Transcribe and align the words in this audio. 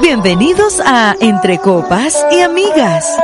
Bienvenidos 0.00 0.80
a 0.84 1.14
Entre 1.20 1.58
Copas 1.58 2.24
y 2.30 2.40
Amigas. 2.40 3.16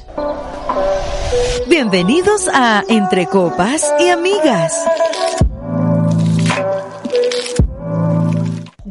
Bienvenidos 1.67 2.49
a 2.53 2.83
Entre 2.89 3.25
Copas 3.25 3.93
y 3.99 4.09
Amigas. 4.09 4.85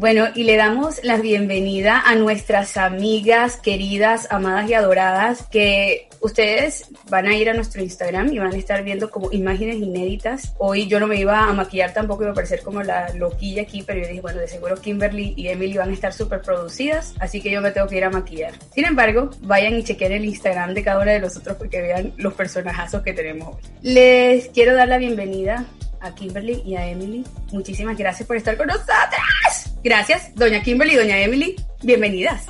Bueno, 0.04 0.26
y 0.34 0.44
le 0.44 0.56
damos 0.56 1.02
la 1.02 1.16
bienvenida 1.16 1.98
a 2.04 2.14
nuestras 2.14 2.76
amigas, 2.76 3.56
queridas, 3.56 4.28
amadas 4.30 4.68
y 4.68 4.74
adoradas, 4.74 5.46
que 5.50 6.08
ustedes 6.24 6.86
van 7.10 7.26
a 7.26 7.36
ir 7.36 7.50
a 7.50 7.54
nuestro 7.54 7.82
Instagram 7.82 8.32
y 8.32 8.38
van 8.38 8.52
a 8.52 8.56
estar 8.56 8.82
viendo 8.82 9.10
como 9.10 9.30
imágenes 9.30 9.76
inéditas. 9.76 10.54
Hoy 10.58 10.86
yo 10.86 10.98
no 10.98 11.06
me 11.06 11.16
iba 11.16 11.44
a 11.44 11.52
maquillar 11.52 11.92
tampoco, 11.92 12.22
iba 12.22 12.32
a 12.32 12.34
parecer 12.34 12.62
como 12.62 12.82
la 12.82 13.10
loquilla 13.10 13.62
aquí, 13.62 13.82
pero 13.82 14.00
yo 14.00 14.08
dije, 14.08 14.20
bueno, 14.22 14.40
de 14.40 14.48
seguro 14.48 14.76
Kimberly 14.76 15.34
y 15.36 15.48
Emily 15.48 15.76
van 15.76 15.90
a 15.90 15.92
estar 15.92 16.14
súper 16.14 16.40
producidas, 16.40 17.14
así 17.20 17.42
que 17.42 17.50
yo 17.50 17.60
me 17.60 17.70
tengo 17.72 17.86
que 17.86 17.98
ir 17.98 18.04
a 18.04 18.10
maquillar. 18.10 18.54
Sin 18.74 18.86
embargo, 18.86 19.30
vayan 19.42 19.74
y 19.74 19.84
chequen 19.84 20.12
el 20.12 20.24
Instagram 20.24 20.72
de 20.72 20.82
cada 20.82 21.00
uno 21.02 21.10
de 21.10 21.20
los 21.20 21.36
otros 21.36 21.56
porque 21.58 21.82
vean 21.82 22.14
los 22.16 22.32
personajazos 22.32 23.02
que 23.02 23.12
tenemos 23.12 23.56
hoy. 23.56 23.62
Les 23.82 24.48
quiero 24.48 24.74
dar 24.74 24.88
la 24.88 24.96
bienvenida 24.96 25.66
a 26.00 26.14
Kimberly 26.14 26.62
y 26.64 26.76
a 26.76 26.86
Emily. 26.86 27.24
Muchísimas 27.52 27.98
gracias 27.98 28.26
por 28.26 28.38
estar 28.38 28.56
con 28.56 28.68
nosotras. 28.68 29.74
Gracias, 29.82 30.34
doña 30.34 30.62
Kimberly 30.62 30.94
y 30.94 30.96
doña 30.96 31.18
Emily. 31.20 31.56
Bienvenidas. 31.82 32.46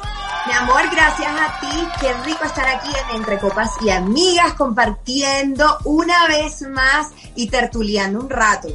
Mi 0.47 0.53
amor, 0.53 0.83
gracias 0.91 1.33
a 1.41 1.61
ti. 1.61 1.89
Qué 2.01 2.13
rico 2.25 2.45
estar 2.45 2.67
aquí 2.69 2.91
en 3.09 3.17
Entre 3.17 3.39
Copas 3.39 3.71
y 3.81 3.89
Amigas 3.89 4.53
compartiendo 4.55 5.79
una 5.85 6.29
vez 6.29 6.63
más 6.63 7.13
y 7.35 7.49
tertuleando 7.49 8.21
un 8.21 8.29
rato. 8.29 8.69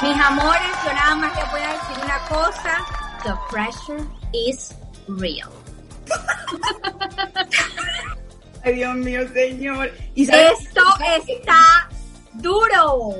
Mis 0.00 0.20
amores, 0.20 0.70
yo 0.84 0.92
nada 0.92 1.16
más 1.16 1.34
les 1.34 1.50
voy 1.50 1.60
a 1.60 1.72
decir 1.72 2.04
una 2.04 2.18
cosa. 2.28 2.84
The 3.24 3.34
pressure 3.50 4.04
is 4.32 4.72
real. 5.08 5.50
Ay, 8.64 8.74
Dios 8.74 8.94
mío, 8.94 9.28
señor. 9.32 9.90
¿Y 10.14 10.22
Esto 10.22 10.82
está 11.26 11.88
duro 12.34 13.14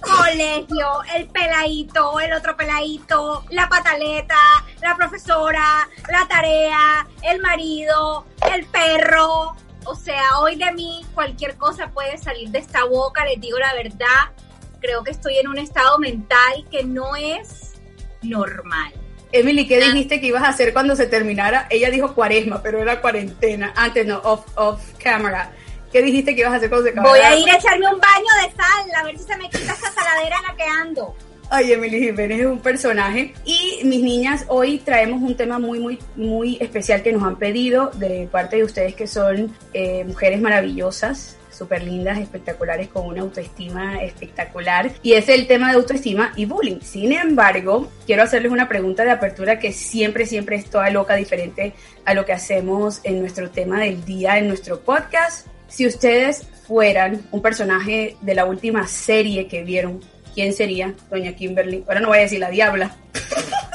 colegio, 0.00 0.86
el 1.14 1.28
peladito, 1.28 2.20
el 2.20 2.32
otro 2.32 2.56
peladito, 2.56 3.44
la 3.50 3.68
pataleta, 3.68 4.36
la 4.82 4.96
profesora, 4.96 5.88
la 6.10 6.26
tarea, 6.28 7.06
el 7.22 7.40
marido, 7.40 8.26
el 8.52 8.64
perro. 8.66 9.56
O 9.84 9.94
sea, 9.94 10.38
hoy 10.40 10.56
de 10.56 10.70
mí 10.72 11.04
cualquier 11.14 11.56
cosa 11.56 11.88
puede 11.88 12.18
salir 12.18 12.50
de 12.50 12.58
esta 12.58 12.84
boca, 12.84 13.24
les 13.24 13.40
digo 13.40 13.58
la 13.58 13.74
verdad. 13.74 14.32
Creo 14.80 15.02
que 15.02 15.10
estoy 15.10 15.38
en 15.38 15.48
un 15.48 15.58
estado 15.58 15.98
mental 15.98 16.64
que 16.70 16.84
no 16.84 17.16
es 17.16 17.74
normal. 18.22 18.92
Emily, 19.30 19.66
¿qué 19.66 19.78
dijiste 19.78 20.20
que 20.20 20.28
ibas 20.28 20.42
a 20.42 20.48
hacer 20.48 20.72
cuando 20.72 20.96
se 20.96 21.06
terminara? 21.06 21.66
Ella 21.68 21.90
dijo 21.90 22.14
cuaresma, 22.14 22.62
pero 22.62 22.80
era 22.80 23.00
cuarentena. 23.00 23.74
Antes 23.76 24.06
no, 24.06 24.18
off, 24.18 24.46
off 24.56 24.80
camera. 25.02 25.52
¿Qué 25.92 26.02
dijiste 26.02 26.34
que 26.34 26.42
ibas 26.42 26.52
a 26.52 26.56
hacer 26.56 26.68
cuando 26.68 26.88
se 26.88 27.00
Voy 27.00 27.18
a 27.20 27.36
ir 27.36 27.48
a 27.50 27.56
echarme 27.56 27.86
un 27.86 28.00
baño 28.00 28.26
de 28.42 28.54
sal, 28.54 28.90
a 28.96 29.04
ver 29.04 29.18
si 29.18 29.24
se 29.24 29.36
me 29.36 29.48
quita 29.48 29.72
esa 29.72 29.90
saladera 29.92 30.36
en 30.36 30.42
la 30.42 30.56
que 30.56 30.64
ando. 30.64 31.14
Ay, 31.50 31.72
Emily 31.72 31.98
Jiménez 31.98 32.40
es 32.40 32.46
un 32.46 32.58
personaje. 32.58 33.32
Y 33.46 33.80
mis 33.84 34.02
niñas, 34.02 34.44
hoy 34.48 34.78
traemos 34.78 35.22
un 35.22 35.34
tema 35.34 35.58
muy, 35.58 35.80
muy, 35.80 35.98
muy 36.14 36.58
especial 36.60 37.02
que 37.02 37.10
nos 37.10 37.22
han 37.22 37.36
pedido 37.36 37.90
de 37.94 38.28
parte 38.30 38.56
de 38.56 38.64
ustedes 38.64 38.94
que 38.94 39.06
son 39.06 39.54
eh, 39.72 40.04
mujeres 40.04 40.42
maravillosas, 40.42 41.38
súper 41.50 41.82
lindas, 41.84 42.18
espectaculares, 42.18 42.88
con 42.88 43.06
una 43.06 43.22
autoestima 43.22 44.02
espectacular. 44.02 44.90
Y 45.02 45.14
es 45.14 45.30
el 45.30 45.46
tema 45.46 45.70
de 45.70 45.76
autoestima 45.76 46.34
y 46.36 46.44
bullying. 46.44 46.80
Sin 46.82 47.12
embargo, 47.12 47.90
quiero 48.04 48.24
hacerles 48.24 48.52
una 48.52 48.68
pregunta 48.68 49.04
de 49.04 49.12
apertura 49.12 49.58
que 49.58 49.72
siempre, 49.72 50.26
siempre 50.26 50.56
es 50.56 50.68
toda 50.68 50.90
loca, 50.90 51.14
diferente 51.14 51.72
a 52.04 52.12
lo 52.12 52.26
que 52.26 52.34
hacemos 52.34 53.00
en 53.04 53.20
nuestro 53.20 53.48
tema 53.50 53.80
del 53.80 54.04
día, 54.04 54.36
en 54.36 54.48
nuestro 54.48 54.80
podcast. 54.80 55.46
Si 55.68 55.86
ustedes 55.86 56.46
fueran 56.66 57.26
un 57.30 57.42
personaje 57.42 58.16
de 58.20 58.34
la 58.34 58.44
última 58.44 58.86
serie 58.86 59.46
que 59.46 59.62
vieron, 59.62 60.00
¿quién 60.34 60.52
sería 60.52 60.94
Doña 61.10 61.34
Kimberly? 61.34 61.84
Ahora 61.86 62.00
no 62.00 62.08
voy 62.08 62.18
a 62.18 62.22
decir 62.22 62.40
la 62.40 62.50
diabla. 62.50 62.96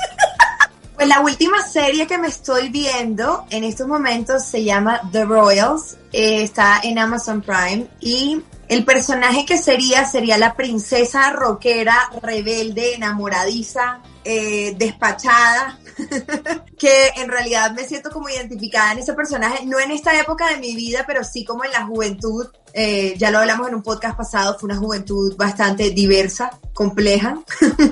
Pues 0.96 1.08
la 1.08 1.22
última 1.22 1.62
serie 1.62 2.06
que 2.06 2.18
me 2.18 2.28
estoy 2.28 2.70
viendo 2.70 3.46
en 3.50 3.64
estos 3.64 3.88
momentos 3.88 4.46
se 4.46 4.64
llama 4.64 5.02
The 5.12 5.26
Royals, 5.26 5.98
eh, 6.14 6.44
está 6.44 6.80
en 6.84 7.00
Amazon 7.00 7.42
Prime 7.42 7.88
y 8.00 8.42
el 8.70 8.86
personaje 8.86 9.46
que 9.46 9.58
sería 9.58 10.06
sería 10.06 10.38
la 10.38 10.54
princesa 10.54 11.32
rockera, 11.32 12.10
rebelde, 12.22 12.96
enamoradiza, 12.96 14.00
eh, 14.24 14.76
despachada, 14.78 15.78
que 16.78 17.10
en 17.18 17.30
realidad 17.30 17.72
me 17.72 17.84
siento 17.84 18.10
como 18.10 18.30
identificada 18.30 18.94
en 18.94 19.00
ese 19.00 19.14
personaje, 19.14 19.66
no 19.66 19.80
en 19.80 19.92
esta 19.92 20.20
época 20.20 20.50
de 20.50 20.58
mi 20.58 20.76
vida, 20.76 21.04
pero 21.06 21.24
sí 21.24 21.44
como 21.44 21.64
en 21.64 21.72
la 21.72 21.86
juventud. 21.86 22.48
Eh, 22.74 23.14
ya 23.18 23.30
lo 23.30 23.38
hablamos 23.38 23.68
en 23.68 23.76
un 23.76 23.84
podcast 23.84 24.18
pasado, 24.18 24.58
fue 24.58 24.68
una 24.68 24.78
juventud 24.78 25.36
bastante 25.38 25.92
diversa, 25.92 26.60
compleja, 26.74 27.38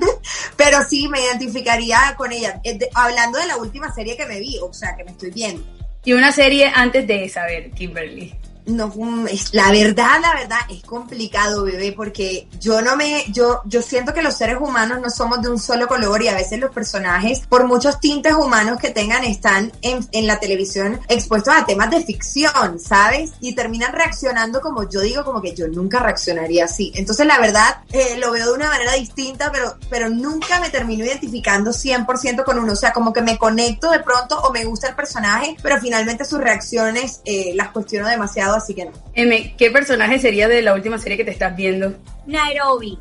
pero 0.57 0.80
sí 0.89 1.07
me 1.07 1.21
identificaría 1.21 2.15
con 2.18 2.31
ella, 2.31 2.59
eh, 2.63 2.80
hablando 2.95 3.38
de 3.38 3.45
la 3.45 3.57
última 3.57 3.94
serie 3.94 4.18
que 4.18 4.25
me 4.25 4.39
vi, 4.39 4.57
o 4.59 4.74
sea, 4.74 4.95
que 4.95 5.04
me 5.04 5.12
estoy 5.12 5.30
viendo. 5.30 5.63
Y 6.04 6.13
una 6.13 6.31
serie 6.31 6.71
antes 6.74 7.06
de 7.06 7.30
saber, 7.30 7.69
Kimberly 7.71 8.41
no 8.71 8.88
mm, 8.88 9.27
la 9.53 9.71
verdad 9.71 10.19
la 10.21 10.33
verdad 10.33 10.59
es 10.69 10.83
complicado 10.83 11.63
bebé 11.63 11.94
porque 11.95 12.47
yo 12.59 12.81
no 12.81 12.95
me 12.95 13.25
yo 13.31 13.62
yo 13.65 13.81
siento 13.81 14.13
que 14.13 14.21
los 14.21 14.35
seres 14.35 14.57
humanos 14.59 15.00
no 15.01 15.09
somos 15.09 15.41
de 15.41 15.50
un 15.50 15.59
solo 15.59 15.88
color 15.88 16.21
y 16.21 16.27
a 16.27 16.35
veces 16.35 16.59
los 16.59 16.71
personajes 16.71 17.41
por 17.47 17.65
muchos 17.65 18.00
tintes 18.00 18.33
humanos 18.33 18.79
que 18.79 18.89
tengan 18.89 19.23
están 19.23 19.71
en, 19.81 20.06
en 20.12 20.27
la 20.27 20.39
televisión 20.39 21.00
expuestos 21.07 21.53
a 21.56 21.65
temas 21.65 21.89
de 21.89 22.03
ficción 22.03 22.79
sabes 22.79 23.31
y 23.39 23.53
terminan 23.56 23.94
reaccionando 23.94 24.62
como 24.62 24.89
yo 24.89 25.01
digo 25.01 25.23
como 25.23 25.41
que 25.41 25.56
yo 25.56 25.68
nunca 25.68 25.99
reaccionaría 25.99 26.66
así. 26.66 26.92
Entonces 26.95 27.25
la 27.25 27.40
verdad 27.40 27.83
eh, 27.92 28.18
lo 28.18 28.31
veo 28.31 28.47
de 28.47 28.54
una 28.54 28.69
manera 28.69 28.94
distinta 28.94 29.51
pero 29.51 29.75
pero 29.90 30.09
nunca 30.09 30.59
me 30.59 30.69
termino 30.69 31.06
identificando 31.06 31.71
100% 31.71 32.44
con 32.44 32.59
uno. 32.59 32.73
O 32.73 32.75
sea 32.75 32.94
como 32.94 33.13
que 33.13 33.21
me 33.21 33.37
conecto 33.37 33.92
de 33.92 33.99
pronto 33.99 34.40
o 34.42 34.51
me 34.51 34.66
gusta 34.66 34.90
el 34.90 34.95
personaje 34.95 35.56
pero 35.61 35.80
finalmente 35.80 36.25
sus 36.25 36.40
reacciones 36.40 37.21
eh, 37.25 37.54
las 37.56 37.69
cuestiono 37.69 38.07
demasiado 38.07 38.56
así 38.61 38.73
que 38.73 38.85
no. 38.85 38.91
M, 39.13 39.56
¿qué 39.57 39.71
personaje 39.71 40.19
sería 40.19 40.47
de 40.47 40.61
la 40.61 40.73
última 40.73 40.97
serie 40.97 41.18
que 41.18 41.25
te 41.25 41.31
estás 41.31 41.56
viendo? 41.56 41.94
Nairobi. 42.25 42.97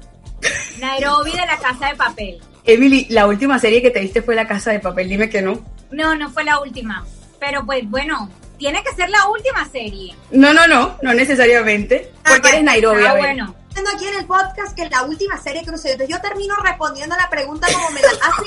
Nairobi 0.80 1.32
de 1.32 1.46
la 1.46 1.58
Casa 1.58 1.88
de 1.88 1.96
Papel. 1.96 2.40
Emily, 2.64 3.06
la 3.10 3.26
última 3.26 3.58
serie 3.58 3.82
que 3.82 3.90
te 3.90 4.00
viste 4.00 4.22
fue 4.22 4.34
La 4.34 4.46
Casa 4.46 4.72
de 4.72 4.80
Papel, 4.80 5.08
dime 5.08 5.28
que 5.28 5.42
no. 5.42 5.64
No, 5.90 6.14
no 6.14 6.30
fue 6.30 6.44
la 6.44 6.60
última. 6.60 7.04
Pero 7.38 7.64
pues 7.64 7.88
bueno, 7.88 8.30
tiene 8.58 8.82
que 8.82 8.94
ser 8.94 9.08
la 9.10 9.26
última 9.28 9.66
serie. 9.68 10.14
No, 10.30 10.52
no, 10.52 10.66
no, 10.66 10.96
no 11.02 11.14
necesariamente. 11.14 12.10
Porque 12.26 12.48
eres 12.50 12.64
Nairobi. 12.64 13.04
Ah, 13.06 13.14
bueno 13.14 13.59
aquí 13.94 14.06
en 14.06 14.14
el 14.14 14.26
podcast 14.26 14.74
que 14.74 14.88
la 14.88 15.02
última 15.02 15.40
serie 15.40 15.62
que 15.64 15.70
no 15.70 15.78
sé, 15.78 15.92
entonces 15.92 16.14
yo 16.14 16.20
termino 16.20 16.54
respondiendo 16.56 17.16
la 17.16 17.28
pregunta 17.28 17.68
como 17.72 17.90
me 17.90 18.00
la 18.00 18.08
hace 18.08 18.42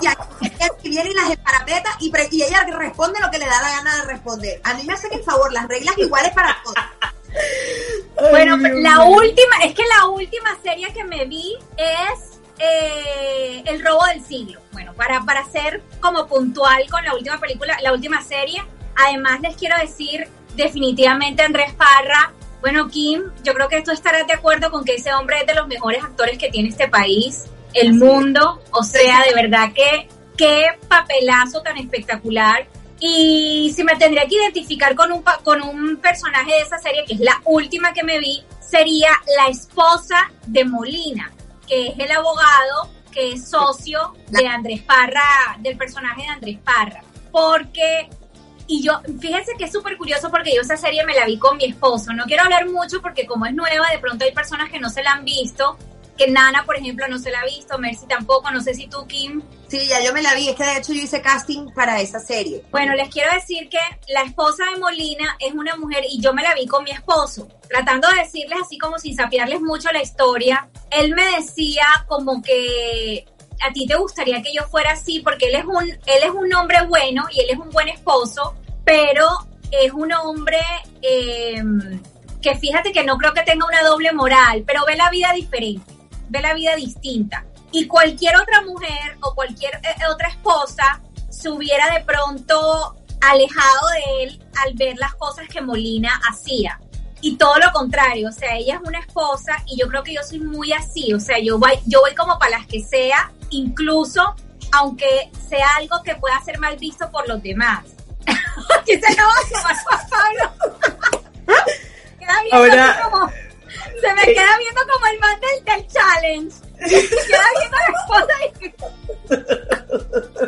y 0.00 0.06
aquí 0.06 0.88
viene 0.88 1.10
y 1.10 1.14
las 1.14 1.30
esparapeta 1.30 1.90
y, 2.00 2.12
y 2.30 2.42
ella 2.42 2.64
responde 2.64 3.20
lo 3.20 3.30
que 3.30 3.38
le 3.38 3.46
da 3.46 3.60
la 3.62 3.70
gana 3.70 3.96
de 3.96 4.02
responder. 4.02 4.60
A 4.64 4.74
mí 4.74 4.82
me 4.84 4.92
hacen 4.92 5.12
el 5.12 5.22
favor, 5.22 5.52
las 5.52 5.68
reglas 5.68 5.96
iguales 5.98 6.32
para 6.32 6.56
todos. 6.62 6.76
Bueno, 8.30 8.56
la 8.56 9.04
última, 9.04 9.58
es 9.64 9.74
que 9.74 9.84
la 9.96 10.06
última 10.06 10.58
serie 10.62 10.92
que 10.92 11.04
me 11.04 11.24
vi 11.26 11.56
es 11.76 12.40
eh, 12.58 13.62
El 13.66 13.84
robo 13.84 14.04
del 14.06 14.24
siglo. 14.24 14.60
Bueno, 14.72 14.92
para, 14.94 15.22
para 15.22 15.44
ser 15.44 15.82
como 16.00 16.26
puntual 16.26 16.88
con 16.90 17.04
la 17.04 17.14
última 17.14 17.38
película, 17.38 17.78
la 17.82 17.92
última 17.92 18.22
serie, 18.22 18.64
además 18.96 19.40
les 19.40 19.56
quiero 19.56 19.76
decir 19.78 20.26
definitivamente 20.56 21.42
Andrés 21.42 21.72
Parra 21.74 22.32
bueno, 22.60 22.88
Kim, 22.88 23.24
yo 23.44 23.54
creo 23.54 23.68
que 23.68 23.82
tú 23.82 23.90
estarás 23.90 24.26
de 24.26 24.32
acuerdo 24.32 24.70
con 24.70 24.84
que 24.84 24.96
ese 24.96 25.12
hombre 25.14 25.40
es 25.40 25.46
de 25.46 25.54
los 25.54 25.66
mejores 25.68 26.02
actores 26.02 26.38
que 26.38 26.50
tiene 26.50 26.68
este 26.68 26.88
país, 26.88 27.46
el 27.74 27.94
mundo, 27.94 28.62
o 28.72 28.82
sea, 28.82 29.22
de 29.22 29.34
verdad 29.34 29.72
que 29.72 30.08
qué 30.36 30.66
papelazo 30.88 31.60
tan 31.62 31.76
espectacular. 31.76 32.66
Y 33.00 33.72
si 33.76 33.84
me 33.84 33.94
tendría 33.96 34.26
que 34.26 34.36
identificar 34.36 34.94
con 34.94 35.12
un, 35.12 35.22
con 35.44 35.62
un 35.62 35.98
personaje 35.98 36.52
de 36.52 36.60
esa 36.62 36.78
serie, 36.78 37.04
que 37.06 37.14
es 37.14 37.20
la 37.20 37.40
última 37.44 37.92
que 37.92 38.02
me 38.02 38.18
vi, 38.18 38.42
sería 38.60 39.10
la 39.36 39.48
esposa 39.48 40.30
de 40.46 40.64
Molina, 40.64 41.32
que 41.66 41.88
es 41.88 41.98
el 41.98 42.10
abogado 42.10 42.90
que 43.12 43.32
es 43.32 43.48
socio 43.48 44.14
de 44.28 44.46
Andrés 44.46 44.82
Parra, 44.82 45.56
del 45.60 45.76
personaje 45.76 46.22
de 46.22 46.28
Andrés 46.28 46.58
Parra. 46.64 47.02
Porque, 47.30 48.08
y 48.68 48.82
yo, 48.82 49.00
fíjense 49.20 49.52
que 49.58 49.64
es 49.64 49.72
súper 49.72 49.96
curioso 49.96 50.30
porque 50.30 50.54
yo 50.54 50.60
esa 50.60 50.76
serie 50.76 51.04
me 51.04 51.14
la 51.14 51.24
vi 51.24 51.38
con 51.38 51.56
mi 51.56 51.64
esposo. 51.64 52.12
No 52.12 52.24
quiero 52.24 52.44
hablar 52.44 52.68
mucho 52.68 53.00
porque 53.00 53.26
como 53.26 53.46
es 53.46 53.54
nueva, 53.54 53.88
de 53.90 53.98
pronto 53.98 54.24
hay 54.24 54.32
personas 54.32 54.70
que 54.70 54.78
no 54.78 54.90
se 54.90 55.02
la 55.02 55.12
han 55.12 55.24
visto 55.24 55.76
que 56.18 56.26
Nana, 56.26 56.64
por 56.66 56.76
ejemplo, 56.76 57.06
no 57.08 57.18
se 57.18 57.30
la 57.30 57.40
ha 57.40 57.44
visto, 57.44 57.78
Mercy 57.78 58.06
tampoco, 58.06 58.50
no 58.50 58.60
sé 58.60 58.74
si 58.74 58.88
tú, 58.88 59.06
Kim. 59.06 59.40
Sí, 59.68 59.86
ya 59.86 60.02
yo 60.04 60.12
me 60.12 60.20
la 60.20 60.34
vi, 60.34 60.48
es 60.48 60.56
que 60.56 60.64
de 60.64 60.78
hecho 60.78 60.92
yo 60.92 61.02
hice 61.02 61.22
casting 61.22 61.70
para 61.72 62.00
esa 62.00 62.18
serie. 62.18 62.64
Bueno, 62.72 62.94
les 62.94 63.08
quiero 63.08 63.32
decir 63.32 63.68
que 63.68 63.78
la 64.12 64.22
esposa 64.22 64.64
de 64.64 64.80
Molina 64.80 65.36
es 65.38 65.54
una 65.54 65.76
mujer 65.76 66.04
y 66.10 66.20
yo 66.20 66.34
me 66.34 66.42
la 66.42 66.54
vi 66.54 66.66
con 66.66 66.82
mi 66.82 66.90
esposo, 66.90 67.48
tratando 67.68 68.08
de 68.08 68.22
decirles 68.22 68.58
así 68.60 68.76
como 68.78 68.98
sin 68.98 69.16
sapiarles 69.16 69.60
mucho 69.60 69.92
la 69.92 70.02
historia. 70.02 70.68
Él 70.90 71.14
me 71.14 71.24
decía 71.36 71.86
como 72.08 72.42
que 72.42 73.24
a 73.66 73.72
ti 73.72 73.86
te 73.86 73.96
gustaría 73.96 74.42
que 74.42 74.52
yo 74.52 74.62
fuera 74.64 74.92
así 74.92 75.20
porque 75.20 75.48
él 75.48 75.56
es 75.56 75.64
un 75.64 75.84
él 75.84 76.22
es 76.22 76.30
un 76.30 76.52
hombre 76.54 76.82
bueno 76.86 77.24
y 77.30 77.40
él 77.40 77.50
es 77.50 77.58
un 77.58 77.70
buen 77.70 77.88
esposo, 77.88 78.54
pero 78.84 79.26
es 79.70 79.92
un 79.92 80.12
hombre 80.12 80.60
eh, 81.02 81.62
que 82.40 82.56
fíjate 82.56 82.92
que 82.92 83.04
no 83.04 83.18
creo 83.18 83.34
que 83.34 83.42
tenga 83.42 83.66
una 83.66 83.82
doble 83.82 84.12
moral, 84.12 84.64
pero 84.66 84.84
ve 84.86 84.96
la 84.96 85.10
vida 85.10 85.32
diferente 85.32 85.98
ve 86.28 86.40
la 86.40 86.54
vida 86.54 86.74
distinta. 86.76 87.44
Y 87.72 87.86
cualquier 87.86 88.36
otra 88.36 88.62
mujer 88.62 89.16
o 89.20 89.34
cualquier 89.34 89.74
eh, 89.76 90.06
otra 90.10 90.28
esposa 90.28 91.02
se 91.28 91.50
hubiera 91.50 91.92
de 91.92 92.04
pronto 92.04 92.96
alejado 93.20 93.88
de 93.94 94.24
él 94.24 94.42
al 94.64 94.74
ver 94.74 94.96
las 94.96 95.14
cosas 95.14 95.48
que 95.48 95.60
Molina 95.60 96.20
hacía. 96.28 96.80
Y 97.20 97.36
todo 97.36 97.56
lo 97.58 97.72
contrario, 97.72 98.28
o 98.28 98.32
sea, 98.32 98.56
ella 98.56 98.76
es 98.76 98.88
una 98.88 99.00
esposa 99.00 99.56
y 99.66 99.78
yo 99.78 99.88
creo 99.88 100.04
que 100.04 100.14
yo 100.14 100.22
soy 100.22 100.38
muy 100.38 100.72
así, 100.72 101.12
o 101.12 101.18
sea, 101.18 101.38
yo 101.40 101.58
voy, 101.58 101.72
yo 101.84 102.00
voy 102.00 102.14
como 102.14 102.38
para 102.38 102.58
las 102.58 102.66
que 102.68 102.80
sea, 102.80 103.32
incluso 103.50 104.34
aunque 104.72 105.30
sea 105.48 105.68
algo 105.76 106.02
que 106.02 106.14
pueda 106.16 106.40
ser 106.44 106.58
mal 106.58 106.76
visto 106.76 107.10
por 107.10 107.26
los 107.28 107.42
demás. 107.42 107.84
¿Qué 108.86 109.00
se 109.00 109.12
acabó 109.12 109.32
Pablo? 110.10 110.52
Queda 112.18 112.42
bien 112.42 112.54
Ahora... 112.54 113.00
como 113.02 113.30
se 114.00 114.14
me 114.14 114.22
queda 114.22 114.56
viendo 114.58 114.80
como 114.92 115.06
el 115.06 115.18
man 115.18 115.40
del, 115.40 115.86
challenge. 115.86 116.56
Se 116.86 117.08
queda 117.26 117.44
viendo 117.58 117.76
la 117.84 117.92
esposa 118.00 118.34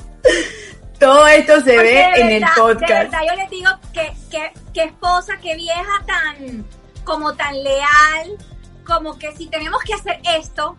Todo 0.98 1.26
esto 1.26 1.60
se 1.60 1.76
ve 1.76 2.04
en 2.16 2.30
el 2.30 2.44
podcast. 2.56 2.80
De 2.80 2.94
verdad, 2.94 3.20
yo 3.28 3.34
les 3.36 3.50
digo 3.50 3.70
que, 3.92 4.12
que, 4.30 4.52
que 4.72 4.84
esposa, 4.84 5.36
que 5.38 5.54
vieja 5.56 6.04
tan, 6.06 6.66
como 7.04 7.34
tan 7.34 7.62
leal, 7.62 8.38
como 8.84 9.18
que 9.18 9.36
si 9.36 9.46
tenemos 9.48 9.82
que 9.82 9.94
hacer 9.94 10.20
esto 10.36 10.76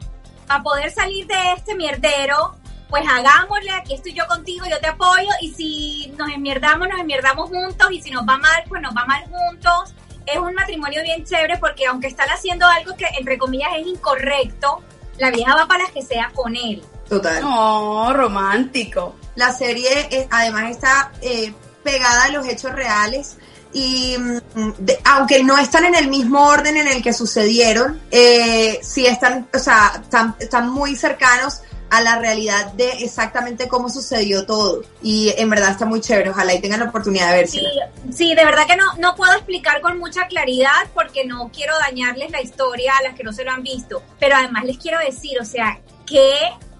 para 0.48 0.64
poder 0.64 0.92
salir 0.92 1.28
de 1.28 1.54
este 1.56 1.76
mierdero, 1.76 2.56
pues 2.90 3.04
hagámosle, 3.08 3.72
aquí 3.72 3.94
estoy 3.94 4.14
yo 4.14 4.26
contigo, 4.28 4.66
yo 4.70 4.80
te 4.80 4.88
apoyo, 4.88 5.30
y 5.42 5.52
si 5.52 6.14
nos 6.18 6.30
enmierdamos, 6.30 6.88
nos 6.88 7.00
enmierdamos 7.00 7.50
juntos, 7.50 7.92
y 7.92 8.02
si 8.02 8.12
nos 8.12 8.24
va 8.24 8.38
mal, 8.38 8.64
pues 8.68 8.82
nos 8.82 8.96
va 8.96 9.06
mal 9.06 9.24
juntos, 9.26 9.94
es 10.26 10.38
un 10.38 10.54
matrimonio 10.54 11.02
bien 11.04 11.24
chévere 11.24 11.58
porque 11.58 11.86
aunque 11.86 12.08
están 12.08 12.30
haciendo 12.30 12.66
algo 12.68 12.96
que 12.96 13.06
entre 13.18 13.38
comillas 13.38 13.70
es 13.78 13.88
incorrecto, 13.88 14.82
la 15.18 15.32
vieja 15.32 15.56
va 15.56 15.68
para 15.68 15.84
las 15.84 15.92
que 15.92 16.02
sea 16.02 16.32
con 16.34 16.56
él. 16.56 16.84
Total. 17.08 17.42
No, 17.42 18.14
romántico. 18.14 19.16
La 19.36 19.54
serie 19.54 20.08
eh, 20.12 20.28
además 20.30 20.72
está 20.72 21.12
eh, 21.22 21.54
pegada 21.82 22.26
a 22.26 22.30
los 22.30 22.46
hechos 22.46 22.74
reales 22.74 23.38
y 23.78 24.18
mm, 24.18 24.38
aunque 25.04 25.44
no 25.44 25.56
están 25.56 25.86
en 25.86 25.94
el 25.94 26.08
mismo 26.08 26.48
orden 26.48 26.78
en 26.78 26.88
el 26.88 27.04
que 27.04 27.14
sucedieron, 27.14 28.02
eh, 28.10 28.80
sí 28.82 29.06
están, 29.06 29.48
o 29.54 29.60
sea, 29.60 30.02
están 30.40 30.70
muy 30.70 30.96
cercanos 30.96 31.62
a 31.92 32.02
la 32.02 32.18
realidad 32.18 32.74
de 32.74 32.90
exactamente 33.04 33.68
cómo 33.68 33.90
sucedió 33.90 34.48
todo. 34.48 34.82
Y 35.04 35.32
en 35.38 35.52
verdad 35.52 35.72
está 35.72 35.86
muy 35.86 36.02
chévere, 36.02 36.32
ojalá 36.32 36.56
y 36.56 36.60
tengan 36.60 36.80
la 36.80 36.88
oportunidad 36.88 37.30
de 37.30 37.38
verse. 37.38 37.62
Sí, 38.12 38.34
de 38.34 38.44
verdad 38.44 38.66
que 38.66 38.76
no, 38.76 38.96
no 38.96 39.16
puedo 39.16 39.32
explicar 39.34 39.80
con 39.82 40.00
mucha 40.00 40.26
claridad 40.26 40.88
porque 40.96 41.24
no 41.26 41.52
quiero 41.54 41.78
dañarles 41.78 42.32
la 42.32 42.42
historia 42.42 42.94
a 42.98 43.04
las 43.04 43.14
que 43.14 43.24
no 43.24 43.32
se 43.32 43.44
lo 43.44 43.52
han 43.52 43.62
visto, 43.62 44.02
pero 44.20 44.36
además 44.36 44.66
les 44.66 44.80
quiero 44.80 44.98
decir, 45.00 45.40
o 45.40 45.46
sea, 45.46 45.80
qué 46.08 46.34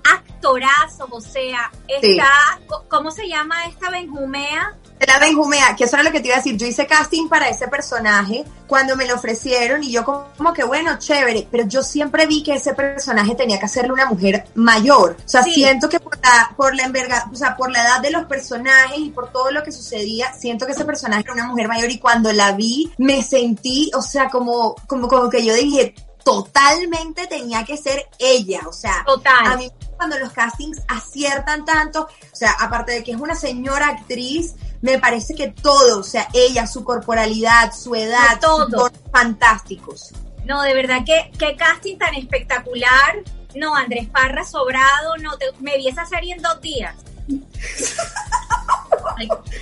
actorazo, 0.04 1.08
o 1.12 1.22
sea, 1.22 1.72
está, 1.88 2.60
¿cómo 2.88 3.12
se 3.12 3.28
llama 3.28 3.68
esta 3.68 3.92
Benjumea? 3.92 4.76
La 5.06 5.20
Benjumea, 5.20 5.76
que 5.76 5.84
eso 5.84 5.96
era 5.96 6.04
lo 6.04 6.12
que 6.12 6.20
te 6.20 6.28
iba 6.28 6.36
a 6.36 6.40
decir. 6.40 6.58
Yo 6.58 6.66
hice 6.66 6.88
casting 6.88 7.28
para 7.30 7.50
ese 7.50 7.68
personaje 7.68 8.44
cuando 8.66 8.96
me 8.96 9.06
lo 9.06 9.16
ofrecieron 9.16 9.84
y 9.84 9.92
yo 9.92 10.04
como 10.04 10.54
que 10.54 10.64
bueno, 10.64 10.98
chévere, 10.98 11.48
pero 11.50 11.66
yo 11.68 11.84
siempre 11.84 12.26
vi 12.26 12.44
que 12.44 12.56
ese 12.56 12.74
personaje 12.74 13.36
tenía 13.36 13.60
que 13.60 13.66
hacerle 13.66 13.94
una 13.94 14.06
mujer 14.06 14.46
mayor. 14.56 15.16
O 15.24 15.28
sea, 15.28 15.44
siento 15.44 15.88
que 15.88 16.00
por 16.00 16.18
la, 16.18 16.52
por 16.58 16.76
la 16.76 16.84
enverga, 16.84 17.30
o 17.32 17.36
sea, 17.36 17.56
por 17.56 17.72
la 17.72 17.84
edad 17.84 18.02
de 18.02 18.12
los 18.12 18.26
personajes 18.26 18.98
y 18.98 19.10
por 19.10 19.32
todo 19.32 19.52
lo 19.52 19.64
que 19.64 19.72
sucedía, 19.72 20.34
siento 20.34 20.66
que 20.66 20.72
ese 20.72 20.86
personaje 20.86 21.24
era 21.24 21.34
una 21.34 21.48
mujer 21.48 21.68
mayor 21.68 21.92
y 21.92 22.00
cuando 22.00 22.34
la 22.34 22.54
vi 22.54 22.92
me 22.98 23.24
sentí, 23.24 23.92
o 23.96 24.02
sea, 24.02 24.30
como, 24.30 24.76
como, 24.88 25.08
como 25.08 25.30
que 25.30 25.46
yo 25.46 25.54
dije, 25.54 25.94
totalmente 26.28 27.26
tenía 27.28 27.64
que 27.64 27.78
ser 27.78 28.06
ella, 28.20 28.60
o 28.68 28.74
sea, 28.74 29.02
Total. 29.06 29.46
a 29.46 29.56
mí 29.56 29.72
cuando 29.96 30.20
los 30.20 30.34
castings 30.34 30.82
aciertan 30.88 31.64
tanto, 31.64 32.02
o 32.04 32.36
sea, 32.36 32.52
aparte 32.60 32.92
de 32.92 33.04
que 33.04 33.12
es 33.12 33.18
una 33.18 33.34
señora 33.34 33.88
actriz, 33.88 34.56
me 34.82 35.00
parece 35.00 35.34
que 35.36 35.50
todo, 35.50 36.00
o 36.00 36.04
sea, 36.04 36.28
ella, 36.34 36.68
su 36.68 36.84
corporalidad, 36.84 37.74
su 37.74 37.96
edad, 37.96 38.40
todo. 38.40 38.92
fantásticos. 39.12 40.14
No, 40.46 40.62
de 40.62 40.74
verdad, 40.74 41.04
que 41.06 41.32
qué 41.38 41.56
casting 41.56 41.98
tan 41.98 42.16
espectacular. 42.16 43.24
No, 43.56 43.76
Andrés 43.76 44.08
Parra 44.08 44.46
sobrado, 44.46 45.18
no, 45.18 45.32
me 45.60 45.78
vi 45.78 45.88
esa 45.88 46.06
serie 46.06 46.36
en 46.36 46.42
dos 46.42 46.62
días. 46.62 46.96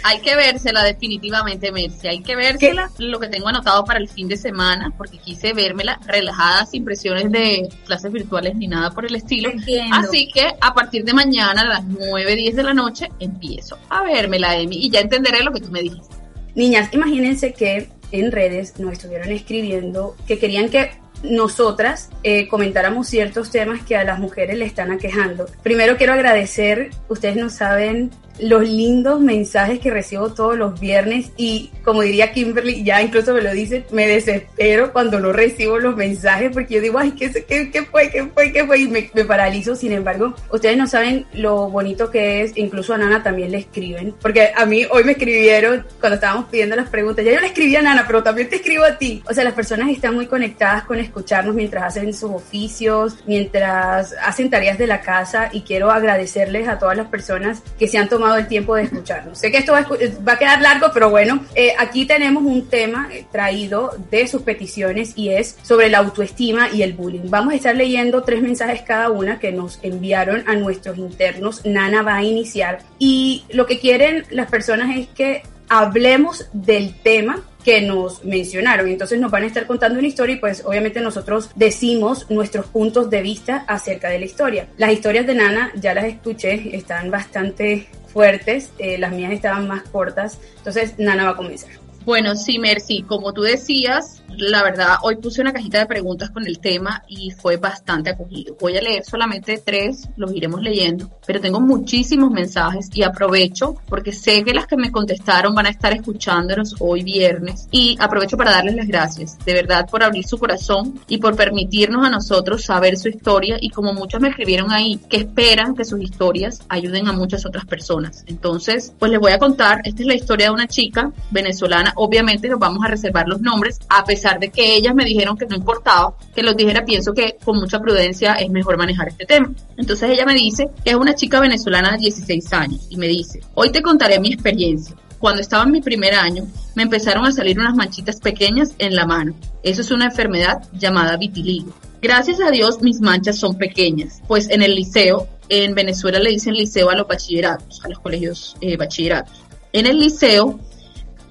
Hay, 0.04 0.20
que 0.20 0.36
vérsela 0.36 0.84
definitivamente, 0.84 1.72
Mercy. 1.72 2.08
Hay 2.08 2.22
que 2.22 2.36
vérsela. 2.36 2.90
Lo 2.98 3.20
que 3.20 3.28
tengo 3.28 3.48
anotado 3.48 3.84
para 3.86 4.00
el 4.00 4.10
fin 4.10 4.28
de 4.28 4.38
semana, 4.38 4.94
porque 4.98 5.18
quise 5.18 5.54
vérmela 5.54 6.00
relajada, 6.06 6.66
sin 6.66 6.84
presiones 6.84 7.32
de 7.32 7.70
clases 7.86 8.12
virtuales 8.12 8.56
ni 8.56 8.68
nada 8.68 8.92
por 8.92 9.06
el 9.06 9.16
estilo. 9.16 9.52
Así 9.92 10.30
que 10.34 10.54
a 10.60 10.74
partir 10.74 11.04
de 11.04 11.14
mañana 11.14 11.62
a 11.62 11.66
las 11.66 11.84
9, 11.86 12.36
10 12.36 12.56
de 12.56 12.64
la 12.64 12.74
noche 12.74 13.10
empiezo 13.20 13.78
a 13.90 14.04
vérmela, 14.04 14.58
Emi, 14.58 14.86
y 14.86 14.90
ya 14.90 15.00
entenderé 15.00 15.44
lo 15.44 15.52
que 15.52 15.62
tú 15.62 15.70
me 15.70 15.82
dijiste. 15.82 16.16
Niñas, 16.56 16.90
imagínense 16.94 17.54
que 17.54 17.90
en 18.12 18.32
redes 18.32 18.80
nos 18.80 18.94
estuvieron 18.94 19.32
escribiendo 19.32 20.16
que 20.28 20.40
querían 20.40 20.70
que 20.70 20.92
nosotras 21.24 22.10
eh, 22.24 22.48
comentáramos 22.48 23.08
ciertos 23.08 23.52
temas 23.52 23.82
que 23.84 23.96
a 23.96 24.04
las 24.04 24.20
mujeres 24.20 24.58
le 24.58 24.66
están 24.66 24.92
aquejando. 24.92 25.48
Primero 25.64 25.98
quiero 25.98 26.14
agradecer, 26.14 26.92
ustedes 27.10 27.36
no 27.36 27.50
saben 27.50 28.12
los 28.40 28.68
lindos 28.68 29.20
mensajes 29.20 29.80
que 29.80 29.92
recibo 29.92 30.34
todos 30.34 30.58
los 30.58 30.80
viernes 30.80 31.32
y 31.38 31.72
como 31.84 32.02
diría 32.02 32.32
Kimberly, 32.32 32.84
ya 32.84 33.02
incluso 33.02 33.34
me 33.34 33.42
lo 33.42 33.52
dice, 33.52 33.86
me 33.92 34.08
desespero 34.08 34.92
cuando 34.92 35.20
no 35.20 35.32
recibo 35.32 35.78
los 35.78 35.96
mensajes 35.96 36.52
porque 36.52 36.76
yo 36.76 36.82
digo, 36.82 36.98
ay, 36.98 37.12
¿qué, 37.12 37.32
qué, 37.32 37.72
qué 37.72 37.84
fue? 37.84 38.10
¿Qué 38.10 38.26
fue? 38.26 38.52
¿Qué 38.52 38.66
fue? 38.66 38.80
Y 38.80 38.88
me, 38.88 39.10
me, 39.14 39.24
paralizo. 39.24 39.76
Sin 39.76 39.92
embargo, 39.92 40.34
ustedes 40.52 40.78
no 40.78 40.88
saben 40.88 41.26
lo 41.34 41.70
bonito 41.70 42.10
que 42.10 42.42
es, 42.42 42.58
incluso 42.58 42.94
a 42.94 42.98
Nana 42.98 43.22
también 43.22 43.52
le 43.52 43.60
escriben, 43.60 44.16
porque 44.20 44.52
a 44.56 44.66
mí 44.66 44.84
hoy 44.92 45.04
me 45.04 45.12
escribieron 45.12 45.86
cuando 46.00 46.16
estábamos 46.16 46.46
pidiendo 46.46 46.76
las 46.76 46.90
preguntas, 46.90 47.24
ya 47.24 47.34
yo 47.34 47.40
le 47.40 47.48
escribí 47.48 47.76
a 47.76 47.82
Nana, 47.82 48.04
pero 48.08 48.24
también 48.24 48.50
te 48.50 48.58
escribo 48.58 48.84
a 48.84 48.98
ti. 48.98 49.24
O 49.30 49.34
sea, 49.34 49.44
las 49.44 49.54
personas 49.54 49.90
están 49.90 50.16
muy 50.16 50.26
conectadas 50.26 50.84
con 50.86 51.00
escucharnos 51.00 51.56
mientras 51.56 51.84
hacen 51.84 52.14
sus 52.14 52.32
oficios, 52.32 53.18
mientras 53.28 54.16
hacen 54.24 54.50
tareas 54.50 54.78
de 54.78 54.88
la 54.88 55.02
casa 55.02 55.50
y 55.52 55.62
quiero 55.62 55.92
agradecerles 55.92 56.68
a 56.68 56.80
todas 56.80 56.98
las 56.98 57.08
personas 57.08 57.62
que 57.78 57.88
se 57.88 57.98
han 57.98 58.10
tomado 58.10 58.25
el 58.34 58.48
tiempo 58.48 58.76
de 58.76 58.84
escucharnos. 58.84 59.38
Sé 59.38 59.52
que 59.52 59.58
esto 59.58 59.74
va 59.74 60.32
a 60.32 60.40
quedar 60.40 60.62
largo, 60.62 60.88
pero 60.94 61.10
bueno, 61.10 61.46
eh, 61.56 61.74
aquí 61.78 62.06
tenemos 62.06 62.44
un 62.44 62.68
tema 62.68 63.10
eh, 63.12 63.26
traído 63.32 63.92
de 64.10 64.28
sus 64.28 64.42
peticiones 64.42 65.14
y 65.16 65.30
es 65.30 65.58
sobre 65.62 65.90
la 65.90 66.00
autoestima 66.00 66.70
y 66.70 66.82
el 66.82 66.94
bullying. 66.94 67.30
Vamos 67.30 67.54
a 67.54 67.56
estar 67.58 67.76
leyendo 67.76 68.24
tres 68.24 68.42
mensajes 68.42 68.82
cada 68.82 69.10
una 69.10 69.40
que 69.40 69.52
nos 69.52 69.80
enviaron 69.82 70.44
a 70.48 70.56
nuestros 70.56 70.98
internos. 70.98 71.66
Nana 71.66 72.02
va 72.02 72.16
a 72.16 72.24
iniciar 72.24 72.80
y 73.00 73.46
lo 73.50 73.66
que 73.66 73.80
quieren 73.80 74.26
las 74.30 74.50
personas 74.50 74.98
es 74.98 75.08
que 75.08 75.44
hablemos 75.70 76.48
del 76.54 76.96
tema 77.02 77.44
que 77.66 77.82
nos 77.82 78.24
mencionaron. 78.24 78.88
Entonces 78.88 79.20
nos 79.20 79.32
van 79.32 79.44
a 79.44 79.48
estar 79.48 79.66
contando 79.66 79.98
una 79.98 80.08
historia 80.08 80.36
y 80.36 80.40
pues 80.40 80.64
obviamente 80.64 81.02
nosotros 81.02 81.50
decimos 81.56 82.30
nuestros 82.30 82.68
puntos 82.68 83.10
de 83.10 83.24
vista 83.24 83.66
acerca 83.68 84.08
de 84.10 84.20
la 84.20 84.26
historia. 84.26 84.68
Las 84.78 84.94
historias 84.94 85.26
de 85.26 85.34
Nana 85.34 85.72
ya 85.76 85.96
las 85.96 86.06
escuché, 86.06 86.76
están 86.76 87.10
bastante 87.10 87.88
fuertes, 88.08 88.70
eh, 88.78 89.00
las 89.00 89.12
mías 89.12 89.34
estaban 89.34 89.68
más 89.68 89.82
cortas, 89.90 90.40
entonces 90.58 90.94
Nana 91.00 91.26
va 91.26 91.30
a 91.32 91.36
comenzar. 91.36 91.72
Bueno, 92.06 92.36
sí, 92.36 92.60
Mercy, 92.60 93.02
como 93.02 93.34
tú 93.34 93.42
decías, 93.42 94.22
la 94.38 94.64
verdad, 94.64 94.96
hoy 95.02 95.16
puse 95.18 95.42
una 95.42 95.54
cajita 95.54 95.80
de 95.80 95.86
preguntas 95.86 96.30
con 96.30 96.46
el 96.46 96.60
tema 96.60 97.04
y 97.08 97.32
fue 97.32 97.58
bastante 97.58 98.10
acogido. 98.10 98.56
Voy 98.60 98.78
a 98.78 98.82
leer 98.82 99.04
solamente 99.06 99.62
tres, 99.64 100.10
los 100.18 100.34
iremos 100.34 100.62
leyendo, 100.62 101.10
pero 101.26 101.40
tengo 101.40 101.60
muchísimos 101.60 102.32
mensajes 102.32 102.90
y 102.94 103.04
aprovecho 103.04 103.76
porque 103.88 104.12
sé 104.12 104.44
que 104.44 104.54
las 104.54 104.68
que 104.68 104.78
me 104.78 104.92
contestaron 104.92 105.56
van 105.56 105.68
a 105.68 105.70
estar 105.70 105.94
escuchándonos 105.94 106.76
hoy 106.80 107.04
viernes 107.04 107.68
y 107.72 107.96
aprovecho 108.00 108.38
para 108.38 108.52
darles 108.52 108.76
las 108.76 108.88
gracias, 108.88 109.38
de 109.46 109.54
verdad, 109.54 109.88
por 109.90 110.04
abrir 110.04 110.26
su 110.26 110.38
corazón 110.38 111.00
y 111.08 111.18
por 111.18 111.36
permitirnos 111.36 112.06
a 112.06 112.10
nosotros 112.10 112.64
saber 112.64 112.98
su 112.98 113.10
historia 113.10 113.58
y 113.60 113.70
como 113.70 113.94
muchos 113.94 114.22
me 114.22 114.30
escribieron 114.30 114.72
ahí, 114.72 115.00
que 115.10 115.18
esperan 115.18 115.76
que 115.76 115.86
sus 115.86 116.02
historias 116.02 116.62
ayuden 116.70 117.08
a 117.08 117.14
muchas 117.14 117.46
otras 117.46 117.66
personas. 117.66 118.24
Entonces, 118.28 118.94
pues 119.00 119.12
les 119.12 119.20
voy 119.20 119.32
a 119.32 119.40
contar, 119.40 119.82
esta 119.84 120.02
es 120.02 120.08
la 120.08 120.16
historia 120.16 120.48
de 120.48 120.54
una 120.54 120.68
chica 120.68 121.12
venezolana, 121.32 121.94
obviamente 121.96 122.50
nos 122.50 122.60
vamos 122.60 122.84
a 122.84 122.88
reservar 122.88 123.28
los 123.28 123.42
nombres, 123.42 123.80
a 123.90 124.04
pesar 124.04 124.15
de 124.40 124.50
que 124.50 124.76
ellas 124.76 124.96
me 124.96 125.06
dijeron 125.06 125.38
que 125.38 125.46
no 125.46 125.56
importaba 125.56 126.16
que 126.34 126.44
los 126.44 126.56
dijera, 126.56 126.86
pienso 126.86 127.14
que 127.14 127.38
con 127.44 127.58
mucha 127.58 127.80
prudencia 127.80 128.34
es 128.34 128.50
mejor 128.50 128.78
manejar 128.78 129.10
este 129.10 129.26
tema. 129.26 129.52
Entonces 129.78 130.10
ella 130.10 130.26
me 130.26 130.34
dice 130.34 130.70
que 130.84 130.92
es 130.92 130.96
una 130.96 131.16
chica 131.16 131.40
venezolana 131.40 131.92
de 131.92 131.98
16 131.98 132.54
años 132.54 132.88
y 132.90 132.98
me 132.98 133.08
dice, 133.08 133.42
hoy 133.54 133.72
te 133.72 133.82
contaré 133.82 134.20
mi 134.20 134.34
experiencia. 134.34 134.96
Cuando 135.20 135.42
estaba 135.42 135.64
en 135.64 135.72
mi 135.72 135.82
primer 135.82 136.14
año, 136.14 136.46
me 136.76 136.84
empezaron 136.84 137.26
a 137.26 137.32
salir 137.32 137.60
unas 137.60 137.76
manchitas 137.76 138.20
pequeñas 138.20 138.74
en 138.80 138.96
la 138.96 139.06
mano. 139.06 139.34
Eso 139.64 139.82
es 139.82 139.92
una 139.92 140.06
enfermedad 140.06 140.64
llamada 140.74 141.18
vitiligo. 141.18 141.74
Gracias 142.02 142.40
a 142.42 142.52
Dios 142.52 142.82
mis 142.82 143.02
manchas 143.02 143.38
son 143.38 143.58
pequeñas, 143.58 144.22
pues 144.28 144.50
en 144.50 144.62
el 144.62 144.76
liceo, 144.76 145.28
en 145.50 145.74
Venezuela 145.74 146.20
le 146.20 146.32
dicen 146.32 146.54
liceo 146.54 146.90
a 146.90 146.96
los 146.96 147.08
bachilleratos, 147.08 147.84
a 147.84 147.90
los 147.90 148.00
colegios 148.00 148.56
eh, 148.62 148.78
bachilleratos. 148.78 149.44
En 149.74 149.88
el 149.88 150.00
liceo 150.00 150.60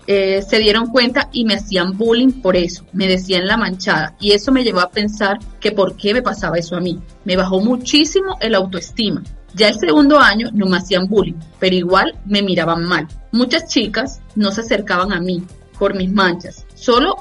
eh, 0.06 0.42
se 0.42 0.58
dieron 0.58 0.88
cuenta 0.88 1.30
y 1.32 1.44
me 1.44 1.54
hacían 1.54 1.96
bullying 1.96 2.42
por 2.42 2.56
eso, 2.56 2.84
me 2.92 3.08
decían 3.08 3.46
la 3.46 3.56
manchada 3.56 4.14
y 4.20 4.32
eso 4.32 4.52
me 4.52 4.62
llevó 4.62 4.80
a 4.80 4.90
pensar 4.90 5.38
que 5.60 5.72
por 5.72 5.96
qué 5.96 6.12
me 6.12 6.22
pasaba 6.22 6.58
eso 6.58 6.76
a 6.76 6.80
mí. 6.80 7.00
Me 7.24 7.36
bajó 7.36 7.60
muchísimo 7.60 8.36
el 8.40 8.54
autoestima. 8.54 9.22
Ya 9.54 9.68
el 9.68 9.78
segundo 9.78 10.18
año 10.18 10.50
no 10.52 10.66
me 10.66 10.76
hacían 10.76 11.08
bullying, 11.08 11.38
pero 11.58 11.76
igual 11.76 12.18
me 12.26 12.42
miraban 12.42 12.84
mal. 12.84 13.06
Muchas 13.32 13.68
chicas 13.68 14.20
no 14.34 14.50
se 14.50 14.62
acercaban 14.62 15.12
a 15.12 15.20
mí 15.20 15.42
por 15.78 15.94
mis 15.94 16.12
manchas, 16.12 16.66
solo 16.74 17.16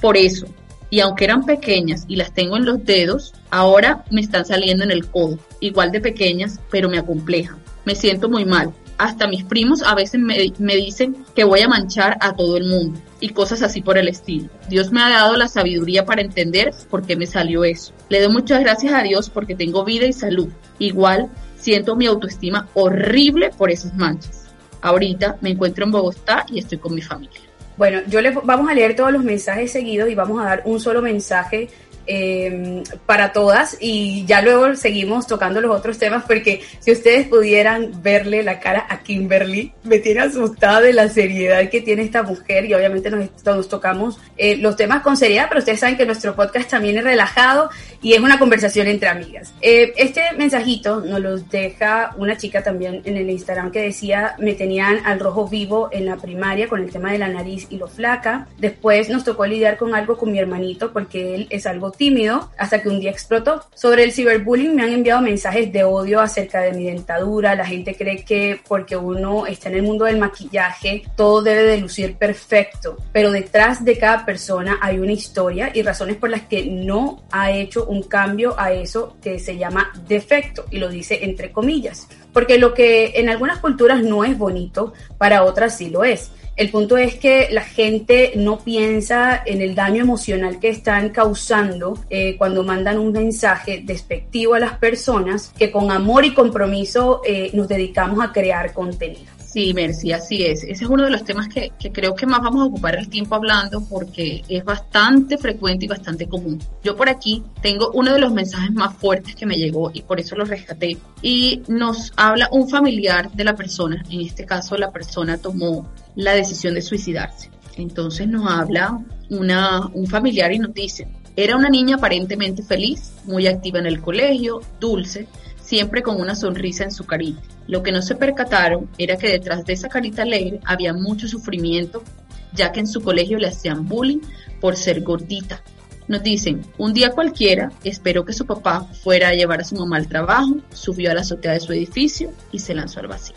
por 0.00 0.16
eso. 0.16 0.46
Y 0.90 1.00
aunque 1.00 1.24
eran 1.24 1.44
pequeñas 1.44 2.04
y 2.06 2.16
las 2.16 2.32
tengo 2.32 2.56
en 2.56 2.64
los 2.64 2.84
dedos, 2.84 3.34
ahora 3.50 4.04
me 4.10 4.20
están 4.20 4.44
saliendo 4.44 4.84
en 4.84 4.90
el 4.90 5.06
codo, 5.06 5.38
igual 5.60 5.90
de 5.90 6.00
pequeñas, 6.00 6.60
pero 6.70 6.88
me 6.88 6.98
acomplejan. 6.98 7.58
Me 7.84 7.94
siento 7.94 8.28
muy 8.28 8.44
mal 8.44 8.72
hasta 8.98 9.26
mis 9.26 9.44
primos 9.44 9.82
a 9.82 9.94
veces 9.94 10.20
me, 10.20 10.36
dicen 10.76 11.16
que 11.34 11.44
voy 11.44 11.60
a 11.60 11.68
manchar 11.68 12.16
a 12.20 12.34
todo 12.34 12.56
el 12.56 12.64
mundo 12.64 13.00
y 13.20 13.30
cosas 13.30 13.62
así 13.62 13.82
por 13.82 13.98
el 13.98 14.08
estilo. 14.08 14.48
Dios 14.68 14.92
me 14.92 15.02
ha 15.02 15.08
dado 15.08 15.36
la 15.36 15.48
sabiduría 15.48 16.04
para 16.04 16.22
entender 16.22 16.72
por 16.90 17.04
qué 17.06 17.16
me 17.16 17.26
salió 17.26 17.64
eso. 17.64 17.92
Le 18.08 18.20
doy 18.20 18.32
muchas 18.32 18.60
gracias 18.60 18.94
a 18.94 19.02
Dios 19.02 19.30
porque 19.30 19.54
tengo 19.54 19.84
vida 19.84 20.06
y 20.06 20.12
salud. 20.12 20.48
Igual 20.78 21.30
siento 21.58 21.96
mi 21.96 22.06
autoestima 22.06 22.68
horrible 22.74 23.50
por 23.56 23.70
esas 23.70 23.94
manchas. 23.94 24.46
Ahorita 24.80 25.36
me 25.40 25.50
encuentro 25.50 25.84
en 25.84 25.92
Bogotá 25.92 26.46
y 26.50 26.58
estoy 26.58 26.78
con 26.78 26.94
mi 26.94 27.02
familia. 27.02 27.40
Bueno, 27.76 28.00
yo 28.08 28.22
le 28.22 28.30
vamos 28.30 28.70
a 28.70 28.74
leer 28.74 28.96
todos 28.96 29.12
los 29.12 29.22
mensajes 29.22 29.70
seguidos 29.70 30.08
y 30.08 30.14
vamos 30.14 30.40
a 30.40 30.44
dar 30.44 30.62
un 30.64 30.80
solo 30.80 31.02
mensaje 31.02 31.68
eh, 32.06 32.82
para 33.04 33.32
todas 33.32 33.76
y 33.80 34.24
ya 34.26 34.42
luego 34.42 34.74
seguimos 34.76 35.26
tocando 35.26 35.60
los 35.60 35.76
otros 35.76 35.98
temas 35.98 36.24
porque 36.26 36.62
si 36.80 36.92
ustedes 36.92 37.26
pudieran 37.28 38.02
verle 38.02 38.42
la 38.42 38.60
cara 38.60 38.86
a 38.88 39.00
Kimberly, 39.00 39.72
me 39.82 39.98
tiene 39.98 40.20
asustada 40.20 40.80
de 40.80 40.92
la 40.92 41.08
seriedad 41.08 41.68
que 41.68 41.80
tiene 41.80 42.02
esta 42.02 42.22
mujer 42.22 42.64
y 42.66 42.74
obviamente 42.74 43.10
nos, 43.10 43.68
tocamos 43.68 44.18
eh, 44.36 44.56
los 44.56 44.76
temas 44.76 45.02
con 45.02 45.16
seriedad, 45.16 45.46
pero 45.48 45.60
ustedes 45.60 45.80
saben 45.80 45.96
que 45.96 46.06
nuestro 46.06 46.34
podcast 46.34 46.70
también 46.70 46.98
es 46.98 47.04
relajado 47.04 47.70
y 48.06 48.12
es 48.12 48.20
una 48.20 48.38
conversación 48.38 48.86
entre 48.86 49.08
amigas. 49.08 49.52
Eh, 49.60 49.92
este 49.96 50.22
mensajito 50.38 51.00
nos 51.00 51.18
lo 51.18 51.38
deja 51.38 52.14
una 52.16 52.36
chica 52.36 52.62
también 52.62 53.02
en 53.04 53.16
el 53.16 53.28
Instagram 53.28 53.72
que 53.72 53.82
decía, 53.82 54.36
me 54.38 54.54
tenían 54.54 55.00
al 55.04 55.18
rojo 55.18 55.48
vivo 55.48 55.88
en 55.90 56.06
la 56.06 56.16
primaria 56.16 56.68
con 56.68 56.80
el 56.80 56.92
tema 56.92 57.10
de 57.10 57.18
la 57.18 57.26
nariz 57.26 57.66
y 57.68 57.78
lo 57.78 57.88
flaca. 57.88 58.46
Después 58.58 59.08
nos 59.08 59.24
tocó 59.24 59.44
lidiar 59.44 59.76
con 59.76 59.92
algo 59.92 60.16
con 60.16 60.30
mi 60.30 60.38
hermanito 60.38 60.92
porque 60.92 61.34
él 61.34 61.48
es 61.50 61.66
algo 61.66 61.90
tímido 61.90 62.52
hasta 62.56 62.80
que 62.80 62.90
un 62.90 63.00
día 63.00 63.10
explotó. 63.10 63.64
Sobre 63.74 64.04
el 64.04 64.12
ciberbullying 64.12 64.76
me 64.76 64.84
han 64.84 64.92
enviado 64.92 65.20
mensajes 65.20 65.72
de 65.72 65.82
odio 65.82 66.20
acerca 66.20 66.60
de 66.60 66.74
mi 66.74 66.84
dentadura. 66.84 67.56
La 67.56 67.66
gente 67.66 67.96
cree 67.96 68.24
que 68.24 68.60
porque 68.68 68.96
uno 68.96 69.46
está 69.46 69.68
en 69.68 69.74
el 69.74 69.82
mundo 69.82 70.04
del 70.04 70.18
maquillaje, 70.18 71.02
todo 71.16 71.42
debe 71.42 71.64
de 71.64 71.78
lucir 71.78 72.14
perfecto. 72.14 72.98
Pero 73.10 73.32
detrás 73.32 73.84
de 73.84 73.98
cada 73.98 74.24
persona 74.24 74.78
hay 74.80 75.00
una 75.00 75.10
historia 75.10 75.72
y 75.74 75.82
razones 75.82 76.18
por 76.18 76.30
las 76.30 76.42
que 76.42 76.66
no 76.66 77.24
ha 77.32 77.50
hecho 77.50 77.84
un 77.95 77.95
cambio 78.02 78.58
a 78.58 78.72
eso 78.72 79.16
que 79.22 79.38
se 79.38 79.56
llama 79.56 79.92
defecto 80.06 80.64
y 80.70 80.78
lo 80.78 80.88
dice 80.88 81.24
entre 81.24 81.52
comillas. 81.52 82.08
Porque 82.32 82.58
lo 82.58 82.74
que 82.74 83.12
en 83.16 83.28
algunas 83.28 83.58
culturas 83.58 84.02
no 84.02 84.24
es 84.24 84.36
bonito, 84.36 84.92
para 85.18 85.44
otras 85.44 85.76
sí 85.76 85.90
lo 85.90 86.04
es. 86.04 86.30
El 86.56 86.70
punto 86.70 86.96
es 86.96 87.16
que 87.16 87.48
la 87.50 87.60
gente 87.60 88.32
no 88.34 88.60
piensa 88.60 89.42
en 89.44 89.60
el 89.60 89.74
daño 89.74 90.02
emocional 90.02 90.58
que 90.58 90.70
están 90.70 91.10
causando 91.10 91.98
eh, 92.08 92.36
cuando 92.38 92.62
mandan 92.62 92.98
un 92.98 93.12
mensaje 93.12 93.82
despectivo 93.84 94.54
a 94.54 94.58
las 94.58 94.78
personas 94.78 95.52
que 95.58 95.70
con 95.70 95.90
amor 95.90 96.24
y 96.24 96.32
compromiso 96.32 97.20
eh, 97.26 97.50
nos 97.52 97.68
dedicamos 97.68 98.24
a 98.24 98.32
crear 98.32 98.72
contenido. 98.72 99.35
Sí, 99.56 99.72
Mercy, 99.72 100.12
así 100.12 100.44
es. 100.44 100.64
Ese 100.64 100.84
es 100.84 100.90
uno 100.90 101.04
de 101.04 101.10
los 101.10 101.24
temas 101.24 101.48
que, 101.48 101.72
que, 101.80 101.90
creo 101.90 102.14
que 102.14 102.26
más 102.26 102.42
vamos 102.42 102.60
a 102.60 102.66
ocupar 102.66 102.94
el 102.94 103.08
tiempo 103.08 103.36
hablando 103.36 103.82
porque 103.88 104.44
es 104.50 104.62
bastante 104.62 105.38
frecuente 105.38 105.86
y 105.86 105.88
bastante 105.88 106.28
común. 106.28 106.62
Yo 106.84 106.94
por 106.94 107.08
aquí 107.08 107.42
tengo 107.62 107.90
uno 107.94 108.12
de 108.12 108.18
los 108.18 108.34
mensajes 108.34 108.70
más 108.72 108.94
fuertes 108.96 109.34
que 109.34 109.46
me 109.46 109.56
llegó 109.56 109.90
y 109.94 110.02
por 110.02 110.20
eso 110.20 110.36
lo 110.36 110.44
rescaté. 110.44 110.98
Y 111.22 111.62
nos 111.68 112.12
habla 112.16 112.50
un 112.52 112.68
familiar 112.68 113.32
de 113.32 113.44
la 113.44 113.56
persona. 113.56 114.04
En 114.10 114.20
este 114.20 114.44
caso, 114.44 114.76
la 114.76 114.92
persona 114.92 115.38
tomó 115.38 115.90
la 116.16 116.34
decisión 116.34 116.74
de 116.74 116.82
suicidarse. 116.82 117.48
Entonces 117.78 118.28
nos 118.28 118.46
habla 118.50 119.02
una, 119.30 119.86
un 119.86 120.06
familiar 120.06 120.52
y 120.52 120.58
nos 120.58 120.74
dice, 120.74 121.08
era 121.34 121.56
una 121.56 121.70
niña 121.70 121.96
aparentemente 121.96 122.62
feliz, 122.62 123.10
muy 123.24 123.46
activa 123.46 123.78
en 123.78 123.86
el 123.86 124.02
colegio, 124.02 124.60
dulce, 124.78 125.26
siempre 125.66 126.02
con 126.02 126.20
una 126.20 126.36
sonrisa 126.36 126.84
en 126.84 126.92
su 126.92 127.04
carita. 127.06 127.42
Lo 127.66 127.82
que 127.82 127.90
no 127.90 128.00
se 128.00 128.14
percataron 128.14 128.88
era 128.98 129.16
que 129.16 129.28
detrás 129.28 129.64
de 129.64 129.72
esa 129.72 129.88
carita 129.88 130.22
alegre 130.22 130.60
había 130.64 130.92
mucho 130.94 131.26
sufrimiento, 131.26 132.04
ya 132.52 132.70
que 132.70 132.80
en 132.80 132.86
su 132.86 133.00
colegio 133.00 133.38
le 133.38 133.48
hacían 133.48 133.88
bullying 133.88 134.20
por 134.60 134.76
ser 134.76 135.02
gordita. 135.02 135.62
Nos 136.06 136.22
dicen, 136.22 136.62
un 136.78 136.94
día 136.94 137.10
cualquiera 137.10 137.72
esperó 137.82 138.24
que 138.24 138.32
su 138.32 138.46
papá 138.46 138.86
fuera 139.02 139.30
a 139.30 139.34
llevar 139.34 139.60
a 139.60 139.64
su 139.64 139.74
mamá 139.74 139.96
al 139.96 140.06
trabajo, 140.06 140.58
subió 140.72 141.10
a 141.10 141.14
la 141.14 141.22
azotea 141.22 141.52
de 141.52 141.60
su 141.60 141.72
edificio 141.72 142.32
y 142.52 142.60
se 142.60 142.74
lanzó 142.74 143.00
al 143.00 143.08
vacío 143.08 143.36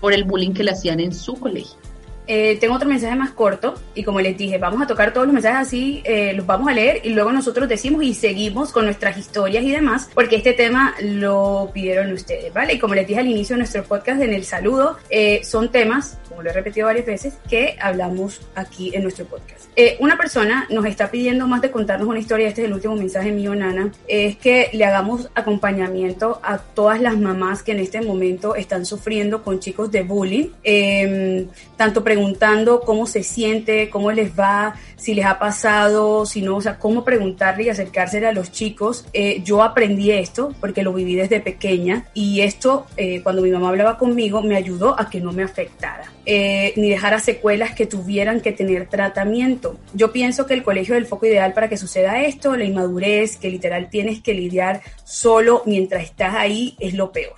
por 0.00 0.12
el 0.12 0.24
bullying 0.24 0.52
que 0.52 0.64
le 0.64 0.70
hacían 0.70 1.00
en 1.00 1.14
su 1.14 1.32
colegio. 1.34 1.78
Eh, 2.26 2.56
tengo 2.58 2.74
otro 2.74 2.88
mensaje 2.88 3.14
más 3.16 3.32
corto 3.32 3.74
y 3.94 4.02
como 4.02 4.20
les 4.20 4.36
dije, 4.36 4.56
vamos 4.56 4.80
a 4.80 4.86
tocar 4.86 5.12
todos 5.12 5.26
los 5.26 5.34
mensajes 5.34 5.68
así, 5.68 6.02
eh, 6.04 6.32
los 6.34 6.46
vamos 6.46 6.68
a 6.68 6.72
leer 6.72 7.00
y 7.04 7.10
luego 7.10 7.32
nosotros 7.32 7.68
decimos 7.68 8.02
y 8.02 8.14
seguimos 8.14 8.72
con 8.72 8.86
nuestras 8.86 9.18
historias 9.18 9.62
y 9.64 9.70
demás, 9.70 10.08
porque 10.14 10.36
este 10.36 10.54
tema 10.54 10.94
lo 11.02 11.70
pidieron 11.74 12.12
ustedes, 12.12 12.52
¿vale? 12.52 12.74
Y 12.74 12.78
como 12.78 12.94
les 12.94 13.06
dije 13.06 13.20
al 13.20 13.28
inicio 13.28 13.54
de 13.54 13.58
nuestro 13.58 13.84
podcast 13.84 14.22
en 14.22 14.32
el 14.32 14.44
saludo, 14.44 14.96
eh, 15.10 15.42
son 15.44 15.70
temas, 15.70 16.18
como 16.28 16.42
lo 16.42 16.50
he 16.50 16.52
repetido 16.52 16.86
varias 16.86 17.06
veces, 17.06 17.34
que 17.48 17.76
hablamos 17.80 18.40
aquí 18.54 18.92
en 18.94 19.02
nuestro 19.02 19.26
podcast. 19.26 19.64
una 19.98 20.16
persona 20.16 20.66
nos 20.70 20.86
está 20.86 21.10
pidiendo 21.10 21.48
más 21.48 21.60
de 21.60 21.70
contarnos 21.70 22.06
una 22.06 22.20
historia, 22.20 22.46
este 22.46 22.62
es 22.62 22.68
el 22.68 22.74
último 22.74 22.94
mensaje 22.94 23.32
mío, 23.32 23.54
Nana, 23.54 23.90
es 24.06 24.36
que 24.36 24.70
le 24.72 24.84
hagamos 24.84 25.28
acompañamiento 25.34 26.40
a 26.44 26.58
todas 26.58 27.00
las 27.00 27.18
mamás 27.18 27.64
que 27.64 27.72
en 27.72 27.80
este 27.80 28.00
momento 28.00 28.54
están 28.54 28.86
sufriendo 28.86 29.42
con 29.42 29.58
chicos 29.58 29.90
de 29.90 30.02
bullying, 30.02 30.50
em, 30.62 31.48
tanto 31.76 32.04
preguntando 32.14 32.80
cómo 32.82 33.08
se 33.08 33.24
siente, 33.24 33.90
cómo 33.90 34.12
les 34.12 34.38
va, 34.38 34.76
si 34.94 35.14
les 35.14 35.24
ha 35.24 35.40
pasado, 35.40 36.24
si 36.26 36.42
no, 36.42 36.58
o 36.58 36.60
sea, 36.60 36.78
cómo 36.78 37.02
preguntarle 37.02 37.64
y 37.64 37.68
acercarse 37.70 38.24
a 38.24 38.30
los 38.30 38.52
chicos. 38.52 39.04
Eh, 39.12 39.42
yo 39.44 39.64
aprendí 39.64 40.12
esto 40.12 40.54
porque 40.60 40.84
lo 40.84 40.92
viví 40.92 41.16
desde 41.16 41.40
pequeña 41.40 42.06
y 42.14 42.42
esto, 42.42 42.86
eh, 42.96 43.20
cuando 43.24 43.42
mi 43.42 43.50
mamá 43.50 43.70
hablaba 43.70 43.98
conmigo, 43.98 44.42
me 44.42 44.54
ayudó 44.54 44.94
a 44.96 45.10
que 45.10 45.20
no 45.20 45.32
me 45.32 45.42
afectara. 45.42 46.04
Eh, 46.24 46.72
ni 46.76 46.88
dejara 46.88 47.18
secuelas 47.18 47.74
que 47.74 47.86
tuvieran 47.86 48.40
que 48.40 48.52
tener 48.52 48.86
tratamiento. 48.88 49.76
Yo 49.92 50.12
pienso 50.12 50.46
que 50.46 50.54
el 50.54 50.62
colegio 50.62 50.94
es 50.94 51.00
el 51.00 51.06
foco 51.06 51.26
ideal 51.26 51.52
para 51.52 51.68
que 51.68 51.76
suceda 51.76 52.22
esto, 52.22 52.56
la 52.56 52.64
inmadurez 52.64 53.38
que 53.38 53.50
literal 53.50 53.90
tienes 53.90 54.22
que 54.22 54.34
lidiar 54.34 54.82
solo 55.02 55.62
mientras 55.66 56.04
estás 56.04 56.36
ahí 56.36 56.76
es 56.78 56.94
lo 56.94 57.10
peor. 57.10 57.34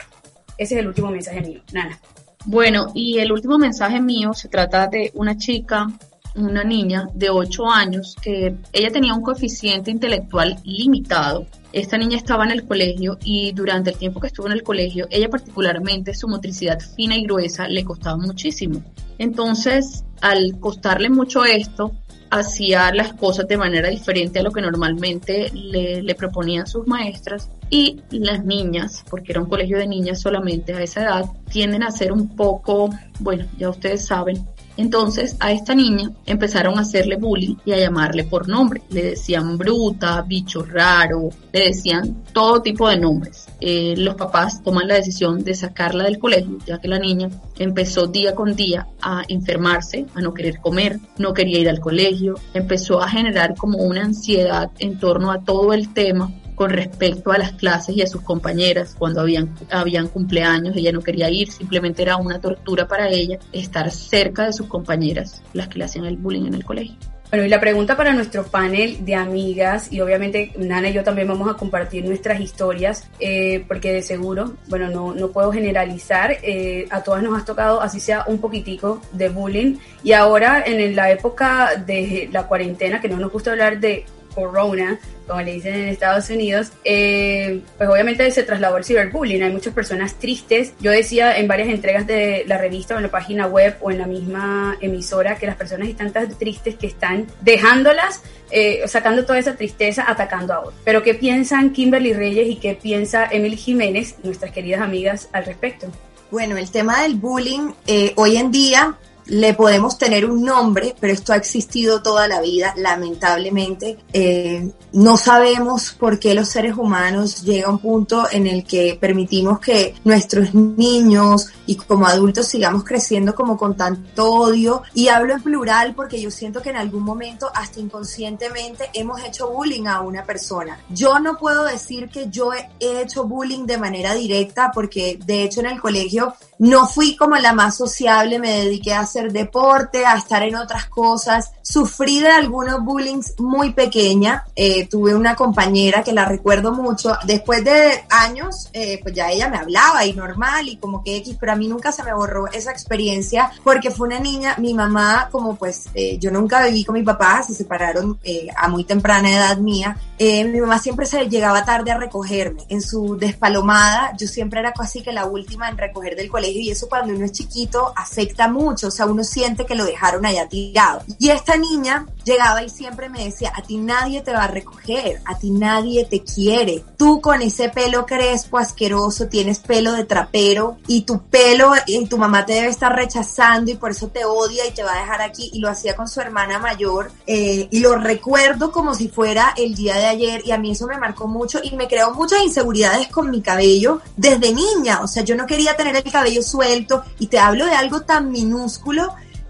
Ese 0.59 0.75
es 0.75 0.81
el 0.81 0.89
último 0.89 1.11
mensaje 1.11 1.41
mío. 1.41 1.63
Nana. 1.73 1.99
Bueno, 2.47 2.93
y 2.95 3.19
el 3.19 3.33
último 3.33 3.59
mensaje 3.59 4.01
mío 4.01 4.33
se 4.33 4.49
trata 4.49 4.87
de 4.87 5.11
una 5.15 5.37
chica, 5.37 5.89
una 6.37 6.63
niña 6.63 7.09
de 7.13 7.29
8 7.29 7.69
años, 7.69 8.15
que 8.23 8.55
ella 8.73 8.93
tenía 8.93 9.15
un 9.15 9.23
coeficiente 9.23 9.91
intelectual 9.91 10.57
limitado. 10.63 11.47
Esta 11.73 11.99
niña 11.99 12.17
estaba 12.17 12.45
en 12.45 12.53
el 12.53 12.65
colegio 12.65 13.19
y 13.25 13.51
durante 13.51 13.91
el 13.91 13.99
tiempo 13.99 14.21
que 14.21 14.29
estuvo 14.29 14.47
en 14.47 14.53
el 14.53 14.63
colegio, 14.63 15.09
ella 15.11 15.29
particularmente 15.29 16.15
su 16.15 16.29
motricidad 16.29 16.79
fina 16.79 17.17
y 17.17 17.25
gruesa 17.25 17.67
le 17.67 17.85
costaba 17.85 18.17
muchísimo. 18.17 18.81
Entonces, 19.19 20.05
al 20.21 20.61
costarle 20.61 21.11
mucho 21.11 21.45
esto, 21.45 21.91
hacía 22.31 22.93
las 22.93 23.13
cosas 23.15 23.47
de 23.49 23.57
manera 23.57 23.89
diferente 23.89 24.39
a 24.39 24.43
lo 24.43 24.51
que 24.51 24.61
normalmente 24.61 25.51
le, 25.53 26.03
le 26.03 26.15
proponían 26.15 26.67
sus 26.67 26.87
maestras. 26.87 27.51
Y 27.69 28.01
las 28.11 28.45
niñas, 28.45 29.05
porque 29.11 29.33
era 29.33 29.41
un 29.41 29.49
colegio 29.49 29.79
de 29.79 29.87
niñas 29.87 30.21
solamente 30.21 30.75
a 30.75 30.83
esa 30.83 31.03
edad, 31.03 31.25
tienden 31.51 31.83
a 31.83 31.91
ser 31.91 32.13
un 32.13 32.37
poco, 32.37 32.91
bueno, 33.19 33.45
ya 33.59 33.69
ustedes 33.69 34.07
saben, 34.07 34.47
entonces 34.77 35.37
a 35.41 35.53
esta 35.53 35.75
niña 35.75 36.11
empezaron 36.27 36.79
a 36.79 36.83
hacerle 36.83 37.17
bullying 37.17 37.57
y 37.65 37.73
a 37.73 37.79
llamarle 37.79 38.25
por 38.25 38.49
nombre. 38.49 38.83
Le 38.91 39.11
decían 39.11 39.57
bruta, 39.59 40.23
bicho 40.23 40.65
raro, 40.65 41.31
le 41.53 41.67
decían 41.67 42.25
todo 42.33 42.63
tipo 42.63 42.89
de 42.89 42.99
nombres. 42.99 43.47
Eh, 43.61 43.95
los 43.97 44.15
papás 44.15 44.63
toman 44.63 44.89
la 44.89 44.95
decisión 44.95 45.43
de 45.43 45.55
sacarla 45.55 46.05
del 46.05 46.19
colegio, 46.19 46.59
ya 46.67 46.79
que 46.79 46.89
la 46.89 46.99
niña 46.99 47.31
empezó 47.59 48.07
día 48.07 48.35
con 48.35 48.55
día 48.55 48.87
a 49.01 49.23
enfermarse, 49.29 50.07
a 50.15 50.21
no 50.21 50.35
querer 50.35 50.61
comer, 50.61 50.99
no 51.19 51.33
quería 51.33 51.59
ir 51.59 51.69
al 51.69 51.81
colegio, 51.81 52.35
empezó 52.53 53.01
a 53.01 53.09
generar 53.09 53.55
como 53.57 53.79
una 53.79 54.05
ansiedad 54.05 54.71
en 54.79 54.99
torno 54.99 55.31
a 55.33 55.43
todo 55.43 55.73
el 55.73 55.93
tema 55.93 56.33
con 56.57 56.71
respecto 56.71 57.31
a 57.31 57.39
las 57.39 57.53
clases 57.53 57.97
y 57.97 58.03
a 58.03 58.09
sus 58.09 58.23
compañeras. 58.23 58.97
Cuando 58.99 59.21
habían, 59.21 59.55
habían 59.71 60.09
cumpleaños, 60.09 60.77
ella 60.77 60.91
no 60.91 61.03
quería 61.03 61.31
ir, 61.31 61.53
simplemente 61.53 62.03
era 62.03 62.17
una 62.17 62.41
tortura 62.41 62.89
para 62.89 63.09
ella 63.09 63.39
estar 63.53 63.89
cerca 63.93 64.47
de 64.47 64.53
sus 64.53 64.67
compañeras, 64.67 65.43
las 65.53 65.69
que 65.69 65.79
le 65.79 65.85
hacían 65.85 66.07
el 66.07 66.17
bullying 66.17 66.47
en 66.47 66.55
el 66.55 66.65
colegio. 66.65 66.97
Bueno, 67.29 67.45
y 67.45 67.49
la 67.49 67.61
pregunta 67.61 67.97
para 67.97 68.13
nuestro 68.13 68.45
panel 68.45 69.05
de 69.05 69.17
amigas, 69.17 69.93
y 69.93 70.01
obviamente 70.01 70.53
Nana 70.59 70.91
y 70.91 70.93
yo 70.93 71.03
también 71.03 71.27
vamos 71.27 71.51
a 71.51 71.55
compartir 71.55 72.05
nuestras 72.05 72.41
historias, 72.41 73.09
eh, 73.19 73.65
porque 73.67 73.93
de 73.93 74.03
seguro, 74.03 74.55
bueno, 74.69 74.89
no, 74.91 75.13
no 75.13 75.29
puedo 75.33 75.51
generalizar, 75.51 76.37
eh, 76.43 76.87
a 76.89 77.03
todas 77.03 77.25
nos 77.25 77.41
ha 77.41 77.45
tocado, 77.45 77.81
así 77.81 77.99
sea 77.99 78.25
un 78.29 78.39
poquitico 78.39 79.03
de 79.13 79.29
bullying, 79.29 79.77
y 80.05 80.13
ahora 80.13 80.63
en 80.65 80.95
la 80.95 81.11
época 81.11 81.83
de 81.85 82.29
la 82.31 82.47
cuarentena, 82.47 83.01
que 83.01 83.09
no 83.09 83.17
nos 83.17 83.33
gusta 83.33 83.51
hablar 83.51 83.81
de 83.81 84.07
corona, 84.33 85.01
como 85.27 85.41
le 85.43 85.55
dicen 85.55 85.75
en 85.75 85.89
Estados 85.89 86.31
Unidos, 86.31 86.73
eh, 86.85 87.61
pues 87.77 87.89
obviamente 87.89 88.31
se 88.31 88.43
trasladó 88.43 88.77
el 88.77 88.85
ciberbullying. 88.85 89.43
Hay 89.43 89.53
muchas 89.53 89.75
personas 89.75 90.15
tristes. 90.15 90.75
Yo 90.81 90.91
decía 90.91 91.37
en 91.37 91.49
varias 91.49 91.69
entregas 91.69 92.07
de 92.07 92.45
la 92.47 92.59
revista 92.59 92.95
o 92.95 92.99
en 92.99 93.05
la 93.05 93.11
página 93.11 93.47
web 93.47 93.77
o 93.81 93.91
en 93.91 93.99
la 93.99 94.07
misma 94.07 94.77
emisora 94.81 95.37
que 95.37 95.47
las 95.47 95.57
personas 95.57 95.89
están 95.89 96.13
tan 96.13 96.29
tristes 96.39 96.77
que 96.77 96.87
están 96.87 97.27
dejándolas, 97.41 98.23
eh, 98.51 98.83
sacando 98.87 99.25
toda 99.25 99.39
esa 99.39 99.57
tristeza, 99.57 100.05
atacando 100.09 100.55
a 100.55 100.61
otros. 100.61 100.75
Pero 100.85 101.03
¿qué 101.03 101.15
piensan 101.15 101.71
Kimberly 101.71 102.13
Reyes 102.13 102.49
y 102.49 102.57
qué 102.57 102.75
piensa 102.75 103.29
Emily 103.31 103.57
Jiménez, 103.57 104.17
nuestras 104.23 104.53
queridas 104.53 104.81
amigas, 104.81 105.29
al 105.33 105.45
respecto? 105.45 105.89
Bueno, 106.31 106.57
el 106.57 106.71
tema 106.71 107.03
del 107.03 107.15
bullying 107.15 107.71
eh, 107.87 108.13
hoy 108.17 108.37
en 108.37 108.51
día 108.51 108.97
le 109.27 109.55
podemos 109.55 109.99
tener 109.99 110.25
un 110.27 110.43
nombre, 110.43 110.95
pero 111.01 111.13
esto 111.13 111.33
ha 111.33 111.37
existido 111.37 112.03
toda 112.03 112.29
la 112.29 112.41
vida, 112.41 112.75
lamentablemente. 112.77 113.99
Eh, 114.13 114.71
no 114.93 115.17
sabemos 115.17 115.95
por 115.99 116.19
qué 116.19 116.35
los 116.35 116.49
seres 116.49 116.77
humanos 116.77 117.43
llega 117.43 117.69
a 117.69 117.71
un 117.71 117.79
punto 117.79 118.27
en 118.31 118.47
el 118.47 118.65
que 118.65 118.97
permitimos 119.01 119.61
que 119.61 119.95
nuestros 120.05 120.55
niños 120.55 121.49
y 121.67 121.77
como 121.77 122.07
adultos 122.07 122.49
sigamos 122.49 122.85
creciendo 122.85 123.35
como 123.35 123.57
con 123.57 123.77
tanto 123.77 124.33
odio. 124.33 124.83
Y 124.95 125.09
hablo 125.09 125.35
en 125.35 125.43
plural 125.43 125.95
porque 125.95 126.21
yo 126.21 126.31
siento 126.31 126.63
que 126.63 126.71
en 126.71 126.77
algún 126.77 127.03
momento, 127.03 127.51
hasta 127.55 127.81
inconscientemente, 127.81 128.91
hemos 128.93 129.23
hecho 129.25 129.51
bullying 129.51 129.87
a 129.87 130.01
una 130.01 130.25
persona. 130.25 130.79
Yo 130.89 131.19
no 131.19 131.37
puedo 131.37 131.65
decir 131.65 132.09
que 132.09 132.29
yo 132.31 132.53
he 132.53 133.01
hecho 133.03 133.25
bullying 133.25 133.67
de 133.67 133.79
manera 133.79 134.15
directa 134.15 134.71
porque 134.73 135.19
de 135.25 135.43
hecho 135.43 135.61
en 135.61 135.67
el 135.67 135.81
colegio 135.81 136.35
no 136.59 136.87
fui 136.87 137.17
como 137.17 137.37
la 137.37 137.53
más 137.53 137.77
sociable, 137.77 138.39
me 138.39 138.65
dediqué 138.65 138.95
a 138.95 139.01
deporte, 139.25 140.05
a 140.05 140.17
estar 140.17 140.43
en 140.43 140.57
otras 140.57 140.87
cosas. 140.87 141.53
Sufrí 141.63 142.21
de 142.21 142.31
algunos 142.31 142.83
bullying 142.85 143.21
muy 143.39 143.73
pequeña. 143.73 144.45
Eh, 144.55 144.87
tuve 144.89 145.15
una 145.15 145.35
compañera 145.35 146.03
que 146.03 146.13
la 146.13 146.25
recuerdo 146.25 146.73
mucho. 146.73 147.17
Después 147.25 147.65
de 147.65 148.05
años, 148.11 148.69
eh, 148.73 149.01
pues 149.03 149.15
ya 149.15 149.31
ella 149.31 149.49
me 149.49 149.57
hablaba 149.57 150.05
y 150.05 150.13
normal 150.13 150.69
y 150.69 150.77
como 150.77 151.03
que 151.03 151.17
X, 151.17 151.37
pero 151.41 151.53
a 151.53 151.57
mí 151.57 151.69
nunca 151.69 151.93
se 151.93 152.03
me 152.03 152.15
borró 152.15 152.47
esa 152.49 152.71
experiencia 152.71 153.51
porque 153.65 153.91
fue 153.91 154.09
una 154.09 154.21
niña, 154.21 154.55
mi 154.59 154.75
mamá, 154.75 155.29
como 155.31 155.57
pues 155.57 155.89
eh, 155.95 156.19
yo 156.19 156.31
nunca 156.31 156.65
viví 156.67 156.85
con 156.85 156.95
mi 156.95 157.03
papá, 157.03 157.43
se 157.43 157.55
separaron 157.55 158.19
a 158.57 158.69
muy 158.69 158.85
temprana 158.85 159.31
edad 159.31 159.59
mía. 159.59 159.97
mi 160.19 160.61
mamá 160.61 160.79
siempre 160.79 161.07
se 161.07 161.29
llegaba 161.29 161.65
tarde 161.65 161.91
a 161.91 161.99
recogerme. 161.99 162.65
En 162.69 162.83
su 162.83 163.17
despalomada, 163.17 164.13
yo 164.19 164.27
siempre 164.27 164.61
era 164.61 164.73
casi 164.73 165.03
que 165.03 165.13
la 165.13 165.25
última 165.25 165.69
en 165.69 165.79
recoger 165.79 166.17
del 166.17 166.31
colegio 166.31 166.61
y 166.61 166.71
eso 166.71 166.89
cuando 166.89 167.15
uno 167.15 167.25
es 167.25 167.33
chiquito 167.33 167.93
afecta 167.95 168.49
mucho, 168.49 168.89
o 168.89 168.91
sea, 168.91 169.06
uno 169.07 169.25
siente 169.25 169.67
que 169.67 169.75
lo 169.75 169.85
dejaron 169.85 170.27
allá 170.27 170.49
tirado. 170.49 171.03
Y 171.19 171.31
esta 171.31 171.57
niña 171.57 172.07
llegaba 172.25 172.63
y 172.63 172.69
siempre 172.69 173.09
me 173.09 173.25
decía, 173.25 173.53
a 173.55 173.63
ti 173.63 173.77
nadie 173.77 174.21
te 174.21 174.33
va 174.33 174.45
a 174.45 174.49
recoger, 174.49 175.21
a 175.25 175.39
ti 175.39 175.51
nadie 175.51 176.05
te 176.05 176.23
quiere. 176.23 176.85
Tú 176.97 177.21
con 177.21 177.41
ese 177.41 177.69
pelo 177.69 178.05
crespo, 178.05 178.59
asqueroso, 178.59 179.29
tienes 179.29 179.61
pelo 179.61 179.93
de 179.93 180.05
trapero 180.05 180.77
y 180.89 181.03
tu 181.03 181.23
pelo 181.23 181.73
y 181.87 182.05
tu 182.07 182.19
mamá 182.19 182.45
te 182.45 182.55
debe 182.55 182.69
estar 182.69 182.95
rechazando 182.95 183.71
y 183.71 183.77
por 183.77 183.93
eso 183.93 184.09
te 184.09 184.25
odia 184.25 184.67
y 184.67 184.73
te 184.73 184.83
va 184.83 184.95
a 184.95 185.01
dejar 185.01 185.23
aquí. 185.23 185.51
Y 185.53 185.61
lo 185.61 185.69
hacía 185.69 185.95
con 185.95 186.09
su 186.09 186.21
hermana 186.21 186.59
mayor 186.59 187.13
eh, 187.27 187.69
y 187.71 187.81
lo 187.81 187.97
recuerdo 187.97 188.73
como 188.73 188.95
si 188.95 189.09
fuera 189.09 189.55
el 189.57 189.75
día 189.75 189.97
de 189.97 190.07
ayer 190.07 190.43
y 190.45 190.51
a 190.51 190.59
mí 190.59 190.73
eso 190.73 190.87
me 190.87 190.99
marcó 190.99 191.29
mucho 191.29 191.61
y 191.63 191.77
me 191.77 191.87
creó 191.87 192.13
muchas 192.13 192.43
inseguridades 192.43 193.09
con 193.09 193.31
mi 193.31 193.41
cabello 193.41 194.01
desde 194.17 194.53
niña. 194.53 195.01
O 195.03 195.07
sea, 195.07 195.23
yo 195.23 195.37
no 195.37 195.47
quería 195.47 195.77
tener 195.77 195.95
el 195.95 196.11
cabello 196.11 196.43
suelto 196.43 197.05
y 197.21 197.29
te 197.29 197.39
hablo 197.39 197.67
de 197.67 197.75
algo 197.75 198.03
tan 198.03 198.33
minúsculo 198.33 198.96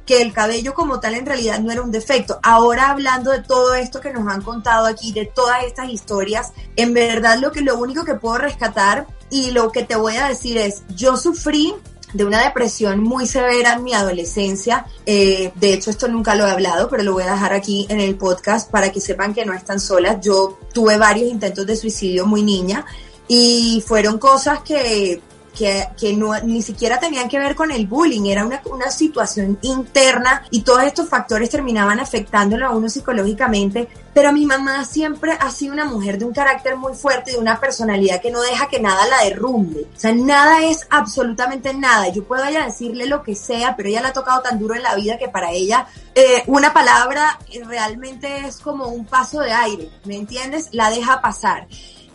que 0.06 0.22
el 0.22 0.32
cabello 0.32 0.72
como 0.72 1.00
tal 1.00 1.14
en 1.14 1.26
realidad 1.26 1.58
no 1.58 1.72
era 1.72 1.82
un 1.82 1.90
defecto. 1.90 2.38
Ahora 2.42 2.90
hablando 2.90 3.32
de 3.32 3.42
todo 3.42 3.74
esto 3.74 4.00
que 4.00 4.12
nos 4.12 4.32
han 4.32 4.40
contado 4.40 4.86
aquí, 4.86 5.12
de 5.12 5.26
todas 5.26 5.64
estas 5.64 5.90
historias, 5.90 6.52
en 6.76 6.94
verdad 6.94 7.38
lo 7.38 7.50
que 7.50 7.60
lo 7.60 7.76
único 7.76 8.04
que 8.04 8.14
puedo 8.14 8.38
rescatar 8.38 9.06
y 9.30 9.50
lo 9.50 9.72
que 9.72 9.82
te 9.82 9.96
voy 9.96 10.16
a 10.16 10.28
decir 10.28 10.56
es, 10.58 10.84
yo 10.94 11.16
sufrí 11.16 11.74
de 12.12 12.24
una 12.24 12.44
depresión 12.44 13.02
muy 13.02 13.26
severa 13.26 13.74
en 13.74 13.82
mi 13.82 13.94
adolescencia. 13.94 14.86
Eh, 15.04 15.52
de 15.56 15.72
hecho, 15.74 15.90
esto 15.90 16.06
nunca 16.06 16.36
lo 16.36 16.46
he 16.46 16.50
hablado, 16.50 16.88
pero 16.88 17.02
lo 17.02 17.12
voy 17.12 17.24
a 17.24 17.32
dejar 17.32 17.52
aquí 17.52 17.86
en 17.88 18.00
el 18.00 18.14
podcast 18.16 18.70
para 18.70 18.92
que 18.92 19.00
sepan 19.00 19.34
que 19.34 19.44
no 19.44 19.52
están 19.52 19.80
solas. 19.80 20.18
Yo 20.22 20.58
tuve 20.72 20.96
varios 20.98 21.28
intentos 21.28 21.66
de 21.66 21.76
suicidio 21.76 22.26
muy 22.26 22.42
niña 22.42 22.86
y 23.26 23.82
fueron 23.86 24.18
cosas 24.18 24.60
que 24.60 25.20
que, 25.56 26.12
no, 26.14 26.38
ni 26.40 26.60
siquiera 26.60 27.00
tenían 27.00 27.28
que 27.28 27.38
ver 27.38 27.54
con 27.54 27.70
el 27.70 27.86
bullying, 27.86 28.26
era 28.26 28.44
una, 28.44 28.60
situación 28.90 29.58
interna 29.62 30.44
y 30.50 30.60
todos 30.60 30.82
estos 30.84 31.08
factores 31.08 31.50
terminaban 31.50 31.98
afectándolo 31.98 32.66
a 32.66 32.70
uno 32.70 32.88
psicológicamente. 32.88 33.88
Pero 34.14 34.32
mi 34.32 34.46
mamá 34.46 34.84
siempre 34.84 35.32
ha 35.38 35.50
sido 35.50 35.74
una 35.74 35.84
mujer 35.84 36.18
de 36.18 36.24
un 36.24 36.32
carácter 36.32 36.76
muy 36.76 36.94
fuerte, 36.94 37.32
de 37.32 37.38
una 37.38 37.60
personalidad 37.60 38.20
que 38.20 38.30
no 38.30 38.40
deja 38.40 38.68
que 38.68 38.80
nada 38.80 39.06
la 39.08 39.24
derrumbe. 39.24 39.82
O 39.94 39.98
sea, 39.98 40.14
nada 40.14 40.64
es 40.64 40.86
absolutamente 40.88 41.74
nada. 41.74 42.08
Yo 42.08 42.24
puedo 42.24 42.44
decirle 42.44 43.06
lo 43.06 43.22
que 43.22 43.34
sea, 43.34 43.76
pero 43.76 43.88
ella 43.88 44.02
la 44.02 44.08
ha 44.08 44.12
tocado 44.12 44.40
tan 44.40 44.58
duro 44.58 44.74
en 44.74 44.82
la 44.82 44.94
vida 44.94 45.18
que 45.18 45.28
para 45.28 45.50
ella 45.50 45.86
eh, 46.14 46.44
una 46.46 46.72
palabra 46.72 47.38
realmente 47.66 48.46
es 48.46 48.58
como 48.58 48.86
un 48.88 49.04
paso 49.04 49.40
de 49.40 49.52
aire, 49.52 49.90
¿me 50.04 50.16
entiendes? 50.16 50.68
La 50.72 50.88
deja 50.88 51.20
pasar. 51.20 51.66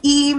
Y 0.01 0.37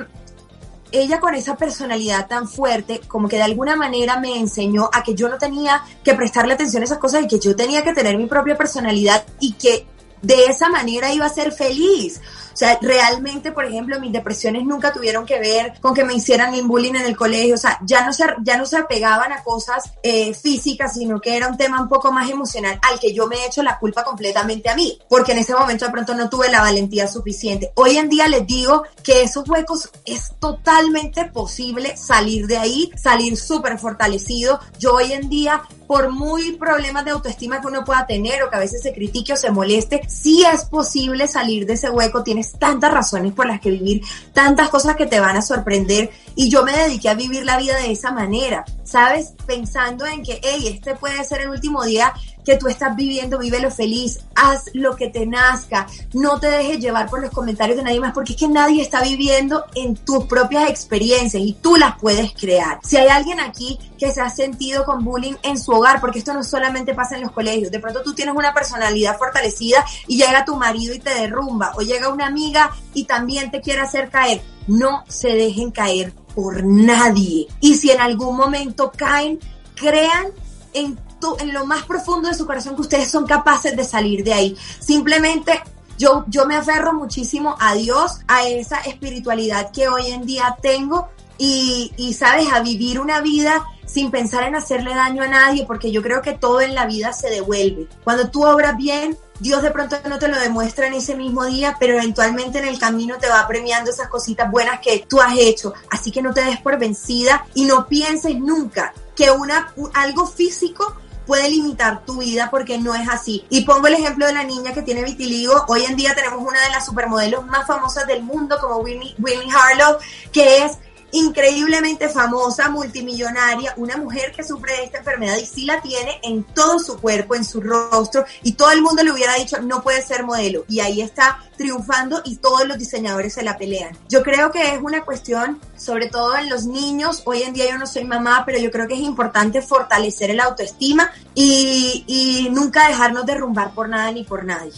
ella 0.92 1.20
con 1.20 1.34
esa 1.34 1.56
personalidad 1.56 2.28
tan 2.28 2.46
fuerte, 2.46 3.00
como 3.08 3.28
que 3.28 3.36
de 3.36 3.42
alguna 3.42 3.76
manera 3.76 4.20
me 4.20 4.38
enseñó 4.38 4.88
a 4.92 5.02
que 5.02 5.14
yo 5.14 5.28
no 5.28 5.38
tenía 5.38 5.82
que 6.04 6.14
prestarle 6.14 6.54
atención 6.54 6.82
a 6.82 6.84
esas 6.84 6.98
cosas 6.98 7.24
y 7.24 7.28
que 7.28 7.40
yo 7.40 7.56
tenía 7.56 7.82
que 7.82 7.94
tener 7.94 8.16
mi 8.16 8.26
propia 8.26 8.56
personalidad 8.56 9.24
y 9.40 9.54
que 9.54 9.86
de 10.20 10.44
esa 10.44 10.68
manera 10.68 11.12
iba 11.12 11.26
a 11.26 11.30
ser 11.30 11.52
feliz. 11.52 12.20
O 12.52 12.56
sea, 12.56 12.78
realmente, 12.80 13.52
por 13.52 13.64
ejemplo, 13.64 13.98
mis 14.00 14.12
depresiones 14.12 14.64
nunca 14.64 14.92
tuvieron 14.92 15.26
que 15.26 15.38
ver 15.38 15.74
con 15.80 15.94
que 15.94 16.04
me 16.04 16.14
hicieran 16.14 16.52
bullying 16.66 16.94
en 16.94 17.06
el 17.06 17.16
colegio. 17.16 17.54
O 17.54 17.58
sea, 17.58 17.78
ya 17.84 18.04
no 18.04 18.12
se, 18.12 18.24
ya 18.42 18.56
no 18.56 18.66
se 18.66 18.78
apegaban 18.78 19.32
a 19.32 19.42
cosas 19.42 19.92
eh, 20.02 20.34
físicas, 20.34 20.94
sino 20.94 21.20
que 21.20 21.36
era 21.36 21.48
un 21.48 21.56
tema 21.56 21.80
un 21.80 21.88
poco 21.88 22.12
más 22.12 22.30
emocional 22.30 22.78
al 22.82 22.98
que 22.98 23.12
yo 23.12 23.26
me 23.26 23.36
he 23.36 23.46
hecho 23.46 23.62
la 23.62 23.78
culpa 23.78 24.04
completamente 24.04 24.68
a 24.68 24.74
mí. 24.74 24.98
Porque 25.08 25.32
en 25.32 25.38
ese 25.38 25.54
momento 25.54 25.84
de 25.84 25.92
pronto 25.92 26.14
no 26.14 26.28
tuve 26.28 26.50
la 26.50 26.60
valentía 26.60 27.08
suficiente. 27.08 27.72
Hoy 27.74 27.96
en 27.96 28.08
día 28.08 28.28
les 28.28 28.46
digo 28.46 28.84
que 29.02 29.22
esos 29.22 29.48
huecos 29.48 29.90
es 30.04 30.32
totalmente 30.38 31.26
posible 31.26 31.96
salir 31.96 32.46
de 32.46 32.58
ahí, 32.58 32.90
salir 32.96 33.36
súper 33.36 33.78
fortalecido. 33.78 34.60
Yo 34.78 34.94
hoy 34.94 35.12
en 35.12 35.28
día 35.28 35.62
por 35.92 36.10
muy 36.10 36.52
problemas 36.52 37.04
de 37.04 37.10
autoestima 37.10 37.60
que 37.60 37.66
uno 37.66 37.84
pueda 37.84 38.06
tener 38.06 38.42
o 38.42 38.48
que 38.48 38.56
a 38.56 38.60
veces 38.60 38.80
se 38.82 38.94
critique 38.94 39.34
o 39.34 39.36
se 39.36 39.50
moleste, 39.50 40.00
sí 40.08 40.42
es 40.42 40.64
posible 40.64 41.26
salir 41.26 41.66
de 41.66 41.74
ese 41.74 41.90
hueco, 41.90 42.22
tienes 42.22 42.41
tantas 42.52 42.92
razones 42.92 43.32
por 43.32 43.46
las 43.46 43.60
que 43.60 43.70
vivir, 43.70 44.02
tantas 44.32 44.68
cosas 44.68 44.96
que 44.96 45.06
te 45.06 45.20
van 45.20 45.36
a 45.36 45.42
sorprender 45.42 46.10
y 46.34 46.48
yo 46.48 46.64
me 46.64 46.76
dediqué 46.76 47.08
a 47.08 47.14
vivir 47.14 47.44
la 47.44 47.56
vida 47.56 47.76
de 47.78 47.92
esa 47.92 48.10
manera 48.10 48.64
¿sabes? 48.92 49.32
Pensando 49.46 50.04
en 50.04 50.22
que, 50.22 50.38
hey, 50.42 50.68
este 50.68 50.94
puede 50.94 51.24
ser 51.24 51.40
el 51.40 51.48
último 51.48 51.82
día 51.84 52.12
que 52.44 52.56
tú 52.56 52.68
estás 52.68 52.94
viviendo, 52.96 53.38
vívelo 53.38 53.70
feliz, 53.70 54.20
haz 54.34 54.64
lo 54.74 54.96
que 54.96 55.08
te 55.08 55.26
nazca, 55.26 55.86
no 56.12 56.40
te 56.40 56.50
dejes 56.50 56.80
llevar 56.80 57.08
por 57.08 57.20
los 57.20 57.30
comentarios 57.30 57.76
de 57.76 57.84
nadie 57.84 58.00
más, 58.00 58.12
porque 58.12 58.32
es 58.32 58.38
que 58.38 58.48
nadie 58.48 58.82
está 58.82 59.02
viviendo 59.02 59.64
en 59.74 59.94
tus 59.96 60.24
propias 60.24 60.68
experiencias 60.68 61.42
y 61.42 61.52
tú 61.54 61.76
las 61.76 61.98
puedes 61.98 62.32
crear. 62.32 62.80
Si 62.82 62.96
hay 62.96 63.08
alguien 63.08 63.40
aquí 63.40 63.78
que 63.98 64.10
se 64.10 64.20
ha 64.20 64.30
sentido 64.30 64.84
con 64.84 65.04
bullying 65.04 65.34
en 65.42 65.58
su 65.58 65.72
hogar, 65.72 66.00
porque 66.00 66.18
esto 66.18 66.34
no 66.34 66.42
solamente 66.42 66.94
pasa 66.94 67.16
en 67.16 67.22
los 67.22 67.32
colegios, 67.32 67.70
de 67.70 67.78
pronto 67.78 68.02
tú 68.02 68.14
tienes 68.14 68.34
una 68.34 68.52
personalidad 68.52 69.16
fortalecida 69.16 69.84
y 70.06 70.16
llega 70.16 70.44
tu 70.44 70.56
marido 70.56 70.94
y 70.94 70.98
te 70.98 71.14
derrumba, 71.14 71.72
o 71.76 71.82
llega 71.82 72.08
una 72.08 72.26
amiga 72.26 72.70
y 72.94 73.04
también 73.04 73.50
te 73.50 73.60
quiere 73.60 73.80
hacer 73.80 74.10
caer, 74.10 74.42
no 74.66 75.04
se 75.08 75.28
dejen 75.28 75.70
caer 75.70 76.12
por 76.34 76.64
nadie. 76.64 77.46
Y 77.60 77.74
si 77.76 77.90
en 77.90 78.00
algún 78.00 78.36
momento 78.36 78.90
caen, 78.96 79.38
crean 79.74 80.28
en 80.74 80.98
en 81.38 81.52
lo 81.52 81.66
más 81.66 81.84
profundo 81.84 82.28
de 82.28 82.34
su 82.34 82.46
corazón 82.46 82.74
que 82.74 82.82
ustedes 82.82 83.10
son 83.10 83.26
capaces 83.26 83.76
de 83.76 83.84
salir 83.84 84.24
de 84.24 84.34
ahí. 84.34 84.56
Simplemente 84.80 85.62
yo, 85.98 86.24
yo 86.28 86.46
me 86.46 86.56
aferro 86.56 86.92
muchísimo 86.94 87.56
a 87.60 87.74
Dios, 87.74 88.20
a 88.26 88.46
esa 88.46 88.78
espiritualidad 88.78 89.70
que 89.70 89.88
hoy 89.88 90.08
en 90.08 90.26
día 90.26 90.56
tengo 90.60 91.08
y, 91.38 91.92
y, 91.96 92.14
sabes, 92.14 92.52
a 92.52 92.60
vivir 92.60 93.00
una 93.00 93.20
vida 93.20 93.64
sin 93.86 94.10
pensar 94.10 94.44
en 94.44 94.54
hacerle 94.54 94.94
daño 94.94 95.22
a 95.22 95.28
nadie, 95.28 95.64
porque 95.66 95.90
yo 95.90 96.02
creo 96.02 96.22
que 96.22 96.32
todo 96.32 96.60
en 96.60 96.74
la 96.74 96.86
vida 96.86 97.12
se 97.12 97.28
devuelve. 97.30 97.88
Cuando 98.04 98.30
tú 98.30 98.44
obras 98.44 98.76
bien, 98.76 99.18
Dios 99.40 99.62
de 99.62 99.70
pronto 99.70 99.96
no 100.08 100.18
te 100.18 100.28
lo 100.28 100.38
demuestra 100.38 100.86
en 100.86 100.94
ese 100.94 101.16
mismo 101.16 101.44
día, 101.44 101.76
pero 101.78 101.94
eventualmente 101.94 102.58
en 102.58 102.66
el 102.66 102.78
camino 102.78 103.18
te 103.18 103.28
va 103.28 103.46
premiando 103.46 103.90
esas 103.90 104.08
cositas 104.08 104.50
buenas 104.50 104.80
que 104.80 105.04
tú 105.08 105.20
has 105.20 105.36
hecho. 105.36 105.74
Así 105.90 106.10
que 106.10 106.22
no 106.22 106.32
te 106.32 106.44
des 106.44 106.60
por 106.60 106.78
vencida 106.78 107.44
y 107.54 107.64
no 107.64 107.86
pienses 107.86 108.38
nunca 108.38 108.94
que 109.16 109.30
una, 109.30 109.74
algo 109.94 110.26
físico 110.26 110.96
puede 111.26 111.48
limitar 111.50 112.04
tu 112.04 112.18
vida 112.18 112.48
porque 112.50 112.78
no 112.78 112.94
es 112.94 113.08
así. 113.08 113.44
Y 113.50 113.62
pongo 113.64 113.86
el 113.86 113.94
ejemplo 113.94 114.26
de 114.26 114.32
la 114.32 114.44
niña 114.44 114.72
que 114.72 114.82
tiene 114.82 115.02
vitiligo. 115.04 115.64
Hoy 115.68 115.84
en 115.84 115.96
día 115.96 116.14
tenemos 116.14 116.40
una 116.40 116.60
de 116.62 116.70
las 116.70 116.86
supermodelos 116.86 117.46
más 117.46 117.66
famosas 117.66 118.06
del 118.06 118.22
mundo 118.22 118.56
como 118.60 118.78
Winnie, 118.78 119.14
Winnie 119.18 119.48
Harlow, 119.50 119.98
que 120.32 120.64
es 120.64 120.78
increíblemente 121.12 122.08
famosa, 122.08 122.68
multimillonaria, 122.68 123.74
una 123.76 123.96
mujer 123.96 124.32
que 124.32 124.42
sufre 124.42 124.72
de 124.76 124.84
esta 124.84 124.98
enfermedad 124.98 125.36
y 125.36 125.46
sí 125.46 125.64
la 125.64 125.80
tiene 125.80 126.18
en 126.22 126.42
todo 126.42 126.78
su 126.78 126.98
cuerpo, 126.98 127.34
en 127.34 127.44
su 127.44 127.60
rostro, 127.60 128.24
y 128.42 128.52
todo 128.52 128.72
el 128.72 128.82
mundo 128.82 129.02
le 129.02 129.12
hubiera 129.12 129.34
dicho, 129.34 129.60
no 129.60 129.82
puede 129.82 130.02
ser 130.02 130.24
modelo, 130.24 130.64
y 130.68 130.80
ahí 130.80 131.00
está 131.00 131.38
triunfando 131.56 132.22
y 132.24 132.36
todos 132.36 132.66
los 132.66 132.78
diseñadores 132.78 133.34
se 133.34 133.42
la 133.42 133.56
pelean. 133.56 133.96
Yo 134.08 134.22
creo 134.22 134.50
que 134.50 134.74
es 134.74 134.80
una 134.82 135.04
cuestión, 135.04 135.60
sobre 135.76 136.08
todo 136.08 136.36
en 136.36 136.48
los 136.48 136.64
niños, 136.64 137.22
hoy 137.24 137.42
en 137.42 137.52
día 137.52 137.70
yo 137.70 137.78
no 137.78 137.86
soy 137.86 138.04
mamá, 138.04 138.44
pero 138.46 138.58
yo 138.58 138.70
creo 138.70 138.88
que 138.88 138.94
es 138.94 139.00
importante 139.00 139.62
fortalecer 139.62 140.30
el 140.30 140.40
autoestima 140.40 141.12
y, 141.34 142.04
y 142.06 142.48
nunca 142.50 142.88
dejarnos 142.88 143.26
derrumbar 143.26 143.72
por 143.74 143.88
nada 143.88 144.10
ni 144.10 144.24
por 144.24 144.44
nadie. 144.44 144.72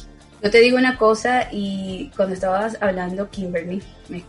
Yo 0.44 0.50
te 0.50 0.60
digo 0.60 0.76
una 0.76 0.98
cosa 0.98 1.48
y 1.50 2.10
cuando 2.14 2.34
estabas 2.34 2.76
hablando, 2.82 3.30
Kimberly, 3.30 3.82
me 4.10 4.22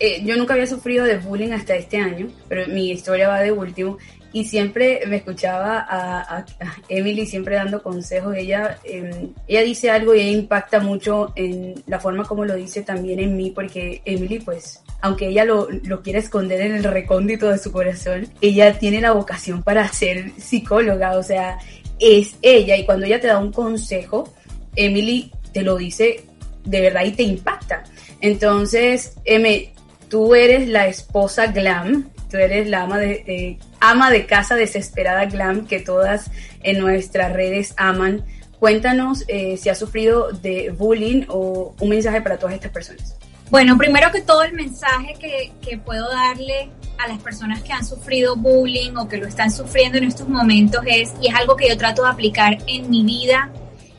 eh, 0.00 0.22
yo 0.24 0.34
nunca 0.38 0.54
había 0.54 0.66
sufrido 0.66 1.04
de 1.04 1.18
bullying 1.18 1.52
hasta 1.52 1.76
este 1.76 1.98
año, 1.98 2.28
pero 2.48 2.66
mi 2.68 2.90
historia 2.90 3.28
va 3.28 3.40
de 3.40 3.52
último 3.52 3.98
y 4.32 4.46
siempre 4.46 5.02
me 5.06 5.16
escuchaba 5.16 5.84
a, 5.86 6.46
Emily 6.88 7.26
siempre 7.26 7.56
dando 7.56 7.82
consejos. 7.82 8.34
Ella, 8.34 8.78
em, 8.82 9.34
ella 9.46 9.60
dice 9.60 9.90
algo 9.90 10.14
y 10.14 10.20
ella 10.20 10.38
impacta 10.38 10.80
mucho 10.80 11.34
en 11.36 11.74
la 11.86 12.00
forma 12.00 12.24
como 12.24 12.46
lo 12.46 12.54
dice 12.54 12.80
también 12.80 13.20
en 13.20 13.36
mí, 13.36 13.50
porque 13.50 14.00
Emily, 14.06 14.38
pues, 14.38 14.82
aunque 15.02 15.28
ella 15.28 15.44
lo, 15.44 15.68
lo 15.84 16.00
quiere 16.00 16.20
esconder 16.20 16.62
en 16.62 16.76
el 16.76 16.84
recóndito 16.84 17.50
de 17.50 17.58
su 17.58 17.72
corazón, 17.72 18.26
ella 18.40 18.78
tiene 18.78 19.02
la 19.02 19.12
vocación 19.12 19.62
para 19.62 19.86
ser 19.92 20.32
psicóloga, 20.38 21.18
o 21.18 21.22
sea, 21.22 21.58
es 22.00 22.36
ella 22.40 22.74
y 22.74 22.86
cuando 22.86 23.04
ella 23.04 23.20
te 23.20 23.26
da 23.26 23.38
un 23.38 23.52
consejo, 23.52 24.32
Emily 24.74 25.30
te 25.52 25.62
lo 25.62 25.76
dice 25.76 26.24
de 26.64 26.80
verdad 26.80 27.04
y 27.04 27.12
te 27.12 27.22
impacta. 27.22 27.84
Entonces, 28.20 29.14
M, 29.24 29.72
tú 30.08 30.34
eres 30.34 30.68
la 30.68 30.86
esposa 30.86 31.46
glam, 31.48 32.10
tú 32.30 32.36
eres 32.36 32.68
la 32.68 32.82
ama 32.82 32.98
de, 32.98 33.58
ama 33.80 34.10
de 34.10 34.26
casa 34.26 34.54
desesperada 34.54 35.26
glam 35.26 35.66
que 35.66 35.80
todas 35.80 36.30
en 36.62 36.78
nuestras 36.78 37.32
redes 37.32 37.74
aman. 37.76 38.24
Cuéntanos 38.58 39.24
eh, 39.28 39.56
si 39.56 39.68
has 39.68 39.78
sufrido 39.78 40.32
de 40.32 40.70
bullying 40.70 41.24
o 41.28 41.74
un 41.80 41.88
mensaje 41.88 42.20
para 42.20 42.38
todas 42.38 42.54
estas 42.54 42.72
personas. 42.72 43.16
Bueno, 43.50 43.78
primero 43.78 44.10
que 44.10 44.20
todo 44.20 44.42
el 44.42 44.52
mensaje 44.52 45.14
que, 45.18 45.52
que 45.62 45.78
puedo 45.78 46.10
darle 46.10 46.68
a 46.98 47.08
las 47.08 47.18
personas 47.22 47.62
que 47.62 47.72
han 47.72 47.86
sufrido 47.86 48.36
bullying 48.36 48.96
o 48.96 49.08
que 49.08 49.16
lo 49.16 49.26
están 49.26 49.50
sufriendo 49.50 49.96
en 49.96 50.04
estos 50.04 50.28
momentos 50.28 50.82
es, 50.86 51.14
y 51.22 51.28
es 51.28 51.34
algo 51.34 51.56
que 51.56 51.68
yo 51.68 51.78
trato 51.78 52.02
de 52.02 52.10
aplicar 52.10 52.58
en 52.66 52.90
mi 52.90 53.04
vida 53.04 53.50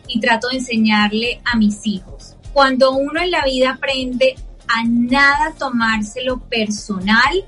y 0.10 0.20
trato 0.20 0.50
de 0.50 0.58
enseñarle 0.58 1.42
a 1.46 1.56
mis 1.56 1.86
hijos. 1.86 2.36
Cuando 2.52 2.92
uno 2.92 3.22
en 3.22 3.32
la 3.32 3.46
vida 3.46 3.72
aprende 3.72 4.36
a 4.68 4.84
nada 4.84 5.54
tomárselo 5.58 6.40
personal, 6.40 7.46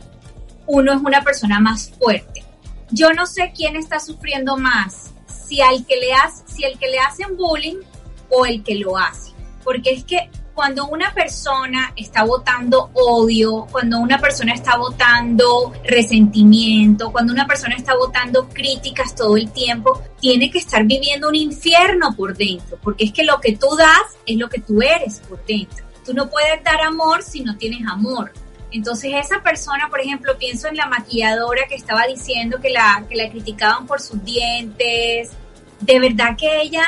uno 0.67 0.93
es 0.93 1.01
una 1.01 1.21
persona 1.21 1.59
más 1.59 1.91
fuerte. 1.91 2.43
Yo 2.91 3.11
no 3.11 3.25
sé 3.25 3.51
quién 3.55 3.75
está 3.75 3.99
sufriendo 3.99 4.57
más, 4.57 5.11
si, 5.27 5.61
al 5.61 5.85
que 5.85 5.97
le 5.97 6.13
hace, 6.13 6.43
si 6.47 6.63
el 6.63 6.77
que 6.77 6.87
le 6.87 6.99
hacen 6.99 7.35
bullying 7.35 7.77
o 8.29 8.45
el 8.45 8.63
que 8.63 8.75
lo 8.75 8.97
hace. 8.97 9.31
Porque 9.63 9.91
es 9.91 10.03
que 10.05 10.29
cuando 10.53 10.87
una 10.87 11.13
persona 11.13 11.93
está 11.95 12.23
votando 12.23 12.89
odio, 12.93 13.67
cuando 13.71 13.99
una 13.99 14.19
persona 14.19 14.53
está 14.53 14.77
votando 14.77 15.73
resentimiento, 15.83 17.11
cuando 17.11 17.33
una 17.33 17.47
persona 17.47 17.75
está 17.75 17.95
votando 17.95 18.49
críticas 18.49 19.15
todo 19.15 19.37
el 19.37 19.51
tiempo, 19.51 20.01
tiene 20.19 20.51
que 20.51 20.59
estar 20.59 20.83
viviendo 20.83 21.29
un 21.29 21.35
infierno 21.35 22.15
por 22.15 22.35
dentro, 22.35 22.77
porque 22.81 23.05
es 23.05 23.13
que 23.13 23.23
lo 23.23 23.39
que 23.39 23.57
tú 23.57 23.75
das 23.75 24.17
es 24.25 24.37
lo 24.37 24.49
que 24.49 24.59
tú 24.59 24.81
eres 24.81 25.19
por 25.27 25.43
dentro. 25.45 25.85
Tú 26.05 26.13
no 26.13 26.29
puedes 26.29 26.63
dar 26.63 26.81
amor 26.81 27.23
si 27.23 27.41
no 27.41 27.57
tienes 27.57 27.87
amor. 27.87 28.31
Entonces 28.71 29.11
esa 29.15 29.41
persona, 29.43 29.89
por 29.89 29.99
ejemplo, 29.99 30.37
pienso 30.37 30.67
en 30.67 30.77
la 30.77 30.87
maquilladora 30.87 31.63
que 31.67 31.75
estaba 31.75 32.07
diciendo 32.07 32.59
que 32.61 32.69
la, 32.69 33.05
que 33.07 33.15
la 33.15 33.29
criticaban 33.29 33.85
por 33.85 33.99
sus 33.99 34.23
dientes. 34.23 35.31
De 35.81 35.99
verdad 35.99 36.37
que 36.37 36.61
ella 36.61 36.83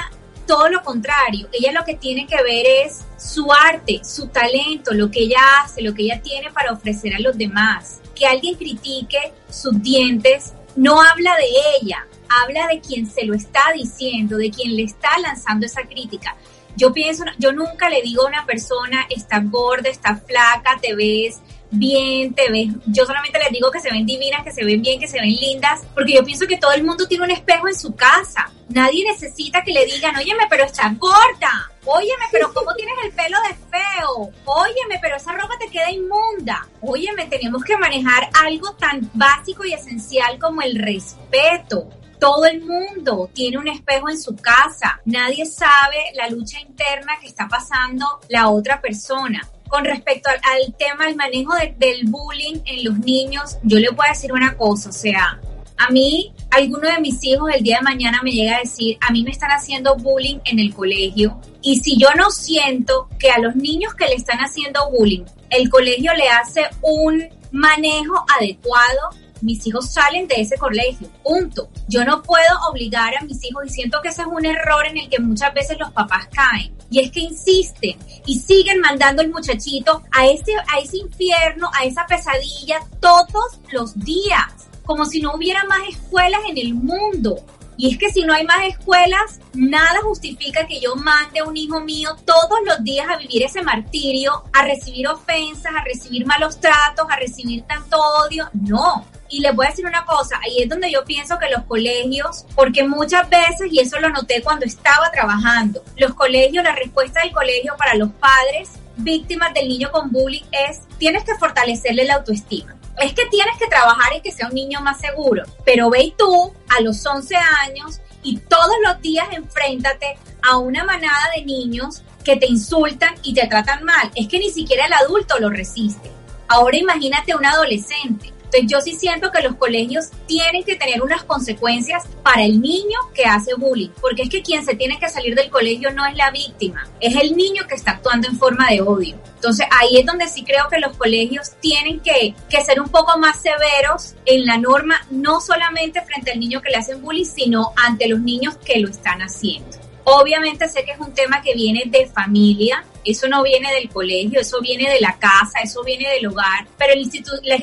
todo 0.45 0.69
lo 0.69 0.81
contrario, 0.83 1.47
ella 1.51 1.71
lo 1.71 1.83
que 1.85 1.95
tiene 1.95 2.27
que 2.27 2.41
ver 2.43 2.65
es 2.85 3.01
su 3.17 3.51
arte, 3.51 4.01
su 4.03 4.27
talento, 4.27 4.93
lo 4.93 5.09
que 5.09 5.21
ella 5.21 5.39
hace, 5.61 5.81
lo 5.81 5.93
que 5.93 6.03
ella 6.03 6.21
tiene 6.21 6.51
para 6.51 6.71
ofrecer 6.71 7.13
a 7.15 7.19
los 7.19 7.37
demás. 7.37 8.01
Que 8.15 8.25
alguien 8.25 8.55
critique 8.55 9.33
sus 9.49 9.81
dientes 9.81 10.53
no 10.75 11.01
habla 11.01 11.35
de 11.37 11.47
ella, 11.81 12.05
habla 12.43 12.67
de 12.67 12.79
quien 12.79 13.09
se 13.09 13.25
lo 13.25 13.33
está 13.33 13.61
diciendo, 13.73 14.37
de 14.37 14.51
quien 14.51 14.75
le 14.75 14.83
está 14.83 15.17
lanzando 15.19 15.65
esa 15.65 15.83
crítica. 15.83 16.35
Yo 16.75 16.91
pienso, 16.91 17.23
yo 17.37 17.51
nunca 17.51 17.89
le 17.89 18.01
digo 18.01 18.23
a 18.23 18.27
una 18.27 18.45
persona, 18.45 19.05
está 19.09 19.39
gorda, 19.39 19.89
está 19.89 20.15
flaca, 20.15 20.79
te 20.81 20.95
ves 20.95 21.39
bien, 21.73 22.33
te 22.33 22.49
ves, 22.49 22.67
yo 22.85 23.05
solamente 23.05 23.39
les 23.39 23.49
digo 23.49 23.71
que 23.71 23.79
se 23.79 23.91
ven 23.91 24.05
divinas, 24.05 24.43
que 24.43 24.51
se 24.51 24.63
ven 24.63 24.81
bien, 24.81 24.99
que 24.99 25.07
se 25.07 25.19
ven 25.19 25.31
lindas, 25.31 25.81
porque 25.93 26.13
yo 26.13 26.23
pienso 26.23 26.47
que 26.47 26.57
todo 26.57 26.71
el 26.73 26.83
mundo 26.83 27.07
tiene 27.07 27.25
un 27.25 27.31
espejo 27.31 27.67
en 27.67 27.75
su 27.75 27.95
casa. 27.95 28.51
Nadie 28.69 29.03
necesita 29.05 29.63
que 29.63 29.73
le 29.73 29.85
digan, 29.85 30.15
óyeme, 30.15 30.43
pero 30.49 30.63
estás 30.63 30.97
gorda. 30.97 31.71
Óyeme, 31.85 32.25
pero 32.31 32.53
¿cómo 32.53 32.73
tienes 32.77 32.95
el 33.03 33.11
pelo 33.11 33.37
de 33.47 33.55
feo? 33.55 34.31
Óyeme, 34.45 34.99
pero 35.01 35.17
esa 35.17 35.33
ropa 35.33 35.57
te 35.59 35.67
queda 35.67 35.91
inmunda. 35.91 36.67
Óyeme, 36.81 37.25
tenemos 37.25 37.63
que 37.63 37.77
manejar 37.77 38.29
algo 38.43 38.73
tan 38.75 39.09
básico 39.13 39.65
y 39.65 39.73
esencial 39.73 40.39
como 40.39 40.61
el 40.61 40.79
respeto. 40.79 41.89
Todo 42.19 42.45
el 42.45 42.61
mundo 42.61 43.29
tiene 43.33 43.57
un 43.57 43.67
espejo 43.67 44.09
en 44.09 44.19
su 44.19 44.35
casa. 44.35 45.01
Nadie 45.05 45.45
sabe 45.45 45.97
la 46.15 46.29
lucha 46.29 46.59
interna 46.61 47.19
que 47.19 47.27
está 47.27 47.49
pasando 47.49 48.05
la 48.29 48.49
otra 48.49 48.79
persona 48.79 49.41
con 49.73 49.85
respecto 49.85 50.29
al, 50.29 50.75
tema 50.75 51.07
del 51.07 51.15
manejo 51.15 51.53
del 51.79 52.05
bullying 52.05 52.59
en 52.63 52.83
los 52.83 52.99
niños, 52.99 53.57
yo 53.63 53.79
le 53.79 53.91
puedo 53.91 54.07
decir 54.07 54.31
una 54.31 54.55
cosa, 54.55 54.91
o 54.91 54.93
sea, 54.93 55.41
a 55.77 55.89
mí, 55.89 56.31
alguno 56.51 56.87
de 56.91 56.99
mis 56.99 57.23
hijos 57.23 57.49
el 57.51 57.63
día 57.63 57.77
de 57.77 57.81
mañana 57.81 58.21
me 58.21 58.29
llega 58.29 58.57
a 58.57 58.59
decir, 58.59 58.99
a 59.01 59.11
mí 59.11 59.23
me 59.23 59.31
están 59.31 59.49
haciendo 59.49 59.95
bullying 59.95 60.37
en 60.45 60.59
el 60.59 60.75
colegio, 60.75 61.41
y 61.63 61.79
si 61.79 61.97
yo 61.97 62.09
no 62.15 62.29
siento 62.29 63.09
que 63.17 63.31
a 63.31 63.39
los 63.39 63.55
niños 63.55 63.95
que 63.95 64.05
le 64.05 64.13
están 64.13 64.37
haciendo 64.37 64.91
bullying, 64.91 65.23
el 65.49 65.67
colegio 65.71 66.13
le 66.13 66.29
hace 66.29 66.61
un 66.83 67.27
manejo 67.51 68.23
adecuado, 68.37 69.09
mis 69.43 69.65
hijos 69.67 69.91
salen 69.91 70.27
de 70.27 70.35
ese 70.37 70.57
colegio, 70.57 71.09
punto. 71.21 71.69
Yo 71.87 72.05
no 72.05 72.23
puedo 72.23 72.59
obligar 72.69 73.15
a 73.15 73.23
mis 73.23 73.43
hijos 73.43 73.65
y 73.67 73.69
siento 73.69 74.01
que 74.01 74.09
ese 74.09 74.21
es 74.21 74.27
un 74.27 74.45
error 74.45 74.85
en 74.87 74.97
el 74.97 75.09
que 75.09 75.19
muchas 75.19 75.53
veces 75.53 75.77
los 75.77 75.91
papás 75.91 76.27
caen. 76.31 76.73
Y 76.89 76.99
es 76.99 77.11
que 77.11 77.19
insisten 77.19 77.97
y 78.25 78.39
siguen 78.39 78.79
mandando 78.79 79.21
el 79.21 79.31
muchachito 79.31 80.01
a 80.11 80.27
ese, 80.27 80.53
a 80.73 80.79
ese 80.79 80.97
infierno, 80.97 81.69
a 81.77 81.83
esa 81.85 82.05
pesadilla 82.05 82.79
todos 83.01 83.59
los 83.71 83.99
días, 83.99 84.69
como 84.85 85.05
si 85.05 85.19
no 85.19 85.35
hubiera 85.35 85.63
más 85.65 85.81
escuelas 85.89 86.41
en 86.49 86.57
el 86.57 86.73
mundo. 86.73 87.35
Y 87.75 87.91
es 87.91 87.97
que 87.97 88.11
si 88.11 88.21
no 88.23 88.33
hay 88.33 88.45
más 88.45 88.63
escuelas, 88.65 89.39
nada 89.53 89.99
justifica 90.03 90.65
que 90.67 90.79
yo 90.79 90.95
mande 90.95 91.39
a 91.39 91.43
un 91.43 91.57
hijo 91.57 91.81
mío 91.81 92.15
todos 92.25 92.59
los 92.65 92.83
días 92.83 93.07
a 93.09 93.17
vivir 93.17 93.43
ese 93.43 93.61
martirio, 93.61 94.43
a 94.53 94.63
recibir 94.63 95.07
ofensas, 95.07 95.73
a 95.75 95.83
recibir 95.83 96.25
malos 96.25 96.59
tratos, 96.59 97.07
a 97.09 97.15
recibir 97.17 97.63
tanto 97.63 97.97
odio. 97.97 98.47
No, 98.53 99.05
y 99.33 99.39
les 99.39 99.55
voy 99.55 99.65
a 99.65 99.69
decir 99.69 99.87
una 99.87 100.05
cosa, 100.05 100.39
ahí 100.43 100.61
es 100.61 100.69
donde 100.69 100.91
yo 100.91 101.03
pienso 101.05 101.39
que 101.39 101.49
los 101.49 101.63
colegios, 101.63 102.45
porque 102.55 102.83
muchas 102.83 103.27
veces, 103.29 103.71
y 103.71 103.79
eso 103.79 103.99
lo 103.99 104.09
noté 104.09 104.43
cuando 104.43 104.63
estaba 104.63 105.09
trabajando, 105.11 105.83
los 105.97 106.13
colegios, 106.13 106.63
la 106.63 106.75
respuesta 106.75 107.21
del 107.21 107.31
colegio 107.31 107.73
para 107.75 107.95
los 107.95 108.11
padres 108.11 108.69
víctimas 108.95 109.51
del 109.55 109.69
niño 109.69 109.89
con 109.91 110.11
bullying 110.11 110.43
es, 110.69 110.81
tienes 110.99 111.23
que 111.23 111.33
fortalecerle 111.35 112.05
la 112.05 112.15
autoestima. 112.15 112.75
Es 113.01 113.13
que 113.13 113.25
tienes 113.25 113.57
que 113.57 113.65
trabajar 113.65 114.13
en 114.13 114.21
que 114.21 114.31
sea 114.31 114.49
un 114.49 114.53
niño 114.53 114.81
más 114.81 114.99
seguro, 114.99 115.41
pero 115.65 115.89
ve 115.89 116.13
tú 116.15 116.53
a 116.69 116.81
los 116.81 117.03
11 117.03 117.35
años 117.35 118.01
y 118.21 118.37
todos 118.37 118.75
los 118.85 119.01
días 119.01 119.27
enfréntate 119.31 120.15
a 120.43 120.57
una 120.57 120.83
manada 120.83 121.31
de 121.35 121.43
niños 121.43 122.03
que 122.23 122.37
te 122.37 122.45
insultan 122.45 123.15
y 123.23 123.33
te 123.33 123.47
tratan 123.47 123.83
mal. 123.83 124.11
Es 124.13 124.27
que 124.27 124.37
ni 124.37 124.51
siquiera 124.51 124.85
el 124.85 124.93
adulto 124.93 125.39
lo 125.39 125.49
resiste. 125.49 126.11
Ahora 126.47 126.77
imagínate 126.77 127.35
un 127.35 127.45
adolescente. 127.47 128.32
Entonces 128.53 128.71
yo 128.71 128.81
sí 128.81 128.99
siento 128.99 129.31
que 129.31 129.41
los 129.41 129.55
colegios 129.55 130.11
tienen 130.27 130.63
que 130.63 130.75
tener 130.75 131.01
unas 131.01 131.23
consecuencias 131.23 132.03
para 132.21 132.43
el 132.43 132.61
niño 132.61 132.99
que 133.15 133.25
hace 133.25 133.55
bullying, 133.55 133.89
porque 133.99 134.23
es 134.23 134.29
que 134.29 134.43
quien 134.43 134.63
se 134.63 134.75
tiene 134.75 134.99
que 134.99 135.09
salir 135.09 135.33
del 135.33 135.49
colegio 135.49 135.91
no 135.91 136.05
es 136.05 136.15
la 136.15 136.29
víctima, 136.29 136.87
es 136.99 137.15
el 137.15 137.35
niño 137.35 137.63
que 137.67 137.73
está 137.73 137.91
actuando 137.91 138.27
en 138.27 138.37
forma 138.37 138.69
de 138.69 138.81
odio. 138.81 139.17
Entonces 139.35 139.65
ahí 139.71 139.97
es 139.97 140.05
donde 140.05 140.27
sí 140.27 140.43
creo 140.43 140.67
que 140.69 140.79
los 140.79 140.95
colegios 140.97 141.51
tienen 141.61 141.99
que, 141.99 142.35
que 142.47 142.61
ser 142.61 142.79
un 142.79 142.89
poco 142.89 143.17
más 143.17 143.41
severos 143.41 144.13
en 144.25 144.45
la 144.45 144.57
norma, 144.57 145.01
no 145.09 145.41
solamente 145.41 146.03
frente 146.03 146.31
al 146.31 146.39
niño 146.39 146.61
que 146.61 146.69
le 146.69 146.77
hacen 146.77 147.01
bullying, 147.01 147.25
sino 147.25 147.71
ante 147.75 148.07
los 148.07 148.19
niños 148.19 148.55
que 148.57 148.79
lo 148.79 148.87
están 148.87 149.21
haciendo. 149.21 149.82
Obviamente 150.05 150.67
sé 150.67 150.83
que 150.83 150.91
es 150.91 150.99
un 150.99 151.13
tema 151.13 151.41
que 151.41 151.53
viene 151.53 151.83
de 151.85 152.05
familia, 152.07 152.83
eso 153.05 153.27
no 153.27 153.41
viene 153.43 153.73
del 153.73 153.89
colegio, 153.89 154.41
eso 154.41 154.59
viene 154.61 154.89
de 154.89 154.99
la 154.99 155.17
casa, 155.17 155.59
eso 155.63 155.83
viene 155.83 156.09
del 156.09 156.27
hogar, 156.27 156.67
pero 156.77 156.93
el, 156.93 157.09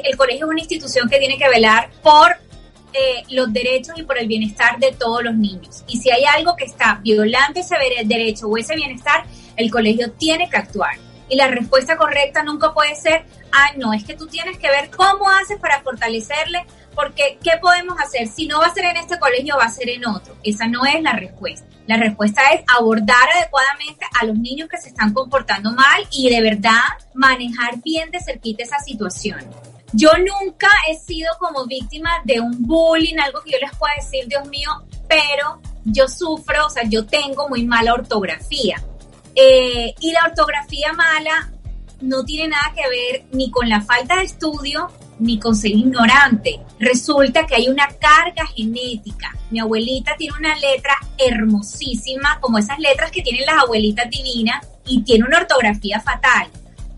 el 0.04 0.16
colegio 0.16 0.46
es 0.46 0.50
una 0.50 0.60
institución 0.60 1.08
que 1.08 1.18
tiene 1.18 1.36
que 1.36 1.48
velar 1.48 1.90
por 2.02 2.36
eh, 2.92 3.22
los 3.30 3.52
derechos 3.52 3.94
y 3.96 4.02
por 4.02 4.18
el 4.18 4.26
bienestar 4.26 4.78
de 4.80 4.90
todos 4.90 5.22
los 5.22 5.34
niños. 5.34 5.84
Y 5.86 5.98
si 5.98 6.10
hay 6.10 6.24
algo 6.24 6.56
que 6.56 6.64
está 6.64 6.98
violando 7.00 7.60
ese 7.60 7.76
derecho 8.04 8.48
o 8.48 8.56
ese 8.56 8.74
bienestar, 8.74 9.24
el 9.56 9.70
colegio 9.70 10.10
tiene 10.12 10.50
que 10.50 10.56
actuar. 10.56 10.96
Y 11.28 11.36
la 11.36 11.46
respuesta 11.46 11.96
correcta 11.96 12.42
nunca 12.42 12.74
puede 12.74 12.96
ser, 12.96 13.24
ah, 13.52 13.70
no, 13.76 13.92
es 13.92 14.02
que 14.02 14.14
tú 14.14 14.26
tienes 14.26 14.58
que 14.58 14.68
ver 14.68 14.90
cómo 14.90 15.30
haces 15.30 15.58
para 15.60 15.82
fortalecerle, 15.82 16.66
porque 16.94 17.38
¿qué 17.42 17.52
podemos 17.60 17.98
hacer? 18.00 18.28
Si 18.28 18.46
no 18.46 18.60
va 18.60 18.66
a 18.66 18.74
ser 18.74 18.84
en 18.84 18.96
este 18.96 19.18
colegio, 19.18 19.56
va 19.56 19.64
a 19.64 19.70
ser 19.70 19.88
en 19.88 20.06
otro. 20.06 20.36
Esa 20.42 20.66
no 20.66 20.84
es 20.84 21.02
la 21.02 21.12
respuesta. 21.12 21.66
La 21.86 21.96
respuesta 21.96 22.42
es 22.52 22.62
abordar 22.76 23.28
adecuadamente 23.36 24.06
a 24.20 24.24
los 24.24 24.38
niños 24.38 24.68
que 24.68 24.78
se 24.78 24.88
están 24.88 25.12
comportando 25.12 25.72
mal 25.72 26.06
y 26.10 26.30
de 26.30 26.40
verdad 26.40 26.82
manejar 27.14 27.80
bien 27.82 28.10
de 28.10 28.20
cerquita 28.20 28.62
esa 28.62 28.78
situación. 28.78 29.40
Yo 29.92 30.10
nunca 30.18 30.68
he 30.88 30.96
sido 30.96 31.28
como 31.40 31.66
víctima 31.66 32.10
de 32.24 32.40
un 32.40 32.64
bullying, 32.64 33.18
algo 33.18 33.42
que 33.42 33.52
yo 33.52 33.58
les 33.60 33.74
pueda 33.76 33.94
decir, 33.96 34.28
Dios 34.28 34.48
mío, 34.48 34.70
pero 35.08 35.60
yo 35.84 36.06
sufro, 36.06 36.66
o 36.66 36.70
sea, 36.70 36.84
yo 36.84 37.06
tengo 37.06 37.48
muy 37.48 37.64
mala 37.64 37.94
ortografía. 37.94 38.80
Eh, 39.34 39.94
y 39.98 40.12
la 40.12 40.26
ortografía 40.26 40.92
mala 40.92 41.50
no 42.00 42.24
tiene 42.24 42.48
nada 42.48 42.72
que 42.74 42.88
ver 42.88 43.24
ni 43.32 43.50
con 43.50 43.68
la 43.68 43.80
falta 43.80 44.16
de 44.16 44.24
estudio, 44.24 44.88
ni 45.20 45.38
con 45.38 45.54
ser 45.54 45.70
ignorante. 45.70 46.60
Resulta 46.78 47.46
que 47.46 47.54
hay 47.54 47.68
una 47.68 47.86
carga 47.86 48.46
genética. 48.54 49.32
Mi 49.50 49.60
abuelita 49.60 50.16
tiene 50.16 50.34
una 50.38 50.56
letra 50.56 50.96
hermosísima, 51.18 52.38
como 52.40 52.58
esas 52.58 52.78
letras 52.78 53.10
que 53.10 53.22
tienen 53.22 53.46
las 53.46 53.62
abuelitas 53.62 54.08
divinas, 54.10 54.66
y 54.86 55.02
tiene 55.02 55.24
una 55.24 55.38
ortografía 55.38 56.00
fatal. 56.00 56.48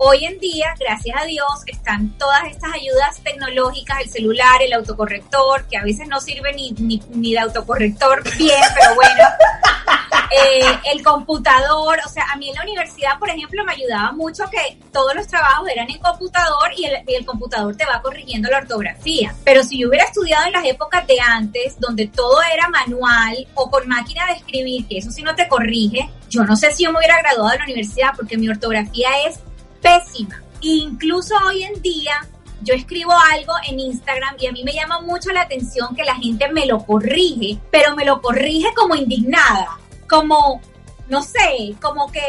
Hoy 0.04 0.24
en 0.24 0.38
día, 0.40 0.74
gracias 0.80 1.16
a 1.20 1.24
Dios, 1.26 1.46
están 1.66 2.10
todas 2.18 2.44
estas 2.50 2.72
ayudas 2.74 3.20
tecnológicas, 3.22 4.00
el 4.00 4.10
celular, 4.10 4.60
el 4.60 4.72
autocorrector, 4.72 5.68
que 5.68 5.76
a 5.76 5.84
veces 5.84 6.08
no 6.08 6.20
sirve 6.20 6.52
ni, 6.54 6.72
ni, 6.72 7.32
de 7.32 7.38
autocorrector 7.38 8.22
bien, 8.36 8.62
pero 8.74 8.94
bueno, 8.96 9.24
eh, 10.32 10.78
el 10.92 11.02
computador, 11.02 11.98
o 12.04 12.08
sea, 12.08 12.24
a 12.32 12.36
mí 12.36 12.48
en 12.48 12.54
la 12.54 12.62
universidad, 12.62 13.18
por 13.18 13.28
ejemplo, 13.28 13.64
me 13.64 13.72
ayudaba 13.72 14.12
mucho 14.12 14.44
que 14.50 14.78
todos 14.92 15.14
los 15.14 15.26
trabajos 15.26 15.68
eran 15.68 15.90
en 15.90 15.98
computador 15.98 16.70
y 16.76 16.84
el, 16.86 17.02
y 17.06 17.14
el 17.14 17.26
computador 17.26 17.76
te 17.76 17.84
va 17.84 18.00
corrigiendo 18.00 18.48
la 18.50 18.58
ortografía. 18.58 19.34
Pero 19.44 19.62
si 19.62 19.78
yo 19.78 19.88
hubiera 19.88 20.04
estudiado 20.04 20.46
en 20.46 20.52
las 20.52 20.64
épocas 20.64 21.06
de 21.06 21.20
antes, 21.20 21.78
donde 21.78 22.06
todo 22.06 22.40
era 22.52 22.68
manual 22.68 23.46
o 23.54 23.70
con 23.70 23.88
máquina 23.88 24.26
de 24.26 24.32
escribir, 24.32 24.86
que 24.88 24.98
eso 24.98 25.10
sí 25.10 25.22
no 25.22 25.34
te 25.34 25.48
corrige, 25.48 26.08
yo 26.28 26.44
no 26.44 26.56
sé 26.56 26.72
si 26.72 26.84
yo 26.84 26.92
me 26.92 26.98
hubiera 26.98 27.18
graduado 27.18 27.50
de 27.50 27.58
la 27.58 27.64
universidad 27.64 28.12
porque 28.16 28.38
mi 28.38 28.48
ortografía 28.48 29.08
es 29.26 29.38
pésima. 29.80 30.42
Incluso 30.60 31.34
hoy 31.46 31.64
en 31.64 31.82
día 31.82 32.14
yo 32.62 32.74
escribo 32.74 33.12
algo 33.32 33.52
en 33.68 33.80
Instagram 33.80 34.36
y 34.38 34.46
a 34.46 34.52
mí 34.52 34.62
me 34.64 34.72
llama 34.72 35.00
mucho 35.00 35.30
la 35.32 35.42
atención 35.42 35.94
que 35.94 36.04
la 36.04 36.14
gente 36.14 36.48
me 36.52 36.66
lo 36.66 36.84
corrige, 36.84 37.58
pero 37.70 37.96
me 37.96 38.04
lo 38.04 38.20
corrige 38.20 38.68
como 38.74 38.94
indignada, 38.94 39.78
como, 40.12 40.60
no 41.08 41.22
sé, 41.22 41.74
como 41.80 42.12
que 42.12 42.20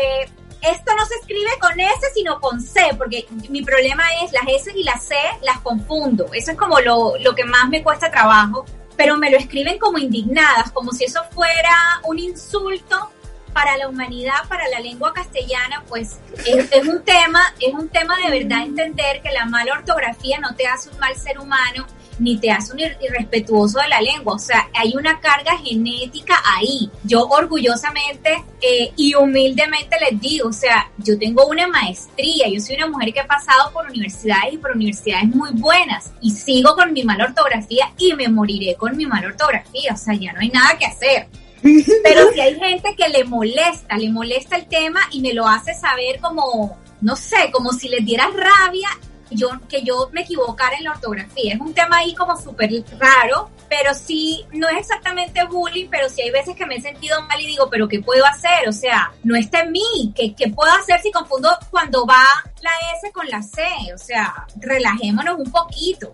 esto 0.61 0.95
no 0.95 1.05
se 1.05 1.15
escribe 1.15 1.51
con 1.59 1.77
S 1.77 1.99
sino 2.13 2.39
con 2.39 2.61
C, 2.61 2.79
porque 2.97 3.27
mi 3.49 3.61
problema 3.61 4.03
es 4.23 4.31
las 4.31 4.43
S 4.47 4.71
y 4.73 4.83
las 4.83 5.03
C 5.03 5.15
las 5.41 5.59
confundo. 5.59 6.27
Eso 6.31 6.51
es 6.51 6.57
como 6.57 6.79
lo, 6.79 7.17
lo 7.19 7.35
que 7.35 7.43
más 7.43 7.67
me 7.67 7.83
cuesta 7.83 8.09
trabajo, 8.09 8.63
pero 8.95 9.17
me 9.17 9.29
lo 9.29 9.37
escriben 9.37 9.77
como 9.79 9.97
indignadas, 9.97 10.71
como 10.71 10.93
si 10.93 11.03
eso 11.03 11.19
fuera 11.31 11.75
un 12.05 12.19
insulto 12.19 13.11
para 13.51 13.75
la 13.75 13.89
humanidad, 13.89 14.47
para 14.47 14.69
la 14.69 14.79
lengua 14.79 15.13
castellana, 15.13 15.83
pues 15.89 16.21
es, 16.45 16.87
un 16.87 17.03
tema, 17.03 17.53
es 17.59 17.73
un 17.73 17.89
tema 17.89 18.15
de 18.25 18.39
verdad 18.39 18.63
entender 18.63 19.21
que 19.21 19.31
la 19.31 19.45
mala 19.45 19.73
ortografía 19.73 20.39
no 20.39 20.55
te 20.55 20.67
hace 20.67 20.89
un 20.89 20.99
mal 20.99 21.15
ser 21.17 21.37
humano, 21.37 21.85
ni 22.19 22.37
te 22.37 22.51
hace 22.51 22.73
un 22.73 22.79
irrespetuoso 22.79 23.79
de 23.79 23.87
la 23.87 24.01
lengua. 24.01 24.35
O 24.35 24.39
sea, 24.39 24.69
hay 24.73 24.93
una 24.95 25.19
carga 25.19 25.57
genética 25.57 26.35
ahí. 26.45 26.89
Yo 27.03 27.27
orgullosamente 27.27 28.43
eh, 28.61 28.91
y 28.95 29.15
humildemente 29.15 29.97
les 29.99 30.19
digo, 30.19 30.49
o 30.49 30.53
sea, 30.53 30.89
yo 30.97 31.17
tengo 31.17 31.45
una 31.47 31.67
maestría, 31.67 32.47
yo 32.49 32.59
soy 32.59 32.75
una 32.75 32.87
mujer 32.87 33.13
que 33.13 33.19
ha 33.19 33.27
pasado 33.27 33.71
por 33.71 33.87
universidades 33.89 34.53
y 34.53 34.57
por 34.57 34.71
universidades 34.71 35.27
muy 35.27 35.51
buenas 35.53 36.11
y 36.21 36.31
sigo 36.31 36.75
con 36.75 36.93
mi 36.93 37.03
mala 37.03 37.25
ortografía 37.25 37.91
y 37.97 38.13
me 38.13 38.27
moriré 38.27 38.75
con 38.75 38.95
mi 38.95 39.05
mala 39.05 39.27
ortografía. 39.27 39.93
O 39.93 39.97
sea, 39.97 40.13
ya 40.13 40.33
no 40.33 40.39
hay 40.39 40.49
nada 40.49 40.77
que 40.77 40.85
hacer. 40.85 41.27
Pero 42.03 42.31
si 42.33 42.41
hay 42.41 42.59
gente 42.59 42.93
que 42.95 43.07
le 43.09 43.23
molesta, 43.23 43.97
le 43.97 44.09
molesta 44.09 44.57
el 44.57 44.67
tema 44.67 44.99
y 45.11 45.21
me 45.21 45.33
lo 45.33 45.47
hace 45.47 45.73
saber 45.73 46.19
como, 46.19 46.77
no 47.01 47.15
sé, 47.15 47.51
como 47.51 47.71
si 47.71 47.87
les 47.87 48.05
diera 48.05 48.27
rabia 48.27 48.89
yo, 49.33 49.49
que 49.69 49.83
yo 49.83 50.09
me 50.11 50.21
equivocara 50.21 50.75
en 50.77 50.85
la 50.85 50.91
ortografía. 50.91 51.53
Es 51.53 51.59
un 51.59 51.73
tema 51.73 51.97
ahí 51.97 52.13
como 52.15 52.39
súper 52.39 52.71
raro, 52.97 53.49
pero 53.69 53.93
sí, 53.93 54.45
no 54.53 54.67
es 54.69 54.77
exactamente 54.77 55.43
bullying, 55.45 55.87
pero 55.89 56.09
sí 56.09 56.21
hay 56.21 56.31
veces 56.31 56.55
que 56.55 56.65
me 56.65 56.75
he 56.75 56.81
sentido 56.81 57.21
mal 57.23 57.39
y 57.39 57.47
digo, 57.47 57.69
pero 57.69 57.87
¿qué 57.87 57.99
puedo 57.99 58.25
hacer? 58.25 58.67
O 58.67 58.71
sea, 58.71 59.11
no 59.23 59.35
está 59.35 59.61
en 59.61 59.71
mí. 59.71 60.13
¿Qué, 60.15 60.33
qué 60.35 60.49
puedo 60.49 60.71
hacer 60.71 60.99
si 61.01 61.11
confundo 61.11 61.49
cuando 61.69 62.05
va 62.05 62.23
la 62.61 62.71
S 62.97 63.11
con 63.11 63.27
la 63.27 63.41
C? 63.41 63.63
O 63.93 63.97
sea, 63.97 64.45
relajémonos 64.59 65.37
un 65.39 65.51
poquito 65.51 66.13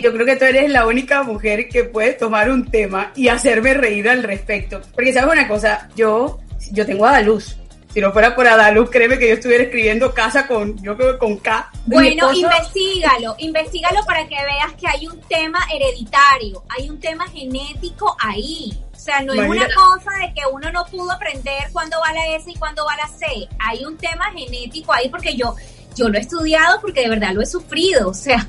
yo 0.00 0.12
creo 0.12 0.26
que 0.26 0.36
tú 0.36 0.44
eres 0.44 0.70
la 0.70 0.86
única 0.86 1.22
mujer 1.22 1.68
que 1.68 1.84
puede 1.84 2.12
tomar 2.12 2.50
un 2.50 2.70
tema 2.70 3.12
y 3.14 3.28
hacerme 3.28 3.74
reír 3.74 4.08
al 4.08 4.22
respecto. 4.22 4.80
Porque 4.94 5.12
sabes 5.12 5.32
una 5.32 5.48
cosa, 5.48 5.88
yo, 5.96 6.38
yo 6.72 6.86
tengo 6.86 7.06
a 7.06 7.10
Adaluz. 7.10 7.56
Si 7.96 8.02
no 8.02 8.12
fuera 8.12 8.36
por 8.36 8.46
Adaluz, 8.46 8.90
créeme 8.90 9.18
que 9.18 9.26
yo 9.26 9.34
estuviera 9.36 9.64
escribiendo 9.64 10.12
casa 10.12 10.46
con, 10.46 10.76
yo 10.82 10.98
creo 10.98 11.18
con 11.18 11.38
K. 11.38 11.70
Bueno, 11.86 12.30
investigalo, 12.30 13.34
investigalo 13.38 14.04
para 14.04 14.28
que 14.28 14.34
veas 14.34 14.74
que 14.78 14.86
hay 14.86 15.06
un 15.06 15.18
tema 15.22 15.60
hereditario, 15.72 16.62
hay 16.76 16.90
un 16.90 17.00
tema 17.00 17.26
genético 17.28 18.14
ahí. 18.20 18.78
O 18.92 18.98
sea, 18.98 19.22
no 19.22 19.32
es 19.32 19.48
una 19.48 19.66
cosa 19.74 20.10
de 20.20 20.34
que 20.34 20.42
uno 20.52 20.70
no 20.72 20.84
pudo 20.84 21.10
aprender 21.10 21.70
cuándo 21.72 21.96
va 22.06 22.12
la 22.12 22.36
S 22.36 22.50
y 22.50 22.54
cuándo 22.56 22.84
va 22.84 22.98
la 22.98 23.08
C. 23.08 23.48
Hay 23.60 23.82
un 23.86 23.96
tema 23.96 24.26
genético 24.26 24.92
ahí 24.92 25.08
porque 25.08 25.34
yo, 25.34 25.54
yo 25.94 26.10
lo 26.10 26.18
he 26.18 26.20
estudiado 26.20 26.78
porque 26.82 27.00
de 27.00 27.08
verdad 27.08 27.32
lo 27.32 27.40
he 27.40 27.46
sufrido. 27.46 28.10
O 28.10 28.14
sea, 28.14 28.46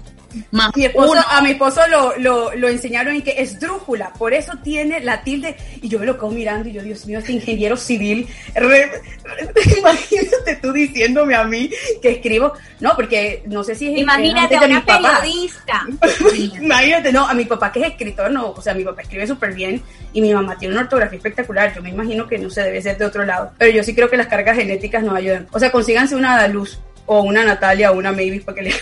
a 0.53 1.41
mi 1.41 1.51
esposo 1.51 1.81
lo, 1.89 2.17
lo, 2.17 2.53
lo, 2.55 2.67
enseñaron 2.67 3.15
en 3.15 3.21
que 3.21 3.35
es 3.37 3.59
drújula, 3.59 4.13
por 4.13 4.33
eso 4.33 4.53
tiene 4.63 4.99
la 4.99 5.23
tilde. 5.23 5.55
Y 5.81 5.87
yo 5.87 5.99
me 5.99 6.05
lo 6.05 6.17
quedo 6.17 6.31
mirando 6.31 6.69
y 6.69 6.73
yo, 6.73 6.81
Dios 6.81 7.05
mío, 7.05 7.19
este 7.19 7.33
ingeniero 7.33 7.77
civil, 7.77 8.27
imagínate 9.77 10.55
tú 10.61 10.71
diciéndome 10.71 11.35
a 11.35 11.43
mí 11.43 11.69
que 12.01 12.11
escribo. 12.11 12.53
No, 12.79 12.95
porque 12.95 13.43
no 13.47 13.63
sé 13.63 13.75
si 13.75 13.91
es. 13.91 13.99
Imagínate, 13.99 14.57
una 14.57 14.85
periodista. 14.85 15.85
imagínate, 16.61 17.11
no, 17.11 17.27
a 17.27 17.33
mi 17.33 17.45
papá 17.45 17.71
que 17.71 17.81
es 17.81 17.87
escritor, 17.87 18.31
no, 18.31 18.51
o 18.51 18.61
sea, 18.61 18.73
mi 18.73 18.83
papá 18.83 19.01
escribe 19.01 19.25
súper 19.27 19.53
bien 19.53 19.81
y 20.13 20.21
mi 20.21 20.33
mamá 20.33 20.57
tiene 20.57 20.73
una 20.73 20.83
ortografía 20.83 21.17
espectacular. 21.17 21.73
Yo 21.73 21.81
me 21.81 21.89
imagino 21.89 22.27
que 22.27 22.37
no 22.37 22.49
se 22.49 22.61
debe 22.61 22.81
ser 22.81 22.97
de 22.97 23.05
otro 23.05 23.25
lado, 23.25 23.51
pero 23.57 23.71
yo 23.71 23.83
sí 23.83 23.95
creo 23.95 24.09
que 24.09 24.17
las 24.17 24.27
cargas 24.27 24.57
genéticas 24.57 25.03
nos 25.03 25.15
ayudan. 25.15 25.47
O 25.51 25.59
sea, 25.59 25.71
consíganse 25.71 26.15
una 26.15 26.47
luz 26.47 26.79
o 27.05 27.21
una 27.21 27.43
Natalia 27.43 27.91
o 27.91 27.97
una 27.97 28.11
Maybe 28.11 28.41
para 28.41 28.55
que 28.55 28.61
le. 28.63 28.71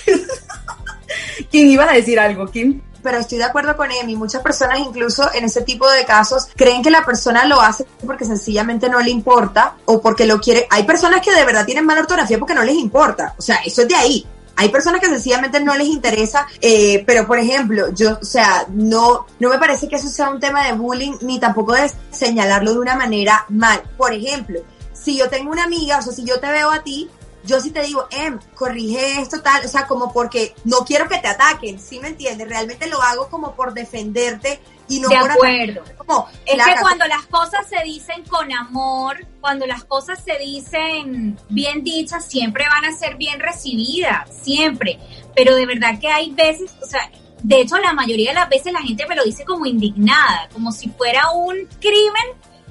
¿Quién 1.52 1.68
iba 1.68 1.90
a 1.90 1.94
decir 1.94 2.20
algo, 2.20 2.48
Kim? 2.48 2.82
pero 3.06 3.20
estoy 3.20 3.38
de 3.38 3.44
acuerdo 3.44 3.78
con 3.78 3.92
Emi. 3.92 4.16
Muchas 4.16 4.42
personas, 4.42 4.80
incluso 4.80 5.32
en 5.32 5.46
ese 5.46 5.62
tipo 5.62 5.88
de 5.92 6.06
casos, 6.06 6.48
creen 6.56 6.82
que 6.82 6.90
la 6.90 7.06
persona 7.06 7.46
lo 7.46 7.62
hace 7.62 7.86
porque 8.04 8.26
sencillamente 8.26 8.90
no 8.90 9.00
le 9.00 9.12
importa 9.12 9.76
o 9.86 10.02
porque 10.02 10.26
lo 10.26 10.42
quiere. 10.42 10.66
Hay 10.72 10.84
personas 10.84 11.22
que 11.22 11.32
de 11.32 11.46
verdad 11.46 11.68
tienen 11.68 11.86
mala 11.86 12.02
ortografía 12.02 12.40
porque 12.40 12.56
no 12.56 12.64
les 12.64 12.76
importa. 12.76 13.36
O 13.38 13.44
sea, 13.44 13.58
eso 13.58 13.84
es 13.84 13.88
de 13.88 13.96
ahí. 13.96 14.28
Hay 14.56 14.70
personas 14.70 15.02
que 15.02 15.08
sencillamente 15.08 15.60
no 15.60 15.76
les 15.76 15.88
interesa, 15.88 16.48
eh, 16.60 17.04
pero 17.06 17.28
por 17.28 17.38
ejemplo, 17.38 17.94
yo, 17.94 18.18
o 18.20 18.26
sea, 18.26 18.66
no, 18.70 19.28
no 19.40 19.50
me 19.50 19.60
parece 19.60 19.88
que 19.88 19.98
eso 19.98 20.08
sea 20.08 20.30
un 20.30 20.40
tema 20.40 20.66
de 20.66 20.74
bullying, 20.74 21.18
ni 21.22 21.40
tampoco 21.40 21.74
de 21.74 21.92
señalarlo 22.10 22.74
de 22.74 22.80
una 22.80 22.96
manera 22.96 23.46
mal. 23.50 23.84
Por 23.98 24.14
ejemplo, 24.14 24.62
si 24.94 25.18
yo 25.18 25.30
tengo 25.30 25.52
una 25.52 25.66
amiga, 25.66 26.00
o 26.00 26.02
sea, 26.02 26.14
si 26.14 26.24
yo 26.24 26.40
te 26.40 26.48
veo 26.48 26.72
a 26.72 26.82
ti, 26.82 27.08
yo 27.46 27.60
sí 27.62 27.72
te 27.72 27.82
digo, 27.84 28.08
em, 28.12 28.40
corrige 28.56 29.22
esto 29.22 29.42
tal, 29.42 29.66
o 29.66 29.68
sea, 29.68 29.88
como 29.88 30.12
porque 30.12 30.54
no 30.64 30.80
quiero 30.80 31.08
que 31.08 31.20
te 31.20 31.28
ataquen, 31.28 31.80
¿sí 31.80 32.00
me 32.00 32.10
entiendes? 32.10 32.48
Realmente 32.48 32.88
lo 32.88 33.02
hago 33.02 33.30
como 33.30 33.56
por 33.56 33.74
defenderte 33.74 34.60
y 34.88 35.00
no 35.00 35.10
de 35.10 35.18
por 35.18 35.32
acuerdo. 35.32 35.84
Como, 35.98 36.28
es 36.46 36.64
que 36.64 36.82
cuando 36.82 37.06
las 37.06 37.26
cosas 37.28 37.68
se 37.68 37.84
dicen 37.84 38.24
con 38.26 38.52
amor, 38.52 39.26
cuando 39.42 39.66
las 39.66 39.84
cosas 39.84 40.24
se 40.24 40.38
dicen 40.38 41.40
bien 41.50 41.84
dichas, 41.84 42.26
siempre 42.26 42.66
van 42.68 42.86
a 42.86 42.98
ser 42.98 43.16
bien 43.16 43.40
recibidas, 43.40 44.30
siempre. 44.44 45.00
Pero 45.36 45.56
de 45.56 45.66
verdad 45.66 46.00
que 46.00 46.08
hay 46.08 46.32
veces, 46.32 46.72
o 46.82 46.86
sea, 46.86 47.10
de 47.42 47.62
hecho 47.62 47.78
la 47.78 47.94
mayoría 47.94 48.32
de 48.32 48.36
las 48.36 48.50
veces 48.50 48.74
la 48.74 48.82
gente 48.82 49.06
me 49.08 49.16
lo 49.16 49.24
dice 49.24 49.46
como 49.46 49.66
indignada, 49.66 50.50
como 50.54 50.72
si 50.72 50.90
fuera 50.90 51.32
un 51.32 51.68
crimen 51.80 52.26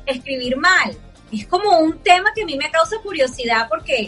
escribir 0.06 0.56
mal. 0.56 0.96
Es 1.34 1.46
como 1.46 1.78
un 1.78 1.98
tema 1.98 2.30
que 2.34 2.42
a 2.42 2.46
mí 2.46 2.56
me 2.56 2.70
causa 2.70 2.96
curiosidad 3.02 3.66
porque 3.68 4.06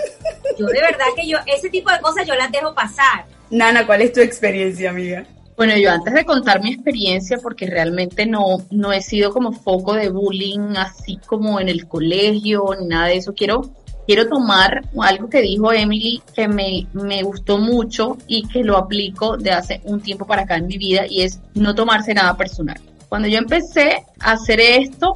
yo 0.59 0.67
de 0.67 0.81
verdad 0.81 1.07
que 1.17 1.27
yo, 1.27 1.39
ese 1.47 1.69
tipo 1.69 1.91
de 1.91 2.01
cosas 2.01 2.27
yo 2.27 2.35
las 2.35 2.53
dejo 2.53 2.75
pasar. 2.75 3.25
Nana, 3.51 3.87
¿cuál 3.87 4.03
es 4.03 4.13
tu 4.13 4.21
experiencia, 4.21 4.91
amiga? 4.91 5.27
Bueno, 5.57 5.75
yo 5.77 5.91
antes 5.91 6.13
de 6.13 6.25
contar 6.25 6.63
mi 6.63 6.75
experiencia, 6.75 7.39
porque 7.39 7.67
realmente 7.67 8.27
no, 8.27 8.59
no 8.71 8.93
he 8.93 9.01
sido 9.01 9.33
como 9.33 9.53
foco 9.53 9.95
de 9.95 10.11
bullying 10.11 10.77
así 10.77 11.19
como 11.27 11.59
en 11.59 11.69
el 11.69 11.89
colegio 11.89 12.67
ni 12.79 12.87
nada 12.87 13.07
de 13.07 13.17
eso, 13.17 13.33
quiero, 13.33 13.71
quiero 14.07 14.29
tomar 14.29 14.83
algo 15.01 15.31
que 15.31 15.41
dijo 15.41 15.73
Emily 15.73 16.23
que 16.35 16.47
me, 16.47 16.87
me 16.93 17.23
gustó 17.23 17.57
mucho 17.57 18.19
y 18.27 18.47
que 18.49 18.63
lo 18.65 18.77
aplico 18.77 19.39
de 19.39 19.53
hace 19.53 19.81
un 19.85 20.03
tiempo 20.03 20.27
para 20.27 20.43
acá 20.43 20.57
en 20.57 20.67
mi 20.67 20.77
vida 20.77 21.07
y 21.09 21.23
es 21.23 21.41
no 21.55 21.75
tomarse 21.75 22.13
nada 22.13 22.37
personal. 22.37 22.79
Cuando 23.09 23.29
yo 23.29 23.39
empecé 23.39 24.05
a 24.21 24.33
hacer 24.33 24.61
esto, 24.61 25.15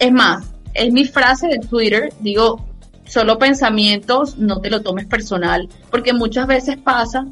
es 0.00 0.10
más, 0.10 0.44
es 0.76 0.92
mi 0.92 1.04
frase 1.04 1.48
de 1.48 1.58
Twitter, 1.58 2.12
digo, 2.20 2.64
solo 3.06 3.38
pensamientos, 3.38 4.36
no 4.38 4.60
te 4.60 4.70
lo 4.70 4.82
tomes 4.82 5.06
personal, 5.06 5.68
porque 5.90 6.12
muchas 6.12 6.46
veces 6.46 6.76
pasa 6.76 7.26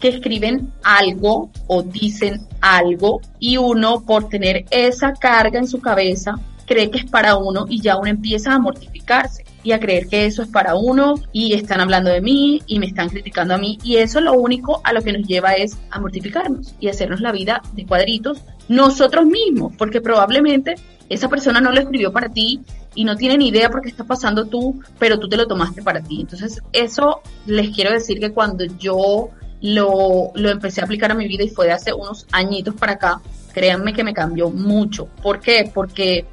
que 0.00 0.08
escriben 0.08 0.72
algo 0.82 1.50
o 1.66 1.82
dicen 1.82 2.46
algo 2.60 3.20
y 3.38 3.58
uno 3.58 4.00
por 4.02 4.28
tener 4.28 4.64
esa 4.70 5.12
carga 5.12 5.58
en 5.58 5.68
su 5.68 5.80
cabeza 5.80 6.36
cree 6.66 6.90
que 6.90 6.98
es 6.98 7.04
para 7.04 7.36
uno 7.36 7.66
y 7.68 7.80
ya 7.80 7.96
uno 7.96 8.08
empieza 8.08 8.54
a 8.54 8.58
mortificarse 8.58 9.44
y 9.62 9.72
a 9.72 9.80
creer 9.80 10.08
que 10.08 10.26
eso 10.26 10.42
es 10.42 10.48
para 10.48 10.74
uno 10.74 11.14
y 11.32 11.54
están 11.54 11.80
hablando 11.80 12.10
de 12.10 12.20
mí 12.20 12.62
y 12.66 12.78
me 12.78 12.86
están 12.86 13.08
criticando 13.08 13.54
a 13.54 13.58
mí 13.58 13.78
y 13.82 13.96
eso 13.96 14.20
lo 14.20 14.32
único 14.32 14.80
a 14.84 14.92
lo 14.92 15.02
que 15.02 15.12
nos 15.12 15.26
lleva 15.26 15.52
es 15.52 15.76
a 15.90 16.00
mortificarnos 16.00 16.74
y 16.80 16.88
hacernos 16.88 17.20
la 17.20 17.32
vida 17.32 17.62
de 17.74 17.86
cuadritos 17.86 18.40
nosotros 18.68 19.26
mismos 19.26 19.72
porque 19.76 20.00
probablemente 20.00 20.76
esa 21.08 21.28
persona 21.28 21.60
no 21.60 21.72
lo 21.72 21.80
escribió 21.80 22.12
para 22.12 22.28
ti 22.28 22.60
y 22.94 23.04
no 23.04 23.16
tiene 23.16 23.36
ni 23.36 23.48
idea 23.48 23.70
por 23.70 23.82
qué 23.82 23.88
está 23.88 24.04
pasando 24.04 24.46
tú, 24.46 24.80
pero 24.98 25.18
tú 25.18 25.28
te 25.28 25.36
lo 25.36 25.46
tomaste 25.46 25.82
para 25.82 26.00
ti. 26.00 26.20
Entonces, 26.20 26.60
eso 26.72 27.20
les 27.46 27.70
quiero 27.70 27.92
decir 27.92 28.18
que 28.18 28.32
cuando 28.32 28.64
yo 28.64 29.30
lo, 29.60 30.30
lo 30.34 30.50
empecé 30.50 30.80
a 30.80 30.84
aplicar 30.84 31.10
a 31.10 31.14
mi 31.14 31.28
vida 31.28 31.44
y 31.44 31.48
fue 31.48 31.66
de 31.66 31.72
hace 31.72 31.92
unos 31.92 32.26
añitos 32.32 32.74
para 32.74 32.92
acá, 32.92 33.20
créanme 33.52 33.92
que 33.92 34.04
me 34.04 34.14
cambió 34.14 34.50
mucho. 34.50 35.06
¿Por 35.22 35.40
qué? 35.40 35.70
Porque 35.72 36.26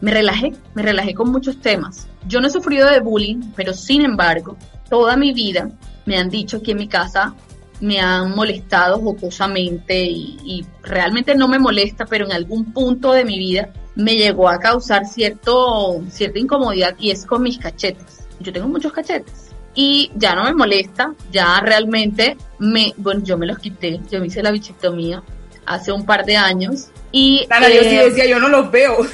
me 0.00 0.10
relajé, 0.10 0.52
me 0.74 0.82
relajé 0.82 1.14
con 1.14 1.30
muchos 1.30 1.60
temas. 1.60 2.08
Yo 2.26 2.40
no 2.40 2.46
he 2.46 2.50
sufrido 2.50 2.88
de 2.88 3.00
bullying, 3.00 3.52
pero 3.54 3.72
sin 3.72 4.02
embargo, 4.02 4.56
toda 4.88 5.16
mi 5.16 5.32
vida 5.32 5.70
me 6.06 6.18
han 6.18 6.30
dicho 6.30 6.62
que 6.62 6.72
en 6.72 6.78
mi 6.78 6.88
casa 6.88 7.34
me 7.80 7.98
han 7.98 8.34
molestado 8.34 8.98
jocosamente 9.00 10.02
y, 10.04 10.64
realmente 10.82 11.34
no 11.34 11.48
me 11.48 11.58
molesta, 11.58 12.04
pero 12.06 12.26
en 12.26 12.32
algún 12.32 12.72
punto 12.72 13.12
de 13.12 13.24
mi 13.24 13.38
vida 13.38 13.70
me 13.94 14.16
llegó 14.16 14.48
a 14.48 14.58
causar 14.58 15.06
cierto, 15.06 16.02
cierta 16.10 16.38
incomodidad 16.38 16.94
y 16.98 17.10
es 17.10 17.24
con 17.24 17.42
mis 17.42 17.58
cachetes. 17.58 18.26
Yo 18.40 18.52
tengo 18.52 18.68
muchos 18.68 18.92
cachetes 18.92 19.50
y 19.74 20.10
ya 20.16 20.34
no 20.34 20.44
me 20.44 20.54
molesta, 20.54 21.14
ya 21.30 21.60
realmente 21.60 22.36
me, 22.58 22.92
bueno, 22.96 23.22
yo 23.22 23.38
me 23.38 23.46
los 23.46 23.58
quité, 23.58 24.00
yo 24.10 24.20
me 24.20 24.26
hice 24.26 24.42
la 24.42 24.50
bichectomía 24.50 25.22
hace 25.66 25.92
un 25.92 26.04
par 26.04 26.24
de 26.24 26.36
años 26.36 26.88
y... 27.12 27.46
Eh, 27.50 27.74
yo 27.74 27.82
sí 27.82 27.96
decía, 27.96 28.26
yo 28.26 28.38
no 28.38 28.48
los 28.48 28.70
veo. 28.70 28.98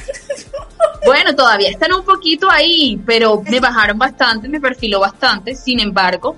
Bueno, 1.05 1.37
todavía 1.37 1.71
están 1.71 1.93
un 1.93 2.05
poquito 2.05 2.51
ahí, 2.51 3.01
pero 3.07 3.41
me 3.49 3.61
bajaron 3.61 3.97
bastante, 3.97 4.49
me 4.49 4.61
perfiló 4.61 4.99
bastante, 4.99 5.55
sin 5.55 5.79
embargo, 5.79 6.37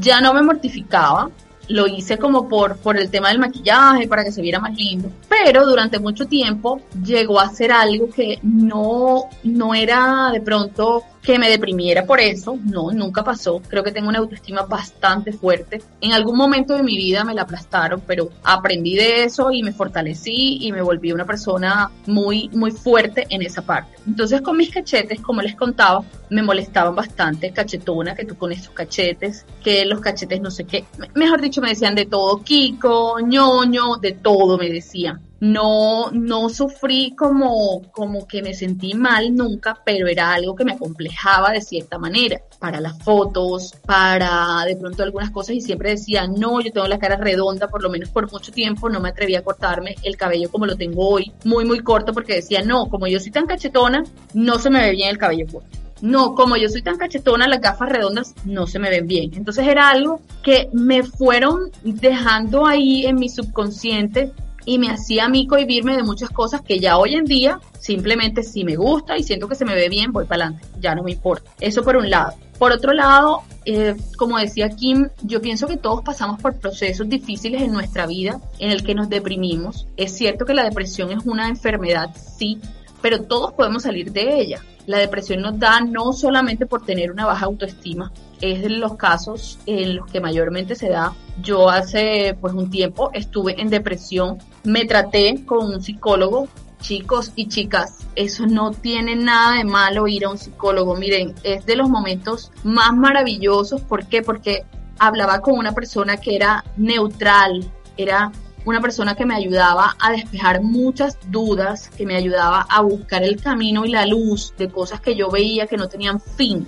ya 0.00 0.20
no 0.20 0.32
me 0.32 0.42
mortificaba, 0.42 1.28
lo 1.68 1.88
hice 1.88 2.16
como 2.16 2.48
por, 2.48 2.76
por 2.76 2.96
el 2.96 3.10
tema 3.10 3.28
del 3.28 3.40
maquillaje, 3.40 4.06
para 4.06 4.22
que 4.22 4.30
se 4.30 4.40
viera 4.40 4.60
más 4.60 4.76
lindo. 4.76 5.10
Pero 5.28 5.66
durante 5.66 5.98
mucho 5.98 6.26
tiempo 6.26 6.80
llegó 7.02 7.40
a 7.40 7.50
ser 7.50 7.72
algo 7.72 8.08
que 8.08 8.38
no, 8.42 9.24
no 9.42 9.74
era 9.74 10.30
de 10.32 10.40
pronto 10.40 11.02
que 11.26 11.40
me 11.40 11.50
deprimiera 11.50 12.06
por 12.06 12.20
eso, 12.20 12.56
no, 12.64 12.92
nunca 12.92 13.24
pasó. 13.24 13.60
Creo 13.68 13.82
que 13.82 13.90
tengo 13.90 14.08
una 14.08 14.20
autoestima 14.20 14.62
bastante 14.62 15.32
fuerte. 15.32 15.82
En 16.00 16.12
algún 16.12 16.36
momento 16.36 16.74
de 16.74 16.84
mi 16.84 16.96
vida 16.96 17.24
me 17.24 17.34
la 17.34 17.42
aplastaron, 17.42 18.00
pero 18.06 18.30
aprendí 18.44 18.94
de 18.94 19.24
eso 19.24 19.50
y 19.50 19.64
me 19.64 19.72
fortalecí 19.72 20.58
y 20.60 20.70
me 20.70 20.82
volví 20.82 21.10
una 21.10 21.24
persona 21.24 21.90
muy, 22.06 22.48
muy 22.50 22.70
fuerte 22.70 23.26
en 23.28 23.42
esa 23.42 23.62
parte. 23.62 23.96
Entonces 24.06 24.40
con 24.40 24.56
mis 24.56 24.70
cachetes, 24.70 25.20
como 25.20 25.42
les 25.42 25.56
contaba, 25.56 26.04
me 26.30 26.44
molestaban 26.44 26.94
bastante, 26.94 27.50
cachetona, 27.50 28.14
que 28.14 28.24
tú 28.24 28.36
con 28.36 28.52
esos 28.52 28.70
cachetes, 28.70 29.46
que 29.64 29.84
los 29.84 29.98
cachetes 29.98 30.40
no 30.40 30.52
sé 30.52 30.62
qué. 30.62 30.84
Mejor 31.14 31.40
dicho, 31.40 31.60
me 31.60 31.70
decían 31.70 31.96
de 31.96 32.06
todo, 32.06 32.40
Kiko, 32.44 33.18
ñoño, 33.18 33.96
de 33.96 34.12
todo 34.12 34.58
me 34.58 34.70
decían 34.70 35.26
no, 35.40 36.10
no 36.12 36.48
sufrí 36.48 37.14
como, 37.14 37.82
como 37.92 38.26
que 38.26 38.42
me 38.42 38.54
sentí 38.54 38.94
mal 38.94 39.34
nunca, 39.34 39.80
pero 39.84 40.06
era 40.06 40.32
algo 40.32 40.56
que 40.56 40.64
me 40.64 40.72
acomplejaba 40.72 41.50
de 41.50 41.60
cierta 41.60 41.98
manera, 41.98 42.40
para 42.58 42.80
las 42.80 42.98
fotos, 43.02 43.74
para 43.84 44.64
de 44.66 44.76
pronto 44.76 45.02
algunas 45.02 45.30
cosas 45.30 45.56
y 45.56 45.60
siempre 45.60 45.90
decía, 45.90 46.26
no, 46.26 46.60
yo 46.60 46.72
tengo 46.72 46.86
la 46.86 46.98
cara 46.98 47.16
redonda, 47.16 47.68
por 47.68 47.82
lo 47.82 47.90
menos 47.90 48.08
por 48.08 48.30
mucho 48.30 48.52
tiempo 48.52 48.88
no 48.88 49.00
me 49.00 49.10
atreví 49.10 49.34
a 49.34 49.42
cortarme 49.42 49.96
el 50.02 50.16
cabello 50.16 50.50
como 50.50 50.66
lo 50.66 50.76
tengo 50.76 51.08
hoy, 51.08 51.32
muy, 51.44 51.64
muy 51.64 51.80
corto, 51.80 52.12
porque 52.12 52.34
decía, 52.34 52.62
no, 52.62 52.86
como 52.86 53.06
yo 53.06 53.20
soy 53.20 53.30
tan 53.30 53.46
cachetona, 53.46 54.04
no 54.34 54.58
se 54.58 54.70
me 54.70 54.80
ve 54.80 54.92
bien 54.92 55.10
el 55.10 55.18
cabello 55.18 55.46
corto. 55.50 55.78
No, 56.02 56.34
como 56.34 56.56
yo 56.58 56.68
soy 56.68 56.82
tan 56.82 56.98
cachetona, 56.98 57.48
las 57.48 57.62
gafas 57.62 57.88
redondas 57.88 58.34
no 58.44 58.66
se 58.66 58.78
me 58.78 58.90
ven 58.90 59.06
bien. 59.06 59.30
Entonces 59.34 59.66
era 59.66 59.88
algo 59.88 60.20
que 60.42 60.68
me 60.74 61.02
fueron 61.02 61.70
dejando 61.82 62.66
ahí 62.66 63.06
en 63.06 63.16
mi 63.16 63.30
subconsciente 63.30 64.30
y 64.66 64.78
me 64.78 64.90
hacía 64.90 65.24
a 65.24 65.28
mí 65.28 65.46
cohibirme 65.46 65.96
de 65.96 66.02
muchas 66.02 66.28
cosas 66.28 66.60
que 66.60 66.78
ya 66.78 66.98
hoy 66.98 67.14
en 67.14 67.24
día 67.24 67.60
simplemente 67.78 68.42
si 68.42 68.64
me 68.64 68.76
gusta 68.76 69.16
y 69.16 69.22
siento 69.22 69.48
que 69.48 69.54
se 69.54 69.64
me 69.64 69.74
ve 69.74 69.88
bien, 69.88 70.12
voy 70.12 70.26
para 70.26 70.46
adelante, 70.46 70.66
ya 70.80 70.94
no 70.94 71.02
me 71.02 71.12
importa. 71.12 71.50
Eso 71.60 71.82
por 71.82 71.96
un 71.96 72.10
lado. 72.10 72.34
Por 72.58 72.72
otro 72.72 72.92
lado, 72.92 73.42
eh, 73.64 73.94
como 74.16 74.38
decía 74.38 74.70
Kim, 74.70 75.08
yo 75.22 75.40
pienso 75.40 75.68
que 75.68 75.76
todos 75.76 76.02
pasamos 76.02 76.40
por 76.40 76.56
procesos 76.56 77.08
difíciles 77.08 77.62
en 77.62 77.72
nuestra 77.72 78.06
vida 78.06 78.40
en 78.58 78.70
el 78.70 78.82
que 78.82 78.94
nos 78.94 79.08
deprimimos. 79.08 79.86
Es 79.96 80.16
cierto 80.16 80.44
que 80.44 80.54
la 80.54 80.64
depresión 80.64 81.12
es 81.12 81.24
una 81.26 81.48
enfermedad, 81.48 82.10
sí, 82.38 82.58
pero 83.02 83.22
todos 83.22 83.52
podemos 83.52 83.84
salir 83.84 84.10
de 84.10 84.40
ella. 84.40 84.62
La 84.86 84.98
depresión 84.98 85.42
nos 85.42 85.58
da 85.58 85.80
no 85.80 86.12
solamente 86.12 86.66
por 86.66 86.84
tener 86.84 87.12
una 87.12 87.26
baja 87.26 87.46
autoestima, 87.46 88.10
es 88.40 88.62
de 88.62 88.70
los 88.70 88.96
casos 88.96 89.58
en 89.66 89.96
los 89.96 90.06
que 90.06 90.20
mayormente 90.20 90.74
se 90.74 90.88
da. 90.88 91.12
Yo 91.42 91.68
hace 91.68 92.36
pues 92.40 92.54
un 92.54 92.70
tiempo 92.70 93.10
estuve 93.12 93.60
en 93.60 93.70
depresión, 93.70 94.38
me 94.64 94.84
traté 94.84 95.44
con 95.44 95.66
un 95.66 95.82
psicólogo. 95.82 96.48
Chicos 96.78 97.32
y 97.34 97.48
chicas, 97.48 98.06
eso 98.14 98.46
no 98.46 98.70
tiene 98.70 99.16
nada 99.16 99.56
de 99.56 99.64
malo 99.64 100.06
ir 100.06 100.26
a 100.26 100.30
un 100.30 100.38
psicólogo. 100.38 100.94
Miren, 100.94 101.34
es 101.42 101.64
de 101.64 101.74
los 101.74 101.88
momentos 101.88 102.52
más 102.64 102.94
maravillosos. 102.94 103.80
¿Por 103.80 104.06
qué? 104.06 104.22
Porque 104.22 104.64
hablaba 104.98 105.40
con 105.40 105.58
una 105.58 105.72
persona 105.72 106.18
que 106.18 106.36
era 106.36 106.64
neutral, 106.76 107.64
era 107.96 108.30
una 108.66 108.80
persona 108.80 109.14
que 109.14 109.24
me 109.24 109.34
ayudaba 109.34 109.96
a 110.00 110.10
despejar 110.10 110.60
muchas 110.60 111.18
dudas, 111.30 111.88
que 111.88 112.04
me 112.04 112.16
ayudaba 112.16 112.66
a 112.68 112.82
buscar 112.82 113.22
el 113.22 113.40
camino 113.40 113.84
y 113.84 113.90
la 113.90 114.06
luz 114.06 114.54
de 114.58 114.68
cosas 114.68 115.00
que 115.00 115.14
yo 115.14 115.30
veía 115.30 115.66
que 115.66 115.76
no 115.76 115.88
tenían 115.88 116.20
fin. 116.20 116.66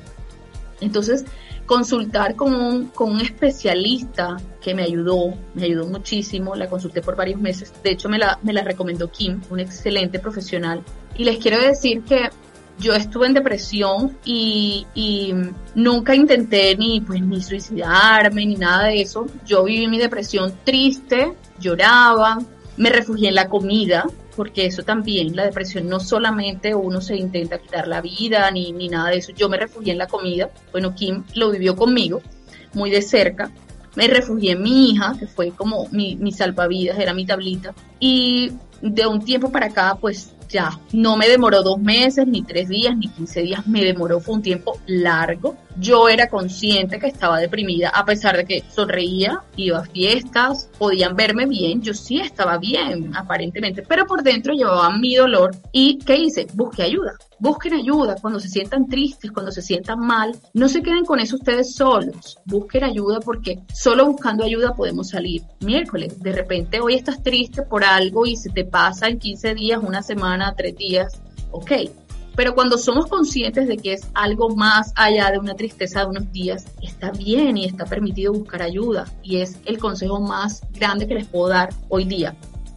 Entonces, 0.81 1.25
consultar 1.69 2.35
con 2.35 2.55
un, 2.55 2.87
con 2.87 3.11
un 3.11 3.21
especialista 3.21 4.39
que 4.61 4.75
me 4.75 4.83
ayudó, 4.83 5.35
me 5.55 5.65
ayudó 5.65 5.87
muchísimo, 5.87 6.57
la 6.57 6.67
consulté 6.67 7.03
por 7.03 7.15
varios 7.15 7.39
meses, 7.41 7.73
de 7.85 7.91
hecho 7.91 8.09
me 8.09 8.19
la, 8.19 8.39
me 8.43 8.55
la 8.55 8.63
recomendó 8.63 9.11
Kim, 9.13 9.41
un 9.51 9.61
excelente 9.61 10.19
profesional. 10.19 10.83
Y 11.15 11.25
les 11.25 11.37
quiero 11.37 11.61
decir 11.61 12.03
que 12.03 12.31
yo 12.79 12.95
estuve 12.95 13.27
en 13.27 13.35
depresión 13.35 14.17
y, 14.25 14.87
y, 14.95 15.35
nunca 15.75 16.15
intenté 16.15 16.75
ni 16.77 17.03
pues 17.03 17.21
ni 17.21 17.43
suicidarme 17.43 18.47
ni 18.47 18.55
nada 18.55 18.87
de 18.87 19.03
eso. 19.03 19.27
Yo 19.45 19.65
viví 19.65 19.89
mi 19.89 19.99
depresión 19.99 20.55
triste, 20.65 21.35
lloraba, 21.61 22.39
me 22.79 22.91
refugié 22.91 23.29
en 23.29 23.35
la 23.35 23.49
comida, 23.49 24.07
porque 24.35 24.67
eso 24.67 24.83
también, 24.83 25.37
la 25.37 25.45
depresión 25.45 25.89
no 25.89 26.01
solamente 26.01 26.75
uno 26.75 27.01
se 27.01 27.17
intenta 27.17 27.59
quitar 27.59 27.89
la 27.89 28.01
vida 28.01 28.51
ni, 28.51 28.73
ni 28.73 28.89
nada 28.89 29.11
de 29.11 29.19
eso, 29.19 29.33
yo 29.33 29.49
me 29.49 29.59
refugié 29.59 29.93
en 29.93 29.99
la 29.99 30.07
comida, 30.07 30.49
bueno, 30.73 30.95
Kim 30.95 31.25
lo 31.35 31.51
vivió 31.51 31.77
conmigo 31.77 32.23
muy 32.73 32.91
de 32.91 33.03
cerca, 33.03 33.51
me 33.97 34.07
refugié 34.07 34.53
en 34.53 34.63
mi 34.63 34.91
hija, 34.91 35.15
que 35.19 35.27
fue 35.27 35.51
como 35.51 35.89
mi, 35.91 36.17
mi 36.17 36.31
salvavidas, 36.31 36.99
era 36.99 37.13
mi 37.15 37.27
tablita. 37.27 37.75
Y 37.99 38.53
de 38.81 39.07
un 39.07 39.25
tiempo 39.25 39.51
para 39.51 39.67
acá, 39.67 39.97
pues 40.01 40.35
ya, 40.49 40.79
no 40.93 41.17
me 41.17 41.29
demoró 41.29 41.63
dos 41.63 41.79
meses, 41.81 42.27
ni 42.27 42.43
tres 42.43 42.69
días, 42.69 42.97
ni 42.97 43.09
quince 43.09 43.43
días, 43.43 43.67
me 43.67 43.85
demoró, 43.85 44.21
fue 44.21 44.37
un 44.37 44.43
tiempo 44.43 44.79
largo. 44.87 45.57
Yo 45.81 46.09
era 46.09 46.29
consciente 46.29 46.99
que 46.99 47.07
estaba 47.07 47.39
deprimida, 47.39 47.91
a 47.91 48.05
pesar 48.05 48.37
de 48.37 48.45
que 48.45 48.65
sonreía, 48.69 49.43
iba 49.57 49.79
a 49.79 49.85
fiestas, 49.85 50.69
podían 50.79 51.15
verme 51.15 51.47
bien, 51.47 51.83
yo 51.83 51.95
sí 51.95 52.21
estaba 52.21 52.59
bien, 52.59 53.17
aparentemente, 53.17 53.83
pero 53.83 54.07
por 54.07 54.23
dentro 54.23 54.55
llevaba 54.55 54.97
mi 54.97 55.15
dolor. 55.15 55.55
¿Y 55.73 55.99
qué 55.99 56.17
hice? 56.17 56.47
Busqué 56.55 56.83
ayuda. 56.83 57.13
Busquen 57.39 57.75
ayuda 57.75 58.17
cuando 58.21 58.41
se 58.41 58.49
sientan 58.49 58.89
tristes, 58.89 59.31
cuando 59.31 59.53
se 59.53 59.63
sientan 59.63 60.01
mal. 60.01 60.35
No 60.55 60.69
se 60.69 60.83
queden 60.83 61.05
con 61.05 61.21
eso 61.21 61.37
ustedes 61.37 61.75
solos. 61.75 62.39
Busquen 62.45 62.83
ayuda 62.83 63.21
porque 63.21 63.61
solo 63.73 64.07
buscando 64.07 64.45
ayuda 64.45 64.75
podemos 64.75 65.11
salir. 65.11 65.43
Miércoles, 65.61 66.21
de 66.21 66.33
repente 66.33 66.81
hoy 66.81 66.95
estás 66.95 67.23
triste 67.23 67.63
por 67.63 67.85
algo 67.85 68.27
y 68.27 68.37
se 68.37 68.51
te 68.51 68.65
pasa 68.65 69.07
en 69.07 69.21
15 69.21 69.55
días, 69.55 69.81
una 69.81 70.03
semana, 70.03 70.55
tres 70.57 70.77
días. 70.77 71.21
Ok, 71.53 71.73
pero 72.39 72.55
cuando 72.55 72.79
somos 72.79 73.09
conscientes 73.09 73.67
de 73.67 73.77
que 73.79 73.95
es 73.95 74.07
algo 74.15 74.51
más 74.51 74.93
allá 74.95 75.33
de 75.33 75.41
una 75.41 75.57
tristeza 75.57 76.03
de 76.03 76.07
unos 76.07 76.31
días, 76.31 76.67
está 76.81 77.11
bien 77.11 77.57
y 77.57 77.65
está 77.65 77.85
permitido 77.85 78.33
buscar 78.33 78.63
ayuda. 78.63 79.07
Y 79.25 79.41
es 79.41 79.59
el 79.65 79.77
consejo 79.77 80.21
más 80.21 80.63
grande 80.71 81.09
que 81.09 81.15
les 81.15 81.27
puedo 81.27 81.49
dar 81.49 81.71
hoy 81.89 82.05
día. 82.05 82.37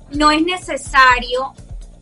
No 0.10 0.32
es 0.32 0.42
necesario 0.42 1.54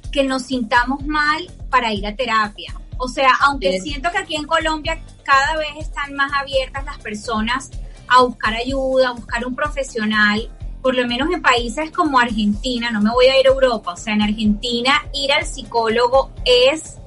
que 0.10 0.24
nos 0.24 0.44
sintamos 0.44 1.06
mal 1.06 1.52
para 1.70 1.94
ir 1.94 2.08
a 2.08 2.16
terapia. 2.16 2.74
O 2.98 3.10
sea, 3.10 3.32
aunque 3.42 3.82
siento 3.82 4.10
que 4.10 4.20
aquí 4.20 4.38
en 4.38 4.46
Colombia 4.46 5.04
cada 5.24 5.58
vez 5.58 5.68
están 5.82 6.14
más 6.14 6.32
abiertas 6.42 6.86
las 6.86 7.00
personas 7.00 7.72
a 8.08 8.22
buscar 8.22 8.54
ayuda, 8.54 9.10
a 9.10 9.12
buscar 9.12 9.46
un 9.46 9.54
profesional, 9.54 10.50
por 10.82 10.96
lo 10.96 11.06
menos 11.06 11.30
en 11.30 11.42
países 11.42 11.92
como 11.92 12.20
Argentina, 12.20 12.90
no 12.90 13.02
me 13.02 13.12
voy 13.12 13.26
a 13.26 13.38
ir 13.38 13.48
a 13.48 13.50
Europa, 13.50 13.92
o 13.92 13.98
sea, 13.98 14.14
en 14.14 14.22
Argentina 14.22 14.94
ir 15.12 15.34
al 15.34 15.46
psicólogo 15.46 16.32
es 16.46 17.00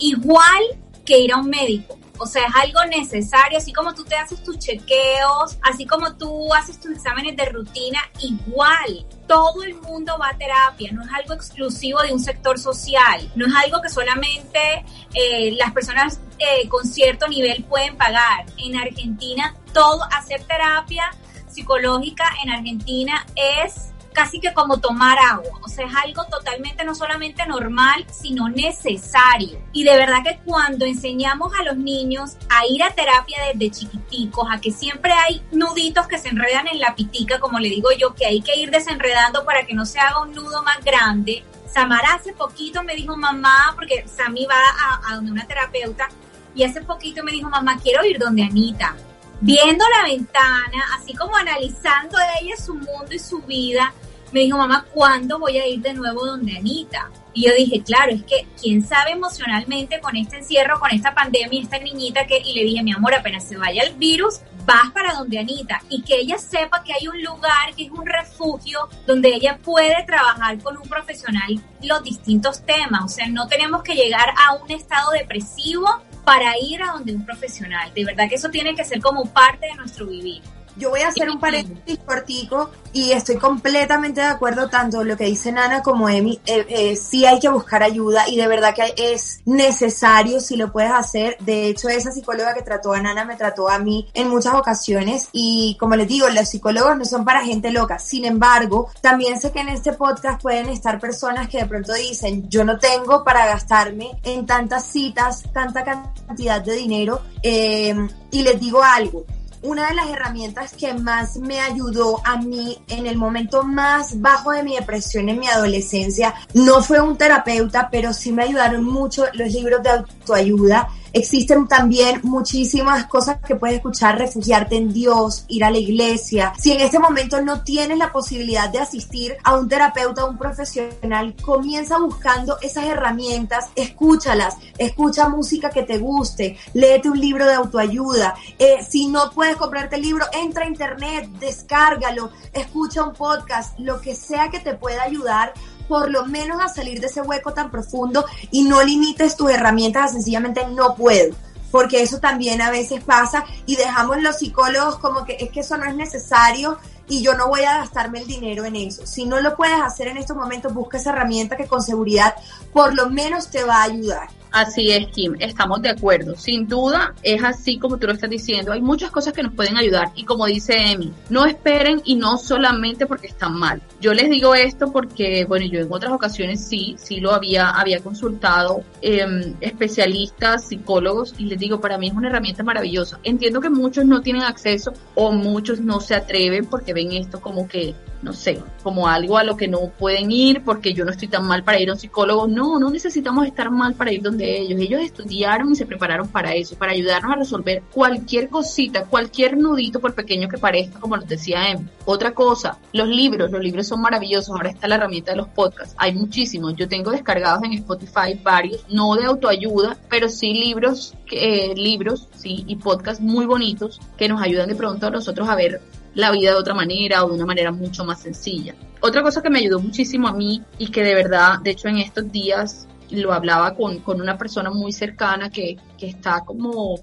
igual 0.00 0.62
que 1.04 1.18
ir 1.18 1.32
a 1.32 1.38
un 1.38 1.48
médico. 1.48 1.98
O 2.22 2.26
sea, 2.26 2.44
es 2.44 2.54
algo 2.54 2.84
necesario, 2.84 3.56
así 3.56 3.72
como 3.72 3.94
tú 3.94 4.04
te 4.04 4.14
haces 4.14 4.42
tus 4.42 4.58
chequeos, 4.58 5.56
así 5.62 5.86
como 5.86 6.14
tú 6.16 6.52
haces 6.52 6.78
tus 6.78 6.92
exámenes 6.92 7.34
de 7.34 7.46
rutina, 7.46 7.98
igual. 8.18 9.06
Todo 9.26 9.62
el 9.62 9.74
mundo 9.76 10.18
va 10.20 10.28
a 10.28 10.36
terapia, 10.36 10.92
no 10.92 11.02
es 11.02 11.08
algo 11.14 11.32
exclusivo 11.32 12.02
de 12.02 12.12
un 12.12 12.20
sector 12.20 12.58
social, 12.58 13.32
no 13.36 13.46
es 13.46 13.54
algo 13.64 13.80
que 13.80 13.88
solamente 13.88 14.84
eh, 15.14 15.52
las 15.52 15.72
personas 15.72 16.20
eh, 16.38 16.68
con 16.68 16.86
cierto 16.86 17.26
nivel 17.26 17.64
pueden 17.64 17.96
pagar. 17.96 18.44
En 18.58 18.76
Argentina, 18.76 19.56
todo, 19.72 20.02
hacer 20.12 20.42
terapia 20.42 21.10
psicológica 21.48 22.24
en 22.44 22.50
Argentina 22.50 23.26
es 23.34 23.89
casi 24.12 24.40
que 24.40 24.52
como 24.52 24.78
tomar 24.78 25.18
agua. 25.18 25.60
O 25.62 25.68
sea, 25.68 25.86
es 25.86 25.92
algo 26.04 26.24
totalmente 26.26 26.84
no 26.84 26.94
solamente 26.94 27.46
normal, 27.46 28.06
sino 28.10 28.48
necesario. 28.48 29.60
Y 29.72 29.84
de 29.84 29.96
verdad 29.96 30.22
que 30.24 30.38
cuando 30.44 30.84
enseñamos 30.84 31.52
a 31.58 31.64
los 31.64 31.76
niños 31.76 32.36
a 32.48 32.66
ir 32.66 32.82
a 32.82 32.90
terapia 32.90 33.38
desde 33.52 33.70
chiquiticos, 33.70 34.48
a 34.50 34.60
que 34.60 34.70
siempre 34.72 35.12
hay 35.12 35.42
nuditos 35.52 36.06
que 36.06 36.18
se 36.18 36.28
enredan 36.28 36.68
en 36.68 36.80
la 36.80 36.94
pitica, 36.94 37.38
como 37.38 37.58
le 37.58 37.68
digo 37.68 37.90
yo, 37.92 38.14
que 38.14 38.26
hay 38.26 38.42
que 38.42 38.58
ir 38.58 38.70
desenredando 38.70 39.44
para 39.44 39.66
que 39.66 39.74
no 39.74 39.86
se 39.86 39.98
haga 39.98 40.22
un 40.22 40.32
nudo 40.32 40.62
más 40.62 40.82
grande. 40.84 41.44
Samara 41.72 42.14
hace 42.14 42.32
poquito 42.32 42.82
me 42.82 42.96
dijo 42.96 43.16
mamá, 43.16 43.72
porque 43.76 44.04
Sami 44.08 44.44
va 44.46 44.56
a, 44.56 45.10
a 45.12 45.14
donde 45.16 45.30
una 45.30 45.46
terapeuta, 45.46 46.08
y 46.54 46.64
hace 46.64 46.80
poquito 46.82 47.22
me 47.22 47.30
dijo 47.30 47.48
mamá, 47.48 47.78
quiero 47.80 48.04
ir 48.04 48.18
donde 48.18 48.42
Anita 48.42 48.96
viendo 49.40 49.84
la 49.96 50.08
ventana, 50.08 50.84
así 50.98 51.14
como 51.14 51.36
analizando 51.36 52.18
ella 52.40 52.56
su 52.56 52.74
mundo 52.74 53.12
y 53.12 53.18
su 53.18 53.40
vida, 53.42 53.92
me 54.32 54.40
dijo, 54.40 54.58
mamá, 54.58 54.86
¿cuándo 54.92 55.38
voy 55.38 55.58
a 55.58 55.66
ir 55.66 55.80
de 55.80 55.94
nuevo 55.94 56.24
donde 56.24 56.56
Anita? 56.56 57.10
Y 57.32 57.46
yo 57.46 57.54
dije, 57.54 57.82
claro, 57.82 58.12
es 58.12 58.22
que 58.24 58.46
quién 58.60 58.84
sabe 58.84 59.12
emocionalmente 59.12 60.00
con 60.00 60.16
este 60.16 60.38
encierro, 60.38 60.78
con 60.78 60.90
esta 60.90 61.14
pandemia, 61.14 61.62
esta 61.62 61.78
niñita 61.78 62.26
que, 62.26 62.38
y 62.38 62.54
le 62.54 62.64
dije, 62.64 62.82
mi 62.82 62.92
amor, 62.92 63.14
apenas 63.14 63.44
se 63.44 63.56
vaya 63.56 63.82
el 63.82 63.94
virus, 63.94 64.40
vas 64.64 64.90
para 64.92 65.14
donde 65.14 65.38
Anita 65.38 65.80
y 65.88 66.02
que 66.02 66.16
ella 66.16 66.38
sepa 66.38 66.82
que 66.84 66.92
hay 66.92 67.08
un 67.08 67.22
lugar, 67.22 67.74
que 67.76 67.84
es 67.84 67.90
un 67.90 68.06
refugio 68.06 68.88
donde 69.06 69.30
ella 69.34 69.58
puede 69.58 70.04
trabajar 70.04 70.58
con 70.60 70.76
un 70.76 70.88
profesional 70.88 71.60
los 71.82 72.02
distintos 72.02 72.64
temas. 72.64 73.04
O 73.04 73.08
sea, 73.08 73.28
no 73.28 73.48
tenemos 73.48 73.82
que 73.82 73.94
llegar 73.94 74.28
a 74.36 74.54
un 74.54 74.70
estado 74.70 75.10
depresivo 75.12 75.88
para 76.30 76.56
ir 76.62 76.80
a 76.80 76.92
donde 76.92 77.12
un 77.12 77.26
profesional. 77.26 77.92
De 77.92 78.04
verdad 78.04 78.28
que 78.28 78.36
eso 78.36 78.48
tiene 78.50 78.72
que 78.76 78.84
ser 78.84 79.00
como 79.00 79.24
parte 79.24 79.66
de 79.66 79.74
nuestro 79.74 80.06
vivir. 80.06 80.40
Yo 80.76 80.90
voy 80.90 81.00
a 81.00 81.08
hacer 81.08 81.28
un 81.30 81.40
paréntesis 81.40 81.98
cortico 82.04 82.70
y 82.92 83.12
estoy 83.12 83.36
completamente 83.36 84.20
de 84.20 84.26
acuerdo 84.26 84.68
tanto 84.68 85.04
lo 85.04 85.16
que 85.16 85.24
dice 85.24 85.52
Nana 85.52 85.82
como 85.82 86.08
Emi. 86.08 86.40
Eh, 86.46 86.66
eh, 86.68 86.96
sí 86.96 87.26
hay 87.26 87.38
que 87.38 87.48
buscar 87.48 87.82
ayuda 87.82 88.28
y 88.28 88.36
de 88.36 88.48
verdad 88.48 88.74
que 88.74 88.94
es 88.96 89.42
necesario 89.44 90.40
si 90.40 90.56
lo 90.56 90.72
puedes 90.72 90.92
hacer. 90.92 91.36
De 91.40 91.68
hecho, 91.68 91.88
esa 91.88 92.12
psicóloga 92.12 92.54
que 92.54 92.62
trató 92.62 92.92
a 92.92 93.00
Nana 93.00 93.24
me 93.24 93.36
trató 93.36 93.68
a 93.68 93.78
mí 93.78 94.08
en 94.14 94.28
muchas 94.28 94.54
ocasiones 94.54 95.28
y 95.32 95.76
como 95.78 95.96
les 95.96 96.08
digo, 96.08 96.28
los 96.28 96.48
psicólogos 96.48 96.96
no 96.96 97.04
son 97.04 97.24
para 97.24 97.44
gente 97.44 97.70
loca. 97.70 97.98
Sin 97.98 98.24
embargo, 98.24 98.88
también 99.00 99.40
sé 99.40 99.52
que 99.52 99.60
en 99.60 99.68
este 99.68 99.92
podcast 99.92 100.40
pueden 100.42 100.68
estar 100.68 100.98
personas 100.98 101.48
que 101.48 101.58
de 101.58 101.66
pronto 101.66 101.92
dicen, 101.94 102.48
yo 102.48 102.64
no 102.64 102.78
tengo 102.78 103.24
para 103.24 103.46
gastarme 103.46 104.10
en 104.22 104.46
tantas 104.46 104.86
citas, 104.86 105.44
tanta 105.52 105.84
cantidad 105.84 106.60
de 106.60 106.74
dinero. 106.74 107.20
Eh, 107.42 107.94
y 108.30 108.42
les 108.42 108.60
digo 108.60 108.82
algo, 108.82 109.24
una 109.62 109.88
de 109.88 109.94
las 109.94 110.08
herramientas 110.08 110.72
que 110.72 110.94
más 110.94 111.36
me 111.36 111.60
ayudó 111.60 112.20
a 112.24 112.38
mí 112.38 112.78
en 112.88 113.06
el 113.06 113.16
momento 113.16 113.62
más 113.62 114.20
bajo 114.20 114.52
de 114.52 114.62
mi 114.62 114.74
depresión 114.74 115.28
en 115.28 115.38
mi 115.38 115.48
adolescencia. 115.48 116.34
No 116.54 116.82
fue 116.82 117.00
un 117.00 117.16
terapeuta, 117.16 117.88
pero 117.90 118.12
sí 118.12 118.32
me 118.32 118.44
ayudaron 118.44 118.84
mucho 118.84 119.24
los 119.34 119.52
libros 119.52 119.82
de 119.82 119.90
autoayuda 119.90 120.88
Existen 121.12 121.66
también 121.66 122.20
muchísimas 122.22 123.06
cosas 123.06 123.38
que 123.40 123.56
puedes 123.56 123.76
escuchar, 123.76 124.18
refugiarte 124.18 124.76
en 124.76 124.92
Dios, 124.92 125.44
ir 125.48 125.64
a 125.64 125.70
la 125.70 125.78
iglesia. 125.78 126.52
Si 126.58 126.72
en 126.72 126.80
este 126.80 126.98
momento 126.98 127.40
no 127.42 127.62
tienes 127.62 127.98
la 127.98 128.12
posibilidad 128.12 128.70
de 128.70 128.78
asistir 128.78 129.36
a 129.42 129.56
un 129.56 129.68
terapeuta 129.68 130.24
o 130.24 130.30
un 130.30 130.38
profesional, 130.38 131.34
comienza 131.42 131.98
buscando 131.98 132.58
esas 132.60 132.84
herramientas, 132.84 133.70
escúchalas, 133.74 134.56
escucha 134.78 135.28
música 135.28 135.70
que 135.70 135.82
te 135.82 135.98
guste, 135.98 136.56
léete 136.74 137.10
un 137.10 137.20
libro 137.20 137.46
de 137.46 137.54
autoayuda. 137.54 138.34
Eh, 138.58 138.84
si 138.88 139.08
no 139.08 139.30
puedes 139.30 139.56
comprarte 139.56 139.96
el 139.96 140.02
libro, 140.02 140.24
entra 140.32 140.64
a 140.64 140.68
internet, 140.68 141.28
descárgalo, 141.40 142.30
escucha 142.52 143.02
un 143.02 143.14
podcast, 143.14 143.78
lo 143.78 144.00
que 144.00 144.14
sea 144.14 144.48
que 144.48 144.60
te 144.60 144.74
pueda 144.74 145.02
ayudar 145.02 145.52
por 145.90 146.08
lo 146.08 146.24
menos 146.24 146.62
a 146.62 146.68
salir 146.68 147.00
de 147.00 147.08
ese 147.08 147.20
hueco 147.20 147.52
tan 147.52 147.68
profundo 147.68 148.24
y 148.52 148.62
no 148.62 148.80
limites 148.80 149.36
tus 149.36 149.50
herramientas 149.50 150.04
a 150.04 150.12
sencillamente 150.12 150.64
no 150.68 150.94
puedo. 150.94 151.34
Porque 151.72 152.00
eso 152.00 152.20
también 152.20 152.62
a 152.62 152.70
veces 152.70 153.02
pasa 153.02 153.44
y 153.66 153.74
dejamos 153.74 154.22
los 154.22 154.38
psicólogos 154.38 154.98
como 154.98 155.24
que 155.24 155.36
es 155.40 155.50
que 155.50 155.60
eso 155.60 155.76
no 155.76 155.86
es 155.86 155.96
necesario 155.96 156.78
y 157.08 157.22
yo 157.22 157.34
no 157.34 157.48
voy 157.48 157.64
a 157.64 157.78
gastarme 157.78 158.20
el 158.20 158.28
dinero 158.28 158.64
en 158.64 158.76
eso. 158.76 159.04
Si 159.04 159.26
no 159.26 159.40
lo 159.40 159.56
puedes 159.56 159.80
hacer 159.80 160.06
en 160.06 160.16
estos 160.16 160.36
momentos, 160.36 160.72
busca 160.72 160.96
esa 160.96 161.10
herramienta 161.10 161.56
que 161.56 161.66
con 161.66 161.82
seguridad 161.82 162.36
por 162.72 162.94
lo 162.94 163.10
menos 163.10 163.50
te 163.50 163.64
va 163.64 163.78
a 163.78 163.82
ayudar. 163.82 164.28
Así 164.52 164.90
es, 164.90 165.06
Kim, 165.08 165.36
estamos 165.38 165.80
de 165.80 165.90
acuerdo. 165.90 166.36
Sin 166.36 166.66
duda, 166.66 167.14
es 167.22 167.42
así 167.42 167.78
como 167.78 167.98
tú 167.98 168.06
lo 168.06 168.14
estás 168.14 168.30
diciendo. 168.30 168.72
Hay 168.72 168.80
muchas 168.80 169.10
cosas 169.10 169.32
que 169.32 169.42
nos 169.42 169.54
pueden 169.54 169.76
ayudar 169.76 170.08
y 170.14 170.24
como 170.24 170.46
dice 170.46 170.92
Emi, 170.92 171.12
no 171.28 171.46
esperen 171.46 172.02
y 172.04 172.16
no 172.16 172.36
solamente 172.36 173.06
porque 173.06 173.28
están 173.28 173.54
mal. 173.54 173.80
Yo 174.00 174.12
les 174.12 174.28
digo 174.28 174.54
esto 174.54 174.90
porque, 174.92 175.44
bueno, 175.44 175.66
yo 175.66 175.80
en 175.80 175.92
otras 175.92 176.12
ocasiones 176.12 176.66
sí, 176.66 176.96
sí 176.98 177.20
lo 177.20 177.32
había, 177.32 177.70
había 177.70 178.00
consultado 178.00 178.82
em, 179.02 179.54
especialistas, 179.60 180.68
psicólogos 180.68 181.34
y 181.38 181.44
les 181.44 181.58
digo, 181.58 181.80
para 181.80 181.98
mí 181.98 182.08
es 182.08 182.14
una 182.14 182.28
herramienta 182.28 182.64
maravillosa. 182.64 183.20
Entiendo 183.22 183.60
que 183.60 183.70
muchos 183.70 184.04
no 184.04 184.20
tienen 184.20 184.42
acceso 184.42 184.92
o 185.14 185.30
muchos 185.32 185.80
no 185.80 186.00
se 186.00 186.14
atreven 186.14 186.66
porque 186.66 186.92
ven 186.92 187.12
esto 187.12 187.40
como 187.40 187.68
que 187.68 187.94
no 188.22 188.32
sé, 188.32 188.62
como 188.82 189.08
algo 189.08 189.38
a 189.38 189.44
lo 189.44 189.56
que 189.56 189.68
no 189.68 189.88
pueden 189.98 190.30
ir 190.30 190.62
porque 190.62 190.92
yo 190.92 191.04
no 191.04 191.10
estoy 191.10 191.28
tan 191.28 191.46
mal 191.46 191.64
para 191.64 191.80
ir 191.80 191.88
a 191.88 191.94
un 191.94 191.98
psicólogo. 191.98 192.46
No, 192.46 192.78
no 192.78 192.90
necesitamos 192.90 193.46
estar 193.46 193.70
mal 193.70 193.94
para 193.94 194.12
ir 194.12 194.22
donde 194.22 194.39
ellos. 194.42 194.80
Ellos 194.80 195.00
estudiaron 195.02 195.72
y 195.72 195.76
se 195.76 195.86
prepararon 195.86 196.28
para 196.28 196.54
eso, 196.54 196.76
para 196.76 196.92
ayudarnos 196.92 197.32
a 197.32 197.36
resolver 197.36 197.82
cualquier 197.92 198.48
cosita, 198.48 199.04
cualquier 199.04 199.56
nudito, 199.56 200.00
por 200.00 200.14
pequeño 200.14 200.48
que 200.48 200.58
parezca, 200.58 201.00
como 201.00 201.16
nos 201.16 201.28
decía 201.28 201.70
Em. 201.70 201.86
Otra 202.04 202.32
cosa, 202.32 202.78
los 202.92 203.08
libros, 203.08 203.50
los 203.50 203.62
libros 203.62 203.86
son 203.86 204.00
maravillosos. 204.00 204.50
Ahora 204.50 204.70
está 204.70 204.88
la 204.88 204.96
herramienta 204.96 205.32
de 205.32 205.38
los 205.38 205.48
podcasts. 205.48 205.94
Hay 205.98 206.14
muchísimos. 206.14 206.74
Yo 206.76 206.88
tengo 206.88 207.10
descargados 207.10 207.62
en 207.64 207.72
Spotify 207.74 208.38
varios, 208.42 208.84
no 208.88 209.14
de 209.14 209.24
autoayuda, 209.24 209.96
pero 210.08 210.28
sí 210.28 210.54
libros, 210.54 211.14
eh, 211.30 211.74
libros, 211.76 212.28
sí, 212.36 212.64
y 212.66 212.76
podcasts 212.76 213.22
muy 213.22 213.46
bonitos 213.46 214.00
que 214.16 214.28
nos 214.28 214.40
ayudan 214.42 214.68
de 214.68 214.74
pronto 214.74 215.06
a 215.06 215.10
nosotros 215.10 215.48
a 215.48 215.54
ver 215.54 215.80
la 216.14 216.30
vida 216.30 216.50
de 216.50 216.56
otra 216.56 216.74
manera 216.74 217.24
o 217.24 217.28
de 217.28 217.34
una 217.34 217.46
manera 217.46 217.70
mucho 217.72 218.04
más 218.04 218.20
sencilla. 218.20 218.74
Otra 219.00 219.22
cosa 219.22 219.42
que 219.42 219.50
me 219.50 219.60
ayudó 219.60 219.80
muchísimo 219.80 220.28
a 220.28 220.32
mí 220.32 220.62
y 220.78 220.90
que 220.90 221.02
de 221.02 221.14
verdad, 221.14 221.60
de 221.60 221.70
hecho 221.70 221.88
en 221.88 221.98
estos 221.98 222.30
días 222.30 222.86
lo 223.10 223.32
hablaba 223.32 223.74
con, 223.74 223.98
con 224.00 224.20
una 224.20 224.38
persona 224.38 224.70
muy 224.70 224.92
cercana 224.92 225.50
que, 225.50 225.78
está 226.00 226.40
como 226.40 226.94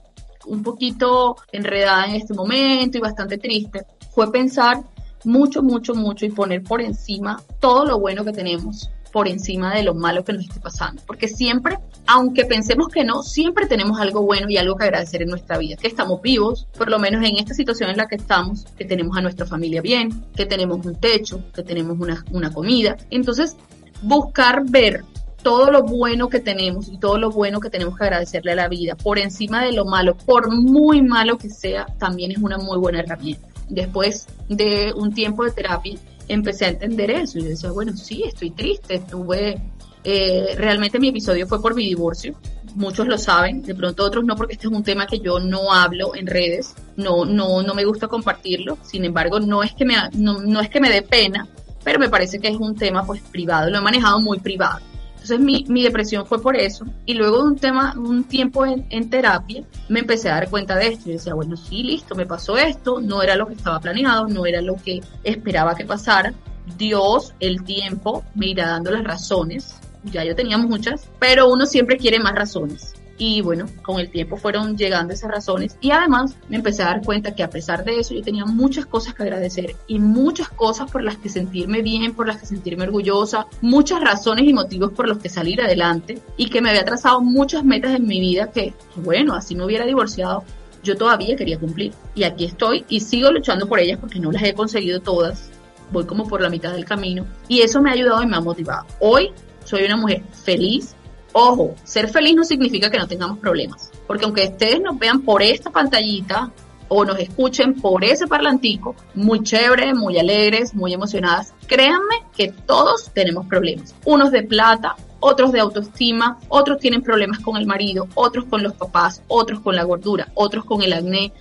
un 0.45 0.63
poquito 0.63 1.35
enredada 1.51 2.05
en 2.05 2.15
este 2.15 2.33
momento 2.33 2.97
y 2.97 3.01
bastante 3.01 3.37
triste, 3.37 3.85
fue 4.11 4.31
pensar 4.31 4.81
mucho, 5.25 5.61
mucho, 5.61 5.93
mucho 5.93 6.25
y 6.25 6.29
poner 6.29 6.63
por 6.63 6.81
encima 6.81 7.41
todo 7.59 7.85
lo 7.85 7.99
bueno 7.99 8.23
que 8.23 8.31
tenemos 8.31 8.89
por 9.11 9.27
encima 9.27 9.73
de 9.73 9.83
lo 9.83 9.95
malo 9.95 10.23
que 10.23 10.33
nos 10.33 10.43
esté 10.43 10.59
pasando. 10.59 11.01
Porque 11.05 11.27
siempre, 11.27 11.79
aunque 12.05 12.45
pensemos 12.45 12.87
que 12.89 13.03
no, 13.03 13.23
siempre 13.23 13.65
tenemos 13.65 13.99
algo 13.99 14.21
bueno 14.21 14.49
y 14.49 14.57
algo 14.57 14.75
que 14.75 14.83
agradecer 14.83 15.21
en 15.21 15.29
nuestra 15.29 15.57
vida. 15.57 15.75
Que 15.75 15.87
estamos 15.87 16.21
vivos, 16.21 16.67
por 16.77 16.89
lo 16.89 16.99
menos 16.99 17.25
en 17.25 17.37
esta 17.37 17.53
situación 17.53 17.89
en 17.89 17.97
la 17.97 18.07
que 18.07 18.15
estamos, 18.15 18.65
que 18.77 18.85
tenemos 18.85 19.17
a 19.17 19.21
nuestra 19.21 19.45
familia 19.45 19.81
bien, 19.81 20.25
que 20.35 20.45
tenemos 20.45 20.85
un 20.85 20.95
techo, 20.95 21.41
que 21.53 21.63
tenemos 21.63 21.97
una, 21.99 22.23
una 22.31 22.51
comida. 22.51 22.97
Entonces, 23.09 23.55
buscar 24.01 24.63
ver 24.69 25.03
todo 25.47 25.71
lo 25.71 25.83
bueno 25.83 26.27
que 26.27 26.41
tenemos 26.41 26.89
y 26.89 26.97
todo 26.97 27.17
lo 27.17 27.31
bueno 27.31 27.61
que 27.61 27.69
tenemos 27.69 27.97
que 27.97 28.03
agradecerle 28.03 28.51
a 28.51 28.55
la 28.55 28.67
vida 28.67 28.95
por 28.95 29.17
encima 29.17 29.63
de 29.63 29.71
lo 29.71 29.85
malo, 29.85 30.17
por 30.17 30.51
muy 30.51 31.01
malo 31.01 31.37
que 31.37 31.49
sea, 31.49 31.85
también 31.97 32.31
es 32.31 32.37
una 32.39 32.57
muy 32.57 32.77
buena 32.77 32.99
herramienta. 32.99 33.47
Después 33.69 34.27
de 34.49 34.91
un 34.93 35.13
tiempo 35.13 35.45
de 35.45 35.51
terapia, 35.51 35.97
empecé 36.27 36.65
a 36.65 36.67
entender 36.67 37.11
eso 37.11 37.39
y 37.39 37.43
decía, 37.43 37.71
bueno, 37.71 37.95
sí, 37.95 38.23
estoy 38.23 38.51
triste, 38.51 38.95
estuve, 38.95 39.61
eh, 40.03 40.53
realmente 40.57 40.99
mi 40.99 41.07
episodio 41.07 41.47
fue 41.47 41.61
por 41.61 41.75
mi 41.75 41.85
divorcio, 41.85 42.35
muchos 42.75 43.07
lo 43.07 43.17
saben, 43.17 43.61
de 43.61 43.73
pronto 43.73 44.03
otros 44.03 44.25
no, 44.25 44.35
porque 44.35 44.55
este 44.55 44.67
es 44.67 44.73
un 44.73 44.83
tema 44.83 45.07
que 45.07 45.19
yo 45.19 45.39
no 45.39 45.71
hablo 45.71 46.13
en 46.13 46.27
redes, 46.27 46.75
no, 46.97 47.23
no, 47.23 47.63
no 47.63 47.73
me 47.73 47.85
gusta 47.85 48.09
compartirlo, 48.09 48.77
sin 48.83 49.05
embargo, 49.05 49.39
no 49.39 49.63
es 49.63 49.73
que 49.73 49.85
me, 49.85 49.95
no, 50.11 50.39
no 50.41 50.59
es 50.59 50.69
que 50.69 50.81
me 50.81 50.89
dé 50.89 51.03
pena, 51.03 51.47
pero 51.85 51.99
me 51.99 52.09
parece 52.09 52.37
que 52.37 52.49
es 52.49 52.57
un 52.57 52.75
tema 52.75 53.05
pues 53.05 53.21
privado, 53.21 53.69
lo 53.69 53.77
he 53.77 53.81
manejado 53.81 54.19
muy 54.19 54.39
privado. 54.39 54.81
Entonces 55.29 55.45
mi, 55.45 55.65
mi, 55.67 55.83
depresión 55.83 56.25
fue 56.25 56.41
por 56.41 56.55
eso. 56.55 56.85
Y 57.05 57.13
luego 57.13 57.43
de 57.43 57.49
un 57.49 57.57
tema, 57.57 57.93
un 57.97 58.23
tiempo 58.23 58.65
en, 58.65 58.85
en, 58.89 59.09
terapia, 59.09 59.61
me 59.89 59.99
empecé 59.99 60.29
a 60.29 60.35
dar 60.35 60.49
cuenta 60.49 60.77
de 60.77 60.87
esto. 60.87 61.09
Y 61.09 61.13
decía, 61.13 61.33
bueno, 61.33 61.57
sí, 61.57 61.83
listo, 61.83 62.15
me 62.15 62.25
pasó 62.25 62.57
esto, 62.57 63.01
no 63.01 63.21
era 63.21 63.35
lo 63.35 63.45
que 63.45 63.55
estaba 63.55 63.81
planeado, 63.81 64.27
no 64.27 64.45
era 64.45 64.61
lo 64.61 64.77
que 64.77 65.01
esperaba 65.25 65.75
que 65.75 65.83
pasara. 65.83 66.33
Dios, 66.77 67.33
el 67.41 67.63
tiempo, 67.63 68.23
me 68.35 68.47
irá 68.47 68.67
dando 68.67 68.91
las 68.91 69.03
razones. 69.03 69.75
Ya 70.05 70.23
yo 70.23 70.33
tenía 70.33 70.57
muchas, 70.57 71.09
pero 71.19 71.49
uno 71.49 71.65
siempre 71.65 71.97
quiere 71.97 72.19
más 72.19 72.33
razones. 72.33 72.93
Y 73.17 73.41
bueno, 73.41 73.65
con 73.81 73.99
el 73.99 74.09
tiempo 74.09 74.37
fueron 74.37 74.77
llegando 74.77 75.13
esas 75.13 75.31
razones 75.31 75.75
y 75.81 75.89
además 75.89 76.35
me 76.49 76.57
empecé 76.57 76.83
a 76.83 76.87
dar 76.87 77.01
cuenta 77.03 77.33
que 77.33 77.41
a 77.41 77.49
pesar 77.49 77.83
de 77.83 77.99
eso 77.99 78.13
yo 78.13 78.21
tenía 78.21 78.45
muchas 78.45 78.85
cosas 78.85 79.15
que 79.15 79.23
agradecer 79.23 79.75
y 79.87 79.99
muchas 79.99 80.49
cosas 80.49 80.91
por 80.91 81.03
las 81.03 81.17
que 81.17 81.29
sentirme 81.29 81.81
bien, 81.81 82.13
por 82.13 82.27
las 82.27 82.37
que 82.37 82.45
sentirme 82.45 82.83
orgullosa, 82.83 83.47
muchas 83.61 84.01
razones 84.01 84.45
y 84.45 84.53
motivos 84.53 84.91
por 84.91 85.07
los 85.07 85.17
que 85.17 85.29
salir 85.29 85.61
adelante 85.61 86.21
y 86.37 86.49
que 86.49 86.61
me 86.61 86.69
había 86.69 86.85
trazado 86.85 87.21
muchas 87.21 87.63
metas 87.63 87.95
en 87.95 88.05
mi 88.05 88.19
vida 88.19 88.51
que, 88.51 88.73
bueno, 88.95 89.33
así 89.33 89.55
me 89.55 89.65
hubiera 89.65 89.85
divorciado, 89.85 90.43
yo 90.83 90.95
todavía 90.95 91.35
quería 91.35 91.59
cumplir. 91.59 91.93
Y 92.15 92.23
aquí 92.23 92.45
estoy 92.45 92.85
y 92.87 92.99
sigo 92.99 93.31
luchando 93.31 93.67
por 93.67 93.79
ellas 93.79 93.99
porque 93.99 94.19
no 94.19 94.31
las 94.31 94.43
he 94.43 94.53
conseguido 94.53 94.99
todas. 94.99 95.49
Voy 95.91 96.05
como 96.05 96.27
por 96.27 96.41
la 96.41 96.49
mitad 96.49 96.73
del 96.73 96.85
camino 96.85 97.25
y 97.47 97.61
eso 97.61 97.81
me 97.81 97.89
ha 97.89 97.93
ayudado 97.93 98.21
y 98.21 98.27
me 98.27 98.35
ha 98.35 98.41
motivado. 98.41 98.85
Hoy 98.99 99.31
soy 99.63 99.83
una 99.83 99.97
mujer 99.97 100.23
feliz, 100.31 100.95
Ojo, 101.39 101.75
ser 101.83 102.09
feliz 102.09 102.35
no 102.35 102.43
significa 102.43 102.89
que 102.89 102.97
no 102.97 103.07
tengamos 103.07 103.37
problemas, 103.37 103.91
porque 104.07 104.25
aunque 104.25 104.47
ustedes 104.47 104.81
nos 104.81 104.97
vean 104.97 105.21
por 105.21 105.43
esta 105.43 105.69
pantallita 105.69 106.51
o 106.87 107.05
nos 107.05 107.19
escuchen 107.19 107.75
por 107.75 108.03
ese 108.03 108.25
parlantico, 108.25 108.95
muy 109.13 109.43
chévere, 109.43 109.93
muy 109.93 110.17
alegres, 110.17 110.73
muy 110.73 110.95
emocionadas, 110.95 111.53
créanme 111.67 112.23
que 112.35 112.51
todos 112.51 113.11
tenemos 113.13 113.45
problemas. 113.45 113.93
Unos 114.03 114.31
de 114.31 114.41
plata, 114.41 114.95
otros 115.19 115.51
de 115.51 115.59
autoestima, 115.59 116.39
otros 116.47 116.79
tienen 116.79 117.03
problemas 117.03 117.37
con 117.41 117.55
el 117.55 117.67
marido, 117.67 118.07
otros 118.15 118.45
con 118.45 118.63
los 118.63 118.73
papás, 118.73 119.21
otros 119.27 119.59
con 119.59 119.75
la 119.75 119.83
gordura, 119.83 120.31
otros 120.33 120.65
con 120.65 120.81
el 120.81 120.91
acné, 120.91 121.33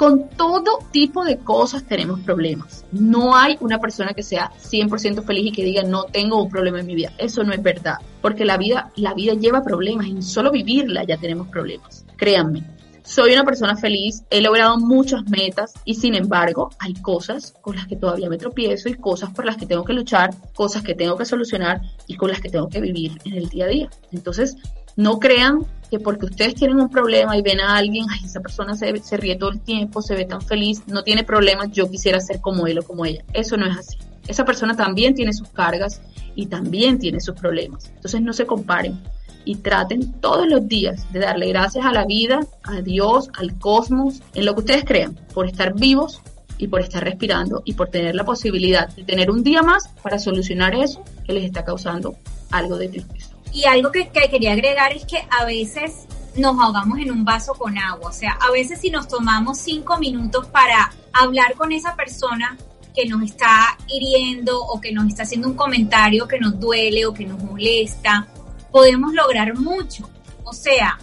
con 0.00 0.30
todo 0.30 0.78
tipo 0.90 1.26
de 1.26 1.36
cosas 1.36 1.84
tenemos 1.84 2.20
problemas. 2.20 2.86
No 2.90 3.36
hay 3.36 3.58
una 3.60 3.78
persona 3.78 4.14
que 4.14 4.22
sea 4.22 4.50
100% 4.58 5.22
feliz 5.26 5.48
y 5.48 5.52
que 5.52 5.62
diga 5.62 5.82
no 5.82 6.04
tengo 6.04 6.42
un 6.42 6.48
problema 6.48 6.80
en 6.80 6.86
mi 6.86 6.94
vida. 6.94 7.12
Eso 7.18 7.44
no 7.44 7.52
es 7.52 7.62
verdad, 7.62 7.96
porque 8.22 8.46
la 8.46 8.56
vida 8.56 8.90
la 8.96 9.12
vida 9.12 9.34
lleva 9.34 9.62
problemas 9.62 10.06
y 10.06 10.22
solo 10.22 10.50
vivirla 10.50 11.04
ya 11.04 11.18
tenemos 11.18 11.48
problemas. 11.48 12.06
Créanme. 12.16 12.64
Soy 13.02 13.34
una 13.34 13.44
persona 13.44 13.76
feliz, 13.76 14.22
he 14.30 14.40
logrado 14.40 14.78
muchas 14.78 15.28
metas 15.28 15.74
y 15.84 15.94
sin 15.96 16.14
embargo 16.14 16.70
hay 16.78 16.94
cosas 16.94 17.52
con 17.60 17.76
las 17.76 17.86
que 17.86 17.96
todavía 17.96 18.30
me 18.30 18.38
tropiezo 18.38 18.88
y 18.88 18.94
cosas 18.94 19.30
por 19.34 19.44
las 19.44 19.58
que 19.58 19.66
tengo 19.66 19.84
que 19.84 19.92
luchar, 19.92 20.30
cosas 20.54 20.82
que 20.82 20.94
tengo 20.94 21.18
que 21.18 21.26
solucionar 21.26 21.82
y 22.06 22.16
con 22.16 22.30
las 22.30 22.40
que 22.40 22.48
tengo 22.48 22.70
que 22.70 22.80
vivir 22.80 23.18
en 23.26 23.34
el 23.34 23.50
día 23.50 23.66
a 23.66 23.68
día. 23.68 23.90
Entonces, 24.12 24.56
no 25.00 25.18
crean 25.18 25.66
que 25.90 25.98
porque 25.98 26.26
ustedes 26.26 26.54
tienen 26.54 26.78
un 26.78 26.90
problema 26.90 27.36
y 27.36 27.42
ven 27.42 27.58
a 27.60 27.76
alguien, 27.76 28.04
ay, 28.10 28.20
esa 28.24 28.40
persona 28.40 28.76
se, 28.76 28.96
se 28.98 29.16
ríe 29.16 29.36
todo 29.36 29.50
el 29.50 29.60
tiempo, 29.60 30.02
se 30.02 30.14
ve 30.14 30.26
tan 30.26 30.42
feliz, 30.42 30.82
no 30.86 31.02
tiene 31.02 31.24
problemas, 31.24 31.70
yo 31.72 31.90
quisiera 31.90 32.20
ser 32.20 32.40
como 32.40 32.66
él 32.66 32.78
o 32.78 32.82
como 32.82 33.06
ella. 33.06 33.24
Eso 33.32 33.56
no 33.56 33.66
es 33.66 33.76
así. 33.78 33.96
Esa 34.28 34.44
persona 34.44 34.76
también 34.76 35.14
tiene 35.14 35.32
sus 35.32 35.48
cargas 35.48 36.02
y 36.34 36.46
también 36.46 36.98
tiene 36.98 37.18
sus 37.18 37.34
problemas. 37.34 37.90
Entonces 37.94 38.20
no 38.20 38.34
se 38.34 38.46
comparen 38.46 39.00
y 39.46 39.56
traten 39.56 40.12
todos 40.20 40.46
los 40.46 40.68
días 40.68 41.10
de 41.12 41.20
darle 41.20 41.48
gracias 41.48 41.86
a 41.86 41.92
la 41.92 42.04
vida, 42.04 42.40
a 42.62 42.82
Dios, 42.82 43.30
al 43.38 43.58
cosmos, 43.58 44.22
en 44.34 44.44
lo 44.44 44.54
que 44.54 44.60
ustedes 44.60 44.84
crean, 44.84 45.18
por 45.32 45.46
estar 45.46 45.74
vivos 45.74 46.20
y 46.58 46.68
por 46.68 46.82
estar 46.82 47.02
respirando 47.02 47.62
y 47.64 47.72
por 47.72 47.88
tener 47.88 48.14
la 48.14 48.24
posibilidad 48.24 48.94
de 48.94 49.02
tener 49.02 49.30
un 49.30 49.42
día 49.42 49.62
más 49.62 49.88
para 50.02 50.18
solucionar 50.18 50.74
eso 50.74 51.02
que 51.26 51.32
les 51.32 51.44
está 51.44 51.64
causando 51.64 52.16
algo 52.50 52.76
de 52.76 52.88
tristeza. 52.90 53.29
Y 53.52 53.64
algo 53.64 53.90
que, 53.90 54.08
que, 54.08 54.30
quería 54.30 54.52
agregar 54.52 54.92
es 54.92 55.04
que 55.04 55.26
a 55.30 55.44
veces 55.44 56.06
nos 56.36 56.58
ahogamos 56.60 56.98
en 56.98 57.10
un 57.10 57.24
vaso 57.24 57.54
con 57.54 57.76
agua. 57.76 58.10
O 58.10 58.12
sea, 58.12 58.38
a 58.40 58.50
veces 58.50 58.80
si 58.80 58.90
nos 58.90 59.08
tomamos 59.08 59.58
cinco 59.58 59.98
minutos 59.98 60.46
para 60.46 60.92
hablar 61.12 61.54
con 61.54 61.72
esa 61.72 61.96
persona 61.96 62.56
que 62.94 63.06
nos 63.06 63.22
está 63.22 63.76
hiriendo 63.88 64.60
o 64.60 64.80
que 64.80 64.92
nos 64.92 65.06
está 65.06 65.22
haciendo 65.22 65.48
un 65.48 65.54
comentario 65.54 66.26
que 66.26 66.38
nos 66.38 66.58
duele 66.58 67.06
o 67.06 67.14
que 67.14 67.26
nos 67.26 67.42
molesta, 67.42 68.26
podemos 68.70 69.12
lograr 69.12 69.56
mucho. 69.56 70.08
O 70.44 70.52
sea, 70.52 70.98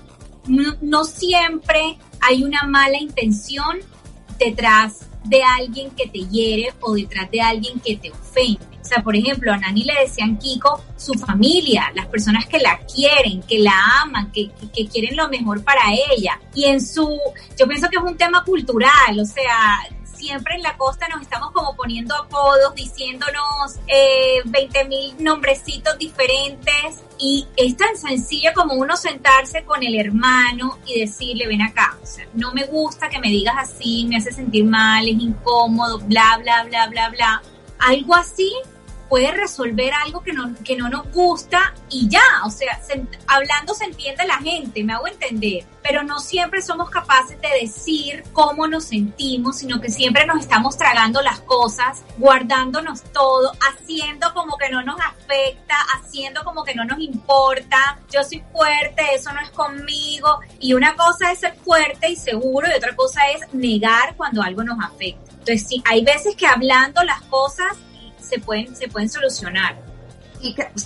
no, 0.48 0.76
no 0.82 1.04
siempre 1.04 1.98
hay 2.22 2.44
una 2.44 2.64
mala 2.64 2.98
intención 2.98 3.80
detrás 4.40 5.08
de 5.24 5.44
alguien 5.44 5.92
que 5.92 6.08
te 6.08 6.20
hiere 6.20 6.74
o 6.82 6.94
detrás 6.94 7.30
de 7.32 7.42
alguien 7.42 7.80
que 7.80 7.98
te 7.98 8.12
ofende. 8.12 8.77
Sea, 8.88 9.04
por 9.04 9.16
ejemplo, 9.16 9.52
a 9.52 9.58
Nani 9.58 9.84
le 9.84 9.94
decían 10.02 10.38
Kiko, 10.38 10.82
su 10.96 11.14
familia, 11.16 11.92
las 11.94 12.06
personas 12.08 12.46
que 12.46 12.60
la 12.60 12.80
quieren, 12.80 13.42
que 13.42 13.60
la 13.60 13.74
aman, 14.02 14.32
que, 14.32 14.50
que, 14.52 14.72
que, 14.72 14.88
quieren 14.88 15.18
lo 15.18 15.28
mejor 15.28 15.64
para 15.64 15.82
ella. 16.12 16.40
Y 16.54 16.66
en 16.66 16.80
su, 16.80 17.20
yo 17.58 17.68
pienso 17.68 17.90
que 17.90 17.98
es 17.98 18.04
un 18.04 18.16
tema 18.16 18.44
cultural, 18.46 19.20
o 19.20 19.26
sea, 19.26 19.80
siempre 20.18 20.56
en 20.56 20.64
la 20.64 20.76
costa 20.78 21.08
nos 21.08 21.22
estamos 21.22 21.52
como 21.52 21.76
poniendo 21.76 22.16
apodos, 22.16 22.74
diciéndonos 22.76 23.78
eh, 23.88 24.42
20 24.46 24.86
mil 24.86 25.16
nombrecitos 25.20 25.98
diferentes 25.98 27.04
y 27.20 27.48
es 27.56 27.78
tan 27.78 27.96
sencillo 27.96 28.52
como 28.56 28.74
uno 28.74 28.98
sentarse 28.98 29.64
con 29.64 29.84
el 29.84 30.00
hermano 30.00 30.80
y 30.86 31.00
decirle, 31.00 31.48
ven 31.48 31.62
acá, 31.62 31.98
o 32.02 32.06
sea, 32.06 32.28
no 32.34 32.54
me 32.54 32.66
gusta 32.66 33.10
que 33.10 33.20
me 33.20 33.30
digas 33.30 33.56
así, 33.58 34.06
me 34.10 34.18
hace 34.18 34.32
sentir 34.32 34.66
mal, 34.66 35.08
es 35.08 35.20
incómodo, 35.20 36.00
bla, 36.00 36.38
bla, 36.42 36.64
bla, 36.64 36.88
bla, 36.88 37.10
bla. 37.10 37.42
Algo 37.80 38.16
así 38.16 38.52
puede 39.10 39.32
resolver 39.32 39.94
algo 39.94 40.22
que 40.22 40.34
no, 40.34 40.54
que 40.64 40.76
no 40.76 40.90
nos 40.90 41.12
gusta 41.12 41.74
y 41.90 42.10
ya, 42.10 42.22
o 42.46 42.50
sea, 42.50 42.82
se, 42.82 43.06
hablando 43.28 43.74
se 43.74 43.86
entiende 43.86 44.26
la 44.26 44.38
gente, 44.38 44.84
me 44.84 44.94
hago 44.94 45.08
entender, 45.08 45.66
pero 45.82 46.04
no 46.04 46.20
siempre 46.20 46.62
somos 46.62 46.90
capaces 46.90 47.40
de 47.42 47.48
decir 47.62 48.24
cómo 48.34 48.68
nos 48.68 48.86
sentimos, 48.86 49.60
sino 49.60 49.80
que 49.80 49.90
siempre 49.90 50.26
nos 50.26 50.40
estamos 50.40 50.78
tragando 50.78 51.22
las 51.22 51.40
cosas, 51.42 52.04
guardándonos 52.18 53.04
todo, 53.14 53.54
haciendo 53.70 54.34
como 54.34 54.58
que 54.58 54.70
no 54.70 54.84
nos 54.84 55.00
afecta, 55.00 55.76
haciendo 55.96 56.44
como 56.44 56.64
que 56.64 56.76
no 56.76 56.84
nos 56.84 57.00
importa, 57.00 58.00
yo 58.12 58.24
soy 58.24 58.44
fuerte, 58.52 59.04
eso 59.14 59.32
no 59.32 59.42
es 59.42 59.50
conmigo, 59.52 60.40
y 60.60 60.74
una 60.74 60.96
cosa 60.96 61.32
es 61.32 61.40
ser 61.40 61.56
fuerte 61.56 62.10
y 62.10 62.16
seguro 62.16 62.68
y 62.68 62.76
otra 62.76 62.96
cosa 62.96 63.22
es 63.30 63.54
negar 63.54 64.16
cuando 64.16 64.42
algo 64.42 64.64
nos 64.64 64.78
afecta. 64.84 65.32
Entonces, 65.32 65.66
sí, 65.66 65.82
hay 65.86 66.04
veces 66.04 66.36
que 66.36 66.46
hablando 66.46 67.02
las 67.04 67.22
cosas 67.24 67.78
se 68.28 68.40
pueden, 68.40 68.76
se 68.76 68.88
pueden 68.88 69.10
solucionar. 69.10 69.88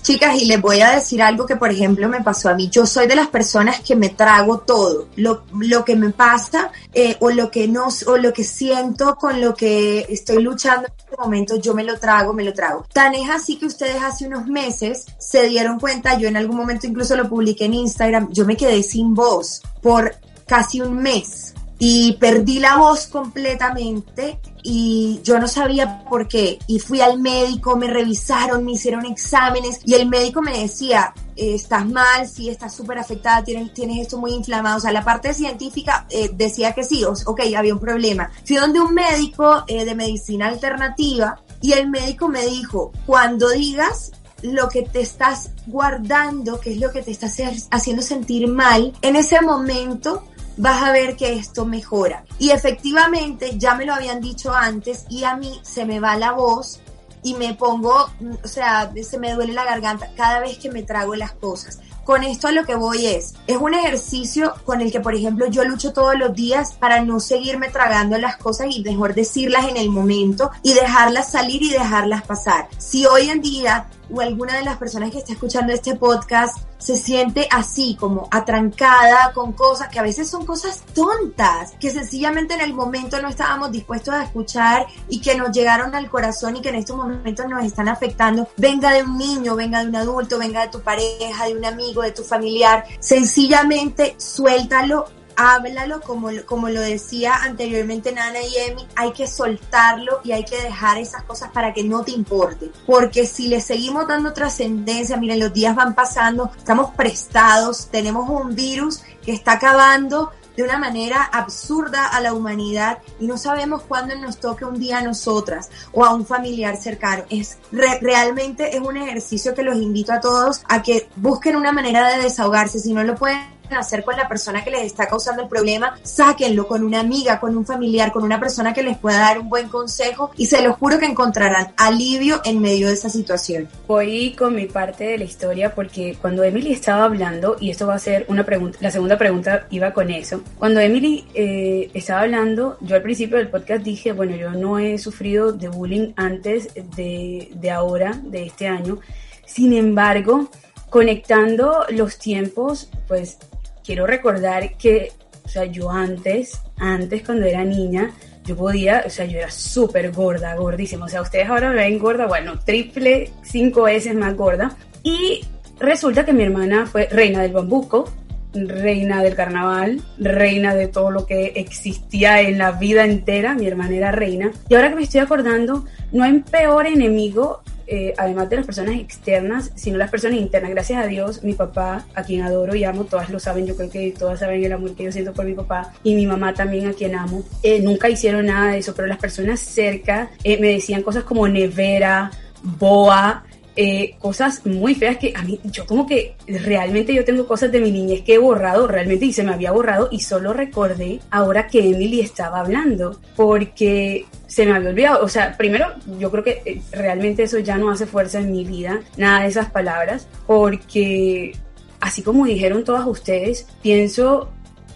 Chicas, 0.02 0.42
y 0.42 0.46
les 0.46 0.62
voy 0.62 0.80
a 0.82 0.92
decir 0.92 1.22
algo 1.22 1.46
que, 1.46 1.56
por 1.56 1.72
ejemplo, 1.72 2.08
me 2.08 2.22
pasó 2.22 2.50
a 2.50 2.54
mí. 2.54 2.70
Yo 2.70 2.86
soy 2.86 3.08
de 3.08 3.16
las 3.16 3.28
personas 3.28 3.82
que 3.82 3.96
me 3.96 4.10
trago 4.10 4.60
todo. 4.60 5.10
Lo, 5.18 5.44
lo 5.60 5.84
que 5.84 5.96
me 5.96 6.10
pasa 6.12 6.72
eh, 6.94 7.18
o 7.20 7.32
lo 7.32 7.52
que 7.52 7.68
no, 7.68 7.88
o 8.08 8.18
lo 8.18 8.34
que 8.34 8.44
siento 8.44 9.16
con 9.16 9.42
lo 9.42 9.54
que 9.54 10.06
estoy 10.10 10.42
luchando 10.42 10.88
en 10.88 10.94
este 10.98 11.18
momento, 11.18 11.56
yo 11.58 11.74
me 11.74 11.84
lo 11.84 12.00
trago, 12.00 12.34
me 12.34 12.44
lo 12.44 12.54
trago. 12.54 12.86
Tan 12.94 13.14
es 13.14 13.30
así 13.30 13.58
que 13.58 13.66
ustedes 13.66 14.02
hace 14.02 14.26
unos 14.26 14.48
meses 14.48 15.06
se 15.20 15.48
dieron 15.48 15.80
cuenta, 15.80 16.18
yo 16.18 16.28
en 16.28 16.38
algún 16.38 16.56
momento 16.56 16.88
incluso 16.88 17.16
lo 17.16 17.28
publiqué 17.28 17.66
en 17.66 17.74
Instagram, 17.74 18.32
yo 18.32 18.46
me 18.46 18.56
quedé 18.56 18.82
sin 18.84 19.14
voz 19.14 19.62
por 19.82 20.16
casi 20.48 20.82
un 20.82 20.96
mes 20.96 21.54
y 21.78 22.14
perdí 22.14 22.60
la 22.60 22.78
voz 22.78 23.08
completamente 23.08 24.40
y 24.64 25.20
yo 25.24 25.40
no 25.40 25.48
sabía 25.48 26.04
por 26.06 26.28
qué. 26.28 26.60
Y 26.68 26.80
fui 26.80 27.02
al 27.02 27.20
médico, 27.20 27.76
me 27.76 27.88
revisaron, 27.88 28.66
me 28.66 28.74
hicieron 28.74 29.06
exámenes 29.06 29.80
y 29.86 29.94
el 29.94 30.08
médico 30.08 30.42
me 30.42 30.60
decía, 30.60 31.14
eh, 31.36 31.56
estás 31.56 31.86
mal, 31.88 32.28
sí, 32.28 32.50
estás 32.50 32.74
súper 32.74 32.98
afectada, 32.98 33.44
tienes, 33.44 33.74
tienes 33.74 34.00
esto 34.00 34.18
muy 34.18 34.34
inflamado. 34.34 34.78
O 34.78 34.80
sea, 34.80 34.92
la 34.92 35.04
parte 35.04 35.34
científica 35.34 36.06
eh, 36.10 36.32
decía 36.34 36.74
que 36.74 36.84
sí, 36.84 37.04
ok, 37.04 37.42
había 37.56 37.74
un 37.74 37.80
problema. 37.80 38.30
Fui 38.46 38.58
donde 38.58 38.80
un 38.80 38.94
médico 38.94 39.64
eh, 39.68 39.86
de 39.86 39.96
medicina 39.96 40.48
alternativa 40.48 41.40
y 41.62 41.74
el 41.74 41.90
médico 41.90 42.28
me 42.28 42.46
dijo, 42.46 42.92
cuando 43.06 43.50
digas 43.50 44.12
lo 44.42 44.70
que 44.70 44.82
te 44.82 45.02
estás 45.02 45.52
guardando, 45.68 46.60
que 46.60 46.72
es 46.72 46.80
lo 46.80 46.92
que 46.92 47.02
te 47.02 47.12
está 47.12 47.28
haciendo 47.70 48.02
sentir 48.02 48.48
mal, 48.48 48.94
en 49.02 49.16
ese 49.16 49.42
momento 49.42 50.24
vas 50.58 50.84
a 50.84 50.92
ver 50.92 51.16
que 51.16 51.34
esto 51.34 51.66
mejora. 51.66 52.24
Y 52.40 52.52
efectivamente, 52.52 53.58
ya 53.58 53.76
me 53.76 53.86
lo 53.86 53.94
habían 53.94 54.22
dicho 54.22 54.54
antes 54.54 55.06
y 55.10 55.24
a 55.24 55.36
mí 55.36 55.60
se 55.64 55.86
me 55.86 56.00
va 56.00 56.16
la 56.18 56.32
voz 56.32 56.80
y 57.24 57.36
me 57.36 57.54
pongo, 57.54 58.10
o 58.44 58.48
sea, 58.48 58.92
se 59.04 59.20
me 59.20 59.34
duele 59.34 59.54
la 59.54 59.66
garganta 59.66 60.10
cada 60.16 60.40
vez 60.40 60.58
que 60.58 60.72
me 60.72 60.84
trago 60.84 61.16
las 61.16 61.34
cosas. 61.34 61.80
Con 62.04 62.24
esto 62.24 62.48
a 62.48 62.52
lo 62.52 62.66
que 62.66 62.76
voy 62.76 63.06
es, 63.06 63.36
es 63.46 63.58
un 63.58 63.76
ejercicio 63.76 64.56
con 64.66 64.82
el 64.82 64.92
que, 64.92 65.02
por 65.02 65.14
ejemplo, 65.14 65.46
yo 65.48 65.64
lucho 65.64 65.94
todos 65.94 66.18
los 66.18 66.34
días 66.34 66.74
para 66.74 67.02
no 67.02 67.20
seguirme 67.20 67.70
tragando 67.70 68.18
las 68.18 68.38
cosas 68.38 68.68
y 68.72 68.82
mejor 68.82 69.14
decirlas 69.14 69.68
en 69.70 69.78
el 69.78 69.90
momento 69.90 70.50
y 70.64 70.74
dejarlas 70.74 71.32
salir 71.32 71.62
y 71.62 71.70
dejarlas 71.70 72.24
pasar. 72.24 72.68
Si 72.80 73.06
hoy 73.06 73.30
en 73.30 73.42
día 73.42 73.88
o 74.14 74.22
alguna 74.22 74.58
de 74.58 74.64
las 74.64 74.78
personas 74.78 75.12
que 75.12 75.20
está 75.20 75.34
escuchando 75.34 75.74
este 75.74 75.96
podcast 75.96 76.58
se 76.78 76.98
siente 76.98 77.48
así, 77.52 77.96
como 78.00 78.28
atrancada 78.32 79.32
con 79.34 79.54
cosas 79.54 79.90
que 79.90 80.00
a 80.00 80.04
veces 80.04 80.30
son 80.30 80.46
cosas 80.46 80.84
tontas, 80.94 81.74
que 81.80 81.92
sencillamente 81.92 82.56
en 82.56 82.62
el 82.62 82.74
momento 82.74 83.22
no 83.22 83.30
estábamos 83.30 83.72
dispuestos 83.72 84.14
a 84.14 84.24
escuchar 84.24 84.88
y 85.08 85.22
que 85.22 85.36
nos 85.36 85.52
llegaron 85.52 85.94
al 85.94 86.10
corazón 86.10 86.58
y 86.58 86.62
que 86.62 86.70
en 86.70 86.76
estos 86.76 86.98
momentos 86.98 87.46
nos 87.48 87.64
están 87.64 87.88
afectando, 87.88 88.48
venga 88.58 88.92
de 88.94 89.04
un 89.04 89.18
niño, 89.18 89.56
venga 89.56 89.82
de 89.82 89.90
un 89.90 89.96
adulto, 89.96 90.40
venga 90.40 90.62
de 90.62 90.70
tu 90.70 90.82
pareja, 90.82 91.46
de 91.46 91.56
un 91.56 91.66
amigo, 91.66 92.02
de 92.02 92.12
tu 92.12 92.24
familiar, 92.24 92.84
sencillamente 93.00 94.16
suéltalo 94.18 95.06
háblalo, 95.36 96.02
como, 96.02 96.30
como 96.46 96.70
lo 96.70 96.82
decía 96.82 97.36
anteriormente 97.44 98.12
Nana 98.12 98.42
y 98.42 98.58
Emi, 98.58 98.88
hay 98.96 99.12
que 99.14 99.28
soltarlo 99.28 100.22
y 100.24 100.32
hay 100.32 100.46
que 100.46 100.62
dejar 100.62 100.98
esas 100.98 101.24
cosas 101.24 101.52
para 101.52 101.74
que 101.74 101.84
no 101.84 102.04
te 102.04 102.12
importe. 102.12 102.72
Porque 102.86 103.26
si 103.26 103.48
le 103.48 103.62
seguimos 103.62 104.08
dando 104.08 104.34
trascendencia, 104.34 105.18
miren, 105.18 105.40
los 105.40 105.54
días 105.54 105.76
van 105.76 105.96
pasando, 105.96 106.52
estamos 106.58 106.92
prestados, 106.96 107.88
tenemos 107.92 108.30
un 108.30 108.56
virus 108.56 109.02
que 109.24 109.32
está 109.32 109.54
acabando 109.54 110.32
de 110.56 110.64
una 110.64 110.78
manera 110.78 111.24
absurda 111.24 112.08
a 112.08 112.20
la 112.22 112.34
humanidad 112.34 113.00
y 113.20 113.28
no 113.28 113.38
sabemos 113.38 113.84
cuándo 113.84 114.16
nos 114.16 114.40
toque 114.40 114.66
un 114.66 114.80
día 114.80 115.00
a 115.00 115.02
nosotras 115.02 115.70
o 115.92 116.06
a 116.06 116.14
un 116.14 116.26
familiar 116.26 116.78
cercano. 116.78 117.24
Es 117.30 117.58
realmente 117.72 118.76
es 118.76 118.82
un 118.82 118.98
ejercicio 118.98 119.56
que 119.56 119.64
los 119.64 119.78
invito 119.78 120.14
a 120.14 120.20
todos 120.20 120.64
a 120.68 120.82
que 120.82 121.10
busquen 121.16 121.56
una 121.56 121.72
manera 121.72 122.08
de 122.10 122.24
desahogarse. 122.24 122.80
Si 122.80 122.94
no 122.94 123.04
lo 123.04 123.16
pueden 123.16 123.61
hacer 123.80 124.04
con 124.04 124.16
la 124.16 124.28
persona 124.28 124.64
que 124.64 124.72
les 124.72 124.84
está 124.84 125.08
causando 125.08 125.44
el 125.44 125.50
problema, 125.50 125.98
sáquenlo 126.04 126.68
con 126.68 126.84
una 126.84 127.00
amiga, 127.00 127.40
con 127.40 127.58
un 127.58 127.66
familiar, 127.66 128.12
con 128.12 128.24
una 128.24 128.40
persona 128.40 128.74
que 128.74 128.84
les 128.84 128.98
pueda 128.98 129.20
dar 129.20 129.40
un 129.40 129.50
buen 129.50 129.68
consejo 129.68 130.32
y 130.38 130.46
se 130.46 130.62
los 130.62 130.78
juro 130.78 131.00
que 131.00 131.06
encontrarán 131.06 131.74
alivio 131.78 132.42
en 132.46 132.62
medio 132.62 132.88
de 132.88 132.94
esa 132.94 133.10
situación. 133.10 133.68
Voy 133.88 134.34
con 134.38 134.56
mi 134.56 134.66
parte 134.66 135.06
de 135.06 135.18
la 135.18 135.24
historia 135.24 135.74
porque 135.74 136.18
cuando 136.20 136.44
Emily 136.44 136.72
estaba 136.72 137.06
hablando, 137.06 137.58
y 137.60 137.70
esto 137.70 137.88
va 137.88 137.96
a 137.96 138.00
ser 138.00 138.26
una 138.28 138.46
pregunta, 138.46 138.78
la 138.82 138.92
segunda 138.92 139.18
pregunta 139.18 139.68
iba 139.70 139.94
con 139.94 140.10
eso, 140.10 140.42
cuando 140.58 140.80
Emily 140.80 141.26
eh, 141.34 141.90
estaba 141.94 142.22
hablando, 142.22 142.78
yo 142.82 142.96
al 142.96 143.02
principio 143.02 143.38
del 143.38 143.50
podcast 143.50 143.84
dije, 143.84 144.12
bueno, 144.12 144.36
yo 144.36 144.52
no 144.52 144.80
he 144.80 144.98
sufrido 144.98 145.52
de 145.52 145.68
bullying 145.68 146.14
antes 146.16 146.70
de, 146.96 147.50
de 147.54 147.72
ahora, 147.72 148.20
de 148.24 148.46
este 148.46 148.68
año, 148.68 149.00
sin 149.46 149.74
embargo, 149.74 150.50
conectando 150.90 151.86
los 151.90 152.18
tiempos, 152.18 152.90
pues 153.08 153.38
quiero 153.84 154.06
recordar 154.06 154.78
que, 154.78 155.12
o 155.44 155.48
sea, 155.48 155.66
yo 155.66 155.90
antes, 155.90 156.62
antes 156.78 157.24
cuando 157.24 157.46
era 157.46 157.64
niña, 157.64 158.12
yo 158.46 158.56
podía, 158.56 159.04
o 159.06 159.10
sea, 159.10 159.26
yo 159.26 159.40
era 159.40 159.52
súper 159.52 160.12
gorda, 160.12 160.56
gordísima. 160.56 161.06
O 161.06 161.10
sea, 161.10 161.22
ustedes 161.22 161.48
ahora 161.48 161.70
me 161.70 161.76
ven 161.76 162.00
gorda, 162.00 162.28
bueno, 162.28 162.60
triple, 162.60 163.32
cinco 163.44 163.84
veces 163.84 164.16
más 164.16 164.36
gorda. 164.36 164.76
Y 165.04 165.46
resulta 165.80 166.26
que 166.26 166.34
mi 166.34 166.44
hermana 166.44 166.86
fue 166.86 167.08
reina 167.12 167.42
del 167.42 167.54
bambuco, 167.54 168.12
reina 168.54 169.24
del 169.24 169.36
carnaval, 169.36 170.02
reina 170.18 170.76
de 170.76 170.88
todo 170.88 171.12
lo 171.12 171.26
que 171.26 171.54
existía 171.56 172.42
en 172.42 172.58
la 172.58 172.72
vida 172.74 173.06
entera. 173.06 173.54
Mi 173.54 173.68
hermana 173.68 173.96
era 173.96 174.12
reina. 174.12 174.52
Y 174.70 174.76
ahora 174.76 174.90
que 174.90 174.96
me 174.96 175.04
estoy 175.04 175.22
acordando, 175.22 175.86
no 176.12 176.24
hay 176.24 176.40
peor 176.40 176.88
enemigo 176.88 177.62
eh, 177.94 178.14
además 178.18 178.50
de 178.50 178.56
las 178.56 178.66
personas 178.66 178.96
externas, 178.96 179.70
sino 179.76 179.98
las 179.98 180.10
personas 180.10 180.40
internas. 180.40 180.72
Gracias 180.72 181.04
a 181.04 181.08
Dios, 181.08 181.44
mi 181.44 181.52
papá, 181.52 182.06
a 182.16 182.24
quien 182.24 182.42
adoro 182.42 182.74
y 182.74 182.86
amo, 182.86 183.04
todas 183.04 183.30
lo 183.30 183.38
saben, 183.38 183.68
yo 183.68 183.76
creo 183.76 183.90
que 183.90 184.14
todas 184.18 184.40
saben 184.40 184.64
el 184.64 184.72
amor 184.72 184.96
que 184.96 185.04
yo 185.04 185.12
siento 185.12 185.34
por 185.34 185.44
mi 185.44 185.54
papá, 185.54 185.92
y 186.02 186.16
mi 186.16 186.26
mamá 186.26 186.54
también, 186.54 186.88
a 186.88 186.94
quien 186.94 187.16
amo, 187.16 187.44
eh, 187.62 187.82
nunca 187.82 188.08
hicieron 188.08 188.46
nada 188.46 188.72
de 188.72 188.78
eso, 188.78 188.96
pero 188.96 189.10
las 189.10 189.18
personas 189.18 189.60
cerca 189.60 190.32
eh, 190.46 190.58
me 190.58 190.70
decían 190.70 191.04
cosas 191.04 191.26
como 191.26 191.46
nevera, 191.50 192.32
boa, 192.64 193.44
eh, 193.76 194.16
cosas 194.20 194.66
muy 194.66 194.96
feas 194.96 195.18
que 195.18 195.34
a 195.36 195.44
mí, 195.44 195.60
yo 195.64 195.86
como 195.86 196.06
que 196.06 196.36
realmente 196.48 197.14
yo 197.14 197.24
tengo 197.24 197.48
cosas 197.48 197.72
de 197.72 197.80
mi 197.80 197.92
niñez 197.92 198.22
que 198.22 198.34
he 198.34 198.38
borrado 198.38 198.86
realmente 198.86 199.26
y 199.26 199.34
se 199.34 199.44
me 199.44 199.54
había 199.54 199.72
borrado 199.72 200.10
y 200.12 200.20
solo 200.20 200.52
recordé 200.52 201.22
ahora 201.32 201.68
que 201.68 201.90
Emily 201.90 202.20
estaba 202.20 202.60
hablando 202.60 203.22
porque 203.36 204.26
se 204.48 204.66
me 204.66 204.74
había 204.74 204.90
olvidado. 204.90 205.24
O 205.24 205.30
sea, 205.30 205.56
primero 205.56 205.88
yo 206.20 206.30
creo 206.32 206.44
que 206.44 206.62
eh, 206.66 206.82
realmente 206.92 207.44
eso 207.44 207.60
ya 207.60 207.78
no 207.78 207.90
hace 207.90 208.06
fuerza 208.06 208.40
en 208.40 208.52
mi 208.52 208.66
vida, 208.66 209.02
nada 209.16 209.44
de 209.44 209.48
esas 209.48 209.72
palabras, 209.72 210.28
porque 210.46 211.56
así 212.02 212.22
como 212.22 212.46
dijeron 212.46 212.84
todas 212.84 213.08
ustedes, 213.08 213.68
pienso 213.82 214.52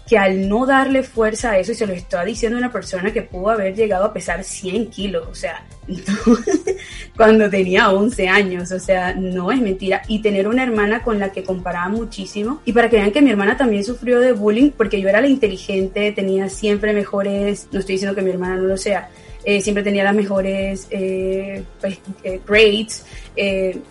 que 0.06 0.18
al 0.18 0.48
no 0.48 0.66
darle 0.66 1.02
fuerza 1.02 1.52
a 1.52 1.58
eso, 1.58 1.72
y 1.72 1.74
se 1.74 1.86
lo 1.86 1.92
está 1.92 2.24
diciendo 2.24 2.58
una 2.58 2.70
persona 2.70 3.12
que 3.12 3.22
pudo 3.22 3.50
haber 3.50 3.74
llegado 3.74 4.04
a 4.04 4.12
pesar 4.12 4.44
100 4.44 4.90
kilos, 4.90 5.26
o 5.28 5.34
sea, 5.34 5.66
cuando 7.16 7.48
tenía 7.48 7.90
11 7.90 8.28
años, 8.28 8.72
o 8.72 8.78
sea, 8.78 9.14
no 9.14 9.50
es 9.52 9.60
mentira. 9.60 10.02
Y 10.08 10.20
tener 10.20 10.48
una 10.48 10.62
hermana 10.62 11.02
con 11.02 11.18
la 11.18 11.32
que 11.32 11.42
comparaba 11.42 11.88
muchísimo. 11.88 12.60
Y 12.64 12.72
para 12.72 12.88
que 12.88 12.96
vean 12.96 13.12
que 13.12 13.22
mi 13.22 13.30
hermana 13.30 13.56
también 13.56 13.84
sufrió 13.84 14.20
de 14.20 14.32
bullying, 14.32 14.70
porque 14.70 15.00
yo 15.00 15.08
era 15.08 15.20
la 15.20 15.28
inteligente, 15.28 16.12
tenía 16.12 16.48
siempre 16.48 16.92
mejores, 16.92 17.68
no 17.72 17.80
estoy 17.80 17.94
diciendo 17.94 18.14
que 18.14 18.22
mi 18.22 18.30
hermana 18.30 18.56
no 18.56 18.64
lo 18.64 18.76
sea, 18.76 19.08
eh, 19.44 19.60
siempre 19.60 19.84
tenía 19.84 20.02
las 20.02 20.14
mejores 20.14 20.88
eh, 20.90 21.62
pues, 21.80 21.98
eh, 22.24 22.40
grades, 22.46 23.04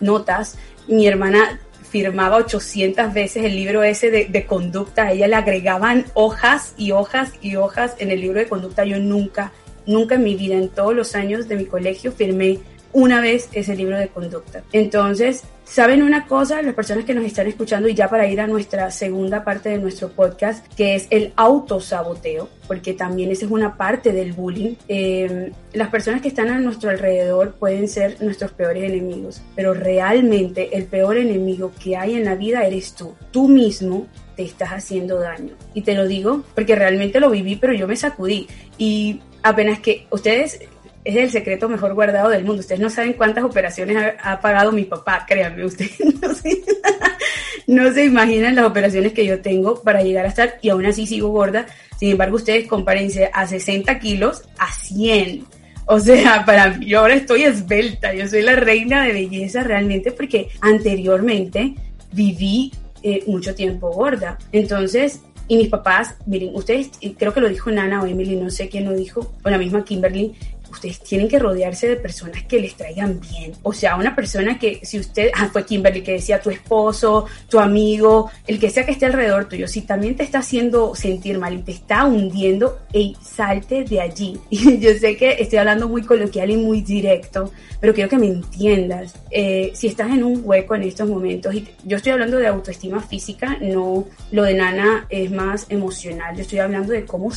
notas. 0.01 0.57
Mi 0.87 1.07
hermana 1.07 1.59
firmaba 1.89 2.35
800 2.35 3.13
veces 3.13 3.45
el 3.45 3.55
libro 3.55 3.81
ese 3.81 4.11
de, 4.11 4.45
conducta, 4.45 5.03
a 5.03 5.11
ella 5.13 5.29
le 5.29 5.35
agregaban 5.35 6.05
hojas 6.13 6.73
y 6.75 6.91
hojas 6.91 7.31
y 7.41 7.55
hojas 7.55 7.95
en 7.99 8.11
el 8.11 8.19
libro 8.19 8.39
de 8.39 8.49
conducta, 8.49 8.83
yo 8.83 8.99
nunca, 8.99 9.53
nunca 9.85 10.15
en 10.15 10.23
mi 10.23 10.35
vida, 10.35 10.55
en 10.55 10.69
todos 10.69 10.95
los 10.95 11.15
años 11.15 11.47
de 11.47 11.55
mi 11.55 11.65
colegio, 11.65 12.11
firmé 12.11 12.59
una 12.95 13.19
vez 13.19 13.49
ese 13.51 13.75
libro 13.75 13.97
de 13.97 14.07
conducta. 14.07 14.63
Entonces, 14.71 15.43
¿saben 15.65 16.01
una 16.01 16.27
cosa? 16.27 16.61
Las 16.61 16.75
personas 16.75 17.03
que 17.03 17.13
nos 17.13 17.25
están 17.25 17.45
escuchando 17.45 17.89
y 17.89 17.93
ya 17.93 18.07
para 18.07 18.25
ir 18.25 18.39
a 18.39 18.47
nuestra 18.47 18.89
segunda 18.89 19.43
parte 19.43 19.67
de 19.67 19.79
nuestro 19.79 20.09
podcast, 20.11 20.65
que 20.75 20.95
es 20.95 21.07
el 21.09 21.33
autosaboteo, 21.35 22.47
porque 22.69 22.93
también 22.93 23.31
esa 23.31 23.45
es 23.45 23.51
una 23.51 23.75
parte 23.75 24.13
del 24.13 24.31
bullying. 24.31 24.75
Eh, 24.87 25.51
las 25.73 25.89
personas 25.89 26.21
que 26.21 26.29
están 26.29 26.47
a 26.47 26.57
nuestro 26.57 26.89
alrededor 26.89 27.55
pueden 27.55 27.89
ser 27.89 28.15
nuestros 28.21 28.53
peores 28.53 28.85
enemigos, 28.85 29.41
pero 29.57 29.73
realmente 29.73 30.77
el 30.77 30.85
peor 30.85 31.17
enemigo 31.17 31.73
que 31.83 31.97
hay 31.97 32.15
en 32.15 32.23
la 32.23 32.35
vida 32.35 32.65
eres 32.65 32.93
tú. 32.93 33.13
Tú 33.31 33.49
mismo 33.49 34.07
te 34.37 34.43
estás 34.43 34.69
haciendo 34.69 35.19
daño. 35.19 35.53
Y 35.73 35.81
te 35.81 35.95
lo 35.95 36.07
digo 36.07 36.43
porque 36.55 36.75
realmente 36.75 37.19
lo 37.19 37.29
viví, 37.29 37.57
pero 37.57 37.73
yo 37.73 37.89
me 37.89 37.97
sacudí. 37.97 38.47
Y 38.77 39.19
apenas 39.45 39.79
que 39.79 40.07
ustedes 40.09 40.59
es 41.03 41.15
el 41.15 41.29
secreto 41.29 41.69
mejor 41.69 41.93
guardado 41.93 42.29
del 42.29 42.43
mundo. 42.43 42.61
Ustedes 42.61 42.81
no 42.81 42.89
saben 42.89 43.13
cuántas 43.13 43.43
operaciones 43.43 44.15
ha, 44.19 44.41
pagado 44.41 44.71
mi 44.71 44.85
papá, 44.85 45.23
créanme, 45.27 45.63
ustedes 45.65 45.97
no 47.67 47.93
se, 47.93 48.05
imaginan 48.05 48.55
las 48.55 48.65
operaciones 48.65 49.13
que 49.13 49.23
yo 49.23 49.41
tengo 49.41 49.81
para 49.83 50.01
llegar 50.01 50.25
a 50.25 50.29
estar 50.29 50.57
y 50.63 50.69
aún 50.69 50.85
así 50.87 51.05
sigo 51.05 51.29
gorda. 51.29 51.67
Sin 51.99 52.09
embargo, 52.09 52.37
ustedes 52.37 52.67
compárense 52.67 53.29
a 53.31 53.45
60 53.45 53.99
kilos 53.99 54.41
a 54.57 54.73
100. 54.73 55.45
O 55.85 55.99
sea, 55.99 56.43
para 56.43 56.71
mí, 56.71 56.87
yo 56.87 57.01
ahora 57.01 57.13
estoy 57.13 57.43
esbelta, 57.43 58.15
yo 58.15 58.27
soy 58.27 58.41
la 58.41 58.55
reina 58.55 59.03
de 59.05 59.13
belleza 59.13 59.61
realmente 59.61 60.11
porque 60.11 60.49
anteriormente 60.59 61.75
viví 62.11 62.73
eh, 63.03 63.23
mucho 63.27 63.53
tiempo 63.53 63.91
gorda. 63.91 64.39
Entonces, 64.51 65.21
y 65.47 65.57
mis 65.57 65.69
papás, 65.69 66.15
miren, 66.25 66.55
ustedes, 66.55 66.91
creo 67.17 67.33
que 67.33 67.41
lo 67.41 67.49
dijo 67.49 67.69
Nana 67.71 68.01
o 68.01 68.05
Emily, 68.05 68.35
no 68.35 68.49
sé 68.49 68.67
quién 68.67 68.85
lo 68.85 68.93
dijo, 68.93 69.33
o 69.43 69.49
la 69.49 69.57
misma 69.57 69.83
Kimberly, 69.83 70.33
ustedes 70.75 70.99
tienen 70.99 71.27
que 71.27 71.39
rodearse 71.39 71.87
de 71.87 71.95
personas 71.95 72.43
que 72.43 72.59
les 72.59 72.75
traigan 72.75 73.19
bien. 73.19 73.53
O 73.63 73.73
sea, 73.73 73.95
una 73.95 74.15
persona 74.15 74.59
que, 74.59 74.79
si 74.83 74.99
usted, 74.99 75.31
ah, 75.33 75.49
fue 75.51 75.65
Kimberly 75.65 76.01
que 76.01 76.13
decía 76.13 76.41
tu 76.41 76.49
esposo, 76.49 77.25
tu 77.49 77.59
amigo, 77.59 78.29
el 78.47 78.59
que 78.59 78.69
sea 78.69 78.85
que 78.85 78.91
esté 78.91 79.05
alrededor 79.05 79.49
tuyo, 79.49 79.67
si 79.67 79.81
también 79.81 80.15
te 80.15 80.23
está 80.23 80.39
haciendo 80.39 80.95
sentir 80.95 81.37
mal 81.37 81.53
y 81.53 81.61
te 81.61 81.71
está 81.71 82.05
hundiendo, 82.05 82.79
ey, 82.93 83.15
salte 83.21 83.83
de 83.83 84.01
allí. 84.01 84.39
Y 84.65 84.79
yo 84.79 84.91
sé 84.93 85.17
que 85.17 85.35
estoy 85.39 85.59
hablando 85.59 85.87
muy 85.87 86.01
coloquial 86.01 86.49
y 86.49 86.57
muy 86.57 86.81
directo, 86.81 87.51
pero 87.79 87.93
quiero 87.93 88.09
que 88.09 88.17
me 88.17 88.27
entiendas. 88.27 89.15
Eh, 89.31 89.71
si 89.75 89.87
estás 89.87 90.09
en 90.09 90.23
un 90.23 90.41
hueco 90.43 90.75
en 90.75 90.83
estos 90.83 91.07
momentos, 91.07 91.53
y 91.53 91.67
yo 91.83 91.97
estoy 91.97 92.13
hablando 92.13 92.37
de 92.37 92.47
autoestima 92.47 93.01
física, 93.01 93.57
no 93.61 94.05
lo 94.31 94.43
de 94.43 94.53
Nana 94.53 95.05
es 95.09 95.31
más 95.31 95.67
emocional, 95.69 96.35
yo 96.35 96.41
estoy 96.41 96.59
hablando 96.59 96.93
de 96.93 97.05
cómo 97.05 97.31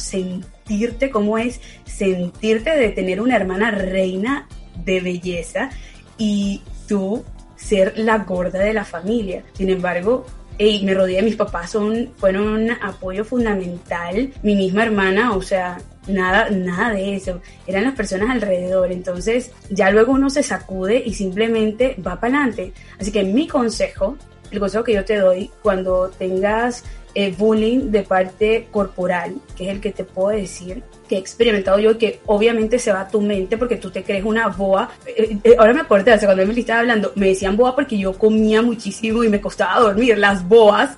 sentirte, 0.69 1.11
cómo 1.11 1.39
es 1.39 1.61
sentirte 1.85 2.71
de 2.71 2.91
tener 2.91 3.21
una 3.21 3.37
hermana 3.37 3.71
reina 3.71 4.47
de 4.85 5.01
belleza 5.01 5.71
y 6.19 6.62
tú 6.87 7.25
ser 7.57 7.95
la 7.97 8.19
gorda 8.19 8.61
de 8.61 8.75
la 8.75 8.85
familia. 8.85 9.43
Sin 9.55 9.71
embargo, 9.71 10.27
y 10.59 10.85
me 10.85 10.95
rodeé, 10.95 11.23
mis 11.23 11.37
papás 11.37 11.71
son, 11.71 12.11
fueron 12.16 12.49
un 12.49 12.71
apoyo 12.71 13.25
fundamental, 13.25 14.31
mi 14.43 14.57
misma 14.57 14.85
hermana, 14.85 15.35
o 15.35 15.43
sea, 15.43 15.79
nada, 16.07 16.51
nada 16.51 16.93
de 16.93 17.16
eso, 17.16 17.41
eran 17.66 17.85
las 17.85 17.95
personas 17.95 18.31
alrededor, 18.31 18.93
entonces 18.93 19.53
ya 19.71 19.91
luego 19.91 20.12
uno 20.12 20.29
se 20.31 20.43
sacude 20.43 21.03
y 21.05 21.14
simplemente 21.14 21.97
va 22.05 22.21
para 22.21 22.39
adelante. 22.39 22.73
Así 23.01 23.11
que 23.12 23.23
mi 23.25 23.47
consejo, 23.47 24.16
el 24.51 24.61
consejo 24.61 24.85
que 24.85 24.95
yo 24.95 25.05
te 25.05 25.16
doy 25.16 25.51
cuando 25.62 26.11
tengas 26.11 26.85
eh, 27.14 27.34
bullying 27.36 27.90
de 27.90 28.02
parte 28.02 28.68
corporal, 28.70 29.36
que 29.56 29.64
es 29.64 29.70
el 29.70 29.80
que 29.80 29.92
te 29.92 30.04
puedo 30.04 30.36
decir, 30.36 30.82
que 31.09 31.16
he 31.16 31.18
experimentado 31.18 31.78
yo, 31.78 31.96
que 31.98 32.20
obviamente 32.26 32.78
se 32.78 32.92
va 32.92 33.00
a 33.02 33.09
tu 33.09 33.20
mente 33.20 33.56
porque 33.56 33.76
tú 33.76 33.90
te 33.90 34.02
crees 34.02 34.24
una 34.24 34.48
boa. 34.48 34.90
Eh, 35.06 35.38
eh, 35.42 35.56
ahora 35.59 35.72
me 35.72 35.80
acuerdo, 35.80 36.14
o 36.14 36.18
cuando 36.18 36.46
me 36.46 36.61
estaba 36.61 36.80
hablando, 36.80 37.12
me 37.14 37.28
decían 37.28 37.56
boa 37.56 37.74
porque 37.74 37.98
yo 37.98 38.12
comía 38.12 38.62
muchísimo 38.62 39.24
y 39.24 39.28
me 39.28 39.40
costaba 39.40 39.80
dormir. 39.80 40.18
Las 40.18 40.46
boas, 40.46 40.96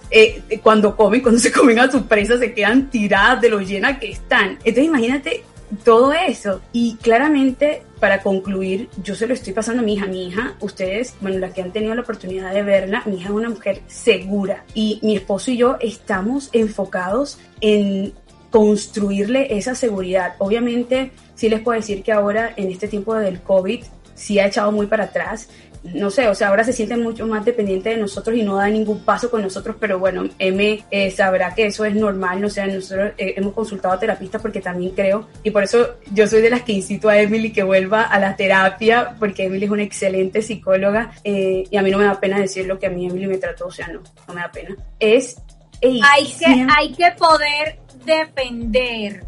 cuando 0.63 0.97
comen, 0.97 1.21
cuando 1.21 1.41
se 1.41 1.53
comen 1.53 1.79
a 1.79 1.91
su 1.91 2.07
presa, 2.07 2.39
se 2.39 2.53
quedan 2.53 2.91
tiradas 2.91 3.41
de 3.41 3.51
lo 3.51 3.61
llena 3.61 3.99
que 3.99 4.11
están. 4.11 4.59
Entonces 4.65 4.85
imagínate 4.85 5.45
todo 5.85 6.13
eso. 6.13 6.61
Y 6.73 6.97
claramente, 6.97 7.83
para 8.01 8.23
concluir, 8.23 8.89
yo 9.03 9.15
se 9.15 9.27
lo 9.27 9.35
estoy 9.35 9.53
pasando 9.53 9.83
a 9.83 9.85
mi 9.85 9.95
hija. 9.95 10.07
Mi 10.07 10.29
hija, 10.29 10.57
ustedes, 10.61 11.15
bueno, 11.21 11.39
las 11.39 11.53
que 11.53 11.63
han 11.63 11.71
tenido 11.71 11.95
la 11.95 12.01
oportunidad 12.01 12.53
de 12.53 12.63
verla, 12.63 13.03
mi 13.07 13.17
hija 13.17 13.29
es 13.29 13.35
una 13.35 13.51
mujer 13.51 13.83
segura. 13.87 14.65
Y 14.75 14.99
mi 15.03 15.17
esposo 15.17 15.51
y 15.51 15.59
yo 15.59 15.77
estamos 15.81 16.49
enfocados 16.53 17.39
en 17.61 18.13
construirle 18.51 19.57
esa 19.57 19.75
seguridad. 19.75 20.35
Obviamente, 20.39 21.13
sí 21.35 21.49
les 21.49 21.61
puedo 21.61 21.79
decir 21.79 22.03
que 22.03 22.13
ahora, 22.13 22.53
en 22.57 22.71
este 22.71 22.89
tiempo 22.89 23.15
del 23.15 23.41
COVID, 23.43 23.85
sí 24.15 24.39
ha 24.39 24.47
echado 24.47 24.73
muy 24.73 24.87
para 24.87 25.05
atrás 25.05 25.49
no 25.83 26.11
sé, 26.11 26.29
o 26.29 26.35
sea, 26.35 26.49
ahora 26.49 26.63
se 26.63 26.73
siente 26.73 26.97
mucho 26.97 27.27
más 27.27 27.45
dependiente 27.45 27.91
de 27.91 27.97
nosotros 27.97 28.37
y 28.37 28.43
no 28.43 28.57
da 28.57 28.69
ningún 28.69 29.01
paso 29.01 29.31
con 29.31 29.43
nosotros, 29.43 29.77
pero 29.81 29.99
bueno, 29.99 30.29
M 30.39 30.85
eh, 30.91 31.11
sabrá 31.11 31.55
que 31.55 31.67
eso 31.67 31.85
es 31.85 31.95
normal, 31.95 32.41
no 32.41 32.51
sé, 32.51 32.67
nosotros 32.67 33.13
eh, 33.17 33.35
hemos 33.37 33.55
consultado 33.55 33.95
a 33.95 33.99
terapistas 33.99 34.43
porque 34.43 34.61
también 34.61 34.93
creo, 34.95 35.29
y 35.43 35.51
por 35.51 35.63
eso 35.63 35.97
yo 36.13 36.27
soy 36.27 36.43
de 36.43 36.51
las 36.51 36.63
que 36.63 36.73
incito 36.73 37.09
a 37.09 37.19
Emily 37.19 37.53
que 37.53 37.63
vuelva 37.63 38.03
a 38.03 38.19
la 38.19 38.37
terapia, 38.37 39.17
porque 39.19 39.45
Emily 39.45 39.65
es 39.65 39.71
una 39.71 39.83
excelente 39.83 40.43
psicóloga 40.43 41.13
eh, 41.25 41.65
y 41.71 41.77
a 41.77 41.83
mí 41.83 41.91
no 41.91 41.99
me 41.99 42.05
da 42.05 42.21
pena 42.21 42.39
decir 42.39 42.67
lo 42.67 42.79
que 42.79 42.87
a 42.87 42.91
mí 42.91 43.07
Emily 43.07 43.27
me 43.27 43.39
trató, 43.39 43.67
o 43.67 43.73
sea, 43.73 43.89
no, 43.89 44.03
no 44.29 44.35
me 44.35 44.41
da 44.41 44.53
pena. 44.53 44.77
Es... 44.99 45.37
hay, 45.83 46.27
que, 46.27 46.67
hay 46.77 46.93
que 46.93 47.11
poder 47.19 47.79
depender 48.05 49.25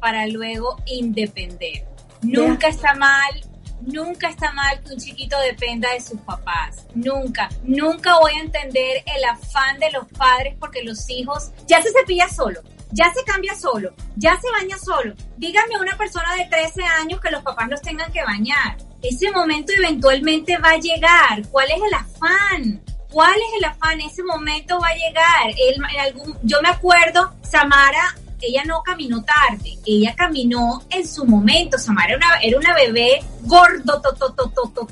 para 0.00 0.26
luego 0.26 0.76
independer. 0.86 1.86
Nunca 2.20 2.68
está 2.68 2.94
mal 2.94 3.53
Nunca 3.86 4.30
está 4.30 4.50
mal 4.52 4.82
que 4.82 4.94
un 4.94 4.98
chiquito 4.98 5.38
dependa 5.40 5.92
de 5.92 6.00
sus 6.00 6.18
papás. 6.20 6.86
Nunca. 6.94 7.50
Nunca 7.62 8.18
voy 8.18 8.32
a 8.32 8.40
entender 8.40 9.04
el 9.14 9.24
afán 9.24 9.78
de 9.78 9.90
los 9.90 10.06
padres 10.16 10.54
porque 10.58 10.82
los 10.82 11.08
hijos 11.10 11.50
ya 11.66 11.82
se 11.82 11.92
cepilla 11.92 12.28
solo. 12.28 12.60
Ya 12.90 13.12
se 13.12 13.24
cambia 13.24 13.56
solo, 13.56 13.92
ya 14.14 14.38
se 14.40 14.48
baña 14.52 14.78
solo. 14.78 15.14
Díganme 15.36 15.74
a 15.74 15.80
una 15.80 15.96
persona 15.96 16.32
de 16.36 16.44
13 16.44 16.84
años 16.84 17.20
que 17.20 17.30
los 17.30 17.42
papás 17.42 17.68
los 17.68 17.82
tengan 17.82 18.12
que 18.12 18.22
bañar. 18.22 18.76
Ese 19.02 19.32
momento 19.32 19.72
eventualmente 19.76 20.56
va 20.58 20.70
a 20.70 20.78
llegar. 20.78 21.42
¿Cuál 21.50 21.72
es 21.72 21.82
el 21.82 21.94
afán? 21.94 22.84
¿Cuál 23.10 23.34
es 23.34 23.58
el 23.58 23.64
afán? 23.64 24.00
Ese 24.00 24.22
momento 24.22 24.78
va 24.78 24.88
a 24.88 24.94
llegar. 24.94 26.36
yo 26.44 26.62
me 26.62 26.68
acuerdo, 26.68 27.34
Samara 27.42 28.14
ella 28.40 28.62
no 28.64 28.82
caminó 28.82 29.22
tarde, 29.24 29.78
ella 29.86 30.14
caminó 30.16 30.82
en 30.90 31.06
su 31.06 31.24
momento. 31.24 31.78
Samara 31.78 32.14
era 32.14 32.16
una, 32.16 32.36
era 32.42 32.58
una 32.58 32.74
bebé 32.74 33.22
gordo, 33.42 34.00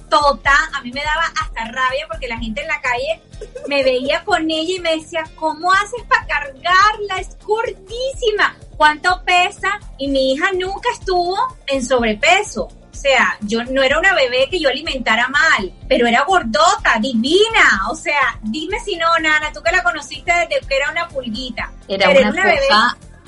tota. 0.08 0.52
A 0.74 0.80
mí 0.82 0.92
me 0.92 1.02
daba 1.02 1.24
hasta 1.40 1.64
rabia 1.64 2.06
porque 2.08 2.28
la 2.28 2.38
gente 2.38 2.62
en 2.62 2.68
la 2.68 2.80
calle 2.80 3.20
me 3.68 3.82
veía 3.82 4.24
con 4.24 4.50
ella 4.50 4.74
y 4.76 4.80
me 4.80 4.96
decía, 4.96 5.24
¿cómo 5.36 5.72
haces 5.72 6.02
para 6.08 6.26
cargarla? 6.26 7.20
Es 7.20 7.36
gordísima. 7.44 8.56
¿Cuánto 8.76 9.22
pesa? 9.24 9.78
Y 9.98 10.08
mi 10.08 10.32
hija 10.32 10.50
nunca 10.52 10.88
estuvo 10.92 11.36
en 11.66 11.84
sobrepeso. 11.84 12.68
O 12.92 12.94
sea, 12.94 13.36
yo 13.40 13.64
no 13.64 13.82
era 13.82 13.98
una 13.98 14.14
bebé 14.14 14.48
que 14.50 14.60
yo 14.60 14.68
alimentara 14.68 15.26
mal, 15.28 15.72
pero 15.88 16.06
era 16.06 16.24
gordota, 16.24 16.98
divina. 17.00 17.88
O 17.90 17.96
sea, 17.96 18.38
dime 18.42 18.78
si 18.80 18.96
no, 18.96 19.06
Nana, 19.18 19.52
tú 19.52 19.62
que 19.62 19.72
la 19.72 19.82
conociste 19.82 20.30
desde 20.32 20.66
que 20.66 20.76
era 20.76 20.90
una 20.90 21.08
pulguita. 21.08 21.72
Era 21.88 22.10
una, 22.10 22.44
bebé 22.44 22.60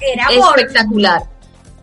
era 0.00 0.28
espectacular. 0.28 1.22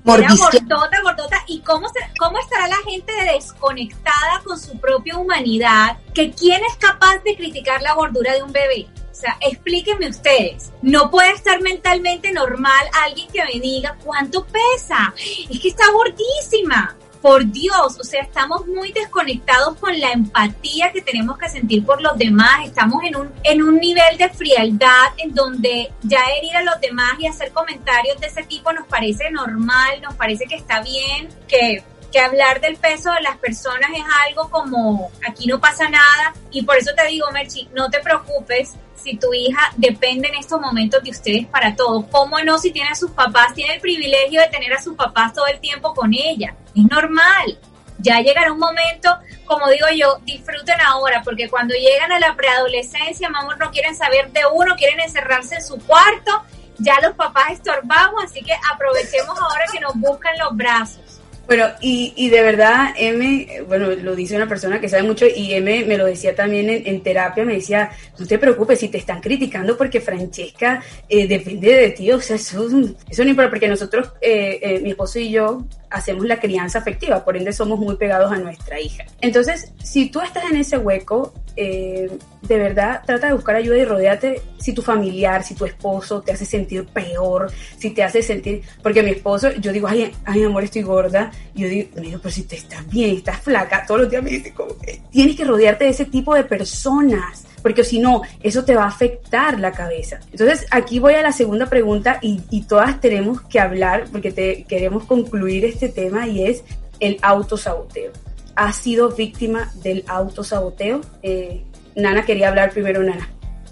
Era 0.03 0.30
gordota, 0.36 1.01
gordota. 1.03 1.43
¿Y 1.47 1.59
cómo, 1.62 1.88
cómo 2.18 2.39
estará 2.39 2.68
la 2.68 2.78
gente 2.89 3.14
desconectada 3.34 4.41
con 4.43 4.59
su 4.59 4.80
propia 4.80 5.18
humanidad? 5.18 5.97
Que 6.14 6.32
quién 6.32 6.62
es 6.66 6.76
capaz 6.78 7.20
de 7.24 7.36
criticar 7.36 7.82
la 7.82 7.93
gordura 7.93 8.34
de 8.34 8.41
un 8.41 8.51
bebé? 8.51 8.88
O 9.12 9.14
sea, 9.14 9.38
explíquenme 9.41 10.09
ustedes. 10.09 10.72
No 10.82 11.12
puede 11.12 11.32
estar 11.32 11.62
mentalmente 11.62 12.32
normal 12.32 12.88
alguien 13.05 13.28
que 13.32 13.43
me 13.43 13.59
diga 13.59 13.95
cuánto 14.03 14.45
pesa. 14.45 15.14
Es 15.49 15.59
que 15.59 15.70
está 15.70 15.91
gordísima 15.91 16.95
por 17.22 17.45
Dios, 17.45 17.99
o 17.99 18.03
sea, 18.03 18.24
estamos 18.24 18.65
muy 18.67 18.91
desconectados 18.91 19.78
con 19.78 19.97
la 19.99 20.11
empatía 20.11 20.91
que 20.91 21.01
tenemos 21.01 21.38
que 21.38 21.49
sentir 21.49 21.86
por 21.86 22.01
los 22.01 22.17
demás, 22.17 22.65
estamos 22.65 23.03
en 23.03 23.15
un, 23.15 23.32
en 23.43 23.61
un 23.61 23.78
nivel 23.78 24.17
de 24.17 24.30
frialdad 24.30 25.13
en 25.17 25.34
donde 25.34 25.91
ya 26.01 26.24
herir 26.38 26.55
a 26.57 26.63
los 26.63 26.80
demás 26.82 27.13
y 27.19 27.28
hacer 27.28 27.51
comentarios 27.51 28.19
de 28.19 28.28
ese 28.28 28.43
tipo 28.43 28.74
nos 28.74 28.88
parece 28.88 29.30
normal, 29.30 30.01
nos 30.01 30.15
parece 30.15 30.45
que 30.45 30.55
está 30.55 30.82
bien, 30.82 31.30
que 31.47 31.84
que 32.11 32.19
hablar 32.19 32.59
del 32.59 32.76
peso 32.76 33.11
de 33.13 33.22
las 33.22 33.38
personas 33.38 33.89
es 33.95 34.03
algo 34.28 34.49
como 34.49 35.09
aquí 35.26 35.47
no 35.47 35.59
pasa 35.59 35.89
nada 35.89 36.34
y 36.51 36.63
por 36.63 36.76
eso 36.76 36.91
te 36.95 37.07
digo 37.07 37.32
Merchi, 37.32 37.69
no 37.74 37.89
te 37.89 38.01
preocupes 38.01 38.74
si 39.02 39.18
tu 39.18 39.34
hija 39.34 39.72
depende 39.78 40.28
en 40.28 40.36
estos 40.36 40.60
momentos 40.60 41.04
de 41.04 41.12
ustedes 41.12 41.47
para 41.47 41.76
todo. 41.76 42.06
¿Cómo 42.10 42.39
no 42.39 42.58
si 42.58 42.72
tiene 42.72 42.89
a 42.89 42.95
sus 42.95 43.12
papás? 43.12 43.54
Tiene 43.54 43.76
el 43.76 43.82
privilegio 43.82 44.41
de 44.41 44.47
tener 44.47 44.74
a 44.74 44.82
sus 44.82 44.95
papás 44.95 45.34
todo 45.34 45.47
el 45.47 45.60
tiempo 45.60 45.93
con 45.93 46.14
ella. 46.14 46.56
Es 46.76 46.84
normal. 46.84 47.60
Ya 47.97 48.20
llegará 48.20 48.52
un 48.52 48.60
momento, 48.60 49.16
como 49.45 49.70
digo 49.70 49.86
yo, 49.95 50.18
disfruten 50.24 50.80
ahora, 50.82 51.22
porque 51.24 51.49
cuando 51.49 51.76
llegan 51.76 52.12
a 52.12 52.20
la 52.20 52.36
preadolescencia, 52.36 53.30
mamá, 53.30 53.56
no 53.58 53.70
quieren 53.70 53.95
saber 53.95 54.32
de 54.32 54.41
uno, 54.52 54.76
quieren 54.76 54.99
encerrarse 54.99 55.56
en 55.56 55.62
su 55.62 55.78
cuarto. 55.78 56.43
Ya 56.80 56.99
los 57.02 57.14
papás 57.16 57.52
estorbamos, 57.52 58.24
así 58.24 58.41
que 58.41 58.54
aprovechemos 58.72 59.38
ahora 59.39 59.66
que 59.72 59.80
nos 59.80 59.93
buscan 59.95 60.38
los 60.39 60.56
brazos. 60.56 61.01
Bueno, 61.48 61.66
y, 61.82 62.14
y 62.16 62.30
de 62.30 62.42
verdad, 62.44 62.94
M, 62.98 63.64
bueno, 63.68 63.89
lo 63.89 64.16
dice 64.16 64.36
una 64.36 64.48
persona 64.48 64.80
que 64.80 64.88
sabe 64.88 65.04
mucho 65.04 65.26
y 65.28 65.54
M 65.54 65.86
me 65.86 65.98
lo 65.98 66.06
decía 66.06 66.34
también 66.34 66.70
en, 66.70 67.02
terapia, 67.02 67.44
me 67.44 67.56
decía, 67.56 67.92
no 68.18 68.26
te 68.26 68.38
preocupes 68.38 68.80
si 68.80 68.88
te 68.88 69.00
están 69.00 69.20
criticando 69.20 69.76
porque 69.76 70.00
Francesca 70.00 70.82
eh, 71.10 71.28
depende 71.28 71.76
de 71.76 71.89
ti, 71.89 72.12
o 72.12 72.22
sea, 72.22 72.38
eso, 72.38 72.70
eso 73.10 73.24
no 73.24 73.30
importa, 73.30 73.50
porque 73.50 73.68
nosotros, 73.68 74.14
eh, 74.22 74.60
eh, 74.62 74.80
mi 74.82 74.92
esposo 74.92 75.20
y 75.20 75.32
yo, 75.32 75.66
hacemos 75.92 76.26
la 76.26 76.39
crianza 76.39 76.80
afectiva, 76.80 77.24
por 77.24 77.38
ende 77.38 77.54
somos 77.54 77.80
muy 77.80 77.96
pegados 77.98 78.32
a 78.32 78.38
nuestra 78.38 78.80
hija. 78.80 79.06
Entonces, 79.20 79.74
si 79.84 80.10
tú 80.10 80.22
estás 80.22 80.46
en 80.50 80.58
ese 80.58 80.78
hueco, 80.78 81.34
eh, 81.56 82.10
de 82.42 82.58
verdad 82.58 83.02
trata 83.06 83.28
de 83.28 83.34
buscar 83.34 83.56
ayuda 83.56 83.78
y 83.78 83.86
rodeate 83.86 84.42
si 84.58 84.74
tu 84.74 84.82
familiar, 84.82 85.44
si 85.44 85.54
tu 85.54 85.66
esposo 85.66 86.22
te 86.22 86.32
hace 86.32 86.46
sentir 86.46 86.86
peor, 86.86 87.52
si 87.78 87.92
te 87.92 88.04
hace 88.04 88.24
sentir, 88.24 88.62
porque 88.82 89.04
mi 89.04 89.12
esposo, 89.12 89.52
yo 89.52 89.72
digo, 89.72 89.88
ay, 89.88 90.12
ay 90.26 90.44
amor, 90.44 90.64
estoy 90.64 90.82
gorda, 90.84 91.32
yo 91.54 91.68
digo, 91.68 91.89
mira, 92.00 92.18
pero 92.18 92.34
si 92.34 92.44
te 92.44 92.56
estás 92.56 92.88
bien, 92.89 93.18
estás 93.18 93.42
flaca, 93.42 93.86
todos 93.86 94.02
los 94.02 94.10
días 94.10 94.24
me 94.24 94.32
dice 94.32 94.54
como 94.54 94.76
tienes 95.12 95.36
que 95.36 95.44
rodearte 95.44 95.86
de 95.86 95.89
ese 95.92 96.06
tipo 96.06 96.34
de 96.34 96.44
personas 96.46 97.46
porque 97.62 97.84
si 97.84 97.99
no, 97.99 98.22
eso 98.41 98.64
te 98.64 98.76
va 98.76 98.84
a 98.84 98.88
afectar 98.88 99.59
la 99.59 99.72
cabeza. 99.72 100.20
Entonces, 100.32 100.66
aquí 100.72 100.99
voy 100.99 101.14
a 101.14 101.22
la 101.22 101.32
segunda 101.32 101.68
pregunta 101.68 102.20
y, 102.22 102.39
todas 102.68 103.01
tenemos 103.01 103.41
que 103.41 103.59
hablar, 103.59 104.05
porque 104.12 104.32
te, 104.32 104.64
queremos 104.64 105.03
concluir 105.05 105.66
este 105.66 105.89
tema 105.89 106.28
y 106.28 106.45
es 106.45 106.64
el 106.99 107.18
autosaboteo. 107.22 108.12
¿Has 108.55 108.76
sido 108.76 109.09
víctima 109.09 109.72
del 109.84 110.03
autosaboteo? 110.07 111.01
Eh, 111.24 111.64
Nana 111.95 112.26
quería 112.26 112.49
hablar 112.49 112.72
primero, 112.72 113.03
Nana. 113.03 113.30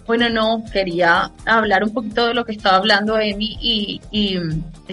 Bueno, 0.10 0.28
no, 0.28 0.64
quería 0.74 1.30
hablar 1.46 1.84
un 1.84 1.94
poquito 1.94 2.26
de 2.26 2.34
lo 2.34 2.44
que 2.44 2.54
estaba 2.54 2.78
hablando 2.78 3.20
Emi 3.20 3.60
y, 3.62 4.02
y, 4.10 4.40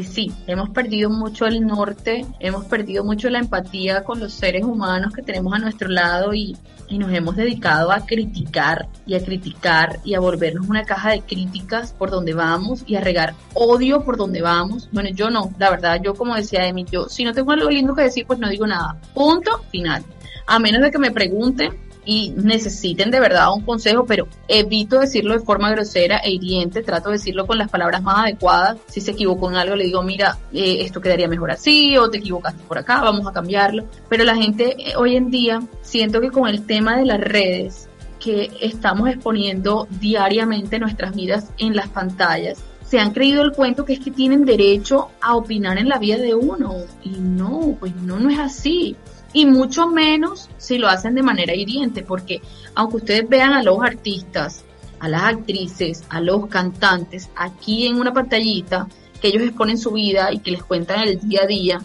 sí, 0.02 0.30
hemos 0.46 0.68
perdido 0.68 1.08
mucho 1.08 1.46
el 1.46 1.66
norte, 1.66 2.26
hemos 2.38 2.66
perdido 2.66 3.02
mucho 3.02 3.30
la 3.30 3.38
empatía 3.38 4.04
con 4.04 4.20
los 4.20 4.34
seres 4.34 4.62
humanos 4.62 5.14
que 5.14 5.22
tenemos 5.22 5.54
a 5.54 5.58
nuestro 5.58 5.88
lado 5.88 6.34
y, 6.34 6.54
y 6.90 6.98
nos 6.98 7.10
hemos 7.14 7.34
dedicado 7.34 7.92
a 7.92 8.04
criticar 8.04 8.88
y 9.06 9.14
a 9.14 9.24
criticar 9.24 10.00
y 10.04 10.12
a 10.12 10.20
volvernos 10.20 10.68
una 10.68 10.84
caja 10.84 11.12
de 11.12 11.22
críticas 11.22 11.94
por 11.94 12.10
donde 12.10 12.34
vamos 12.34 12.84
y 12.86 12.96
a 12.96 13.00
regar 13.00 13.32
odio 13.54 14.04
por 14.04 14.18
donde 14.18 14.42
vamos. 14.42 14.90
Bueno, 14.92 15.08
yo 15.14 15.30
no, 15.30 15.50
la 15.58 15.70
verdad, 15.70 15.98
yo 16.04 16.12
como 16.12 16.34
decía 16.34 16.66
Emi, 16.66 16.84
yo 16.84 17.08
si 17.08 17.24
no 17.24 17.32
tengo 17.32 17.52
algo 17.52 17.70
lindo 17.70 17.94
que 17.94 18.02
decir, 18.02 18.26
pues 18.26 18.38
no 18.38 18.50
digo 18.50 18.66
nada. 18.66 19.00
Punto 19.14 19.62
final. 19.70 20.04
A 20.46 20.58
menos 20.58 20.82
de 20.82 20.90
que 20.90 20.98
me 20.98 21.10
pregunten 21.10 21.85
y 22.06 22.30
necesiten 22.36 23.10
de 23.10 23.20
verdad 23.20 23.52
un 23.52 23.62
consejo, 23.62 24.06
pero 24.06 24.28
evito 24.48 25.00
decirlo 25.00 25.34
de 25.34 25.44
forma 25.44 25.70
grosera 25.72 26.18
e 26.18 26.30
hiriente, 26.30 26.82
trato 26.82 27.10
de 27.10 27.16
decirlo 27.16 27.46
con 27.46 27.58
las 27.58 27.68
palabras 27.68 28.02
más 28.02 28.20
adecuadas. 28.20 28.78
Si 28.86 29.00
se 29.00 29.10
equivocó 29.10 29.50
en 29.50 29.56
algo, 29.56 29.76
le 29.76 29.84
digo, 29.84 30.02
mira, 30.02 30.38
eh, 30.52 30.78
esto 30.80 31.00
quedaría 31.00 31.28
mejor 31.28 31.50
así, 31.50 31.98
o 31.98 32.08
te 32.08 32.18
equivocaste 32.18 32.62
por 32.64 32.78
acá, 32.78 33.02
vamos 33.02 33.26
a 33.26 33.32
cambiarlo. 33.32 33.84
Pero 34.08 34.24
la 34.24 34.36
gente 34.36 34.76
eh, 34.78 34.96
hoy 34.96 35.16
en 35.16 35.30
día, 35.30 35.60
siento 35.82 36.20
que 36.20 36.30
con 36.30 36.48
el 36.48 36.64
tema 36.64 36.96
de 36.96 37.04
las 37.04 37.20
redes, 37.20 37.88
que 38.20 38.50
estamos 38.60 39.08
exponiendo 39.08 39.88
diariamente 40.00 40.78
nuestras 40.78 41.14
vidas 41.14 41.50
en 41.58 41.74
las 41.74 41.88
pantallas, 41.88 42.62
se 42.84 43.00
han 43.00 43.12
creído 43.12 43.42
el 43.42 43.50
cuento 43.50 43.84
que 43.84 43.94
es 43.94 44.00
que 44.00 44.12
tienen 44.12 44.44
derecho 44.44 45.08
a 45.20 45.34
opinar 45.34 45.76
en 45.76 45.88
la 45.88 45.98
vida 45.98 46.18
de 46.18 46.36
uno. 46.36 46.76
Y 47.02 47.10
no, 47.18 47.76
pues 47.80 47.96
no, 47.96 48.20
no 48.20 48.30
es 48.30 48.38
así 48.38 48.96
y 49.36 49.44
mucho 49.44 49.86
menos 49.86 50.48
si 50.56 50.78
lo 50.78 50.88
hacen 50.88 51.14
de 51.14 51.22
manera 51.22 51.54
hiriente, 51.54 52.02
porque 52.02 52.40
aunque 52.74 52.96
ustedes 52.96 53.28
vean 53.28 53.52
a 53.52 53.62
los 53.62 53.82
artistas, 53.82 54.64
a 54.98 55.10
las 55.10 55.24
actrices, 55.24 56.04
a 56.08 56.22
los 56.22 56.46
cantantes, 56.46 57.28
aquí 57.36 57.86
en 57.86 57.96
una 57.96 58.14
pantallita, 58.14 58.88
que 59.20 59.28
ellos 59.28 59.42
exponen 59.42 59.76
su 59.76 59.90
vida 59.90 60.32
y 60.32 60.38
que 60.38 60.52
les 60.52 60.62
cuentan 60.62 61.06
el 61.06 61.20
día 61.20 61.42
a 61.42 61.46
día, 61.46 61.82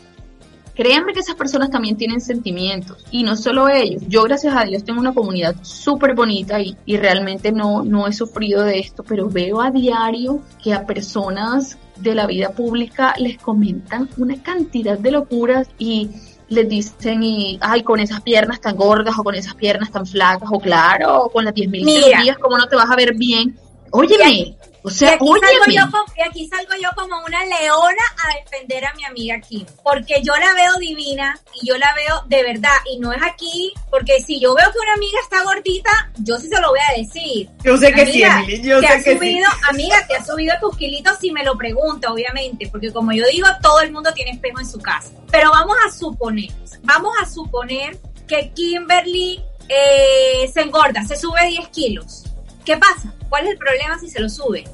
créanme 0.75 1.11
que 1.11 1.19
esas 1.19 1.35
personas 1.35 1.69
también 1.69 1.97
tienen 1.97 2.21
sentimientos 2.21 3.05
y 3.11 3.23
no 3.23 3.35
solo 3.35 3.67
ellos. 3.67 4.01
Yo 4.07 4.23
gracias 4.23 4.55
a 4.55 4.63
Dios 4.63 4.85
tengo 4.85 5.01
una 5.01 5.13
comunidad 5.13 5.57
súper 5.61 6.15
bonita 6.15 6.61
y, 6.61 6.77
y 6.85 6.95
realmente 6.95 7.51
no, 7.51 7.83
no 7.83 8.07
he 8.07 8.13
sufrido 8.13 8.63
de 8.63 8.79
esto, 8.79 9.03
pero 9.03 9.27
veo 9.27 9.59
a 9.59 9.71
diario 9.71 10.41
que 10.63 10.73
a 10.73 10.85
personas 10.85 11.77
de 11.97 12.15
la 12.15 12.27
vida 12.27 12.51
pública 12.51 13.13
les 13.17 13.37
comentan 13.37 14.09
una 14.15 14.41
cantidad 14.41 14.97
de 14.97 15.11
locuras 15.11 15.67
y 15.77 16.09
les 16.51 16.67
dicen 16.67 17.23
y, 17.23 17.57
ay, 17.61 17.81
con 17.81 17.99
esas 17.99 18.21
piernas 18.21 18.59
tan 18.59 18.75
gordas 18.75 19.17
o 19.17 19.23
con 19.23 19.35
esas 19.35 19.55
piernas 19.55 19.89
tan 19.91 20.05
flacas 20.05 20.49
o 20.51 20.59
claro, 20.59 21.23
o 21.23 21.29
con 21.31 21.45
las 21.45 21.53
10.000 21.53 22.03
cirugías, 22.03 22.37
¿cómo 22.37 22.57
no 22.57 22.67
te 22.67 22.75
vas 22.75 22.89
a 22.89 22.95
ver 22.95 23.15
bien? 23.15 23.57
Óyeme, 23.91 24.55
o 24.83 24.89
sea, 24.89 25.13
aquí, 25.13 25.25
salgo 25.25 25.65
yo 25.67 25.91
como, 25.91 26.05
y 26.17 26.21
aquí 26.21 26.47
salgo 26.47 26.73
yo 26.81 26.89
como 26.95 27.23
una 27.23 27.45
leona 27.45 28.03
a 28.23 28.35
defender 28.39 28.85
a 28.85 28.93
mi 28.95 29.05
amiga 29.05 29.39
Kim, 29.39 29.65
porque 29.83 30.21
yo 30.23 30.35
la 30.37 30.53
veo 30.55 30.77
divina 30.79 31.39
y 31.61 31.67
yo 31.67 31.77
la 31.77 31.93
veo 31.93 32.23
de 32.27 32.43
verdad 32.43 32.75
y 32.91 32.97
no 32.97 33.13
es 33.13 33.21
aquí, 33.21 33.73
porque 33.91 34.21
si 34.21 34.39
yo 34.39 34.55
veo 34.55 34.71
que 34.71 34.79
una 34.79 34.93
amiga 34.93 35.19
está 35.21 35.43
gordita, 35.43 36.11
yo 36.19 36.37
sí 36.37 36.47
se 36.47 36.59
lo 36.59 36.69
voy 36.69 36.79
a 36.79 36.97
decir. 36.97 37.49
Yo 37.63 37.77
sé 37.77 37.93
que 37.93 38.05
sí, 38.07 38.23
Emily, 38.23 38.61
yo 38.63 38.81
sé 38.81 39.03
que 39.03 39.17
subido, 39.17 39.49
Amiga, 39.69 40.07
te 40.07 40.15
has 40.15 40.25
subido 40.25 40.55
tus 40.59 40.75
kilitos 40.77 41.17
si 41.19 41.31
me 41.31 41.43
lo 41.43 41.55
pregunta, 41.57 42.11
obviamente, 42.11 42.67
porque 42.71 42.91
como 42.91 43.11
yo 43.11 43.25
digo, 43.27 43.47
todo 43.61 43.81
el 43.81 43.91
mundo 43.91 44.11
tiene 44.13 44.31
espejo 44.31 44.59
en 44.59 44.67
su 44.67 44.79
casa. 44.79 45.11
Pero 45.31 45.51
vamos 45.51 45.77
a 45.85 45.91
suponer, 45.91 46.49
vamos 46.81 47.13
a 47.21 47.29
suponer 47.29 47.99
que 48.27 48.51
Kimberly 48.53 49.43
eh, 49.69 50.49
se 50.51 50.61
engorda, 50.61 51.03
se 51.03 51.15
sube 51.15 51.45
10 51.47 51.67
kilos. 51.69 52.23
¿Qué 52.65 52.77
pasa? 52.77 53.13
¿Cuál 53.31 53.45
es 53.45 53.51
el 53.51 53.57
problema 53.59 53.97
si 53.97 54.09
se 54.09 54.19
lo 54.19 54.27
sube? 54.27 54.65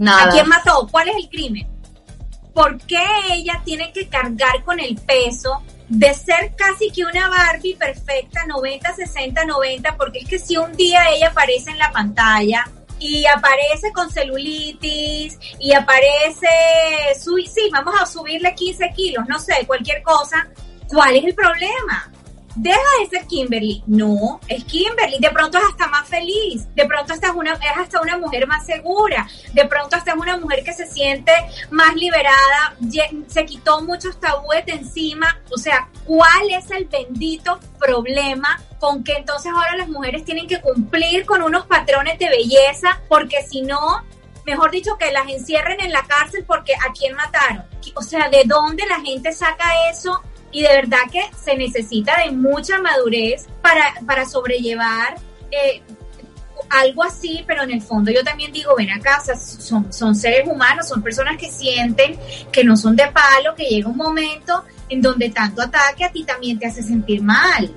Nada. 0.00 0.24
¿A 0.24 0.30
quién 0.30 0.48
mató? 0.48 0.88
¿Cuál 0.90 1.08
es 1.08 1.14
el 1.14 1.28
crimen? 1.28 1.68
¿Por 2.52 2.78
qué 2.78 3.06
ella 3.30 3.62
tiene 3.64 3.92
que 3.92 4.08
cargar 4.08 4.64
con 4.64 4.80
el 4.80 4.96
peso 4.96 5.62
de 5.88 6.12
ser 6.12 6.56
casi 6.56 6.90
que 6.90 7.04
una 7.04 7.28
Barbie 7.28 7.76
perfecta, 7.76 8.44
90, 8.44 8.92
60, 8.92 9.44
90? 9.44 9.96
Porque 9.96 10.18
es 10.18 10.28
que 10.28 10.40
si 10.40 10.56
un 10.56 10.72
día 10.72 11.10
ella 11.10 11.28
aparece 11.28 11.70
en 11.70 11.78
la 11.78 11.92
pantalla 11.92 12.68
y 12.98 13.24
aparece 13.26 13.92
con 13.92 14.10
celulitis 14.10 15.38
y 15.60 15.72
aparece, 15.72 16.48
sí, 17.14 17.68
vamos 17.70 17.94
a 18.00 18.04
subirle 18.04 18.52
15 18.52 18.90
kilos, 18.96 19.28
no 19.28 19.38
sé, 19.38 19.64
cualquier 19.64 20.02
cosa, 20.02 20.48
¿cuál 20.88 21.14
es 21.14 21.24
el 21.24 21.36
problema? 21.36 22.10
Deja 22.56 22.80
de 23.00 23.06
ser 23.10 23.26
Kimberly. 23.26 23.82
No, 23.86 24.40
es 24.48 24.64
Kimberly. 24.64 25.18
De 25.20 25.30
pronto 25.30 25.58
es 25.58 25.64
hasta 25.64 25.86
más 25.88 26.08
feliz. 26.08 26.66
De 26.74 26.86
pronto 26.86 27.12
hasta 27.12 27.32
una, 27.32 27.52
es 27.52 27.78
hasta 27.78 28.00
una 28.00 28.18
mujer 28.18 28.46
más 28.46 28.66
segura. 28.66 29.28
De 29.52 29.64
pronto 29.66 29.96
hasta 29.96 30.12
es 30.12 30.16
una 30.16 30.36
mujer 30.36 30.64
que 30.64 30.72
se 30.72 30.86
siente 30.86 31.32
más 31.70 31.94
liberada. 31.94 32.76
Se 33.28 33.44
quitó 33.44 33.82
muchos 33.82 34.18
tabúes 34.18 34.64
de 34.66 34.72
encima. 34.72 35.38
O 35.54 35.58
sea, 35.58 35.88
¿cuál 36.04 36.50
es 36.50 36.70
el 36.70 36.86
bendito 36.86 37.60
problema 37.78 38.60
con 38.78 39.04
que 39.04 39.12
entonces 39.12 39.52
ahora 39.54 39.76
las 39.76 39.88
mujeres 39.88 40.24
tienen 40.24 40.46
que 40.46 40.60
cumplir 40.60 41.24
con 41.26 41.42
unos 41.42 41.66
patrones 41.66 42.18
de 42.18 42.28
belleza? 42.28 43.00
Porque 43.08 43.42
si 43.48 43.62
no, 43.62 44.02
mejor 44.44 44.70
dicho, 44.70 44.96
que 44.98 45.12
las 45.12 45.28
encierren 45.28 45.80
en 45.80 45.92
la 45.92 46.02
cárcel 46.04 46.44
porque 46.46 46.74
a 46.74 46.92
quién 46.92 47.14
mataron. 47.14 47.64
O 47.94 48.02
sea, 48.02 48.28
¿de 48.28 48.42
dónde 48.44 48.84
la 48.86 49.00
gente 49.00 49.32
saca 49.32 49.64
eso? 49.90 50.22
Y 50.56 50.62
de 50.62 50.68
verdad 50.68 51.00
que 51.12 51.20
se 51.38 51.54
necesita 51.54 52.14
de 52.24 52.30
mucha 52.30 52.78
madurez 52.78 53.44
para, 53.60 53.92
para 54.06 54.24
sobrellevar 54.24 55.18
eh, 55.50 55.82
algo 56.70 57.04
así, 57.04 57.44
pero 57.46 57.62
en 57.62 57.72
el 57.72 57.82
fondo 57.82 58.10
yo 58.10 58.24
también 58.24 58.52
digo, 58.52 58.74
ven 58.74 58.90
acá, 58.90 59.22
son, 59.36 59.92
son 59.92 60.14
seres 60.14 60.48
humanos, 60.48 60.88
son 60.88 61.02
personas 61.02 61.36
que 61.36 61.50
sienten 61.50 62.18
que 62.50 62.64
no 62.64 62.74
son 62.74 62.96
de 62.96 63.06
palo, 63.08 63.54
que 63.54 63.64
llega 63.64 63.90
un 63.90 63.98
momento 63.98 64.64
en 64.88 65.02
donde 65.02 65.28
tanto 65.28 65.60
ataque 65.60 66.04
a 66.04 66.10
ti 66.10 66.24
también 66.24 66.58
te 66.58 66.68
hace 66.68 66.82
sentir 66.82 67.22
mal. 67.22 67.70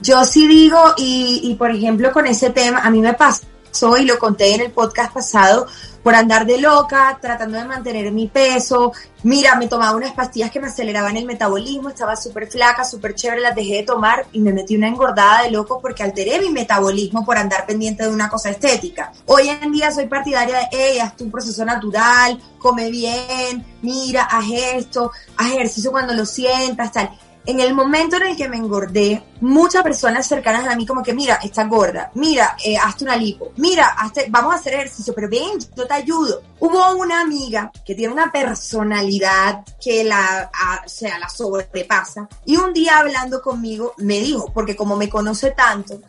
Yo 0.00 0.24
sí 0.24 0.48
digo, 0.48 0.94
y, 0.96 1.40
y 1.42 1.54
por 1.56 1.72
ejemplo 1.72 2.10
con 2.10 2.26
ese 2.26 2.48
tema, 2.48 2.78
a 2.78 2.90
mí 2.90 3.02
me 3.02 3.12
pasó 3.12 3.98
y 4.00 4.06
lo 4.06 4.18
conté 4.18 4.54
en 4.54 4.62
el 4.62 4.70
podcast 4.70 5.12
pasado, 5.12 5.66
por 6.04 6.14
andar 6.14 6.44
de 6.44 6.60
loca, 6.60 7.18
tratando 7.20 7.58
de 7.58 7.64
mantener 7.64 8.12
mi 8.12 8.28
peso. 8.28 8.92
Mira, 9.22 9.56
me 9.56 9.68
tomaba 9.68 9.96
unas 9.96 10.12
pastillas 10.12 10.50
que 10.50 10.60
me 10.60 10.66
aceleraban 10.66 11.16
el 11.16 11.24
metabolismo, 11.24 11.88
estaba 11.88 12.14
súper 12.14 12.46
flaca, 12.46 12.84
súper 12.84 13.14
chévere, 13.14 13.40
las 13.40 13.54
dejé 13.54 13.76
de 13.76 13.82
tomar 13.84 14.26
y 14.32 14.40
me 14.40 14.52
metí 14.52 14.76
una 14.76 14.86
engordada 14.86 15.44
de 15.44 15.50
loco 15.50 15.80
porque 15.80 16.02
alteré 16.02 16.38
mi 16.40 16.50
metabolismo 16.50 17.24
por 17.24 17.38
andar 17.38 17.64
pendiente 17.64 18.02
de 18.02 18.10
una 18.10 18.28
cosa 18.28 18.50
estética. 18.50 19.12
Hoy 19.24 19.48
en 19.48 19.72
día 19.72 19.90
soy 19.90 20.06
partidaria 20.06 20.58
de, 20.58 20.68
hey, 20.72 20.98
haz 20.98 21.16
tu 21.16 21.30
proceso 21.30 21.64
natural, 21.64 22.38
come 22.58 22.90
bien, 22.90 23.64
mira, 23.80 24.24
haz 24.24 24.44
esto, 24.50 25.10
haz 25.38 25.52
ejercicio 25.52 25.90
cuando 25.90 26.12
lo 26.12 26.26
sientas, 26.26 26.92
tal 26.92 27.10
en 27.46 27.60
el 27.60 27.74
momento 27.74 28.16
en 28.16 28.28
el 28.28 28.36
que 28.36 28.48
me 28.48 28.56
engordé, 28.56 29.22
muchas 29.40 29.82
personas 29.82 30.26
cercanas 30.26 30.66
a 30.66 30.76
mí 30.76 30.86
como 30.86 31.02
que, 31.02 31.12
mira, 31.12 31.36
estás 31.42 31.68
gorda, 31.68 32.10
mira, 32.14 32.56
eh, 32.64 32.76
hazte 32.76 33.04
una 33.04 33.16
lipo, 33.16 33.52
mira, 33.56 33.94
vamos 34.30 34.54
a 34.54 34.56
hacer 34.56 34.74
ejercicio, 34.74 35.14
pero 35.14 35.28
ven, 35.28 35.58
yo 35.76 35.86
te 35.86 35.94
ayudo. 35.94 36.42
Hubo 36.60 36.96
una 36.96 37.20
amiga 37.20 37.70
que 37.84 37.94
tiene 37.94 38.12
una 38.12 38.32
personalidad 38.32 39.64
que 39.82 40.04
la, 40.04 40.50
o 40.84 40.88
sea, 40.88 41.18
la 41.18 41.28
sobrepasa 41.28 42.28
y 42.46 42.56
un 42.56 42.72
día 42.72 42.98
hablando 42.98 43.42
conmigo 43.42 43.94
me 43.98 44.20
dijo, 44.20 44.50
porque 44.52 44.74
como 44.74 44.96
me 44.96 45.10
conoce 45.10 45.50
tanto, 45.50 46.00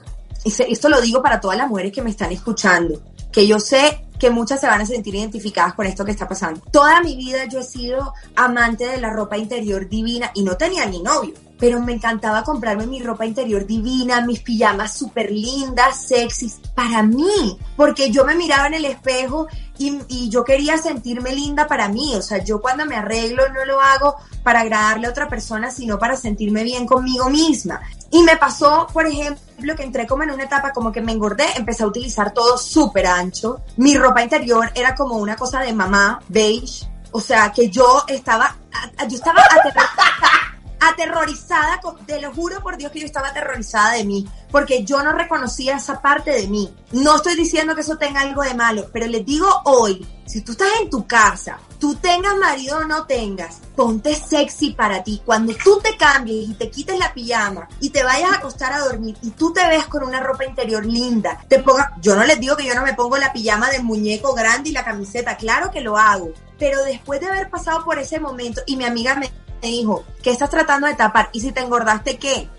y 0.43 0.53
esto 0.71 0.89
lo 0.89 1.01
digo 1.01 1.21
para 1.21 1.41
todas 1.41 1.57
las 1.57 1.67
mujeres 1.67 1.91
que 1.91 2.03
me 2.03 2.11
están 2.11 2.31
escuchando, 2.31 3.01
que 3.35 3.45
yo 3.45 3.59
sé 3.59 4.05
que 4.17 4.29
muchas 4.29 4.61
se 4.61 4.67
van 4.67 4.79
a 4.79 4.85
sentir 4.85 5.13
identificadas 5.13 5.73
con 5.73 5.85
esto 5.85 6.05
que 6.05 6.11
está 6.11 6.25
pasando. 6.25 6.61
Toda 6.71 7.01
mi 7.01 7.17
vida 7.17 7.43
yo 7.51 7.59
he 7.59 7.63
sido 7.63 8.13
amante 8.37 8.87
de 8.87 8.97
la 9.01 9.09
ropa 9.09 9.37
interior 9.37 9.89
divina 9.89 10.31
y 10.33 10.43
no 10.43 10.55
tenía 10.55 10.85
ni 10.85 11.01
novio, 11.01 11.33
pero 11.59 11.79
me 11.79 11.93
encantaba 11.93 12.43
comprarme 12.43 12.87
mi 12.87 13.01
ropa 13.01 13.25
interior 13.25 13.65
divina, 13.65 14.21
mis 14.21 14.41
pijamas 14.41 14.93
súper 14.97 15.31
lindas, 15.31 16.05
sexys, 16.07 16.59
para 16.73 17.03
mí, 17.03 17.57
porque 17.75 18.11
yo 18.11 18.25
me 18.25 18.35
miraba 18.35 18.67
en 18.67 18.75
el 18.75 18.85
espejo 18.85 19.47
y, 19.77 20.29
yo 20.29 20.43
quería 20.43 20.77
sentirme 20.77 21.33
linda 21.33 21.67
para 21.67 21.87
mí, 21.87 22.15
o 22.15 22.21
sea, 22.21 22.43
yo 22.43 22.61
cuando 22.61 22.85
me 22.85 22.95
arreglo 22.95 23.43
no 23.49 23.65
lo 23.65 23.79
hago 23.79 24.15
para 24.43 24.61
agradarle 24.61 25.07
a 25.07 25.09
otra 25.09 25.27
persona, 25.27 25.71
sino 25.71 25.99
para 25.99 26.15
sentirme 26.15 26.63
bien 26.63 26.85
conmigo 26.85 27.29
misma. 27.29 27.81
Y 28.11 28.23
me 28.23 28.37
pasó, 28.37 28.87
por 28.91 29.05
ejemplo, 29.05 29.75
que 29.75 29.83
entré 29.83 30.07
como 30.07 30.23
en 30.23 30.31
una 30.31 30.43
etapa 30.43 30.71
como 30.71 30.91
que 30.91 31.01
me 31.01 31.11
engordé, 31.11 31.45
empecé 31.55 31.83
a 31.83 31.87
utilizar 31.87 32.33
todo 32.33 32.57
súper 32.57 33.07
ancho. 33.07 33.61
Mi 33.77 33.95
ropa 33.95 34.23
interior 34.23 34.71
era 34.75 34.95
como 34.95 35.15
una 35.15 35.35
cosa 35.35 35.59
de 35.61 35.73
mamá, 35.73 36.21
beige. 36.29 36.87
O 37.11 37.21
sea, 37.21 37.51
que 37.51 37.69
yo 37.69 38.03
estaba, 38.07 38.55
yo 39.07 39.15
estaba 39.15 39.41
aterrorizada, 40.89 41.79
te 42.05 42.21
lo 42.21 42.33
juro 42.33 42.61
por 42.61 42.77
Dios 42.77 42.91
que 42.91 42.99
yo 42.99 43.05
estaba 43.05 43.29
aterrorizada 43.29 43.93
de 43.93 44.03
mí, 44.03 44.27
porque 44.51 44.83
yo 44.83 45.03
no 45.03 45.11
reconocía 45.11 45.77
esa 45.77 46.01
parte 46.01 46.31
de 46.31 46.47
mí. 46.47 46.73
No 46.91 47.17
estoy 47.17 47.35
diciendo 47.35 47.75
que 47.75 47.81
eso 47.81 47.97
tenga 47.97 48.21
algo 48.21 48.43
de 48.43 48.53
malo, 48.53 48.87
pero 48.91 49.07
les 49.07 49.25
digo 49.25 49.47
hoy, 49.65 50.05
si 50.25 50.41
tú 50.41 50.53
estás 50.53 50.69
en 50.81 50.89
tu 50.89 51.05
casa, 51.05 51.59
tú 51.79 51.95
tengas 51.95 52.35
marido 52.37 52.77
o 52.77 52.83
no 52.85 53.05
tengas, 53.05 53.61
ponte 53.75 54.15
sexy 54.15 54.71
para 54.71 55.03
ti. 55.03 55.21
Cuando 55.23 55.53
tú 55.63 55.79
te 55.83 55.95
cambies 55.97 56.49
y 56.49 56.53
te 56.55 56.69
quites 56.69 56.97
la 56.97 57.13
pijama 57.13 57.67
y 57.79 57.89
te 57.91 58.03
vayas 58.03 58.31
a 58.31 58.35
acostar 58.37 58.73
a 58.73 58.79
dormir 58.79 59.15
y 59.21 59.31
tú 59.31 59.53
te 59.53 59.67
ves 59.67 59.85
con 59.85 60.03
una 60.03 60.19
ropa 60.19 60.45
interior 60.45 60.85
linda, 60.85 61.43
te 61.47 61.59
ponga, 61.59 61.93
yo 62.01 62.15
no 62.15 62.23
les 62.23 62.39
digo 62.39 62.55
que 62.55 62.65
yo 62.65 62.73
no 62.73 62.83
me 62.83 62.93
pongo 62.93 63.17
la 63.17 63.33
pijama 63.33 63.69
de 63.69 63.79
muñeco 63.79 64.33
grande 64.33 64.69
y 64.69 64.73
la 64.73 64.83
camiseta, 64.83 65.37
claro 65.37 65.69
que 65.69 65.81
lo 65.81 65.97
hago, 65.97 66.31
pero 66.57 66.83
después 66.83 67.19
de 67.19 67.27
haber 67.27 67.49
pasado 67.49 67.85
por 67.85 67.99
ese 67.99 68.19
momento 68.19 68.61
y 68.65 68.77
mi 68.77 68.85
amiga 68.85 69.15
me 69.15 69.29
dijo, 69.67 70.03
¿qué 70.21 70.31
estás 70.31 70.49
tratando 70.49 70.87
de 70.87 70.95
tapar? 70.95 71.29
¿Y 71.33 71.41
si 71.41 71.51
te 71.51 71.61
engordaste 71.61 72.17
qué? 72.17 72.49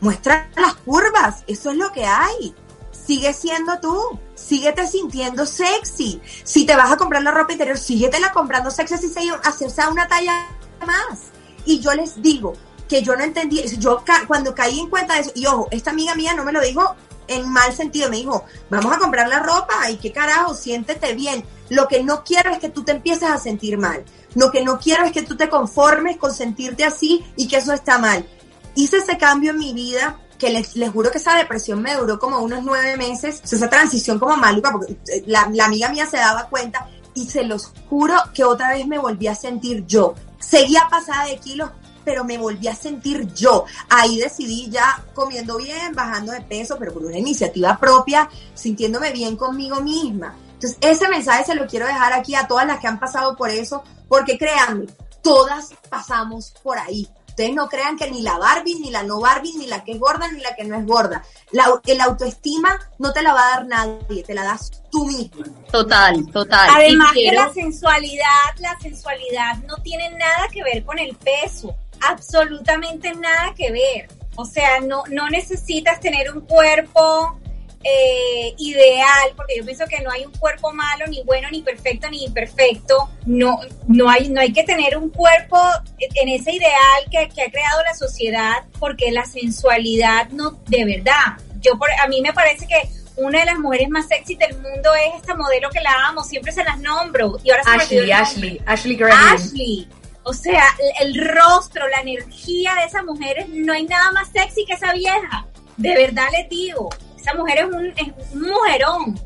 Muestra 0.00 0.50
las 0.56 0.74
curvas, 0.74 1.44
eso 1.46 1.70
es 1.70 1.76
lo 1.76 1.92
que 1.92 2.04
hay. 2.04 2.54
Sigue 2.90 3.32
siendo 3.32 3.78
tú, 3.80 4.18
síguete 4.34 4.86
sintiendo 4.86 5.46
sexy. 5.46 6.20
Si 6.44 6.66
te 6.66 6.76
vas 6.76 6.92
a 6.92 6.96
comprar 6.96 7.22
la 7.22 7.30
ropa 7.30 7.52
interior, 7.52 7.78
síguetela 7.78 8.32
comprando 8.32 8.70
sexy 8.70 8.96
si 8.98 9.08
se 9.08 9.20
hacerse 9.42 9.82
una 9.90 10.08
talla 10.08 10.48
más. 10.86 11.20
Y 11.64 11.80
yo 11.80 11.94
les 11.94 12.20
digo 12.20 12.54
que 12.88 13.02
yo 13.02 13.16
no 13.16 13.24
entendí, 13.24 13.62
yo 13.78 14.04
cuando 14.26 14.54
caí 14.54 14.80
en 14.80 14.90
cuenta 14.90 15.14
de 15.14 15.20
eso, 15.20 15.32
y 15.34 15.46
ojo, 15.46 15.68
esta 15.70 15.90
amiga 15.90 16.14
mía 16.14 16.34
no 16.34 16.44
me 16.44 16.52
lo 16.52 16.60
dijo 16.60 16.94
en 17.28 17.48
mal 17.48 17.72
sentido, 17.72 18.10
me 18.10 18.16
dijo, 18.16 18.44
vamos 18.70 18.92
a 18.92 18.98
comprar 18.98 19.28
la 19.28 19.40
ropa 19.40 19.90
y 19.90 19.96
qué 19.96 20.12
carajo, 20.12 20.54
siéntete 20.54 21.14
bien. 21.14 21.44
Lo 21.68 21.88
que 21.88 22.02
no 22.02 22.24
quiero 22.24 22.50
es 22.50 22.58
que 22.58 22.68
tú 22.68 22.84
te 22.84 22.92
empieces 22.92 23.28
a 23.28 23.38
sentir 23.38 23.78
mal. 23.78 24.04
Lo 24.34 24.50
que 24.50 24.64
no 24.64 24.78
quiero 24.78 25.04
es 25.04 25.12
que 25.12 25.22
tú 25.22 25.36
te 25.36 25.48
conformes 25.48 26.16
con 26.16 26.34
sentirte 26.34 26.84
así 26.84 27.24
y 27.36 27.48
que 27.48 27.56
eso 27.56 27.72
está 27.72 27.98
mal. 27.98 28.26
Hice 28.74 28.98
ese 28.98 29.18
cambio 29.18 29.52
en 29.52 29.58
mi 29.58 29.72
vida 29.72 30.18
que 30.38 30.50
les, 30.50 30.74
les 30.74 30.90
juro 30.90 31.10
que 31.10 31.18
esa 31.18 31.36
depresión 31.36 31.80
me 31.80 31.94
duró 31.94 32.18
como 32.18 32.40
unos 32.40 32.64
nueve 32.64 32.96
meses, 32.96 33.40
esa 33.44 33.70
transición 33.70 34.18
como 34.18 34.36
maluca, 34.36 34.72
porque 34.72 34.96
eh, 35.08 35.22
la, 35.26 35.48
la 35.52 35.66
amiga 35.66 35.88
mía 35.88 36.06
se 36.06 36.16
daba 36.16 36.48
cuenta 36.48 36.88
y 37.14 37.26
se 37.26 37.44
los 37.44 37.72
juro 37.88 38.14
que 38.34 38.42
otra 38.44 38.70
vez 38.70 38.86
me 38.86 38.98
volví 38.98 39.28
a 39.28 39.34
sentir 39.34 39.86
yo. 39.86 40.14
Seguía 40.40 40.88
pasada 40.90 41.26
de 41.26 41.36
kilos, 41.38 41.70
pero 42.04 42.24
me 42.24 42.38
volví 42.38 42.68
a 42.68 42.74
sentir 42.74 43.32
yo. 43.34 43.64
Ahí 43.88 44.18
decidí 44.18 44.68
ya 44.70 45.04
comiendo 45.14 45.56
bien, 45.56 45.94
bajando 45.94 46.32
de 46.32 46.40
peso, 46.40 46.76
pero 46.78 46.92
por 46.92 47.04
una 47.04 47.18
iniciativa 47.18 47.78
propia, 47.78 48.28
sintiéndome 48.54 49.12
bien 49.12 49.36
conmigo 49.36 49.80
misma. 49.80 50.36
Entonces, 50.54 50.78
ese 50.80 51.08
mensaje 51.08 51.44
se 51.44 51.54
lo 51.54 51.66
quiero 51.66 51.86
dejar 51.86 52.12
aquí 52.12 52.34
a 52.34 52.46
todas 52.46 52.66
las 52.66 52.78
que 52.78 52.86
han 52.86 53.00
pasado 53.00 53.36
por 53.36 53.50
eso, 53.50 53.82
porque 54.08 54.38
créanme, 54.38 54.86
todas 55.22 55.70
pasamos 55.88 56.52
por 56.62 56.78
ahí. 56.78 57.08
Ustedes 57.32 57.54
no 57.54 57.66
crean 57.66 57.96
que 57.96 58.10
ni 58.10 58.20
la 58.20 58.36
Barbie, 58.36 58.78
ni 58.78 58.90
la 58.90 59.02
no 59.02 59.18
Barbie, 59.18 59.54
ni 59.56 59.66
la 59.66 59.82
que 59.82 59.92
es 59.92 59.98
gorda, 59.98 60.30
ni 60.30 60.42
la 60.42 60.54
que 60.54 60.64
no 60.64 60.76
es 60.76 60.86
gorda. 60.86 61.24
La, 61.50 61.80
el 61.86 62.00
autoestima 62.02 62.78
no 62.98 63.10
te 63.10 63.22
la 63.22 63.32
va 63.32 63.46
a 63.46 63.50
dar 63.52 63.66
nadie, 63.66 64.22
te 64.22 64.34
la 64.34 64.44
das 64.44 64.70
tú 64.90 65.06
misma. 65.06 65.46
Total, 65.70 66.30
total. 66.30 66.68
Además 66.74 67.12
que 67.14 67.32
la 67.32 67.50
sensualidad, 67.50 68.26
la 68.58 68.78
sensualidad 68.80 69.56
no 69.66 69.76
tiene 69.78 70.10
nada 70.10 70.46
que 70.52 70.62
ver 70.62 70.84
con 70.84 70.98
el 70.98 71.16
peso, 71.16 71.74
absolutamente 72.08 73.12
nada 73.14 73.54
que 73.56 73.70
ver. 73.72 74.08
O 74.36 74.44
sea, 74.44 74.80
no, 74.80 75.04
no 75.10 75.28
necesitas 75.28 76.00
tener 76.00 76.32
un 76.32 76.40
cuerpo 76.42 77.38
eh, 77.84 78.54
ideal, 78.58 79.32
porque 79.36 79.56
yo 79.56 79.64
pienso 79.64 79.84
que 79.86 80.02
no 80.02 80.10
hay 80.10 80.24
un 80.24 80.32
cuerpo 80.32 80.72
malo, 80.72 81.06
ni 81.08 81.22
bueno, 81.24 81.48
ni 81.50 81.62
perfecto, 81.62 82.08
ni 82.08 82.24
imperfecto. 82.24 83.10
No, 83.26 83.58
no, 83.88 84.08
hay, 84.08 84.28
no 84.28 84.40
hay 84.40 84.52
que 84.52 84.62
tener 84.62 84.96
un 84.96 85.10
cuerpo 85.10 85.58
en 85.98 86.28
ese 86.28 86.52
ideal 86.52 87.02
que, 87.10 87.28
que 87.28 87.42
ha 87.42 87.50
creado 87.50 87.82
la 87.82 87.94
sociedad, 87.94 88.64
porque 88.78 89.10
la 89.10 89.24
sensualidad 89.24 90.28
no, 90.30 90.52
de 90.68 90.84
verdad. 90.84 91.38
Yo 91.60 91.78
por, 91.78 91.88
a 92.00 92.06
mí 92.08 92.20
me 92.20 92.32
parece 92.32 92.66
que 92.66 92.88
una 93.16 93.40
de 93.40 93.46
las 93.46 93.58
mujeres 93.58 93.88
más 93.90 94.08
sexy 94.08 94.36
del 94.36 94.54
mundo 94.54 94.90
es 94.94 95.20
esta 95.20 95.34
modelo 95.34 95.68
que 95.70 95.80
la 95.80 96.08
amo, 96.08 96.22
siempre 96.22 96.52
se 96.52 96.64
las 96.64 96.78
nombro. 96.78 97.38
Y 97.42 97.50
ahora 97.50 97.62
Ashley, 97.66 98.10
Ashley, 98.10 98.60
Ashley 98.64 98.98
Ashley. 99.02 99.88
O 100.24 100.32
sea, 100.32 100.62
el, 101.00 101.08
el, 101.08 101.28
rostro, 101.28 101.88
la 101.88 102.00
energía 102.00 102.74
de 102.76 102.84
esas 102.84 103.04
mujeres, 103.04 103.48
no 103.48 103.72
hay 103.72 103.84
nada 103.86 104.12
más 104.12 104.28
sexy 104.30 104.64
que 104.64 104.74
esa 104.74 104.92
vieja. 104.92 105.46
De 105.76 105.94
verdad 105.94 106.26
les 106.32 106.48
digo. 106.48 106.90
Esa 107.18 107.34
mujer 107.34 107.58
es 107.58 107.64
un, 107.64 107.86
es 107.86 108.32
un 108.32 108.42
mujerón. 108.42 109.20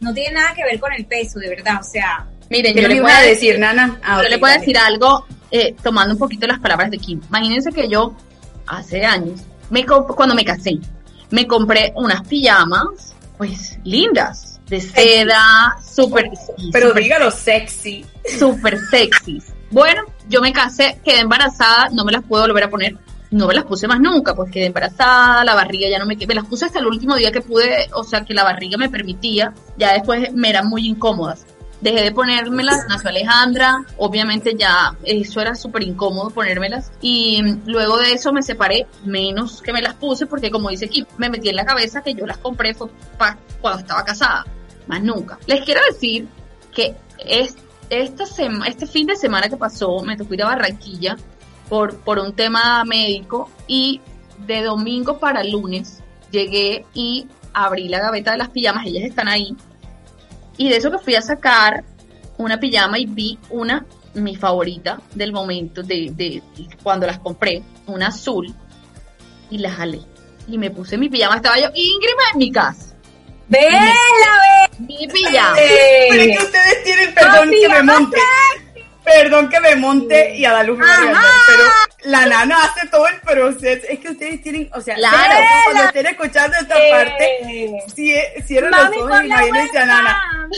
No 0.00 0.12
tiene 0.12 0.34
nada 0.34 0.54
que 0.54 0.64
ver 0.64 0.78
con 0.78 0.92
el 0.92 1.06
peso, 1.06 1.38
de 1.38 1.48
verdad. 1.48 1.80
O 1.80 1.84
sea. 1.84 2.26
Miren, 2.50 2.76
yo 2.76 2.88
le 2.88 3.00
voy 3.00 3.10
a 3.10 3.20
decir, 3.22 3.58
Nana. 3.58 3.98
Ah, 4.02 4.20
yo 4.22 4.28
le 4.28 4.38
puedo 4.38 4.52
decir 4.58 4.76
algo 4.78 5.26
eh, 5.50 5.74
tomando 5.82 6.14
un 6.14 6.18
poquito 6.18 6.46
las 6.46 6.58
palabras 6.58 6.90
de 6.90 6.98
Kim. 6.98 7.20
Imagínense 7.28 7.72
que 7.72 7.88
yo, 7.88 8.14
hace 8.66 9.04
años, 9.04 9.40
me 9.70 9.84
cuando 9.84 10.34
me 10.34 10.44
casé, 10.44 10.78
me 11.30 11.46
compré 11.46 11.92
unas 11.96 12.26
pijamas, 12.26 13.14
pues 13.36 13.78
lindas, 13.84 14.60
de 14.66 14.80
seda, 14.80 15.76
súper. 15.84 16.30
Pero 16.72 16.92
dígalo 16.92 17.30
sexy. 17.30 18.04
Súper 18.38 18.78
sexy. 18.90 19.42
Bueno, 19.76 20.04
yo 20.26 20.40
me 20.40 20.54
casé, 20.54 20.98
quedé 21.04 21.20
embarazada, 21.20 21.90
no 21.92 22.02
me 22.02 22.10
las 22.10 22.24
puedo 22.24 22.46
volver 22.46 22.64
a 22.64 22.70
poner 22.70 22.96
no 23.30 23.46
me 23.46 23.52
las 23.52 23.64
puse 23.64 23.86
más 23.86 24.00
nunca, 24.00 24.34
pues 24.34 24.50
quedé 24.50 24.64
embarazada, 24.64 25.44
la 25.44 25.54
barriga 25.54 25.86
ya 25.86 25.98
no 25.98 26.06
me... 26.06 26.16
Me 26.16 26.34
las 26.34 26.46
puse 26.46 26.64
hasta 26.64 26.78
el 26.78 26.86
último 26.86 27.14
día 27.14 27.30
que 27.30 27.42
pude, 27.42 27.86
o 27.92 28.02
sea, 28.02 28.22
que 28.22 28.32
la 28.32 28.42
barriga 28.42 28.78
me 28.78 28.88
permitía, 28.88 29.52
ya 29.76 29.92
después 29.92 30.32
me 30.32 30.48
eran 30.48 30.66
muy 30.68 30.88
incómodas. 30.88 31.44
Dejé 31.82 32.04
de 32.04 32.12
ponérmelas, 32.12 32.86
nació 32.88 33.10
Alejandra, 33.10 33.84
obviamente 33.98 34.54
ya 34.56 34.96
eso 35.04 35.42
era 35.42 35.54
súper 35.54 35.82
incómodo 35.82 36.30
ponérmelas 36.30 36.90
y 37.02 37.42
luego 37.66 37.98
de 37.98 38.12
eso 38.12 38.32
me 38.32 38.42
separé, 38.42 38.86
menos 39.04 39.60
que 39.60 39.74
me 39.74 39.82
las 39.82 39.92
puse 39.92 40.24
porque 40.24 40.50
como 40.50 40.70
dice 40.70 40.88
Kim, 40.88 41.04
me 41.18 41.28
metí 41.28 41.50
en 41.50 41.56
la 41.56 41.66
cabeza 41.66 42.00
que 42.00 42.14
yo 42.14 42.24
las 42.24 42.38
compré 42.38 42.72
fue 42.72 42.88
cuando 43.60 43.80
estaba 43.80 44.02
casada, 44.06 44.46
más 44.86 45.02
nunca. 45.02 45.38
Les 45.46 45.62
quiero 45.66 45.82
decir 45.84 46.26
que 46.72 46.96
es, 47.18 47.56
esta 47.90 48.24
este 48.66 48.86
fin 48.86 49.06
de 49.06 49.16
semana 49.16 49.48
que 49.48 49.56
pasó 49.56 50.00
me 50.00 50.16
tocó 50.16 50.34
ir 50.34 50.42
a 50.42 50.46
Barranquilla 50.46 51.16
por, 51.68 51.98
por 51.98 52.18
un 52.18 52.32
tema 52.32 52.84
médico 52.84 53.50
y 53.66 54.00
de 54.46 54.62
domingo 54.62 55.18
para 55.18 55.42
lunes 55.42 56.02
llegué 56.30 56.84
y 56.94 57.26
abrí 57.52 57.88
la 57.88 58.00
gaveta 58.00 58.32
de 58.32 58.38
las 58.38 58.50
pijamas, 58.50 58.86
ellas 58.86 59.04
están 59.04 59.28
ahí. 59.28 59.56
Y 60.58 60.68
de 60.68 60.76
eso 60.76 60.90
que 60.90 60.98
fui 60.98 61.14
a 61.14 61.22
sacar 61.22 61.84
una 62.36 62.60
pijama 62.60 62.98
y 62.98 63.06
vi 63.06 63.38
una, 63.50 63.86
mi 64.14 64.36
favorita 64.36 65.00
del 65.14 65.32
momento, 65.32 65.82
de, 65.82 66.12
de 66.14 66.42
cuando 66.82 67.06
las 67.06 67.18
compré, 67.18 67.62
una 67.86 68.08
azul, 68.08 68.54
y 69.50 69.58
la 69.58 69.70
jalé. 69.70 70.00
Y 70.48 70.58
me 70.58 70.70
puse 70.70 70.98
mi 70.98 71.08
pijama, 71.08 71.36
estaba 71.36 71.58
yo 71.58 71.68
íngrima 71.74 72.22
en 72.32 72.38
mi 72.38 72.52
casa. 72.52 72.95
¡Vela, 73.48 73.78
ve! 73.80 74.76
Mi 74.78 75.06
pijama. 75.08 75.56
Pero 75.56 76.22
es 76.22 76.38
que 76.38 76.44
ustedes 76.44 76.84
tienen, 76.84 77.14
perdón 77.14 77.50
que 77.50 77.68
me 77.68 77.82
monte. 77.82 78.18
Perdón 79.04 79.48
que 79.48 79.60
me 79.60 79.76
monte 79.76 80.34
y 80.36 80.44
a 80.44 80.52
la 80.52 80.62
luz 80.64 80.78
me 80.78 80.84
pero 80.84 81.64
la 82.06 82.26
nana 82.26 82.64
hace 82.64 82.88
todo 82.88 83.06
el 83.06 83.20
proceso. 83.20 83.86
Es 83.88 84.00
que 84.00 84.10
ustedes 84.10 84.42
tienen, 84.42 84.68
o 84.74 84.80
sea, 84.80 84.96
claro, 84.96 85.34
cuando 85.64 85.84
estén 85.84 86.06
escuchando 86.06 86.56
esta 86.60 86.74
parte, 86.90 87.84
si, 87.94 88.16
cierran 88.44 88.72
los 88.72 89.02
ojos, 89.02 89.24
imagínense 89.24 89.78
a 89.78 89.86
nana. 89.86 90.48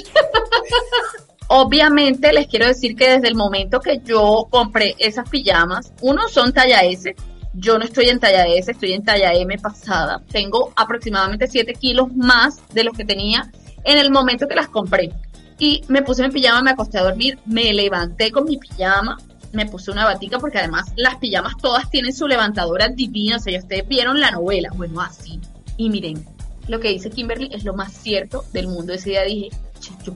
Obviamente 1.49 2.33
les 2.33 2.47
quiero 2.47 2.67
decir 2.67 2.97
que 2.97 3.11
desde 3.11 3.29
el 3.29 3.35
momento 3.35 3.81
que 3.81 4.01
yo 4.03 4.47
compré 4.51 4.95
esas 4.99 5.29
pijamas, 5.29 5.93
uno 6.01 6.29
son 6.29 6.53
talla 6.53 6.85
S, 6.85 7.15
yo 7.59 7.79
no 7.79 7.85
estoy 7.85 8.09
en 8.09 8.21
talla 8.21 8.47
S, 8.47 8.71
estoy 8.71 8.93
en 8.93 9.05
talla 9.05 9.33
M 9.33 9.59
pasada. 9.59 10.23
Tengo 10.31 10.73
aproximadamente 10.77 11.47
7 11.47 11.75
kilos 11.75 12.15
más 12.15 12.61
de 12.73 12.85
los 12.85 12.97
que 12.97 13.05
tenía 13.05 13.51
en 13.85 13.99
el 13.99 14.11
momento 14.11 14.49
que 14.49 14.55
las 14.55 14.69
compré 14.69 15.13
y 15.59 15.83
me 15.89 16.03
puse 16.03 16.23
mi 16.23 16.33
pijama, 16.33 16.63
me 16.63 16.71
acosté 16.71 16.99
a 16.99 17.03
dormir, 17.03 17.39
me 17.45 17.73
levanté 17.73 18.31
con 18.31 18.45
mi 18.45 18.57
pijama, 18.57 19.19
me 19.53 19.67
puse 19.67 19.91
una 19.91 20.05
batica 20.05 20.39
porque 20.39 20.59
además 20.59 20.93
las 20.97 21.17
pijamas 21.17 21.57
todas 21.61 21.91
tienen 21.91 22.15
su 22.15 22.29
levantadora 22.29 22.89
divina, 22.89 23.37
o 23.37 23.41
sea, 23.41 23.53
ya 23.53 23.59
ustedes 23.59 23.89
vieron 23.89 24.21
la 24.21 24.31
novela, 24.31 24.71
bueno, 24.75 25.01
así. 25.01 25.41
Y 25.77 25.91
miren, 25.91 26.25
lo 26.69 26.79
que 26.81 26.89
dice 26.89 27.11
Kimberly 27.11 27.51
es 27.53 27.65
lo 27.65 27.75
más 27.75 27.93
cierto 27.93 28.45
del 28.53 28.69
mundo. 28.69 28.93
Ese 28.93 29.11
día 29.11 29.23
dije, 29.23 29.51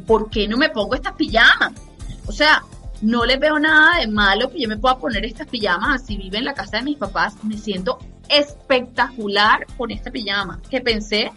¿por 0.07 0.30
qué 0.30 0.47
no 0.47 0.57
me 0.57 0.68
pongo 0.68 0.95
estas 0.95 1.14
pijamas? 1.14 1.72
O 2.26 2.32
sea, 2.32 2.62
no 3.03 3.26
le 3.26 3.36
veo 3.36 3.59
nada 3.59 3.98
de 3.98 4.07
malo 4.07 4.48
que 4.48 4.61
yo 4.61 4.68
me 4.68 4.76
pueda 4.76 4.98
poner 4.98 5.24
estas 5.24 5.48
pijamas 5.48 6.03
así 6.03 6.16
vive 6.16 6.38
en 6.38 6.44
la 6.44 6.55
casa 6.55 6.78
de 6.78 6.84
mis 6.84 6.96
papás. 6.96 7.34
Me 7.42 7.59
siento 7.59 7.98
espectacular 8.28 9.66
con 9.76 9.90
esta 9.90 10.11
pijama 10.11 10.61
que 10.70 10.80
pensé 10.80 11.32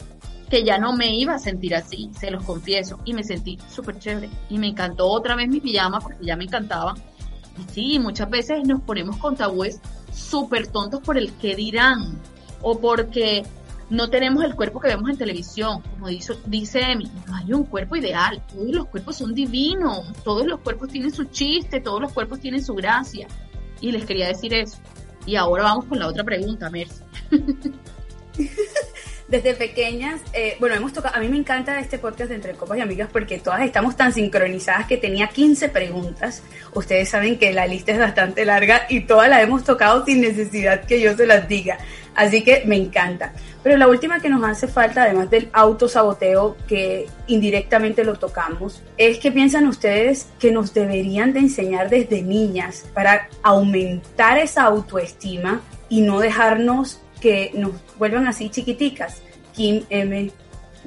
que 0.49 0.63
ya 0.63 0.77
no 0.77 0.93
me 0.93 1.15
iba 1.15 1.33
a 1.33 1.39
sentir 1.39 1.73
así, 1.73 2.11
se 2.17 2.29
los 2.29 2.43
confieso, 2.43 2.99
y 3.03 3.13
me 3.13 3.23
sentí 3.23 3.57
súper 3.67 3.97
chévere. 3.97 4.29
Y 4.49 4.59
me 4.59 4.67
encantó 4.67 5.07
otra 5.07 5.35
vez 5.35 5.49
mi 5.49 5.59
pijama 5.59 5.99
porque 5.99 6.23
ya 6.23 6.35
me 6.35 6.43
encantaba. 6.43 6.93
Y 7.57 7.73
sí, 7.73 7.99
muchas 7.99 8.29
veces 8.29 8.63
nos 8.67 8.81
ponemos 8.81 9.17
con 9.17 9.35
tabúes 9.35 9.81
súper 10.13 10.67
tontos 10.67 11.01
por 11.01 11.17
el 11.17 11.33
que 11.33 11.55
dirán 11.55 12.21
o 12.61 12.79
porque 12.79 13.43
no 13.89 14.09
tenemos 14.09 14.43
el 14.43 14.55
cuerpo 14.55 14.79
que 14.79 14.87
vemos 14.87 15.09
en 15.09 15.17
televisión. 15.17 15.81
Como 15.81 16.07
dice, 16.07 16.33
dice 16.45 16.81
Emi, 16.81 17.11
no 17.27 17.35
hay 17.35 17.53
un 17.53 17.63
cuerpo 17.63 17.95
ideal, 17.95 18.41
todos 18.47 18.71
los 18.71 18.87
cuerpos 18.87 19.17
son 19.17 19.33
divinos, 19.33 20.05
todos 20.23 20.45
los 20.45 20.59
cuerpos 20.61 20.89
tienen 20.89 21.11
su 21.11 21.25
chiste, 21.25 21.79
todos 21.79 22.01
los 22.01 22.11
cuerpos 22.11 22.39
tienen 22.39 22.63
su 22.63 22.73
gracia. 22.73 23.27
Y 23.81 23.91
les 23.91 24.05
quería 24.05 24.27
decir 24.27 24.53
eso, 24.53 24.77
Y 25.25 25.35
ahora 25.35 25.63
vamos 25.63 25.85
con 25.85 25.99
la 25.99 26.07
otra 26.07 26.23
pregunta, 26.23 26.69
Mercy. 26.69 27.03
Desde 29.35 29.53
pequeñas, 29.53 30.21
eh, 30.31 30.55
bueno, 30.61 30.75
hemos 30.75 30.93
tocado, 30.93 31.13
a 31.13 31.19
mí 31.19 31.27
me 31.27 31.35
encanta 31.35 31.77
este 31.77 31.99
podcast 31.99 32.29
de 32.29 32.35
Entre 32.35 32.53
Copas 32.53 32.77
y 32.77 32.81
Amigas 32.81 33.09
porque 33.11 33.37
todas 33.37 33.63
estamos 33.63 33.97
tan 33.97 34.13
sincronizadas 34.13 34.87
que 34.87 34.95
tenía 34.95 35.27
15 35.27 35.67
preguntas. 35.67 36.41
Ustedes 36.73 37.09
saben 37.09 37.37
que 37.37 37.51
la 37.51 37.67
lista 37.67 37.91
es 37.91 37.99
bastante 37.99 38.45
larga 38.45 38.83
y 38.87 39.01
todas 39.01 39.27
las 39.27 39.43
hemos 39.43 39.65
tocado 39.65 40.05
sin 40.05 40.21
necesidad 40.21 40.85
que 40.85 41.01
yo 41.01 41.17
se 41.17 41.25
las 41.25 41.49
diga. 41.49 41.79
Así 42.15 42.45
que 42.45 42.63
me 42.65 42.77
encanta. 42.77 43.33
Pero 43.61 43.75
la 43.75 43.89
última 43.89 44.21
que 44.21 44.29
nos 44.29 44.41
hace 44.41 44.69
falta, 44.69 45.03
además 45.03 45.29
del 45.29 45.49
autosaboteo 45.51 46.55
que 46.65 47.07
indirectamente 47.27 48.05
lo 48.05 48.15
tocamos, 48.15 48.83
es 48.95 49.19
que 49.19 49.33
piensan 49.33 49.67
ustedes 49.67 50.29
que 50.39 50.53
nos 50.53 50.73
deberían 50.73 51.33
de 51.33 51.41
enseñar 51.41 51.89
desde 51.89 52.21
niñas 52.21 52.85
para 52.93 53.27
aumentar 53.43 54.37
esa 54.37 54.63
autoestima 54.63 55.59
y 55.89 55.99
no 55.99 56.21
dejarnos 56.21 57.01
que 57.19 57.51
nos 57.53 57.71
vuelvan 57.97 58.27
así 58.27 58.49
chiquiticas. 58.49 59.24
Kim 59.55 59.83
M. 59.89 60.31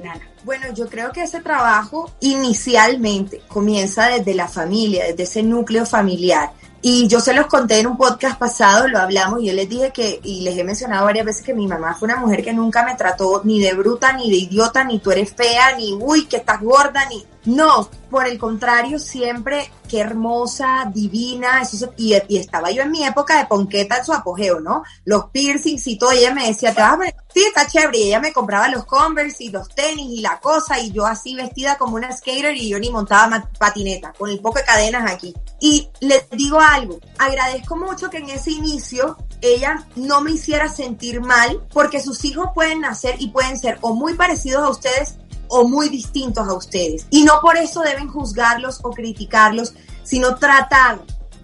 Nana. 0.03 0.29
Bueno, 0.43 0.67
yo 0.73 0.87
creo 0.87 1.11
que 1.11 1.23
ese 1.23 1.41
trabajo 1.41 2.09
inicialmente 2.21 3.41
comienza 3.47 4.07
desde 4.07 4.33
la 4.33 4.47
familia, 4.47 5.05
desde 5.05 5.23
ese 5.23 5.43
núcleo 5.43 5.85
familiar. 5.85 6.51
Y 6.81 7.07
yo 7.09 7.19
se 7.19 7.33
los 7.33 7.47
conté 7.47 7.79
en 7.79 7.87
un 7.87 7.97
podcast 7.97 8.39
pasado, 8.39 8.87
lo 8.87 8.99
hablamos, 8.99 9.41
y 9.41 9.47
yo 9.47 9.53
les 9.53 9.67
dije 9.67 9.91
que, 9.91 10.21
y 10.23 10.41
les 10.41 10.57
he 10.57 10.63
mencionado 10.63 11.03
varias 11.03 11.25
veces 11.25 11.45
que 11.45 11.53
mi 11.53 11.67
mamá 11.67 11.93
fue 11.93 12.07
una 12.07 12.15
mujer 12.15 12.41
que 12.41 12.53
nunca 12.53 12.85
me 12.85 12.95
trató 12.95 13.41
ni 13.43 13.59
de 13.59 13.73
bruta, 13.73 14.13
ni 14.13 14.29
de 14.29 14.37
idiota, 14.37 14.85
ni 14.85 14.99
tú 14.99 15.11
eres 15.11 15.33
fea, 15.33 15.75
ni 15.75 15.91
uy, 15.91 16.25
que 16.25 16.37
estás 16.37 16.61
gorda, 16.61 17.05
ni... 17.09 17.25
No, 17.45 17.89
por 18.09 18.27
el 18.27 18.37
contrario, 18.37 18.99
siempre 18.99 19.71
qué 19.87 20.01
hermosa, 20.01 20.91
divina, 20.93 21.61
eso, 21.61 21.93
y, 21.97 22.13
y, 22.27 22.37
estaba 22.37 22.69
yo 22.69 22.83
en 22.83 22.91
mi 22.91 23.05
época 23.05 23.37
de 23.37 23.45
ponqueta 23.45 23.97
en 23.97 24.05
su 24.05 24.13
apogeo, 24.13 24.59
¿no? 24.59 24.83
Los 25.05 25.25
piercings 25.27 25.87
y 25.87 25.97
todo, 25.97 26.11
ella 26.11 26.33
me 26.33 26.47
decía, 26.47 26.75
te 26.75 26.81
vas 26.81 26.93
a 26.93 26.97
poner, 26.97 27.15
sí, 27.33 27.41
está 27.41 27.65
chévere, 27.65 27.97
y 27.97 28.03
ella 28.03 28.19
me 28.19 28.33
compraba 28.33 28.67
los 28.67 28.85
Converse 28.85 29.45
y 29.45 29.49
los 29.49 29.69
tenis 29.69 30.07
y 30.11 30.21
la 30.21 30.39
cosa, 30.39 30.79
y 30.79 30.91
yo 30.91 31.05
así 31.05 31.33
vestida 31.35 31.77
como 31.77 31.95
una 31.95 32.11
skater 32.11 32.55
y 32.55 32.69
yo 32.69 32.77
ni 32.77 32.89
montaba 32.89 33.49
patineta, 33.57 34.13
con 34.13 34.29
el 34.29 34.39
poco 34.39 34.59
de 34.59 34.65
cadenas 34.65 35.11
aquí. 35.11 35.33
Y 35.59 35.89
les 36.01 36.29
digo 36.31 36.59
algo, 36.59 36.99
agradezco 37.17 37.77
mucho 37.77 38.09
que 38.09 38.17
en 38.17 38.29
ese 38.29 38.51
inicio 38.51 39.17
ella 39.41 39.87
no 39.95 40.21
me 40.21 40.31
hiciera 40.31 40.67
sentir 40.67 41.21
mal, 41.21 41.61
porque 41.71 42.01
sus 42.01 42.25
hijos 42.25 42.49
pueden 42.53 42.81
nacer 42.81 43.15
y 43.19 43.29
pueden 43.29 43.57
ser 43.57 43.77
o 43.81 43.95
muy 43.95 44.15
parecidos 44.15 44.63
a 44.63 44.69
ustedes 44.69 45.17
o 45.49 45.67
muy 45.67 45.89
distintos 45.89 46.47
a 46.47 46.53
ustedes. 46.53 47.05
Y 47.09 47.23
no 47.23 47.39
por 47.41 47.57
eso 47.57 47.81
deben 47.81 48.07
juzgarlos 48.07 48.79
o 48.83 48.91
criticarlos, 48.91 49.73
sino 50.03 50.35
tratar, 50.35 51.01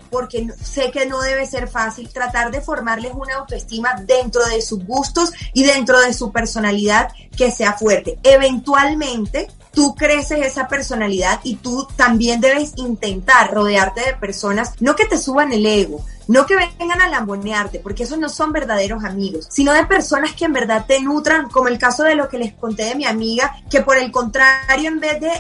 porque 0.10 0.48
sé 0.64 0.92
que 0.92 1.06
no 1.06 1.20
debe 1.22 1.46
ser 1.46 1.68
fácil, 1.68 2.10
tratar 2.10 2.52
de 2.52 2.62
formarles 2.62 3.12
una 3.14 3.36
autoestima 3.36 3.94
dentro 4.06 4.46
de 4.46 4.62
sus 4.62 4.86
gustos 4.86 5.32
y 5.54 5.64
dentro 5.64 6.00
de 6.00 6.14
su 6.14 6.32
personalidad 6.32 7.12
que 7.36 7.52
sea 7.52 7.74
fuerte. 7.74 8.18
Eventualmente, 8.24 9.48
tú 9.72 9.94
creces 9.94 10.46
esa 10.46 10.68
personalidad 10.68 11.42
y 11.44 11.56
tú 11.58 11.88
también 11.96 12.40
debes 12.40 12.74
intentar 12.78 13.54
rodearte 13.54 14.02
de 14.02 14.14
personas, 14.14 14.74
no 14.80 14.96
que 14.96 15.06
te 15.06 15.18
suban 15.18 15.52
el 15.52 15.66
ego, 15.66 16.04
no 16.28 16.46
que 16.46 16.56
vengan 16.56 17.02
a 17.02 17.10
lambonearte, 17.10 17.80
porque 17.80 18.04
esos 18.04 18.18
no 18.18 18.30
son 18.30 18.52
verdaderos 18.52 19.04
amigos, 19.04 19.48
sino 19.50 19.74
de 19.74 19.86
personas 19.86 20.34
que 20.34 20.46
en 20.46 20.54
verdad 20.54 20.86
te 20.88 21.00
nutran, 21.02 21.50
como 21.50 21.68
el 21.68 21.78
caso 21.78 22.04
de 22.04 22.16
lo 22.16 22.30
que 22.30 22.38
les 22.38 22.54
conté 22.54 22.86
de 22.86 22.96
mi 22.96 23.06
amiga, 23.06 23.56
que 23.70 23.82
por 23.82 23.98
el 23.98 24.12
contrario, 24.12 24.90
en 24.90 25.00
vez 25.00 25.20
de 25.20 25.32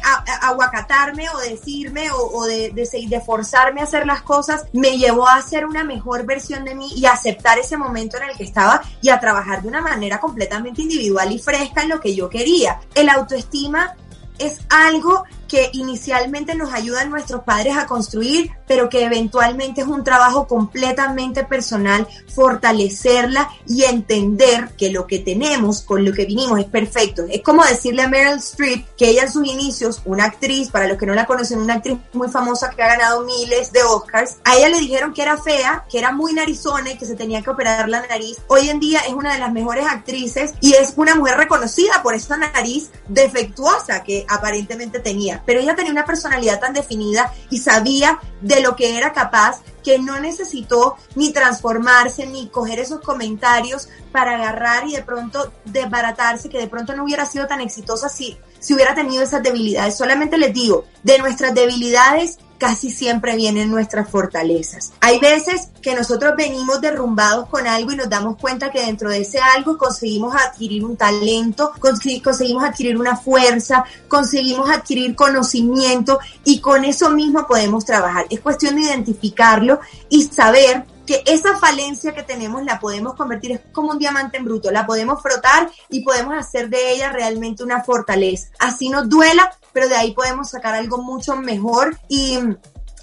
aguacatarme 0.41 1.29
o 1.29 1.37
decirme 1.39 2.09
o, 2.11 2.45
de, 2.45 2.71
de, 2.71 3.21
forzarme 3.21 3.81
a 3.81 3.85
hacer 3.85 4.05
las 4.05 4.21
cosas, 4.21 4.65
me 4.73 4.97
llevó 4.97 5.27
a 5.27 5.41
ser 5.41 5.65
una 5.65 5.83
mejor 5.83 6.25
versión 6.25 6.65
de 6.65 6.75
mí 6.75 6.89
y 6.95 7.05
aceptar 7.05 7.57
ese 7.57 7.77
momento 7.77 8.17
en 8.17 8.29
el 8.29 8.37
que 8.37 8.43
estaba 8.43 8.81
y 9.01 9.09
a 9.09 9.19
trabajar 9.19 9.61
de 9.61 9.67
una 9.67 9.81
manera 9.81 10.19
completamente 10.19 10.81
individual 10.81 11.31
y 11.31 11.39
fresca 11.39 11.83
en 11.83 11.89
lo 11.89 11.99
que 11.99 12.15
yo 12.15 12.29
quería. 12.29 12.79
El 12.93 13.09
autoestima 13.09 13.95
es 14.37 14.59
algo 14.69 15.23
que 15.55 15.69
inicialmente 15.71 16.53
nos 16.53 16.73
ayudan 16.73 17.09
nuestros 17.09 17.43
padres 17.43 17.77
a 17.77 17.85
construir, 17.85 18.51
pero 18.67 18.89
que 18.89 19.05
eventualmente 19.05 19.79
es 19.79 19.87
un 19.87 20.03
trabajo 20.03 20.47
completamente 20.47 21.45
personal, 21.45 22.05
fortalecerla 22.27 23.49
y 23.65 23.83
entender 23.83 24.71
que 24.77 24.89
lo 24.89 25.07
que 25.07 25.19
tenemos 25.19 25.81
con 25.81 26.03
lo 26.03 26.11
que 26.11 26.25
vinimos 26.25 26.59
es 26.59 26.65
perfecto. 26.65 27.23
Es 27.29 27.41
como 27.41 27.63
decirle 27.63 28.01
a 28.01 28.09
Meryl 28.09 28.39
Streep 28.39 28.85
que 28.97 29.07
ella 29.07 29.23
en 29.23 29.31
sus 29.31 29.47
inicios, 29.47 30.01
una 30.03 30.25
actriz, 30.25 30.71
para 30.71 30.89
los 30.89 30.97
que 30.97 31.05
no 31.05 31.13
la 31.13 31.25
conocen, 31.25 31.59
una 31.59 31.75
actriz 31.75 31.99
muy 32.11 32.27
famosa 32.27 32.71
que 32.71 32.83
ha 32.83 32.87
ganado 32.87 33.23
miles 33.23 33.71
de 33.71 33.81
Oscars, 33.81 34.39
a 34.43 34.57
ella 34.57 34.67
le 34.67 34.79
dijeron 34.79 35.13
que 35.13 35.21
era 35.21 35.37
fea, 35.37 35.85
que 35.89 35.99
era 35.99 36.11
muy 36.11 36.33
narizona 36.33 36.91
y 36.91 36.97
que 36.97 37.05
se 37.05 37.15
tenía 37.15 37.41
que 37.41 37.51
operar 37.51 37.87
la 37.87 38.05
nariz. 38.05 38.39
Hoy 38.47 38.69
en 38.69 38.81
día 38.81 38.99
es 39.07 39.13
una 39.13 39.31
de 39.31 39.39
las 39.39 39.53
mejores 39.53 39.85
actrices 39.85 40.53
y 40.59 40.73
es 40.73 40.95
una 40.97 41.15
mujer 41.15 41.37
reconocida 41.37 42.03
por 42.03 42.13
esa 42.13 42.35
nariz 42.35 42.89
defectuosa 43.07 44.03
que 44.03 44.25
aparentemente 44.27 44.99
tenía 44.99 45.44
pero 45.45 45.59
ella 45.59 45.75
tenía 45.75 45.91
una 45.91 46.05
personalidad 46.05 46.59
tan 46.59 46.73
definida 46.73 47.33
y 47.49 47.59
sabía 47.59 48.19
de 48.41 48.61
lo 48.61 48.75
que 48.75 48.97
era 48.97 49.13
capaz 49.13 49.61
que 49.83 49.99
no 49.99 50.19
necesitó 50.19 50.97
ni 51.15 51.31
transformarse 51.31 52.25
ni 52.25 52.47
coger 52.49 52.79
esos 52.79 53.01
comentarios 53.01 53.87
para 54.11 54.35
agarrar 54.35 54.87
y 54.87 54.95
de 54.95 55.03
pronto 55.03 55.51
desbaratarse, 55.65 56.49
que 56.49 56.57
de 56.57 56.67
pronto 56.67 56.95
no 56.95 57.03
hubiera 57.03 57.25
sido 57.25 57.45
tan 57.45 57.61
exitosa 57.61 58.09
si, 58.09 58.37
si 58.59 58.73
hubiera 58.73 58.95
tenido 58.95 59.21
esas 59.21 59.43
debilidades. 59.43 59.95
Solamente 59.95 60.37
les 60.37 60.53
digo, 60.53 60.85
de 61.03 61.19
nuestras 61.19 61.53
debilidades 61.53 62.39
casi 62.57 62.89
siempre 62.91 63.35
vienen 63.35 63.69
nuestras 63.69 64.09
fortalezas. 64.09 64.93
Hay 65.01 65.19
veces 65.19 65.69
que 65.81 65.95
nosotros 65.95 66.33
venimos 66.35 66.81
derrumbados 66.81 67.47
con 67.49 67.67
algo 67.67 67.91
y 67.91 67.95
nos 67.95 68.09
damos 68.09 68.37
cuenta 68.37 68.71
que 68.71 68.85
dentro 68.85 69.09
de 69.09 69.19
ese 69.19 69.39
algo 69.39 69.77
conseguimos 69.77 70.35
adquirir 70.35 70.83
un 70.83 70.97
talento, 70.97 71.71
conseguimos 71.79 72.63
adquirir 72.63 72.97
una 72.97 73.15
fuerza, 73.15 73.83
conseguimos 74.07 74.69
adquirir 74.69 75.15
conocimiento 75.15 76.19
y 76.43 76.59
con 76.59 76.85
eso 76.85 77.09
mismo 77.09 77.45
podemos 77.47 77.85
trabajar. 77.85 78.25
Es 78.29 78.39
cuestión 78.39 78.75
de 78.75 78.83
identificarlo 78.83 79.79
y 80.09 80.23
saber 80.23 80.85
que 81.05 81.23
esa 81.25 81.57
falencia 81.57 82.13
que 82.13 82.23
tenemos 82.23 82.63
la 82.63 82.79
podemos 82.79 83.13
convertir, 83.13 83.51
es 83.51 83.59
como 83.71 83.91
un 83.91 83.99
diamante 83.99 84.37
en 84.37 84.45
bruto, 84.45 84.71
la 84.71 84.85
podemos 84.85 85.21
frotar 85.21 85.69
y 85.89 86.01
podemos 86.01 86.33
hacer 86.35 86.69
de 86.69 86.93
ella 86.93 87.11
realmente 87.11 87.63
una 87.63 87.83
fortaleza. 87.83 88.49
Así 88.59 88.89
nos 88.89 89.07
duela, 89.07 89.51
pero 89.75 89.89
de 89.89 89.97
ahí 89.97 90.13
podemos 90.13 90.51
sacar 90.51 90.73
algo 90.73 90.99
mucho 90.99 91.35
mejor. 91.35 91.99
Y 92.07 92.39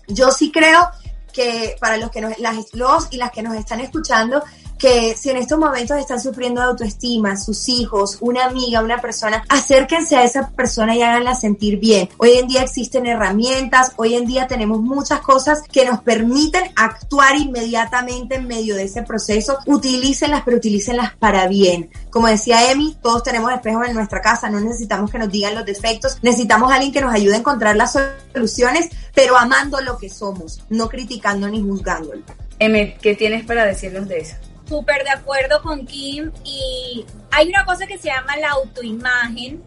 yo 0.08 0.30
sí 0.30 0.50
creo 0.50 0.88
que 1.30 1.76
para 1.78 1.98
los 1.98 2.10
que 2.10 2.22
nos, 2.22 2.38
las, 2.38 2.72
los 2.72 3.08
y 3.10 3.18
las 3.18 3.30
que 3.30 3.42
nos 3.42 3.56
están 3.56 3.80
escuchando, 3.80 4.42
que 4.82 5.16
si 5.16 5.30
en 5.30 5.36
estos 5.36 5.60
momentos 5.60 5.96
están 5.96 6.20
sufriendo 6.20 6.60
de 6.60 6.66
autoestima, 6.66 7.36
sus 7.36 7.68
hijos, 7.68 8.18
una 8.20 8.46
amiga, 8.46 8.82
una 8.82 9.00
persona, 9.00 9.44
acérquense 9.48 10.16
a 10.16 10.24
esa 10.24 10.48
persona 10.48 10.96
y 10.96 11.02
háganla 11.02 11.36
sentir 11.36 11.78
bien. 11.78 12.08
Hoy 12.18 12.32
en 12.32 12.48
día 12.48 12.62
existen 12.62 13.06
herramientas, 13.06 13.92
hoy 13.94 14.16
en 14.16 14.26
día 14.26 14.48
tenemos 14.48 14.80
muchas 14.80 15.20
cosas 15.20 15.62
que 15.70 15.84
nos 15.84 16.00
permiten 16.00 16.64
actuar 16.74 17.36
inmediatamente 17.36 18.34
en 18.34 18.48
medio 18.48 18.74
de 18.74 18.82
ese 18.82 19.04
proceso. 19.04 19.56
Utilícenlas, 19.66 20.42
pero 20.44 20.56
utilícenlas 20.56 21.14
para 21.14 21.46
bien. 21.46 21.88
Como 22.10 22.26
decía 22.26 22.72
Emi, 22.72 22.96
todos 23.00 23.22
tenemos 23.22 23.52
espejos 23.52 23.86
en 23.86 23.94
nuestra 23.94 24.20
casa, 24.20 24.50
no 24.50 24.58
necesitamos 24.58 25.12
que 25.12 25.18
nos 25.20 25.30
digan 25.30 25.54
los 25.54 25.64
defectos, 25.64 26.18
necesitamos 26.22 26.72
a 26.72 26.74
alguien 26.74 26.92
que 26.92 27.00
nos 27.00 27.14
ayude 27.14 27.36
a 27.36 27.38
encontrar 27.38 27.76
las 27.76 27.96
soluciones, 28.32 28.90
pero 29.14 29.38
amando 29.38 29.80
lo 29.80 29.96
que 29.96 30.10
somos, 30.10 30.64
no 30.70 30.88
criticando 30.88 31.48
ni 31.48 31.62
juzgándolo. 31.62 32.24
Emi, 32.58 32.94
¿qué 33.00 33.14
tienes 33.14 33.46
para 33.46 33.64
decirnos 33.64 34.08
de 34.08 34.18
eso? 34.18 34.34
Súper 34.66 35.04
de 35.04 35.10
acuerdo 35.10 35.62
con 35.62 35.86
Kim 35.86 36.32
y 36.44 37.04
hay 37.30 37.48
una 37.48 37.64
cosa 37.64 37.86
que 37.86 37.98
se 37.98 38.08
llama 38.08 38.36
la 38.36 38.50
autoimagen 38.50 39.62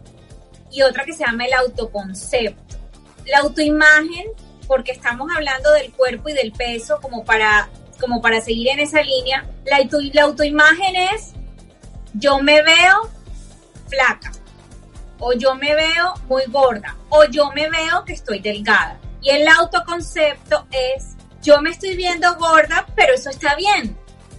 y 0.70 0.82
otra 0.82 1.04
que 1.04 1.12
se 1.12 1.24
llama 1.24 1.46
el 1.46 1.54
autoconcepto. 1.54 2.76
La 3.26 3.38
autoimagen, 3.38 4.26
porque 4.66 4.92
estamos 4.92 5.28
hablando 5.34 5.70
del 5.72 5.92
cuerpo 5.92 6.28
y 6.28 6.32
del 6.32 6.52
peso 6.52 6.98
como 7.00 7.24
para, 7.24 7.68
como 8.00 8.20
para 8.20 8.40
seguir 8.40 8.68
en 8.68 8.80
esa 8.80 9.02
línea, 9.02 9.46
la, 9.64 9.78
la 10.12 10.22
autoimagen 10.22 10.96
es 10.96 11.32
yo 12.14 12.38
me 12.40 12.62
veo 12.62 13.10
flaca 13.88 14.32
o 15.18 15.32
yo 15.32 15.54
me 15.54 15.74
veo 15.74 16.14
muy 16.28 16.44
gorda 16.48 16.96
o 17.08 17.24
yo 17.24 17.50
me 17.52 17.68
veo 17.70 18.04
que 18.04 18.12
estoy 18.12 18.40
delgada. 18.40 18.98
Y 19.22 19.30
el 19.30 19.48
autoconcepto 19.48 20.66
es 20.70 21.16
yo 21.42 21.60
me 21.62 21.70
estoy 21.70 21.96
viendo 21.96 22.34
gorda, 22.36 22.86
pero 22.96 23.14
eso 23.14 23.30
está 23.30 23.54
bien 23.56 23.96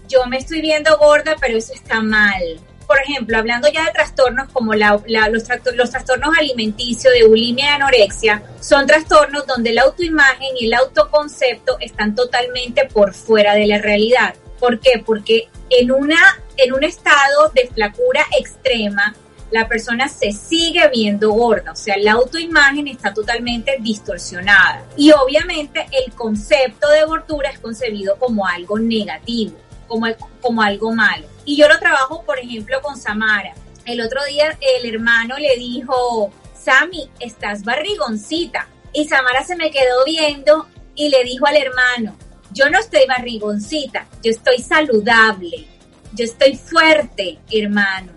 yo 0.08 0.26
me 0.26 0.38
estoy 0.38 0.62
viendo 0.62 0.98
gorda, 0.98 1.36
pero 1.40 1.58
eso 1.58 1.74
está 1.74 2.02
mal. 2.02 2.60
Por 2.88 2.98
ejemplo, 3.02 3.38
hablando 3.38 3.68
ya 3.68 3.84
de 3.84 3.92
trastornos 3.92 4.50
como 4.54 4.74
los, 4.74 5.02
los 5.08 5.90
trastornos 5.90 6.38
alimenticios 6.38 7.14
de 7.14 7.28
bulimia 7.28 7.66
y 7.66 7.70
anorexia, 7.70 8.42
son 8.62 8.88
trastornos 8.88 9.46
donde 9.46 9.74
la 9.74 9.82
autoimagen 9.82 10.56
y 10.58 10.68
el 10.68 10.74
autoconcepto 10.74 11.78
están 11.82 12.16
totalmente 12.16 12.86
por 12.86 13.14
fuera 13.14 13.56
de 13.56 13.68
la 13.68 13.80
realidad. 13.80 14.36
¿Por 14.58 14.80
qué? 14.80 15.04
Porque 15.06 15.50
en, 15.70 15.92
una, 15.92 16.18
en 16.56 16.74
un 16.74 16.84
estado 16.86 17.52
de 17.54 17.68
flacura 17.68 18.26
extrema, 18.40 19.14
la 19.52 19.68
persona 19.68 20.08
se 20.08 20.32
sigue 20.32 20.90
viendo 20.90 21.32
gorda, 21.32 21.72
o 21.72 21.76
sea, 21.76 21.96
la 21.98 22.14
autoimagen 22.14 22.88
está 22.88 23.14
totalmente 23.14 23.78
distorsionada. 23.80 24.84
Y 24.98 25.12
obviamente 25.12 25.88
el 25.92 26.14
concepto 26.14 26.90
de 26.90 27.04
gordura 27.06 27.50
es 27.50 27.60
concebido 27.60 28.18
como 28.18 28.46
algo 28.46 28.78
negativo. 28.78 29.58
Como, 29.88 30.08
como 30.42 30.62
algo 30.62 30.92
malo. 30.92 31.28
Y 31.46 31.58
yo 31.58 31.68
lo 31.68 31.80
trabajo, 31.80 32.24
por 32.24 32.40
ejemplo, 32.40 32.82
con 32.82 32.98
Samara. 32.98 33.54
El 33.86 34.02
otro 34.02 34.24
día 34.26 34.58
el 34.80 34.94
hermano 34.94 35.38
le 35.38 35.56
dijo, 35.56 36.32
Sammy, 36.54 37.10
estás 37.20 37.64
barrigoncita. 37.64 38.68
Y 38.94 39.08
Samara 39.08 39.44
se 39.44 39.56
me 39.56 39.72
quedó 39.72 40.04
viendo 40.06 40.68
y 40.96 41.10
le 41.10 41.24
dijo 41.24 41.46
al 41.46 41.58
hermano, 41.58 42.18
yo 42.52 42.70
no 42.70 42.80
estoy 42.80 43.02
barrigoncita, 43.08 44.08
yo 44.24 44.32
estoy 44.32 44.58
saludable, 44.60 45.68
yo 46.14 46.26
estoy 46.26 46.56
fuerte, 46.56 47.38
hermano, 47.52 48.12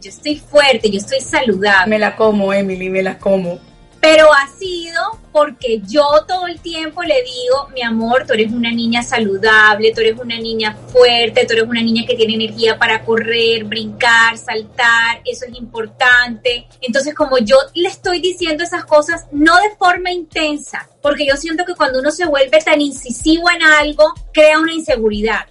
yo 0.00 0.10
estoy 0.10 0.36
fuerte, 0.36 0.90
yo 0.90 0.98
estoy 0.98 1.20
saludable. 1.20 1.90
Me 1.90 1.98
la 1.98 2.14
como, 2.14 2.52
Emily, 2.52 2.90
me 2.90 3.02
la 3.02 3.18
como 3.18 3.58
pero 4.06 4.32
ha 4.32 4.46
sido 4.56 5.02
porque 5.32 5.80
yo 5.84 6.06
todo 6.28 6.46
el 6.46 6.60
tiempo 6.60 7.02
le 7.02 7.24
digo, 7.24 7.68
mi 7.74 7.82
amor, 7.82 8.24
tú 8.24 8.34
eres 8.34 8.52
una 8.52 8.70
niña 8.70 9.02
saludable, 9.02 9.92
tú 9.92 10.00
eres 10.00 10.16
una 10.16 10.38
niña 10.38 10.76
fuerte, 10.92 11.44
tú 11.44 11.54
eres 11.54 11.64
una 11.64 11.82
niña 11.82 12.04
que 12.06 12.14
tiene 12.14 12.34
energía 12.34 12.78
para 12.78 13.04
correr, 13.04 13.64
brincar, 13.64 14.38
saltar, 14.38 15.22
eso 15.24 15.44
es 15.46 15.58
importante. 15.58 16.68
Entonces, 16.80 17.14
como 17.14 17.38
yo 17.38 17.56
le 17.74 17.88
estoy 17.88 18.20
diciendo 18.20 18.62
esas 18.62 18.84
cosas, 18.84 19.26
no 19.32 19.56
de 19.56 19.74
forma 19.76 20.12
intensa, 20.12 20.88
porque 21.02 21.26
yo 21.26 21.36
siento 21.36 21.64
que 21.64 21.74
cuando 21.74 21.98
uno 21.98 22.12
se 22.12 22.26
vuelve 22.26 22.60
tan 22.62 22.80
incisivo 22.80 23.50
en 23.50 23.64
algo, 23.64 24.14
crea 24.32 24.60
una 24.60 24.72
inseguridad. 24.72 25.46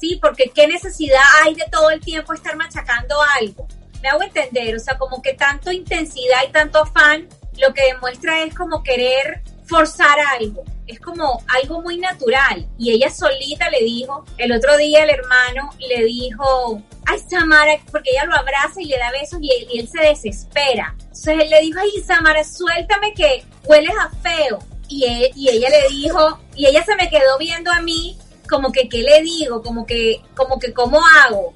Sí, 0.00 0.18
porque 0.20 0.50
qué 0.54 0.66
necesidad 0.66 1.20
hay 1.44 1.54
de 1.54 1.66
todo 1.70 1.90
el 1.90 2.00
tiempo 2.00 2.32
estar 2.32 2.56
machacando 2.56 3.16
algo. 3.38 3.68
Me 4.02 4.08
hago 4.08 4.22
entender, 4.22 4.76
o 4.76 4.80
sea, 4.80 4.96
como 4.96 5.20
que 5.20 5.34
tanto 5.34 5.70
intensidad 5.70 6.38
y 6.48 6.52
tanto 6.52 6.78
afán 6.78 7.28
lo 7.60 7.74
que 7.74 7.92
demuestra 7.92 8.42
es 8.42 8.54
como 8.54 8.82
querer 8.82 9.42
forzar 9.66 10.18
algo. 10.38 10.64
Es 10.86 10.98
como 11.00 11.42
algo 11.60 11.82
muy 11.82 11.98
natural. 11.98 12.66
Y 12.78 12.92
ella 12.92 13.10
solita 13.10 13.68
le 13.70 13.84
dijo, 13.84 14.24
el 14.38 14.52
otro 14.52 14.76
día 14.78 15.04
el 15.04 15.10
hermano 15.10 15.70
le 15.78 16.04
dijo, 16.04 16.82
ay 17.06 17.20
Samara, 17.28 17.72
porque 17.90 18.10
ella 18.10 18.24
lo 18.24 18.34
abraza 18.34 18.80
y 18.80 18.86
le 18.86 18.96
da 18.96 19.10
besos 19.10 19.38
y 19.42 19.78
él, 19.78 19.88
se 19.88 20.00
desespera. 20.00 20.94
Entonces 20.98 21.34
él 21.40 21.50
le 21.50 21.60
dijo, 21.60 21.78
ay 21.80 22.02
Samara, 22.02 22.42
suéltame 22.42 23.12
que 23.12 23.44
hueles 23.64 23.94
a 24.00 24.08
feo. 24.22 24.58
Y, 24.88 25.04
e, 25.04 25.30
y 25.34 25.50
ella 25.50 25.68
le 25.68 25.88
dijo, 25.90 26.40
y 26.56 26.66
ella 26.66 26.82
se 26.82 26.96
me 26.96 27.10
quedó 27.10 27.36
viendo 27.38 27.70
a 27.70 27.82
mí 27.82 28.16
como 28.48 28.72
que, 28.72 28.88
¿qué 28.88 29.02
le 29.02 29.20
digo? 29.22 29.62
Como 29.62 29.84
que, 29.84 30.22
como 30.34 30.58
que, 30.58 30.72
¿cómo 30.72 31.00
hago? 31.22 31.52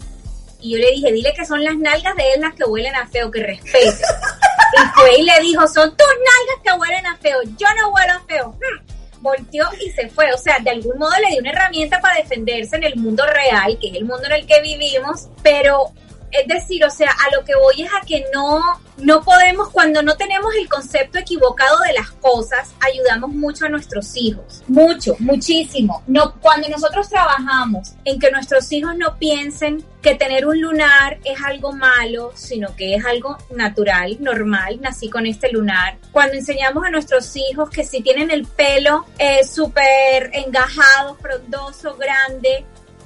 Y 0.60 0.72
yo 0.72 0.78
le 0.78 0.92
dije, 0.92 1.10
dile 1.10 1.32
que 1.34 1.44
son 1.44 1.64
las 1.64 1.76
nalgas 1.76 2.14
de 2.14 2.34
él 2.34 2.40
las 2.40 2.54
que 2.54 2.64
huelen 2.64 2.94
a 2.94 3.08
feo, 3.08 3.30
que 3.30 3.42
respete. 3.42 3.90
Y 4.72 5.00
fue 5.00 5.18
y 5.18 5.22
le 5.22 5.40
dijo, 5.40 5.66
son 5.68 5.90
tus 5.90 6.06
nalgas 6.06 6.62
que 6.62 6.72
huelen 6.72 7.06
a 7.06 7.16
feo, 7.16 7.38
yo 7.42 7.66
no 7.80 7.90
huelo 7.90 8.12
a 8.14 8.20
feo. 8.26 8.48
Hmm. 8.50 9.20
Volteó 9.20 9.68
y 9.80 9.90
se 9.90 10.08
fue. 10.08 10.32
O 10.32 10.38
sea, 10.38 10.58
de 10.58 10.70
algún 10.70 10.98
modo 10.98 11.12
le 11.22 11.30
dio 11.30 11.40
una 11.40 11.50
herramienta 11.50 12.00
para 12.00 12.16
defenderse 12.16 12.76
en 12.76 12.84
el 12.84 12.96
mundo 12.96 13.24
real, 13.26 13.78
que 13.80 13.88
es 13.88 13.94
el 13.94 14.04
mundo 14.04 14.24
en 14.26 14.32
el 14.32 14.46
que 14.46 14.60
vivimos, 14.60 15.28
pero 15.42 15.92
es 16.32 16.46
decir, 16.48 16.84
o 16.84 16.90
sea, 16.90 17.10
a 17.10 17.36
lo 17.36 17.44
que 17.44 17.54
voy 17.54 17.82
es 17.82 17.90
a 17.92 18.04
que 18.06 18.24
no, 18.32 18.60
no 18.96 19.22
podemos, 19.22 19.70
cuando 19.70 20.02
no 20.02 20.16
tenemos 20.16 20.54
el 20.54 20.68
concepto 20.68 21.18
equivocado 21.18 21.78
de 21.80 21.92
las 21.92 22.10
cosas, 22.12 22.72
ayudamos 22.80 23.30
mucho 23.30 23.66
a 23.66 23.68
nuestros 23.68 24.16
hijos. 24.16 24.62
Mucho, 24.66 25.14
muchísimo. 25.18 26.02
No, 26.06 26.34
cuando 26.40 26.68
nosotros 26.68 27.08
trabajamos 27.08 27.92
en 28.04 28.18
que 28.18 28.30
nuestros 28.30 28.70
hijos 28.72 28.96
no 28.96 29.18
piensen 29.18 29.84
que 30.00 30.14
tener 30.14 30.46
un 30.46 30.60
lunar 30.60 31.18
es 31.24 31.38
algo 31.44 31.72
malo, 31.72 32.32
sino 32.34 32.74
que 32.74 32.94
es 32.94 33.04
algo 33.04 33.36
natural, 33.54 34.16
normal, 34.20 34.80
nací 34.80 35.08
con 35.08 35.26
este 35.26 35.52
lunar. 35.52 35.98
Cuando 36.10 36.34
enseñamos 36.34 36.84
a 36.84 36.90
nuestros 36.90 37.36
hijos 37.36 37.70
que 37.70 37.84
si 37.84 38.02
tienen 38.02 38.30
el 38.30 38.46
pelo 38.46 39.04
eh, 39.18 39.44
súper 39.44 40.30
engajado, 40.32 41.16
frondoso, 41.16 41.96
grande, 41.96 42.64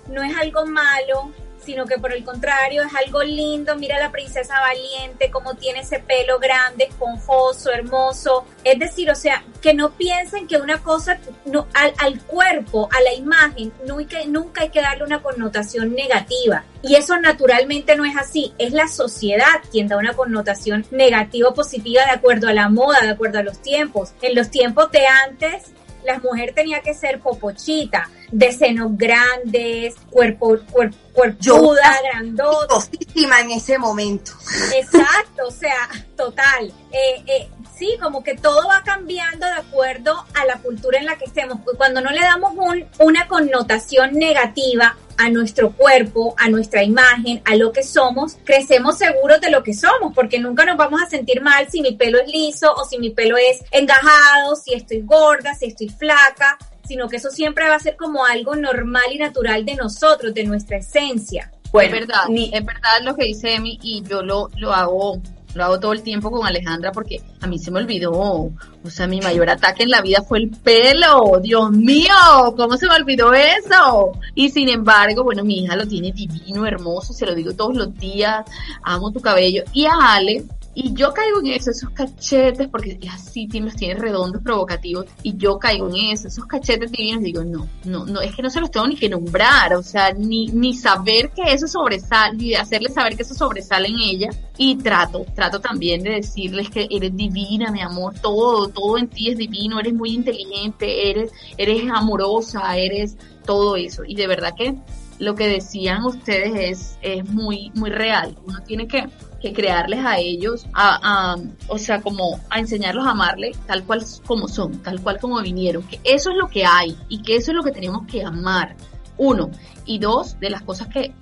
no 0.09 0.23
es 0.23 0.35
algo 0.37 0.65
malo, 0.65 1.33
sino 1.67 1.85
que 1.85 1.99
por 1.99 2.13
el 2.13 2.25
contrario 2.25 2.85
es 2.85 2.95
algo 2.95 3.23
lindo. 3.25 3.77
Mira 3.77 3.99
la 3.99 4.13
princesa 4.13 4.55
valiente, 4.61 5.31
cómo 5.31 5.55
tiene 5.55 5.81
ese 5.81 5.99
pelo 5.99 6.39
grande, 6.39 6.85
esponjoso, 6.85 7.73
hermoso. 7.73 8.47
Es 8.63 8.79
decir, 8.79 9.11
o 9.11 9.17
sea, 9.17 9.43
que 9.61 9.75
no 9.75 9.91
piensen 9.91 10.47
que 10.47 10.59
una 10.59 10.79
cosa, 10.79 11.19
no, 11.45 11.67
al, 11.75 12.21
cuerpo, 12.23 12.89
a 12.97 13.01
la 13.03 13.13
imagen, 13.13 13.73
nunca, 13.85 14.19
nunca 14.29 14.63
hay 14.63 14.71
que 14.71 14.81
darle 14.81 15.05
una 15.05 15.23
connotación 15.23 15.93
negativa. 15.93 16.65
Y 16.83 16.95
eso 16.95 17.19
naturalmente 17.19 17.97
no 17.97 18.05
es 18.05 18.17
así. 18.17 18.55
Es 18.59 18.73
la 18.73 18.87
sociedad 18.87 19.61
quien 19.73 19.89
da 19.89 19.97
una 19.97 20.15
connotación 20.15 20.87
negativa 20.93 21.49
o 21.49 21.55
positiva 21.55 22.05
de 22.05 22.13
acuerdo 22.13 22.49
a 22.49 22.55
la 22.55 22.69
moda, 22.69 23.01
de 23.03 23.11
acuerdo 23.11 23.41
a 23.41 23.43
los 23.43 23.61
tiempos. 23.61 24.13
En 24.23 24.37
los 24.37 24.51
tiempos 24.51 24.93
de 24.93 25.05
antes, 25.07 25.73
la 26.07 26.21
mujer 26.21 26.53
tenía 26.55 26.81
que 26.81 26.95
ser 26.95 27.19
popochita, 27.19 28.09
de 28.31 28.53
senos 28.53 28.93
grandes, 28.97 29.95
cuerpo, 30.11 30.59
cuerpo, 30.71 30.97
cuerpuda, 31.13 31.99
grandota. 32.03 32.77
en 33.15 33.51
ese 33.51 33.79
momento. 33.79 34.33
Exacto, 34.75 35.47
o 35.47 35.51
sea, 35.51 35.89
total. 36.17 36.73
Eh, 36.93 37.23
eh, 37.27 37.49
sí, 37.77 37.97
como 38.01 38.23
que 38.23 38.35
todo 38.37 38.69
va 38.69 38.83
cambiando 38.85 39.47
de 39.47 39.53
acuerdo 39.53 40.25
a 40.35 40.45
la 40.45 40.57
cultura 40.59 40.99
en 40.99 41.07
la 41.07 41.17
que 41.17 41.25
estemos. 41.25 41.59
Cuando 41.77 42.01
no 42.01 42.11
le 42.11 42.21
damos 42.21 42.53
un, 42.57 42.85
una 42.99 43.27
connotación 43.27 44.13
negativa 44.15 44.97
a 45.19 45.31
nuestro 45.31 45.73
cuerpo, 45.73 46.35
a 46.39 46.49
nuestra 46.49 46.83
imagen, 46.83 47.41
a 47.45 47.57
lo 47.57 47.73
que 47.73 47.83
somos, 47.83 48.37
crecemos 48.45 48.99
seguros 48.99 49.41
de 49.41 49.51
lo 49.51 49.63
que 49.63 49.75
somos, 49.75 50.15
porque 50.15 50.39
nunca 50.39 50.65
nos 50.65 50.77
vamos 50.77 51.01
a 51.03 51.09
sentir 51.09 51.41
mal 51.41 51.69
si 51.71 51.81
mi 51.81 51.93
pelo 51.93 52.19
es 52.19 52.29
liso 52.29 52.73
o 52.75 52.85
si 52.85 52.99
mi 52.99 53.11
pelo 53.11 53.37
es 53.37 53.65
engajado, 53.71 54.57
si 54.57 54.75
estoy 54.75 55.01
gorda, 55.03 55.55
si 55.55 55.67
estoy 55.67 55.89
flaca, 55.89 56.59
sino 56.87 57.09
que 57.09 57.17
eso 57.17 57.31
siempre 57.31 57.69
va 57.69 57.77
a 57.77 57.81
ser 57.81 57.97
como 57.97 58.25
algo 58.25 58.57
normal 58.57 59.05
y 59.13 59.19
natural 59.19 59.65
de 59.65 59.75
nosotros, 59.75 60.35
de 60.35 60.45
nuestra 60.45 60.79
esencia. 60.79 61.51
Bueno, 61.73 61.95
es 61.95 62.07
verdad, 62.07 62.25
es 62.31 62.65
verdad 62.65 63.03
lo 63.03 63.17
que 63.17 63.25
dice 63.25 63.55
Emi 63.55 63.79
y 63.83 64.03
yo 64.03 64.23
lo, 64.23 64.49
lo 64.57 64.73
hago 64.73 65.21
lo 65.57 65.65
hago 65.65 65.81
todo 65.81 65.93
el 65.95 66.03
tiempo 66.03 66.31
con 66.31 66.47
Alejandra 66.47 66.93
porque 66.93 67.23
a 67.41 67.47
mí 67.47 67.59
se 67.59 67.71
me 67.71 67.81
olvidó. 67.81 68.13
O 68.13 68.91
sea, 68.91 69.07
mi 69.07 69.21
mayor 69.21 69.49
ataque 69.49 69.85
en 69.85 69.91
la 69.91 70.03
vida 70.03 70.23
fue 70.23 70.39
el 70.39 70.51
pelo. 70.51 71.41
Dios 71.43 71.71
mío, 71.71 72.13
¿cómo 72.57 72.77
se 72.77 72.87
me 72.87 72.95
olvidó 72.95 73.33
eso? 73.33 74.13
Y 74.35 74.51
sin 74.51 74.69
embargo, 74.69 75.25
bueno, 75.25 75.43
mi 75.45 75.65
hija 75.65 75.75
lo 75.75 75.87
tiene 75.87 76.13
divino, 76.13 76.67
hermoso, 76.67 77.15
se 77.15 77.25
lo 77.25 77.35
digo 77.35 77.55
todos 77.55 77.75
los 77.75 77.95
días. 77.97 78.45
Amo 78.83 79.11
tu 79.11 79.21
cabello. 79.21 79.65
Y 79.73 79.87
a 79.87 79.95
Ale, 79.95 80.45
y 80.79 80.93
yo 80.93 81.15
caigo 81.15 81.41
en 81.41 81.47
eso, 81.47 81.71
esos 81.71 81.89
cachetes, 81.89 82.69
porque 82.69 82.99
así 83.11 83.49
los 83.61 83.75
tiene 83.77 83.95
redondos, 83.95 84.43
provocativos, 84.43 85.07
y 85.23 85.35
yo 85.39 85.59
caigo 85.59 85.89
en 85.89 86.13
eso, 86.13 86.29
esos 86.29 86.45
cachetes 86.45 86.93
divinos, 86.93 87.23
digo, 87.23 87.43
no, 87.43 87.67
no, 87.85 88.05
no, 88.05 88.21
es 88.21 88.37
que 88.37 88.43
no 88.43 88.51
se 88.51 88.61
los 88.61 88.71
tengo 88.71 88.87
ni 88.87 88.95
que 88.95 89.09
nombrar, 89.09 89.73
o 89.73 89.83
sea, 89.83 90.13
ni, 90.13 90.49
ni 90.49 90.75
saber 90.75 91.31
que 91.31 91.51
eso 91.51 91.67
sobresale, 91.67 92.37
ni 92.37 92.55
hacerle 92.55 92.91
saber 92.91 93.17
que 93.17 93.23
eso 93.23 93.35
sobresale 93.35 93.89
en 93.89 93.99
ella, 94.01 94.29
y 94.59 94.77
trato, 94.77 95.25
trato 95.35 95.63
también 95.63 96.03
de 96.03 96.17
decirles 96.17 96.69
que 96.69 96.87
eres 96.91 97.17
divina, 97.17 97.71
mi 97.71 97.81
amor, 97.81 98.13
todo, 98.21 98.69
todo 98.69 98.99
en 98.99 99.09
ti 99.09 99.31
es 99.31 99.39
divino, 99.39 99.81
eres 99.81 99.95
muy 99.95 100.11
inteligente, 100.11 101.11
eres, 101.11 101.33
eres 101.57 101.91
amorosa, 101.91 102.77
eres 102.77 103.17
todo 103.47 103.77
eso, 103.77 104.03
y 104.07 104.15
de 104.15 104.27
verdad 104.27 104.53
que 104.55 104.75
lo 105.19 105.35
que 105.35 105.49
decían 105.49 106.05
ustedes 106.05 106.53
es, 106.55 106.99
es 107.01 107.25
muy, 107.27 107.73
muy 107.75 107.89
real, 107.89 108.37
uno 108.45 108.59
tiene 108.67 108.87
que 108.87 109.09
que 109.41 109.53
crearles 109.53 110.05
a 110.05 110.19
ellos, 110.19 110.67
a, 110.73 111.37
o 111.69 111.79
sea, 111.79 112.01
como 112.01 112.41
a 112.51 112.59
enseñarlos 112.59 113.07
a 113.07 113.11
amarle 113.11 113.53
tal 113.67 113.85
cual 113.85 114.05
como 114.27 114.49
son, 114.49 114.83
tal 114.83 115.01
cual 115.01 115.19
como 115.21 115.41
vinieron, 115.41 115.83
que 115.83 116.01
eso 116.05 116.31
es 116.31 116.37
lo 116.37 116.49
que 116.49 116.65
hay 116.65 116.97
y 117.09 117.23
que 117.23 117.37
eso 117.37 117.51
es 117.51 117.57
lo 117.57 117.63
que 117.63 117.73
tenemos 117.73 118.07
que 118.07 118.25
amar. 118.25 118.77
Uno. 119.19 119.51
Y 119.85 119.99
dos, 119.99 120.39
de 120.41 120.51
las 120.51 120.63
cosas 120.63 120.89
que 120.89 121.15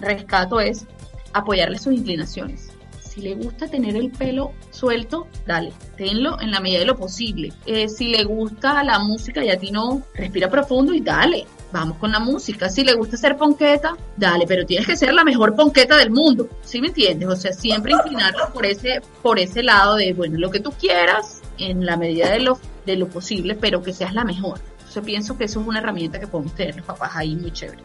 rescato 0.00 0.60
es 0.60 0.86
apoyarle 1.32 1.78
sus 1.78 1.94
inclinaciones. 1.94 2.70
Si 3.00 3.20
le 3.20 3.34
gusta 3.34 3.68
tener 3.68 3.94
el 3.96 4.10
pelo 4.10 4.52
suelto, 4.70 5.26
dale, 5.46 5.72
tenlo 5.96 6.40
en 6.40 6.50
la 6.50 6.60
medida 6.60 6.78
de 6.78 6.86
lo 6.86 6.96
posible. 6.96 7.52
Eh, 7.66 7.88
si 7.88 8.08
le 8.08 8.24
gusta 8.24 8.82
la 8.84 8.98
música 9.00 9.44
y 9.44 9.50
a 9.50 9.58
ti 9.58 9.70
no, 9.70 10.02
respira 10.14 10.48
profundo 10.48 10.94
y 10.94 11.00
dale 11.00 11.46
vamos 11.72 11.98
con 11.98 12.12
la 12.12 12.20
música. 12.20 12.68
Si 12.68 12.84
le 12.84 12.94
gusta 12.94 13.16
hacer 13.16 13.36
ponqueta, 13.36 13.96
dale, 14.16 14.44
pero 14.46 14.64
tienes 14.66 14.86
que 14.86 14.96
ser 14.96 15.12
la 15.14 15.24
mejor 15.24 15.54
ponqueta 15.54 15.96
del 15.96 16.10
mundo. 16.10 16.48
¿Sí 16.64 16.80
me 16.80 16.88
entiendes? 16.88 17.28
O 17.28 17.36
sea, 17.36 17.52
siempre 17.52 17.92
inclinarlo 17.92 18.52
por 18.52 18.66
ese, 18.66 19.00
por 19.22 19.38
ese 19.38 19.62
lado 19.62 19.96
de, 19.96 20.12
bueno, 20.12 20.38
lo 20.38 20.50
que 20.50 20.60
tú 20.60 20.72
quieras, 20.72 21.40
en 21.58 21.84
la 21.86 21.96
medida 21.96 22.30
de 22.30 22.40
lo, 22.40 22.58
de 22.86 22.96
lo 22.96 23.08
posible, 23.08 23.54
pero 23.54 23.82
que 23.82 23.92
seas 23.92 24.14
la 24.14 24.24
mejor. 24.24 24.60
Entonces 24.78 25.02
pienso 25.04 25.38
que 25.38 25.44
eso 25.44 25.60
es 25.60 25.66
una 25.66 25.78
herramienta 25.78 26.20
que 26.20 26.26
podemos 26.26 26.54
tener 26.54 26.76
los 26.76 26.84
papás 26.84 27.12
ahí 27.14 27.34
muy 27.34 27.50
chévere. 27.50 27.82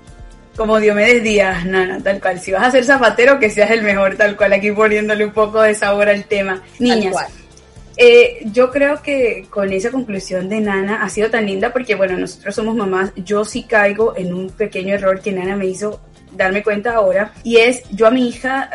Como 0.58 0.80
Diomedes 0.80 1.24
Díaz, 1.24 1.66
Nana, 1.66 2.02
tal 2.02 2.20
cual. 2.20 2.40
Si 2.40 2.52
vas 2.52 2.64
a 2.64 2.72
ser 2.72 2.84
zapatero, 2.84 3.40
que 3.40 3.50
seas 3.50 3.70
el 3.70 3.84
mejor, 3.84 4.18
tal 4.18 4.36
cual. 4.36 4.54
Aquí 4.54 4.72
poniéndole 4.72 5.24
un 5.24 5.32
poco 5.32 5.62
de 5.62 5.76
sabor 5.76 6.10
al 6.10 6.26
tema. 6.26 6.64
Niñas, 6.80 7.16
eh, 7.98 8.46
yo 8.54 8.70
creo 8.72 9.02
que 9.02 9.46
con 9.50 9.74
esa 9.74 9.92
conclusión 9.92 10.48
de 10.50 10.62
Nana 10.62 11.04
ha 11.04 11.10
sido 11.10 11.30
tan 11.30 11.46
linda 11.46 11.74
porque, 11.74 11.96
bueno, 11.96 12.18
nosotros 12.18 12.56
somos 12.56 12.76
mamás, 12.76 13.12
yo 13.16 13.44
sí 13.44 13.64
caigo 13.64 14.16
en 14.16 14.34
un 14.34 14.50
pequeño 14.52 14.94
error 14.94 15.20
que 15.20 15.32
Nana 15.32 15.56
me 15.56 15.66
hizo 15.66 16.00
darme 16.32 16.62
cuenta 16.62 16.94
ahora 16.94 17.34
y 17.44 17.58
es 17.58 17.84
yo 17.90 18.08
a 18.08 18.12
mi 18.12 18.28
hija 18.28 18.70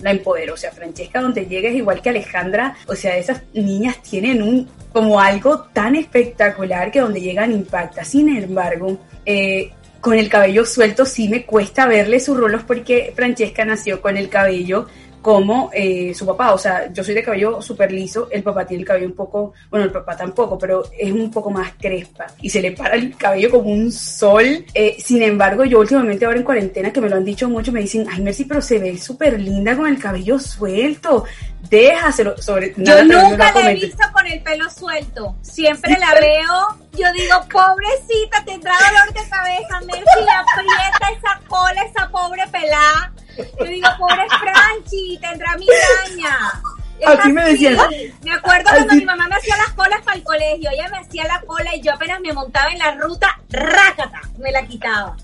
la 0.00 0.10
empodero, 0.10 0.54
o 0.54 0.56
sea, 0.56 0.70
Francesca 0.70 1.20
donde 1.20 1.46
llega 1.46 1.70
es 1.70 1.76
igual 1.76 2.00
que 2.00 2.10
Alejandra, 2.10 2.76
o 2.86 2.94
sea, 2.94 3.16
esas 3.16 3.42
niñas 3.52 4.00
tienen 4.02 4.42
un 4.42 4.68
como 4.92 5.20
algo 5.20 5.60
tan 5.72 5.96
espectacular 5.96 6.90
que 6.90 7.00
donde 7.00 7.20
llegan 7.20 7.52
impacta. 7.52 8.04
Sin 8.04 8.28
embargo, 8.28 8.98
eh, 9.24 9.70
con 10.00 10.14
el 10.14 10.28
cabello 10.28 10.64
suelto 10.64 11.04
sí 11.04 11.28
me 11.28 11.44
cuesta 11.44 11.86
verle 11.86 12.20
sus 12.20 12.36
rolos 12.36 12.62
porque 12.64 13.12
Francesca 13.14 13.64
nació 13.64 14.00
con 14.00 14.16
el 14.16 14.28
cabello 14.28 14.86
como 15.22 15.70
eh, 15.72 16.12
su 16.14 16.26
papá. 16.26 16.52
O 16.52 16.58
sea, 16.58 16.92
yo 16.92 17.02
soy 17.02 17.14
de 17.14 17.22
cabello 17.22 17.60
súper 17.60 17.92
liso, 17.92 18.28
el 18.30 18.42
papá 18.42 18.66
tiene 18.66 18.82
el 18.82 18.86
cabello 18.86 19.06
un 19.06 19.14
poco, 19.14 19.52
bueno, 19.70 19.86
el 19.86 19.92
papá 19.92 20.16
tampoco, 20.16 20.58
pero 20.58 20.84
es 20.98 21.12
un 21.12 21.30
poco 21.30 21.50
más 21.50 21.72
crespa 21.78 22.26
y 22.40 22.50
se 22.50 22.60
le 22.60 22.72
para 22.72 22.94
el 22.94 23.16
cabello 23.16 23.50
como 23.50 23.70
un 23.70 23.90
sol. 23.92 24.64
Eh, 24.74 24.96
sin 24.98 25.22
embargo, 25.22 25.64
yo 25.64 25.80
últimamente 25.80 26.24
ahora 26.24 26.38
en 26.38 26.44
cuarentena, 26.44 26.92
que 26.92 27.00
me 27.00 27.08
lo 27.08 27.16
han 27.16 27.24
dicho 27.24 27.48
mucho, 27.48 27.72
me 27.72 27.80
dicen, 27.80 28.06
ay, 28.10 28.20
Mercy, 28.22 28.44
pero 28.44 28.62
se 28.62 28.78
ve 28.78 28.96
súper 28.98 29.40
linda 29.40 29.76
con 29.76 29.86
el 29.86 29.98
cabello 29.98 30.38
suelto. 30.38 31.24
Déjaselo 31.68 32.40
sobre. 32.40 32.72
Yo 32.76 33.04
nunca 33.04 33.52
la 33.52 33.70
he 33.70 33.74
visto 33.74 34.04
con 34.12 34.26
el 34.26 34.40
pelo 34.42 34.70
suelto. 34.70 35.36
Siempre 35.42 35.98
la 35.98 36.14
veo. 36.14 36.88
Yo 36.92 37.12
digo, 37.12 37.34
pobrecita, 37.50 38.42
tendrá 38.46 38.72
dolor 38.88 39.12
de 39.12 39.28
cabeza. 39.28 39.80
Mercy 39.80 40.26
aprieta 40.34 41.10
esa 41.16 41.48
cola, 41.48 41.82
esa 41.82 42.08
pobre 42.08 42.42
pelada. 42.50 43.12
Yo 43.58 43.64
digo, 43.66 43.88
pobre 43.98 44.26
Franchi, 44.28 45.18
tendrá 45.20 45.56
migraña. 45.56 46.62
Así 47.06 47.32
me 47.32 47.44
decían. 47.44 47.78
Me 48.24 48.32
acuerdo 48.32 48.70
cuando 48.70 48.94
mi 48.94 49.04
mamá 49.04 49.28
me 49.28 49.36
hacía 49.36 49.56
las 49.56 49.70
colas 49.70 50.02
para 50.02 50.16
el 50.16 50.24
colegio. 50.24 50.70
Ella 50.70 50.88
me 50.90 50.98
hacía 50.98 51.24
la 51.24 51.40
cola 51.42 51.74
y 51.74 51.80
yo 51.80 51.92
apenas 51.92 52.20
me 52.20 52.32
montaba 52.32 52.70
en 52.70 52.78
la 52.78 52.94
ruta, 52.96 53.40
rácata, 53.50 54.20
me 54.38 54.50
la 54.50 54.66
quitaba. 54.66 55.16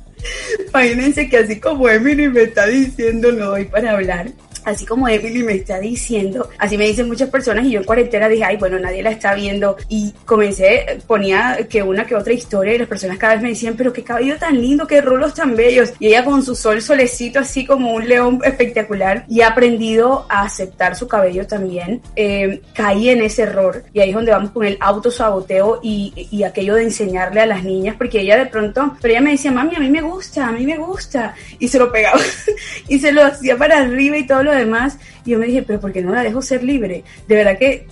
Imagínense 0.68 1.28
que 1.28 1.38
así 1.38 1.60
como 1.60 1.88
Emily 1.88 2.28
me 2.28 2.42
está 2.42 2.66
diciendo, 2.66 3.32
no 3.32 3.46
doy 3.46 3.66
para 3.66 3.92
hablar 3.92 4.28
así 4.64 4.86
como 4.86 5.08
Emily 5.08 5.42
me 5.42 5.54
está 5.54 5.78
diciendo, 5.78 6.48
así 6.58 6.76
me 6.78 6.86
dicen 6.86 7.08
muchas 7.08 7.28
personas 7.30 7.64
y 7.64 7.72
yo 7.72 7.80
en 7.80 7.86
cuarentena 7.86 8.28
dije, 8.28 8.44
ay, 8.44 8.56
bueno, 8.56 8.78
nadie 8.78 9.02
la 9.02 9.10
está 9.10 9.34
viendo 9.34 9.76
y 9.88 10.12
comencé, 10.24 11.00
ponía 11.06 11.58
que 11.68 11.82
una 11.82 12.06
que 12.06 12.14
otra 12.14 12.32
historia 12.32 12.74
y 12.74 12.78
las 12.78 12.88
personas 12.88 13.18
cada 13.18 13.34
vez 13.34 13.42
me 13.42 13.48
decían, 13.50 13.74
pero 13.76 13.92
qué 13.92 14.02
cabello 14.02 14.36
tan 14.38 14.60
lindo, 14.60 14.86
qué 14.86 15.00
rulos 15.00 15.34
tan 15.34 15.56
bellos 15.56 15.92
y 15.98 16.08
ella 16.08 16.24
con 16.24 16.42
su 16.42 16.54
sol 16.54 16.80
solecito 16.82 17.40
así 17.40 17.64
como 17.64 17.94
un 17.94 18.08
león 18.08 18.40
espectacular 18.44 19.24
y 19.28 19.40
ha 19.40 19.48
aprendido 19.48 20.26
a 20.28 20.42
aceptar 20.42 20.96
su 20.96 21.08
cabello 21.08 21.46
también, 21.46 22.00
eh, 22.16 22.60
caí 22.74 23.10
en 23.10 23.22
ese 23.22 23.42
error 23.42 23.84
y 23.92 24.00
ahí 24.00 24.10
es 24.10 24.14
donde 24.14 24.32
vamos 24.32 24.50
con 24.50 24.64
el 24.64 24.76
autosaboteo 24.80 25.80
y, 25.82 26.28
y 26.30 26.42
aquello 26.42 26.74
de 26.74 26.84
enseñarle 26.84 27.40
a 27.40 27.46
las 27.46 27.64
niñas 27.64 27.96
porque 27.96 28.20
ella 28.20 28.36
de 28.36 28.46
pronto, 28.46 28.96
pero 29.00 29.12
ella 29.12 29.20
me 29.20 29.32
decía, 29.32 29.50
mami, 29.50 29.76
a 29.76 29.80
mí 29.80 29.90
me 29.90 30.02
gusta, 30.02 30.48
a 30.48 30.52
mí 30.52 30.64
me 30.64 30.78
gusta 30.78 31.34
y 31.58 31.68
se 31.68 31.78
lo 31.78 31.90
pegaba 31.90 32.20
y 32.88 32.98
se 32.98 33.12
lo 33.12 33.24
hacía 33.24 33.56
para 33.56 33.78
arriba 33.78 34.16
y 34.16 34.26
todo 34.26 34.42
lo 34.42 34.53
demás. 34.56 34.98
Y 35.24 35.30
yo 35.30 35.38
me 35.38 35.46
dije, 35.46 35.62
pero 35.62 35.80
¿por 35.80 35.92
qué 35.92 36.02
no 36.02 36.12
la 36.12 36.22
dejo 36.22 36.42
ser 36.42 36.62
libre? 36.62 37.04
De 37.26 37.34
verdad 37.34 37.58
que 37.58 37.86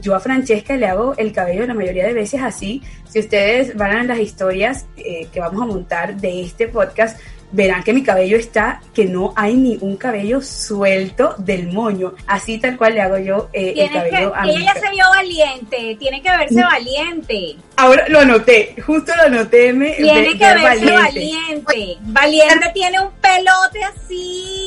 yo 0.00 0.14
a 0.14 0.20
Francesca 0.20 0.76
le 0.76 0.86
hago 0.86 1.14
el 1.16 1.32
cabello 1.32 1.66
la 1.66 1.74
mayoría 1.74 2.06
de 2.06 2.12
veces 2.12 2.42
así. 2.42 2.82
Si 3.08 3.20
ustedes 3.20 3.76
van 3.76 3.96
a 3.96 4.04
las 4.04 4.18
historias 4.18 4.86
eh, 4.96 5.26
que 5.32 5.40
vamos 5.40 5.62
a 5.62 5.66
montar 5.66 6.16
de 6.16 6.42
este 6.42 6.68
podcast, 6.68 7.18
verán 7.52 7.82
que 7.82 7.92
mi 7.92 8.02
cabello 8.02 8.36
está, 8.36 8.80
que 8.94 9.04
no 9.04 9.32
hay 9.36 9.54
ni 9.54 9.78
un 9.80 9.96
cabello 9.96 10.40
suelto 10.40 11.34
del 11.38 11.72
moño. 11.72 12.14
Así 12.26 12.58
tal 12.58 12.76
cual 12.76 12.94
le 12.94 13.00
hago 13.00 13.18
yo 13.18 13.48
eh, 13.52 13.74
el 13.76 13.90
cabello 13.90 14.32
a 14.34 14.46
Ella 14.46 14.74
ya 14.74 14.80
se 14.80 14.90
vio 14.90 15.04
valiente, 15.08 15.96
tiene 15.98 16.22
que 16.22 16.30
verse 16.30 16.54
mm. 16.54 16.62
valiente. 16.62 17.56
Ahora 17.76 18.08
lo 18.08 18.20
anoté, 18.20 18.74
justo 18.84 19.12
lo 19.16 19.22
anoté. 19.22 19.72
Me, 19.72 19.92
tiene 19.92 20.36
que 20.36 20.44
verse 20.44 20.92
valiente. 20.92 21.98
Valiente 22.02 22.70
tiene 22.74 23.00
un 23.00 23.10
pelote 23.20 23.84
así 23.84 24.65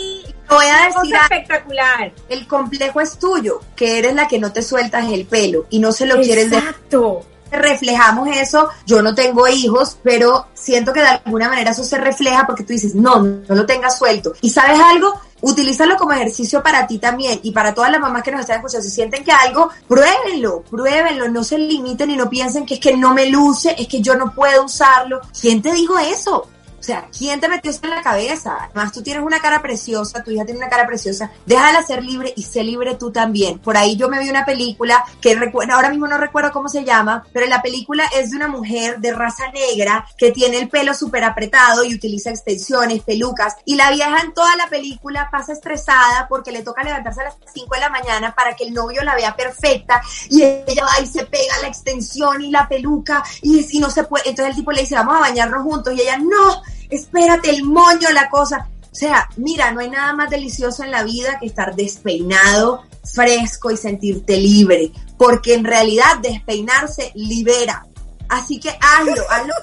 voy 0.49 0.65
a 0.65 0.85
decir 0.87 1.15
espectacular. 1.15 2.11
El 2.27 2.47
complejo 2.47 3.01
es 3.01 3.17
tuyo, 3.17 3.61
que 3.75 3.99
eres 3.99 4.13
la 4.15 4.27
que 4.27 4.39
no 4.39 4.51
te 4.51 4.61
sueltas 4.61 5.07
el 5.11 5.25
pelo 5.25 5.65
y 5.69 5.79
no 5.79 5.91
se 5.91 6.05
lo 6.05 6.21
quieres 6.21 6.49
dejar. 6.49 6.69
Exacto. 6.69 7.25
Reflejamos 7.51 8.29
eso, 8.37 8.69
yo 8.85 9.01
no 9.01 9.15
tengo 9.15 9.47
hijos, 9.47 9.97
pero 10.03 10.47
siento 10.53 10.93
que 10.93 11.01
de 11.01 11.07
alguna 11.07 11.49
manera 11.49 11.71
eso 11.71 11.83
se 11.83 11.97
refleja 11.97 12.45
porque 12.45 12.63
tú 12.63 12.73
dices, 12.73 12.93
no, 12.93 13.21
no 13.21 13.55
lo 13.55 13.65
tengas 13.65 13.97
suelto. 13.97 14.33
¿Y 14.41 14.51
sabes 14.51 14.79
algo? 14.79 15.19
Utilízalo 15.41 15.95
como 15.97 16.11
ejercicio 16.11 16.61
para 16.61 16.85
ti 16.85 16.99
también 16.99 17.39
y 17.41 17.51
para 17.51 17.73
todas 17.73 17.91
las 17.91 18.01
mamás 18.01 18.21
que 18.21 18.31
nos 18.31 18.41
están 18.41 18.57
escuchando. 18.57 18.83
Si 18.83 18.91
sienten 18.91 19.23
que 19.23 19.31
algo, 19.31 19.69
pruébenlo, 19.87 20.61
pruébenlo, 20.69 21.27
no 21.29 21.43
se 21.43 21.57
limiten 21.57 22.11
y 22.11 22.17
no 22.17 22.29
piensen 22.29 22.67
que 22.67 22.75
es 22.75 22.79
que 22.79 22.95
no 22.95 23.15
me 23.15 23.27
luce, 23.27 23.73
es 23.79 23.87
que 23.87 23.99
yo 24.01 24.15
no 24.15 24.31
puedo 24.31 24.65
usarlo. 24.65 25.19
¿Quién 25.39 25.61
te 25.61 25.73
dijo 25.73 25.97
eso? 25.97 26.47
O 26.79 26.83
sea, 26.83 27.09
¿quién 27.15 27.41
te 27.41 27.49
metió 27.49 27.71
esto 27.71 27.87
en 27.87 27.95
la 27.95 28.01
cabeza? 28.01 28.57
Además, 28.61 28.93
tú 28.93 29.03
tienes 29.03 29.21
una 29.21 29.39
cara 29.39 29.61
preciosa, 29.61 30.23
tu 30.23 30.31
hija 30.31 30.45
tiene 30.45 30.59
una 30.59 30.69
cara 30.69 30.87
preciosa. 30.87 31.29
Déjala 31.45 31.83
ser 31.83 32.03
libre 32.03 32.33
y 32.35 32.43
sé 32.43 32.63
libre 32.63 32.95
tú 32.95 33.11
también. 33.11 33.59
Por 33.59 33.75
ahí 33.75 33.97
yo 33.97 34.07
me 34.07 34.19
vi 34.19 34.29
una 34.29 34.45
película 34.45 35.03
que 35.19 35.37
ahora 35.71 35.89
mismo 35.89 36.07
no 36.07 36.17
recuerdo 36.17 36.51
cómo 36.53 36.69
se 36.69 36.85
llama, 36.85 37.25
pero 37.33 37.47
la 37.47 37.61
película 37.61 38.05
es 38.15 38.31
de 38.31 38.37
una 38.37 38.47
mujer 38.47 38.99
de 38.99 39.13
raza 39.13 39.51
negra 39.51 40.05
que 40.17 40.31
tiene 40.31 40.57
el 40.57 40.69
pelo 40.69 40.93
súper 40.93 41.25
apretado 41.25 41.83
y 41.83 41.93
utiliza 41.93 42.29
extensiones, 42.29 43.03
pelucas. 43.03 43.57
Y 43.65 43.75
la 43.75 43.91
vieja 43.91 44.21
en 44.21 44.33
toda 44.33 44.55
la 44.55 44.67
película 44.67 45.29
pasa 45.29 45.51
estresada 45.51 46.27
porque 46.29 46.53
le 46.53 46.63
toca 46.63 46.83
levantarse 46.83 47.21
a 47.21 47.25
las 47.25 47.35
5 47.53 47.75
de 47.75 47.81
la 47.81 47.89
mañana 47.89 48.33
para 48.33 48.55
que 48.55 48.63
el 48.63 48.73
novio 48.73 49.03
la 49.03 49.15
vea 49.15 49.35
perfecta. 49.35 50.01
Y 50.29 50.43
ella 50.43 50.85
va 50.85 51.01
y 51.01 51.07
se 51.07 51.25
pega 51.25 51.57
la 51.61 51.67
extensión 51.67 52.41
y 52.41 52.51
la 52.51 52.69
peluca 52.69 53.21
y, 53.41 53.65
y 53.69 53.79
no 53.79 53.89
se 53.89 54.05
puede. 54.05 54.29
Entonces 54.29 54.51
el 54.51 54.55
tipo 54.55 54.71
le 54.71 54.81
dice, 54.81 54.95
vamos 54.95 55.17
a 55.17 55.19
bañarnos 55.19 55.63
juntos. 55.63 55.93
Y 55.93 56.01
ella, 56.01 56.17
no 56.17 56.61
espérate 56.89 57.49
el 57.49 57.63
moño, 57.63 58.09
la 58.11 58.29
cosa. 58.29 58.67
O 58.91 58.95
sea, 58.95 59.29
mira, 59.37 59.71
no 59.71 59.81
hay 59.81 59.89
nada 59.89 60.13
más 60.13 60.29
delicioso 60.29 60.83
en 60.83 60.91
la 60.91 61.03
vida 61.03 61.37
que 61.39 61.45
estar 61.45 61.75
despeinado, 61.75 62.83
fresco 63.13 63.71
y 63.71 63.77
sentirte 63.77 64.37
libre, 64.37 64.91
porque 65.17 65.53
en 65.53 65.63
realidad 65.63 66.17
despeinarse 66.21 67.11
libera. 67.15 67.85
Así 68.29 68.59
que 68.59 68.69
hazlo, 68.69 69.23
hazlo 69.29 69.53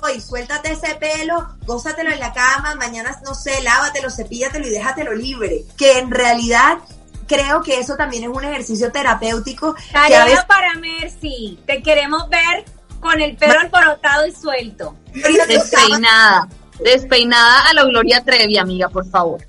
hoy, 0.02 0.20
suéltate 0.20 0.72
ese 0.72 0.94
pelo, 0.96 1.56
gózatelo 1.66 2.10
en 2.10 2.18
la 2.18 2.32
cama, 2.32 2.74
mañana, 2.74 3.20
no 3.24 3.34
sé, 3.34 3.62
lávatelo, 3.62 4.10
cepíllatelo 4.10 4.66
y 4.66 4.70
déjatelo 4.70 5.12
libre. 5.14 5.64
Que 5.76 5.98
en 5.98 6.10
realidad 6.10 6.78
creo 7.26 7.62
que 7.62 7.78
eso 7.78 7.96
también 7.96 8.24
es 8.24 8.28
un 8.28 8.44
ejercicio 8.44 8.90
terapéutico. 8.90 9.74
Tarea 9.92 10.46
para 10.46 10.74
Mercy, 10.74 11.60
te 11.66 11.82
queremos 11.82 12.28
ver 12.28 12.64
con 13.06 13.20
el 13.20 13.36
pelo 13.36 13.58
alborotado 13.60 14.26
y 14.26 14.32
suelto. 14.32 14.96
Despeinada, 15.48 16.48
despeinada 16.82 17.68
a 17.70 17.74
la 17.74 17.84
Gloria 17.84 18.22
Trevi, 18.24 18.58
amiga, 18.58 18.88
por 18.88 19.08
favor. 19.08 19.40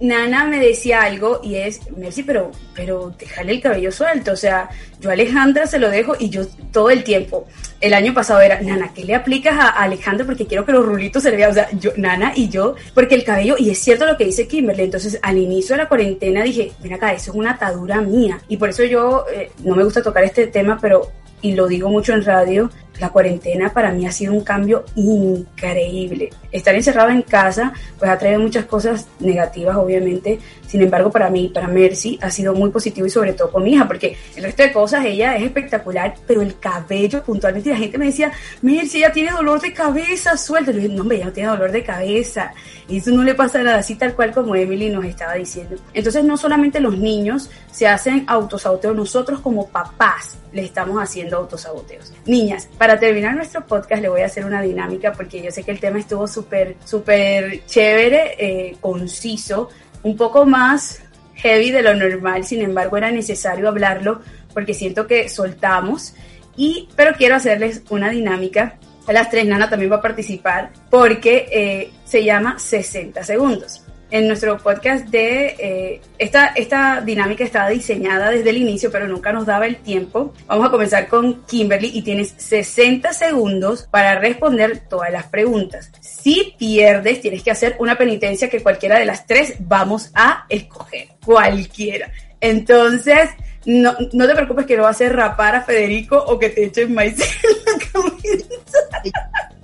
Nana 0.00 0.44
me 0.44 0.60
decía 0.60 1.02
algo 1.02 1.40
y 1.42 1.56
es, 1.56 1.90
Mercy, 1.96 2.22
pero, 2.22 2.52
pero 2.74 3.12
déjale 3.18 3.52
el 3.52 3.60
cabello 3.60 3.90
suelto. 3.90 4.32
O 4.32 4.36
sea, 4.36 4.68
yo 5.00 5.10
a 5.10 5.14
Alejandra 5.14 5.66
se 5.66 5.78
lo 5.78 5.90
dejo 5.90 6.14
y 6.18 6.28
yo 6.28 6.46
todo 6.72 6.90
el 6.90 7.02
tiempo, 7.02 7.46
el 7.80 7.94
año 7.94 8.14
pasado 8.14 8.40
era, 8.40 8.60
Nana, 8.60 8.92
¿qué 8.94 9.04
le 9.04 9.14
aplicas 9.14 9.58
a 9.58 9.68
Alejandra? 9.68 10.24
Porque 10.24 10.46
quiero 10.46 10.64
que 10.64 10.72
los 10.72 10.84
rulitos 10.84 11.22
se 11.22 11.30
le 11.30 11.36
vean. 11.36 11.50
O 11.50 11.54
sea, 11.54 11.68
yo, 11.72 11.90
Nana 11.96 12.32
y 12.36 12.48
yo, 12.48 12.76
porque 12.94 13.16
el 13.16 13.24
cabello, 13.24 13.56
y 13.58 13.70
es 13.70 13.78
cierto 13.78 14.06
lo 14.06 14.16
que 14.16 14.24
dice 14.24 14.46
Kimberly, 14.46 14.84
entonces 14.84 15.18
al 15.22 15.38
inicio 15.38 15.74
de 15.74 15.82
la 15.82 15.88
cuarentena 15.88 16.44
dije, 16.44 16.72
mira 16.82 16.96
acá, 16.96 17.12
eso 17.12 17.32
es 17.32 17.36
una 17.36 17.52
atadura 17.52 18.00
mía. 18.00 18.40
Y 18.48 18.56
por 18.56 18.68
eso 18.68 18.84
yo, 18.84 19.26
eh, 19.32 19.50
no 19.64 19.74
me 19.74 19.82
gusta 19.82 20.02
tocar 20.02 20.22
este 20.22 20.46
tema, 20.46 20.78
pero, 20.80 21.10
y 21.42 21.54
lo 21.54 21.66
digo 21.66 21.88
mucho 21.88 22.12
en 22.12 22.24
radio, 22.24 22.70
la 23.00 23.10
cuarentena 23.10 23.72
para 23.72 23.92
mí 23.92 24.06
ha 24.06 24.12
sido 24.12 24.32
un 24.32 24.42
cambio 24.42 24.84
increíble. 24.94 26.30
Estar 26.50 26.74
encerrado 26.74 27.10
en 27.10 27.22
casa 27.22 27.72
pues 27.98 28.10
ha 28.10 28.18
traído 28.18 28.40
muchas 28.40 28.64
cosas 28.64 29.08
negativas 29.20 29.76
obviamente, 29.76 30.38
sin 30.66 30.82
embargo 30.82 31.10
para 31.10 31.30
mí, 31.30 31.50
para 31.52 31.68
Mercy 31.68 32.18
ha 32.22 32.30
sido 32.30 32.54
muy 32.54 32.70
positivo 32.70 33.06
y 33.06 33.10
sobre 33.10 33.32
todo 33.32 33.50
con 33.50 33.64
mi 33.64 33.72
hija 33.72 33.86
porque 33.86 34.16
el 34.36 34.44
resto 34.44 34.62
de 34.62 34.72
cosas 34.72 35.04
ella 35.04 35.36
es 35.36 35.44
espectacular, 35.44 36.14
pero 36.26 36.42
el 36.42 36.58
cabello 36.58 37.22
puntualmente 37.22 37.70
la 37.70 37.76
gente 37.76 37.98
me 37.98 38.06
decía, 38.06 38.32
Mercy 38.62 38.98
ella 38.98 39.12
tiene 39.12 39.30
dolor 39.30 39.60
de 39.60 39.72
cabeza, 39.72 40.36
suelta. 40.36 40.70
Yo 40.72 40.78
dije, 40.78 40.88
no 40.88 41.02
hombre, 41.02 41.18
ella 41.18 41.26
no 41.26 41.32
tiene 41.32 41.50
dolor 41.50 41.72
de 41.72 41.82
cabeza 41.82 42.52
y 42.88 42.98
eso 42.98 43.10
no 43.10 43.22
le 43.22 43.34
pasa 43.34 43.62
nada 43.62 43.78
así 43.78 43.94
tal 43.94 44.14
cual 44.14 44.32
como 44.32 44.54
Emily 44.56 44.88
nos 44.88 45.04
estaba 45.04 45.34
diciendo. 45.34 45.76
Entonces 45.92 46.24
no 46.24 46.36
solamente 46.36 46.80
los 46.80 46.96
niños 46.96 47.50
se 47.70 47.86
hacen 47.86 48.24
autosaboteos, 48.26 48.96
nosotros 48.96 49.40
como 49.40 49.68
papás 49.68 50.38
le 50.52 50.64
estamos 50.64 51.00
haciendo 51.02 51.36
autosaboteos. 51.36 52.12
Niñas, 52.26 52.68
para 52.78 52.87
terminar 52.96 53.34
nuestro 53.34 53.66
podcast 53.66 54.00
le 54.00 54.08
voy 54.08 54.20
a 54.20 54.26
hacer 54.26 54.44
una 54.44 54.62
dinámica 54.62 55.12
porque 55.12 55.42
yo 55.42 55.50
sé 55.50 55.64
que 55.64 55.72
el 55.72 55.80
tema 55.80 55.98
estuvo 55.98 56.28
súper, 56.28 56.76
súper 56.84 57.66
chévere, 57.66 58.36
eh, 58.38 58.76
conciso, 58.80 59.68
un 60.04 60.16
poco 60.16 60.46
más 60.46 61.02
heavy 61.34 61.72
de 61.72 61.82
lo 61.82 61.94
normal, 61.94 62.44
sin 62.44 62.62
embargo 62.62 62.96
era 62.96 63.10
necesario 63.10 63.68
hablarlo 63.68 64.22
porque 64.54 64.74
siento 64.74 65.08
que 65.08 65.28
soltamos. 65.28 66.14
Y, 66.56 66.88
pero 66.96 67.14
quiero 67.16 67.36
hacerles 67.36 67.82
una 67.90 68.10
dinámica. 68.10 68.78
A 69.06 69.12
las 69.12 69.30
tres, 69.30 69.46
Nana 69.46 69.68
también 69.68 69.90
va 69.90 69.96
a 69.96 70.02
participar 70.02 70.70
porque 70.90 71.48
eh, 71.50 71.90
se 72.04 72.24
llama 72.24 72.58
60 72.58 73.22
segundos 73.24 73.82
en 74.10 74.26
nuestro 74.26 74.56
podcast 74.58 75.06
de 75.06 75.56
eh, 75.58 76.00
esta, 76.18 76.46
esta 76.48 77.00
dinámica 77.00 77.44
estaba 77.44 77.68
diseñada 77.68 78.30
desde 78.30 78.50
el 78.50 78.56
inicio, 78.56 78.90
pero 78.90 79.06
nunca 79.06 79.32
nos 79.32 79.46
daba 79.46 79.66
el 79.66 79.76
tiempo. 79.76 80.32
Vamos 80.46 80.66
a 80.66 80.70
comenzar 80.70 81.08
con 81.08 81.42
Kimberly 81.44 81.90
y 81.92 82.02
tienes 82.02 82.34
60 82.36 83.12
segundos 83.12 83.86
para 83.90 84.18
responder 84.18 84.80
todas 84.88 85.12
las 85.12 85.26
preguntas. 85.26 85.90
Si 86.00 86.54
pierdes, 86.58 87.20
tienes 87.20 87.42
que 87.42 87.50
hacer 87.50 87.76
una 87.78 87.96
penitencia 87.96 88.48
que 88.48 88.62
cualquiera 88.62 88.98
de 88.98 89.04
las 89.04 89.26
tres 89.26 89.54
vamos 89.60 90.10
a 90.14 90.46
escoger. 90.48 91.08
Cualquiera. 91.24 92.10
Entonces, 92.40 93.30
No, 93.66 93.94
no 94.14 94.26
te 94.26 94.34
preocupes 94.34 94.64
que 94.64 94.76
no 94.76 94.84
va 94.84 94.88
a 94.88 94.92
hacer 94.92 95.14
rapar 95.14 95.54
a 95.56 95.62
Federico 95.62 96.16
o 96.16 96.38
que 96.38 96.48
te 96.48 96.64
echen 96.64 96.94
maíz 96.94 97.20
en 97.20 97.50
la 97.66 97.86
cabeza. 97.92 99.12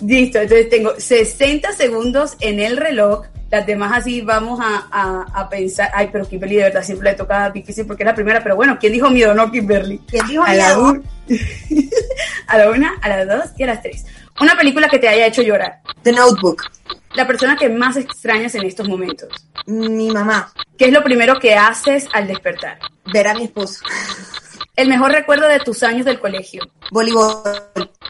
Listo, 0.01 0.39
entonces 0.41 0.69
tengo 0.69 0.93
60 0.99 1.73
segundos 1.73 2.37
en 2.41 2.61
el 2.61 2.77
reloj. 2.77 3.25
Las 3.55 3.67
demás 3.67 3.93
así 3.95 4.21
vamos 4.21 4.59
a, 4.61 4.89
a, 4.91 5.27
a 5.43 5.49
pensar. 5.49 5.89
Ay, 5.95 6.09
pero 6.11 6.27
Kimberly 6.29 6.57
de 6.57 6.63
verdad 6.65 6.83
siempre 6.83 7.11
le 7.13 7.17
toca 7.17 7.51
difícil 7.51 7.87
porque 7.87 8.03
es 8.03 8.07
la 8.09 8.15
primera. 8.15 8.43
Pero 8.43 8.57
bueno, 8.57 8.77
¿quién 8.81 8.93
dijo 8.93 9.09
miedo? 9.11 9.33
No, 9.33 9.49
Kimberly. 9.53 10.01
¿Quién 10.09 10.27
dijo 10.27 10.43
a 10.43 10.55
la, 10.55 10.69
miedo? 10.75 10.83
un- 10.89 11.05
a 12.49 12.59
la 12.59 12.71
una, 12.71 12.95
a 13.01 13.09
las 13.09 13.29
dos 13.29 13.51
y 13.57 13.63
a 13.63 13.67
las 13.67 13.81
tres. 13.83 14.05
Una 14.41 14.57
película 14.57 14.89
que 14.89 14.99
te 14.99 15.09
haya 15.09 15.27
hecho 15.27 15.43
llorar. 15.43 15.81
The 16.03 16.11
Notebook. 16.13 16.63
La 17.15 17.27
persona 17.29 17.55
que 17.57 17.69
más 17.69 17.97
extrañas 17.97 18.57
en 18.57 18.65
estos 18.65 18.89
momentos. 18.89 19.29
Mi 19.67 20.11
mamá. 20.11 20.53
¿Qué 20.77 20.87
es 20.87 20.93
lo 20.93 21.05
primero 21.05 21.39
que 21.39 21.55
haces 21.55 22.09
al 22.13 22.27
despertar? 22.27 22.79
Ver 23.13 23.29
a 23.29 23.35
mi 23.35 23.45
esposo. 23.45 23.85
El 24.77 24.89
mejor 24.89 25.13
recuerdo 25.13 25.47
de 25.47 25.61
tus 25.61 25.83
años 25.83 26.05
del 26.05 26.19
colegio. 26.19 26.63
Voleibol. 26.91 27.43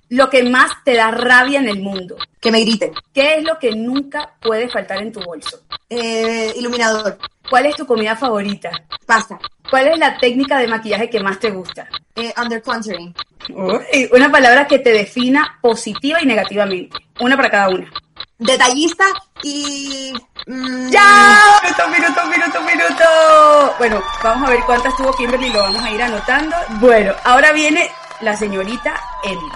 Lo 0.08 0.30
que 0.30 0.42
más 0.44 0.70
te 0.84 0.94
da 0.94 1.10
rabia 1.10 1.60
en 1.60 1.68
el 1.68 1.80
mundo. 1.80 2.16
Que 2.40 2.50
me 2.50 2.60
griten. 2.60 2.92
¿Qué 3.12 3.36
es 3.36 3.44
lo 3.44 3.58
que 3.58 3.72
nunca 3.72 4.34
puede 4.40 4.68
faltar 4.68 5.02
en 5.02 5.12
tu 5.12 5.20
bolso? 5.20 5.60
Eh, 5.90 6.52
iluminador. 6.56 7.18
¿Cuál 7.48 7.66
es 7.66 7.76
tu 7.76 7.86
comida 7.86 8.16
favorita? 8.16 8.70
Pasta. 9.04 9.38
¿Cuál 9.68 9.88
es 9.88 9.98
la 9.98 10.16
técnica 10.16 10.58
de 10.58 10.68
maquillaje 10.68 11.10
que 11.10 11.20
más 11.20 11.38
te 11.38 11.50
gusta? 11.50 11.88
Eh, 12.16 12.32
under 12.40 12.62
contouring. 12.62 13.14
Uy, 13.50 14.08
una 14.12 14.30
palabra 14.30 14.66
que 14.66 14.78
te 14.78 14.90
defina 14.90 15.58
positiva 15.60 16.22
y 16.22 16.26
negativamente. 16.26 16.96
Una 17.20 17.36
para 17.36 17.50
cada 17.50 17.68
una. 17.68 17.90
Detallista 18.38 19.04
y... 19.42 20.12
mm, 20.46 20.88
¡Ya! 20.90 21.38
¡Minuto, 21.62 21.88
minuto, 21.88 22.26
minuto, 22.26 22.60
minuto! 22.62 23.74
Bueno, 23.78 24.02
vamos 24.22 24.48
a 24.48 24.52
ver 24.52 24.60
cuántas 24.66 24.96
tuvo 24.96 25.12
Kimberly, 25.12 25.50
lo 25.50 25.60
vamos 25.60 25.82
a 25.82 25.90
ir 25.90 26.02
anotando. 26.02 26.56
Bueno, 26.80 27.12
ahora 27.24 27.52
viene 27.52 27.90
la 28.20 28.36
señorita 28.36 29.00
Emily. 29.22 29.52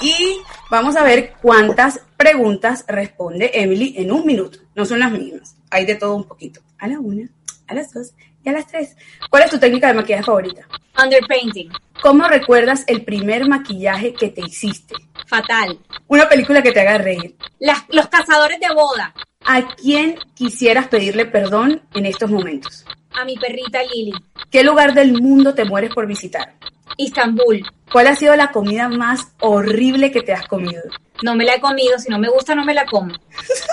Y 0.00 0.40
vamos 0.70 0.96
a 0.96 1.02
ver 1.02 1.34
cuántas 1.42 2.00
preguntas 2.16 2.84
responde 2.86 3.50
Emily 3.52 3.94
en 3.98 4.12
un 4.12 4.24
minuto. 4.24 4.58
No 4.74 4.84
son 4.86 5.00
las 5.00 5.10
mismas. 5.10 5.56
Hay 5.70 5.84
de 5.84 5.96
todo 5.96 6.14
un 6.14 6.24
poquito. 6.24 6.60
A 6.78 6.86
la 6.86 7.00
una, 7.00 7.28
a 7.66 7.74
las 7.74 7.92
dos 7.92 8.12
y 8.44 8.48
a 8.48 8.52
las 8.52 8.66
tres. 8.66 8.96
¿Cuál 9.28 9.42
es 9.42 9.50
tu 9.50 9.58
técnica 9.58 9.88
de 9.88 9.94
maquillaje 9.94 10.22
favorita? 10.22 10.62
Underpainting. 11.02 11.70
¿Cómo 12.00 12.26
recuerdas 12.28 12.84
el 12.86 13.04
primer 13.04 13.46
maquillaje 13.46 14.14
que 14.14 14.28
te 14.28 14.40
hiciste? 14.40 14.94
Fatal. 15.30 15.78
Una 16.08 16.28
película 16.28 16.60
que 16.60 16.72
te 16.72 16.80
haga 16.80 16.98
reír. 16.98 17.36
Las- 17.60 17.84
los 17.90 18.08
cazadores 18.08 18.58
de 18.58 18.74
boda. 18.74 19.14
¿A 19.44 19.62
quién 19.76 20.18
quisieras 20.34 20.88
pedirle 20.88 21.24
perdón 21.24 21.82
en 21.94 22.04
estos 22.06 22.28
momentos? 22.30 22.84
A 23.12 23.24
mi 23.24 23.36
perrita 23.36 23.80
Lily. 23.84 24.12
¿Qué 24.50 24.64
lugar 24.64 24.92
del 24.92 25.12
mundo 25.22 25.54
te 25.54 25.64
mueres 25.64 25.94
por 25.94 26.06
visitar? 26.08 26.54
Istambul. 26.96 27.64
¿Cuál 27.92 28.08
ha 28.08 28.16
sido 28.16 28.34
la 28.34 28.50
comida 28.50 28.88
más 28.88 29.28
horrible 29.38 30.10
que 30.10 30.22
te 30.22 30.32
has 30.32 30.46
comido? 30.48 30.82
No 31.22 31.36
me 31.36 31.44
la 31.44 31.54
he 31.54 31.60
comido. 31.60 31.96
Si 32.00 32.08
no 32.10 32.18
me 32.18 32.28
gusta, 32.28 32.56
no 32.56 32.64
me 32.64 32.74
la 32.74 32.84
como. 32.86 33.14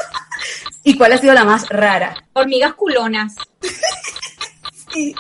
¿Y 0.84 0.96
cuál 0.96 1.14
ha 1.14 1.18
sido 1.18 1.34
la 1.34 1.44
más 1.44 1.68
rara? 1.70 2.16
Hormigas 2.34 2.76
culonas. 2.76 3.36
¿Y 4.96 5.16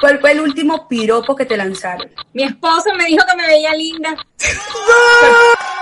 ¿Cuál 0.00 0.18
fue 0.20 0.32
el 0.32 0.40
último 0.40 0.86
piropo 0.88 1.34
que 1.36 1.44
te 1.46 1.56
lanzaron? 1.56 2.10
Mi 2.32 2.44
esposo 2.44 2.94
me 2.96 3.06
dijo 3.06 3.24
que 3.28 3.36
me 3.36 3.46
veía 3.48 3.74
linda. 3.74 4.16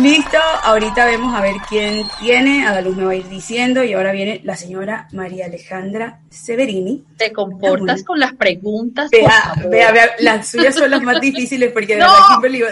Listo, 0.00 0.38
ahorita 0.64 1.06
vemos 1.06 1.32
a 1.34 1.40
ver 1.40 1.54
quién 1.68 2.04
tiene. 2.18 2.66
Adaluz 2.66 2.96
me 2.96 3.04
va 3.04 3.12
a 3.12 3.14
ir 3.14 3.28
diciendo. 3.28 3.84
Y 3.84 3.92
ahora 3.92 4.10
viene 4.10 4.40
la 4.42 4.56
señora 4.56 5.06
María 5.12 5.46
Alejandra 5.46 6.20
Severini. 6.30 7.04
Te 7.16 7.32
comportas 7.32 8.02
con 8.02 8.18
las 8.18 8.32
preguntas. 8.34 9.08
Vea, 9.10 9.54
vea, 9.70 9.92
vea, 9.92 10.10
las 10.18 10.48
suyas 10.48 10.74
son 10.74 10.90
las 10.90 11.00
más 11.02 11.20
difíciles 11.20 11.70
porque 11.72 11.94
de 11.94 12.00
No. 12.00 12.08
verdad 12.10 12.26
Kimberly 12.32 12.62
va- 12.62 12.70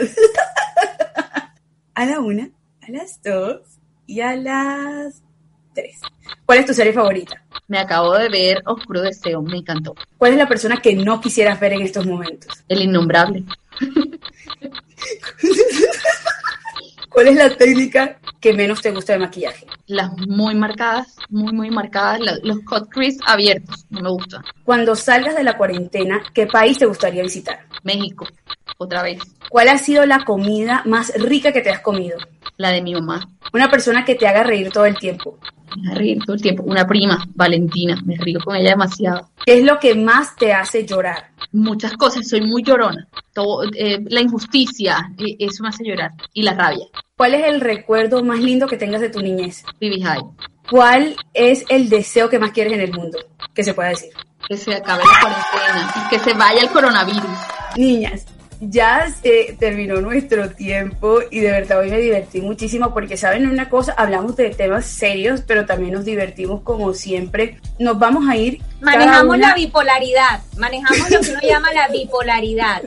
A 1.94 2.04
la 2.06 2.18
una, 2.20 2.48
a 2.82 2.90
las 2.90 3.22
dos 3.22 3.60
y 4.06 4.20
a 4.20 4.34
las 4.34 5.22
tres. 5.74 6.00
¿Cuál 6.44 6.58
es 6.58 6.66
tu 6.66 6.74
serie 6.74 6.92
favorita? 6.92 7.40
Me 7.68 7.78
acabo 7.78 8.14
de 8.18 8.28
ver 8.30 8.62
Oscuro 8.66 9.00
Deseo, 9.00 9.40
me 9.42 9.58
encantó. 9.58 9.94
¿Cuál 10.18 10.32
es 10.32 10.38
la 10.38 10.48
persona 10.48 10.78
que 10.82 10.94
no 10.96 11.20
quisieras 11.20 11.60
ver 11.60 11.74
en 11.74 11.82
estos 11.82 12.04
momentos? 12.04 12.64
El 12.68 12.82
innombrable. 12.82 13.44
¿Cuál 17.12 17.28
es 17.28 17.36
la 17.36 17.54
técnica 17.54 18.18
que 18.40 18.54
menos 18.54 18.80
te 18.80 18.90
gusta 18.90 19.12
de 19.12 19.18
maquillaje? 19.18 19.66
Las 19.86 20.10
muy 20.26 20.54
marcadas, 20.54 21.16
muy, 21.28 21.52
muy 21.52 21.70
marcadas. 21.70 22.20
los 22.42 22.60
cut 22.60 22.88
crease 22.88 23.18
abiertos, 23.26 23.84
no 23.90 24.00
me 24.00 24.10
gustan. 24.10 24.42
Cuando 24.64 24.96
salgas 24.96 25.36
de 25.36 25.44
la 25.44 25.58
cuarentena, 25.58 26.22
¿qué 26.32 26.46
país 26.46 26.78
te 26.78 26.86
gustaría 26.86 27.22
visitar? 27.22 27.66
México, 27.82 28.26
otra 28.78 29.02
vez. 29.02 29.20
¿Cuál 29.50 29.68
ha 29.68 29.76
sido 29.76 30.06
la 30.06 30.24
comida 30.24 30.82
más 30.86 31.12
rica 31.16 31.52
que 31.52 31.60
te 31.60 31.70
has 31.70 31.80
comido? 31.80 32.18
La 32.56 32.70
de 32.70 32.80
mi 32.80 32.94
mamá. 32.94 33.28
Una 33.52 33.70
persona 33.70 34.04
que 34.04 34.14
te 34.14 34.26
haga 34.26 34.42
reír 34.42 34.70
todo 34.70 34.86
el 34.86 34.96
tiempo. 34.96 35.38
Me 35.76 35.90
hace 35.90 35.98
reír 35.98 36.18
todo 36.24 36.34
el 36.34 36.42
tiempo. 36.42 36.62
Una 36.64 36.86
prima, 36.86 37.24
Valentina, 37.34 38.00
me 38.04 38.16
río 38.16 38.40
con 38.40 38.56
ella 38.56 38.70
demasiado. 38.70 39.30
¿Qué 39.44 39.58
es 39.58 39.64
lo 39.64 39.78
que 39.78 39.94
más 39.94 40.36
te 40.36 40.52
hace 40.52 40.86
llorar? 40.86 41.30
Muchas 41.52 41.92
cosas, 41.94 42.28
soy 42.28 42.42
muy 42.42 42.62
llorona. 42.62 43.08
Todo, 43.32 43.64
eh, 43.74 44.00
la 44.08 44.20
injusticia, 44.20 45.12
eh, 45.18 45.36
eso 45.38 45.62
me 45.62 45.70
hace 45.70 45.84
llorar. 45.84 46.12
Y 46.32 46.42
la 46.42 46.54
rabia. 46.54 46.86
¿Cuál 47.16 47.34
es 47.34 47.46
el 47.46 47.60
recuerdo 47.60 48.22
más 48.24 48.40
lindo 48.40 48.66
que 48.66 48.76
tengas 48.76 49.00
de 49.00 49.10
tu 49.10 49.20
niñez? 49.20 49.64
Bibi 49.80 50.02
High. 50.02 50.22
¿Cuál 50.70 51.16
es 51.34 51.64
el 51.68 51.88
deseo 51.88 52.28
que 52.28 52.38
más 52.38 52.52
quieres 52.52 52.72
en 52.72 52.80
el 52.80 52.92
mundo? 52.92 53.18
Que 53.54 53.64
se 53.64 53.74
pueda 53.74 53.90
decir. 53.90 54.10
Que 54.48 54.56
se 54.56 54.74
acabe 54.74 55.02
la 55.04 55.20
cuarentena 55.20 55.94
y 55.96 56.10
que 56.10 56.18
se 56.18 56.34
vaya 56.34 56.62
el 56.62 56.70
coronavirus. 56.70 57.30
Niñas, 57.76 58.26
ya 58.64 59.08
se 59.10 59.56
terminó 59.58 60.00
nuestro 60.00 60.50
tiempo 60.50 61.18
y 61.30 61.40
de 61.40 61.50
verdad 61.50 61.80
hoy 61.80 61.90
me 61.90 61.98
divertí 61.98 62.40
muchísimo 62.40 62.94
porque 62.94 63.16
saben 63.16 63.48
una 63.48 63.68
cosa, 63.68 63.92
hablamos 63.96 64.36
de 64.36 64.50
temas 64.50 64.86
serios, 64.86 65.42
pero 65.44 65.66
también 65.66 65.94
nos 65.94 66.04
divertimos 66.04 66.62
como 66.62 66.94
siempre. 66.94 67.58
Nos 67.80 67.98
vamos 67.98 68.28
a 68.28 68.36
ir. 68.36 68.62
Manejamos 68.80 69.36
la 69.38 69.54
bipolaridad. 69.54 70.42
Manejamos 70.58 71.10
lo 71.10 71.20
que 71.20 71.30
uno 71.32 71.40
llama 71.42 71.72
la 71.72 71.88
bipolaridad. 71.88 72.82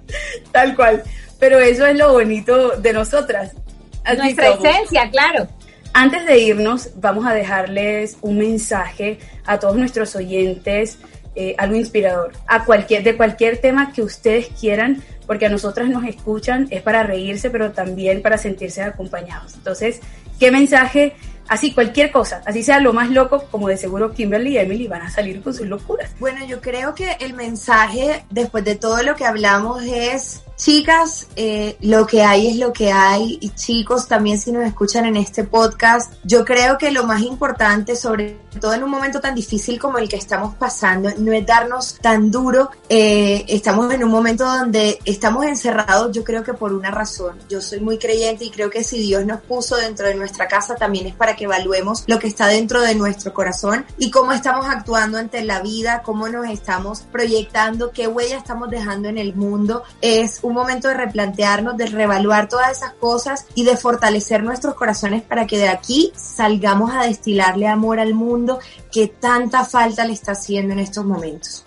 Tal 0.52 0.74
cual. 0.74 1.04
Pero 1.38 1.60
eso 1.60 1.86
es 1.86 1.96
lo 1.96 2.12
bonito 2.12 2.76
de 2.78 2.92
nosotras. 2.92 3.52
Así 4.02 4.18
Nuestra 4.18 4.48
esencia, 4.48 5.10
claro. 5.10 5.46
Antes 5.92 6.26
de 6.26 6.38
irnos, 6.40 6.90
vamos 6.96 7.24
a 7.24 7.34
dejarles 7.34 8.16
un 8.20 8.38
mensaje 8.38 9.18
a 9.46 9.58
todos 9.60 9.76
nuestros 9.76 10.16
oyentes, 10.16 10.98
eh, 11.40 11.54
algo 11.56 11.74
inspirador, 11.74 12.32
a 12.46 12.66
cualquier, 12.66 13.02
de 13.02 13.16
cualquier 13.16 13.56
tema 13.56 13.94
que 13.94 14.02
ustedes 14.02 14.48
quieran, 14.60 15.02
porque 15.26 15.46
a 15.46 15.48
nosotras 15.48 15.88
nos 15.88 16.04
escuchan, 16.04 16.66
es 16.68 16.82
para 16.82 17.02
reírse, 17.02 17.48
pero 17.48 17.72
también 17.72 18.20
para 18.20 18.36
sentirse 18.36 18.82
acompañados. 18.82 19.54
Entonces, 19.54 20.00
¿qué 20.38 20.50
mensaje? 20.50 21.14
Así, 21.48 21.72
cualquier 21.72 22.12
cosa, 22.12 22.42
así 22.44 22.62
sea 22.62 22.78
lo 22.78 22.92
más 22.92 23.08
loco, 23.08 23.46
como 23.50 23.68
de 23.68 23.78
seguro 23.78 24.12
Kimberly 24.12 24.50
y 24.50 24.58
Emily 24.58 24.86
van 24.86 25.00
a 25.00 25.10
salir 25.10 25.40
con 25.40 25.54
sus 25.54 25.66
locuras. 25.66 26.10
Bueno, 26.20 26.44
yo 26.46 26.60
creo 26.60 26.94
que 26.94 27.16
el 27.20 27.32
mensaje, 27.32 28.22
después 28.28 28.62
de 28.62 28.74
todo 28.74 29.02
lo 29.02 29.16
que 29.16 29.24
hablamos, 29.24 29.82
es, 29.84 30.42
chicas, 30.60 31.26
eh, 31.36 31.76
lo 31.80 32.06
que 32.06 32.22
hay 32.22 32.48
es 32.48 32.56
lo 32.56 32.72
que 32.72 32.92
hay. 32.92 33.38
Y 33.40 33.48
chicos, 33.50 34.06
también 34.06 34.38
si 34.38 34.52
nos 34.52 34.64
escuchan 34.64 35.06
en 35.06 35.16
este 35.16 35.44
podcast, 35.44 36.12
yo 36.22 36.44
creo 36.44 36.76
que 36.76 36.90
lo 36.90 37.04
más 37.04 37.22
importante, 37.22 37.96
sobre 37.96 38.38
todo 38.60 38.74
en 38.74 38.82
un 38.82 38.90
momento 38.90 39.20
tan 39.20 39.34
difícil 39.34 39.78
como 39.78 39.98
el 39.98 40.08
que 40.08 40.16
estamos 40.16 40.54
pasando, 40.56 41.10
no 41.18 41.32
es 41.32 41.46
darnos 41.46 41.94
tan 42.00 42.30
duro. 42.30 42.70
Eh, 42.88 43.44
estamos 43.48 43.92
en 43.92 44.04
un 44.04 44.10
momento 44.10 44.44
donde 44.44 44.98
estamos 45.04 45.46
encerrados, 45.46 46.12
yo 46.12 46.24
creo 46.24 46.44
que 46.44 46.52
por 46.52 46.72
una 46.72 46.90
razón. 46.90 47.38
Yo 47.48 47.62
soy 47.62 47.80
muy 47.80 47.96
creyente 47.96 48.44
y 48.44 48.50
creo 48.50 48.68
que 48.68 48.84
si 48.84 48.98
Dios 48.98 49.24
nos 49.24 49.40
puso 49.40 49.76
dentro 49.76 50.06
de 50.06 50.14
nuestra 50.14 50.46
casa, 50.46 50.74
también 50.74 51.06
es 51.06 51.14
para 51.14 51.36
que 51.36 51.44
evaluemos 51.44 52.04
lo 52.06 52.18
que 52.18 52.26
está 52.26 52.46
dentro 52.48 52.82
de 52.82 52.94
nuestro 52.94 53.32
corazón 53.32 53.86
y 53.96 54.10
cómo 54.10 54.32
estamos 54.32 54.66
actuando 54.66 55.16
ante 55.16 55.42
la 55.42 55.62
vida, 55.62 56.02
cómo 56.04 56.28
nos 56.28 56.48
estamos 56.50 57.00
proyectando, 57.10 57.92
qué 57.92 58.08
huella 58.08 58.36
estamos 58.36 58.68
dejando 58.68 59.08
en 59.08 59.16
el 59.16 59.34
mundo. 59.34 59.84
Es 60.02 60.40
momento 60.54 60.88
de 60.88 60.94
replantearnos, 60.94 61.76
de 61.76 61.86
reevaluar 61.86 62.48
todas 62.48 62.70
esas 62.70 62.92
cosas 62.94 63.46
y 63.54 63.64
de 63.64 63.76
fortalecer 63.76 64.42
nuestros 64.42 64.74
corazones 64.74 65.22
para 65.22 65.46
que 65.46 65.58
de 65.58 65.68
aquí 65.68 66.12
salgamos 66.16 66.92
a 66.94 67.06
destilarle 67.06 67.66
amor 67.66 68.00
al 68.00 68.14
mundo 68.14 68.58
que 68.92 69.08
tanta 69.08 69.64
falta 69.64 70.04
le 70.04 70.12
está 70.12 70.32
haciendo 70.32 70.72
en 70.72 70.80
estos 70.80 71.04
momentos. 71.04 71.64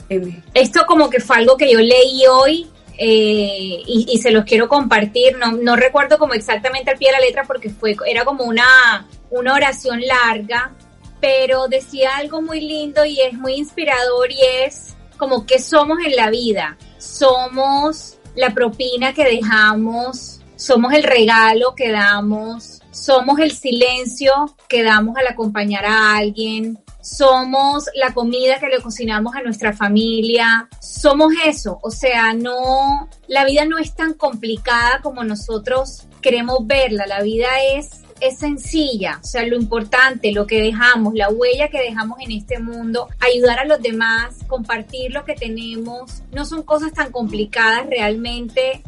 Esto 0.53 0.85
como 0.85 1.09
que 1.09 1.19
fue 1.19 1.37
algo 1.37 1.57
que 1.57 1.71
yo 1.71 1.79
leí 1.79 2.25
hoy 2.27 2.69
eh, 2.97 3.81
y, 3.85 4.05
y 4.09 4.17
se 4.19 4.31
los 4.31 4.45
quiero 4.45 4.67
compartir. 4.67 5.37
No, 5.37 5.51
no 5.51 5.75
recuerdo 5.75 6.17
como 6.17 6.33
exactamente 6.33 6.91
al 6.91 6.97
pie 6.97 7.09
de 7.09 7.13
la 7.13 7.25
letra 7.25 7.43
porque 7.45 7.69
fue, 7.69 7.95
era 8.07 8.23
como 8.25 8.43
una, 8.43 9.07
una 9.29 9.53
oración 9.53 10.01
larga, 10.01 10.71
pero 11.19 11.67
decía 11.67 12.17
algo 12.17 12.41
muy 12.41 12.61
lindo 12.61 13.05
y 13.05 13.19
es 13.21 13.33
muy 13.33 13.53
inspirador 13.53 14.31
y 14.31 14.39
es 14.65 14.95
como 15.17 15.45
que 15.45 15.59
somos 15.59 15.99
en 16.05 16.15
la 16.15 16.29
vida. 16.29 16.77
Somos 16.97 18.12
la 18.35 18.53
propina 18.53 19.13
que 19.13 19.23
dejamos, 19.23 20.41
somos 20.55 20.93
el 20.93 21.03
regalo 21.03 21.75
que 21.75 21.91
damos, 21.91 22.81
somos 22.91 23.39
el 23.39 23.51
silencio 23.51 24.55
que 24.67 24.83
damos 24.83 25.17
al 25.17 25.27
acompañar 25.27 25.85
a 25.85 26.15
alguien, 26.15 26.79
somos 27.01 27.85
la 27.95 28.13
comida 28.13 28.59
que 28.59 28.67
le 28.67 28.81
cocinamos 28.81 29.35
a 29.35 29.41
nuestra 29.41 29.73
familia, 29.73 30.69
somos 30.79 31.33
eso, 31.45 31.79
o 31.81 31.91
sea, 31.91 32.33
no, 32.33 33.09
la 33.27 33.43
vida 33.45 33.65
no 33.65 33.77
es 33.77 33.93
tan 33.93 34.13
complicada 34.13 35.01
como 35.01 35.23
nosotros 35.23 36.03
queremos 36.21 36.59
verla, 36.65 37.05
la 37.05 37.21
vida 37.21 37.47
es 37.75 38.02
es 38.23 38.39
sencilla, 38.39 39.19
o 39.21 39.25
sea, 39.25 39.45
lo 39.45 39.55
importante, 39.55 40.31
lo 40.31 40.47
que 40.47 40.61
dejamos, 40.61 41.13
la 41.13 41.29
huella 41.29 41.67
que 41.67 41.81
dejamos 41.81 42.19
en 42.21 42.31
este 42.31 42.59
mundo, 42.59 43.09
ayudar 43.19 43.59
a 43.59 43.65
los 43.65 43.81
demás, 43.81 44.35
compartir 44.47 45.11
lo 45.11 45.25
que 45.25 45.35
tenemos, 45.35 46.23
no 46.31 46.45
son 46.45 46.63
cosas 46.63 46.93
tan 46.93 47.11
complicadas 47.11 47.85
realmente 47.87 48.81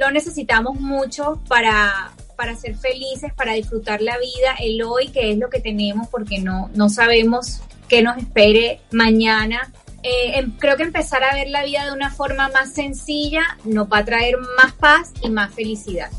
lo 0.00 0.10
necesitamos 0.10 0.80
mucho 0.80 1.40
para, 1.48 2.12
para 2.36 2.56
ser 2.56 2.76
felices, 2.76 3.32
para 3.34 3.52
disfrutar 3.52 4.00
la 4.00 4.16
vida, 4.18 4.54
el 4.60 4.82
hoy, 4.82 5.08
que 5.08 5.32
es 5.32 5.38
lo 5.38 5.50
que 5.50 5.60
tenemos, 5.60 6.08
porque 6.08 6.38
no, 6.38 6.70
no 6.74 6.88
sabemos 6.88 7.60
qué 7.88 8.02
nos 8.02 8.16
espere 8.16 8.80
mañana. 8.90 9.70
Eh, 10.02 10.38
em, 10.38 10.52
creo 10.52 10.76
que 10.76 10.84
empezar 10.84 11.22
a 11.22 11.34
ver 11.34 11.48
la 11.50 11.62
vida 11.64 11.84
de 11.84 11.92
una 11.92 12.10
forma 12.10 12.48
más 12.48 12.72
sencilla 12.72 13.42
nos 13.64 13.86
va 13.92 13.98
a 13.98 14.04
traer 14.04 14.36
más 14.56 14.72
paz 14.72 15.12
y 15.22 15.28
más 15.28 15.52
felicidad. 15.52 16.10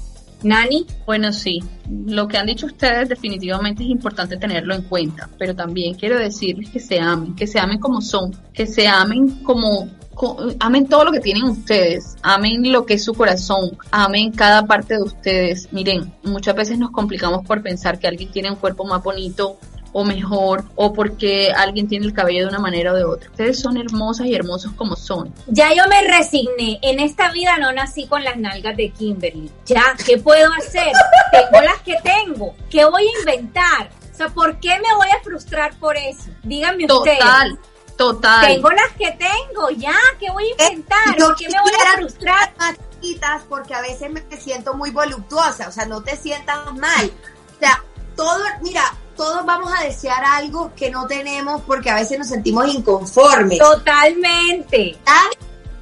Nani. 0.43 0.85
Bueno, 1.05 1.31
sí, 1.31 1.59
lo 1.89 2.27
que 2.27 2.37
han 2.37 2.47
dicho 2.47 2.65
ustedes 2.65 3.09
definitivamente 3.09 3.83
es 3.83 3.89
importante 3.89 4.37
tenerlo 4.37 4.73
en 4.73 4.83
cuenta, 4.83 5.29
pero 5.37 5.55
también 5.55 5.95
quiero 5.95 6.17
decirles 6.17 6.69
que 6.69 6.79
se 6.79 6.99
amen, 6.99 7.35
que 7.35 7.47
se 7.47 7.59
amen 7.59 7.79
como 7.79 8.01
son, 8.01 8.31
que 8.53 8.65
se 8.65 8.87
amen 8.87 9.43
como 9.43 9.89
amen 10.59 10.87
todo 10.87 11.05
lo 11.05 11.11
que 11.11 11.19
tienen 11.19 11.43
ustedes, 11.43 12.15
amen 12.21 12.71
lo 12.71 12.85
que 12.85 12.95
es 12.95 13.03
su 13.03 13.13
corazón, 13.13 13.77
amen 13.91 14.31
cada 14.31 14.65
parte 14.65 14.95
de 14.95 15.03
ustedes. 15.03 15.69
Miren, 15.71 16.13
muchas 16.23 16.55
veces 16.55 16.77
nos 16.77 16.91
complicamos 16.91 17.45
por 17.45 17.61
pensar 17.63 17.97
que 17.97 18.07
alguien 18.07 18.29
tiene 18.31 18.51
un 18.51 18.57
cuerpo 18.57 18.85
más 18.85 19.01
bonito 19.01 19.57
o 19.93 20.03
mejor 20.03 20.63
o 20.75 20.93
porque 20.93 21.51
alguien 21.55 21.87
tiene 21.87 22.05
el 22.05 22.13
cabello 22.13 22.43
de 22.43 22.49
una 22.49 22.59
manera 22.59 22.93
o 22.93 22.95
de 22.95 23.03
otra. 23.03 23.29
Ustedes 23.29 23.59
son 23.59 23.77
hermosas 23.77 24.27
y 24.27 24.35
hermosos 24.35 24.73
como 24.73 24.95
son. 24.95 25.33
Ya 25.47 25.73
yo 25.73 25.83
me 25.87 26.01
resigné. 26.07 26.79
En 26.81 26.99
esta 26.99 27.31
vida 27.31 27.57
no 27.57 27.71
nací 27.71 28.07
con 28.07 28.23
las 28.23 28.37
nalgas 28.37 28.77
de 28.77 28.89
Kimberly. 28.89 29.49
Ya, 29.65 29.95
¿qué 30.05 30.17
puedo 30.17 30.51
hacer? 30.53 30.91
tengo 31.31 31.61
las 31.63 31.81
que 31.81 31.95
tengo. 32.03 32.55
¿Qué 32.69 32.85
voy 32.85 33.03
a 33.03 33.19
inventar? 33.19 33.89
O 34.11 34.15
sea, 34.15 34.29
¿por 34.29 34.59
qué 34.59 34.69
me 34.69 34.95
voy 34.95 35.07
a 35.09 35.23
frustrar 35.23 35.75
por 35.77 35.97
eso? 35.97 36.29
Díganme 36.43 36.85
ustedes. 36.85 37.19
Total. 37.19 37.59
Total. 37.97 38.47
Tengo 38.47 38.71
las 38.71 38.91
que 38.97 39.11
tengo, 39.11 39.69
ya, 39.77 39.93
¿qué 40.19 40.31
voy 40.31 40.45
a 40.45 40.47
eh, 40.47 40.69
inventar? 40.71 41.15
¿Por 41.17 41.35
qué 41.35 41.47
me 41.49 41.61
voy 41.61 41.71
a 41.71 41.97
frustrar? 41.97 42.53
Porque 43.47 43.73
a 43.73 43.81
veces 43.81 44.09
me 44.09 44.21
siento 44.37 44.73
muy 44.73 44.91
voluptuosa, 44.91 45.67
o 45.67 45.71
sea, 45.71 45.85
no 45.85 46.01
te 46.01 46.15
sientas 46.15 46.73
mal. 46.73 47.11
O 47.55 47.59
sea, 47.59 47.83
todo, 48.15 48.43
mira, 48.61 48.81
todos 49.21 49.45
vamos 49.45 49.71
a 49.71 49.83
desear 49.83 50.23
algo 50.25 50.71
que 50.75 50.89
no 50.89 51.05
tenemos 51.05 51.61
porque 51.61 51.91
a 51.91 51.95
veces 51.95 52.17
nos 52.17 52.27
sentimos 52.27 52.67
inconformes. 52.73 53.59
Totalmente. 53.59 54.97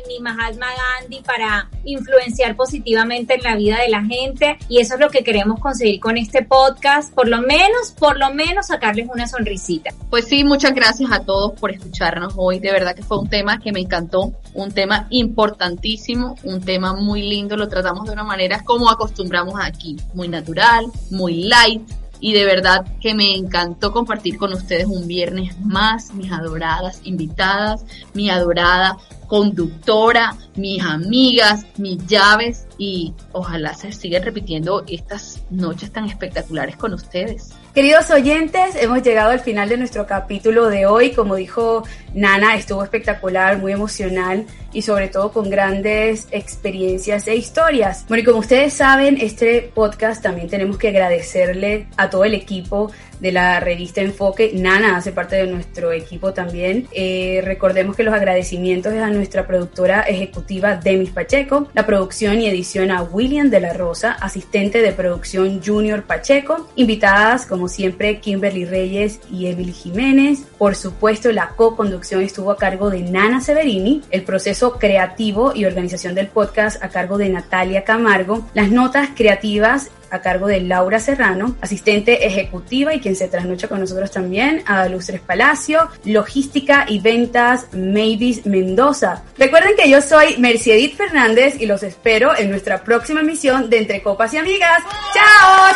ni 0.07 0.19
Mahatma 0.19 0.67
Gandhi 0.99 1.21
para 1.21 1.69
influenciar 1.85 2.55
positivamente 2.55 3.35
en 3.35 3.43
la 3.43 3.55
vida 3.55 3.79
de 3.81 3.89
la 3.89 4.03
gente. 4.03 4.57
Y 4.67 4.79
eso 4.79 4.95
es 4.95 4.99
lo 4.99 5.09
que 5.09 5.23
queremos 5.23 5.59
conseguir 5.59 5.99
con 5.99 6.17
este 6.17 6.43
podcast. 6.43 7.13
Por 7.13 7.27
lo 7.27 7.41
menos, 7.41 7.91
por 7.97 8.17
lo 8.17 8.33
menos 8.33 8.67
sacarles 8.67 9.07
una 9.09 9.27
sonrisita. 9.27 9.91
Pues 10.09 10.25
sí, 10.25 10.43
muchas 10.47 10.73
gracias 10.73 11.11
a 11.11 11.19
todos 11.19 11.51
por 11.59 11.71
escucharnos 11.71 12.33
hoy. 12.37 12.59
De 12.59 12.71
verdad 12.71 12.95
que 12.95 13.03
fue 13.03 13.19
un 13.19 13.29
tema 13.29 13.59
que 13.59 13.71
me 13.71 13.81
encantó, 13.81 14.33
un 14.53 14.71
tema 14.71 15.07
importantísimo, 15.09 16.35
un 16.43 16.61
tema 16.61 16.93
muy 16.93 17.21
lindo. 17.21 17.57
Lo 17.57 17.67
tratamos 17.67 18.05
de 18.07 18.13
una 18.13 18.23
manera 18.23 18.63
como 18.63 18.89
acostumbramos 18.89 19.55
aquí, 19.61 19.97
muy 20.13 20.27
natural, 20.27 20.85
muy 21.11 21.43
light, 21.43 21.81
y 22.19 22.33
de 22.33 22.45
verdad 22.45 22.85
que 22.99 23.13
me 23.13 23.35
encantó 23.35 23.91
compartir 23.91 24.37
con 24.37 24.53
ustedes 24.53 24.85
un 24.87 25.07
viernes 25.07 25.59
más, 25.59 26.13
mis 26.13 26.31
adoradas 26.31 27.01
invitadas, 27.03 27.85
mi 28.13 28.29
adorada 28.29 28.97
conductora, 29.27 30.35
mis 30.55 30.81
amigas, 30.83 31.65
mis 31.77 32.05
llaves 32.07 32.65
y 32.77 33.13
ojalá 33.33 33.73
se 33.75 33.91
sigan 33.91 34.23
repitiendo 34.23 34.83
estas 34.87 35.41
noches 35.49 35.91
tan 35.91 36.05
espectaculares 36.05 36.77
con 36.77 36.93
ustedes. 36.93 37.53
Queridos 37.77 38.09
oyentes, 38.09 38.75
hemos 38.81 39.03
llegado 39.03 39.29
al 39.29 39.39
final 39.39 39.69
de 39.69 39.77
nuestro 39.77 40.07
capítulo 40.07 40.67
de 40.67 40.87
hoy. 40.87 41.11
Como 41.11 41.35
dijo 41.35 41.83
Nana, 42.15 42.55
estuvo 42.55 42.83
espectacular, 42.83 43.59
muy 43.59 43.71
emocional 43.71 44.47
y 44.73 44.81
sobre 44.81 45.09
todo 45.09 45.31
con 45.31 45.47
grandes 45.51 46.27
experiencias 46.31 47.27
e 47.27 47.35
historias. 47.35 48.03
Bueno, 48.07 48.23
y 48.23 48.25
como 48.25 48.39
ustedes 48.39 48.73
saben, 48.73 49.19
este 49.21 49.71
podcast 49.75 50.23
también 50.23 50.47
tenemos 50.47 50.79
que 50.79 50.87
agradecerle 50.87 51.85
a 51.97 52.09
todo 52.09 52.25
el 52.25 52.33
equipo 52.33 52.91
de 53.19 53.31
la 53.31 53.59
revista 53.59 54.01
Enfoque. 54.01 54.51
Nana 54.53 54.97
hace 54.97 55.11
parte 55.11 55.35
de 55.37 55.47
nuestro 55.47 55.91
equipo 55.91 56.33
también. 56.33 56.87
Eh, 56.91 57.41
recordemos 57.43 57.95
que 57.95 58.03
los 58.03 58.13
agradecimientos 58.13 58.93
es 58.93 59.01
a 59.01 59.09
nuestra 59.09 59.47
productora 59.47 60.01
ejecutiva 60.01 60.75
Demis 60.75 61.11
Pacheco, 61.11 61.67
la 61.73 61.85
producción 61.85 62.41
y 62.41 62.47
edición 62.47 62.91
a 62.91 63.03
William 63.03 63.49
de 63.49 63.59
la 63.59 63.73
Rosa, 63.73 64.11
asistente 64.11 64.81
de 64.81 64.91
producción 64.91 65.61
Junior 65.63 66.03
Pacheco, 66.03 66.69
invitadas 66.75 67.45
como 67.45 67.67
siempre 67.67 68.19
Kimberly 68.19 68.65
Reyes 68.65 69.19
y 69.31 69.47
Emily 69.47 69.73
Jiménez. 69.73 70.45
Por 70.57 70.75
supuesto, 70.75 71.31
la 71.31 71.49
co-conducción 71.49 72.21
estuvo 72.21 72.51
a 72.51 72.57
cargo 72.57 72.89
de 72.89 73.01
Nana 73.01 73.41
Severini, 73.41 74.03
el 74.11 74.23
proceso 74.23 74.73
creativo 74.73 75.53
y 75.55 75.65
organización 75.65 76.15
del 76.15 76.27
podcast 76.27 76.83
a 76.83 76.89
cargo 76.89 77.17
de 77.17 77.29
Natalia 77.29 77.83
Camargo, 77.83 78.47
las 78.53 78.71
notas 78.71 79.09
creativas 79.15 79.89
a 80.11 80.21
cargo 80.21 80.47
de 80.47 80.61
Laura 80.61 80.99
Serrano, 80.99 81.55
asistente 81.61 82.25
ejecutiva 82.25 82.93
y 82.93 82.99
quien 82.99 83.15
se 83.15 83.27
trasnocha 83.27 83.67
con 83.67 83.79
nosotros 83.79 84.11
también, 84.11 84.63
a 84.65 84.87
Lustres 84.87 85.21
Palacio, 85.21 85.89
logística 86.05 86.85
y 86.87 86.99
ventas 86.99 87.67
Mavis 87.73 88.45
Mendoza. 88.45 89.23
Recuerden 89.37 89.75
que 89.77 89.89
yo 89.89 90.01
soy 90.01 90.37
Mercedit 90.37 90.95
Fernández 90.95 91.55
y 91.59 91.65
los 91.65 91.83
espero 91.83 92.35
en 92.37 92.49
nuestra 92.49 92.83
próxima 92.83 93.21
emisión 93.21 93.69
de 93.69 93.77
Entre 93.79 94.01
Copas 94.01 94.33
y 94.33 94.37
Amigas. 94.37 94.83
¡Chao! 95.13 95.75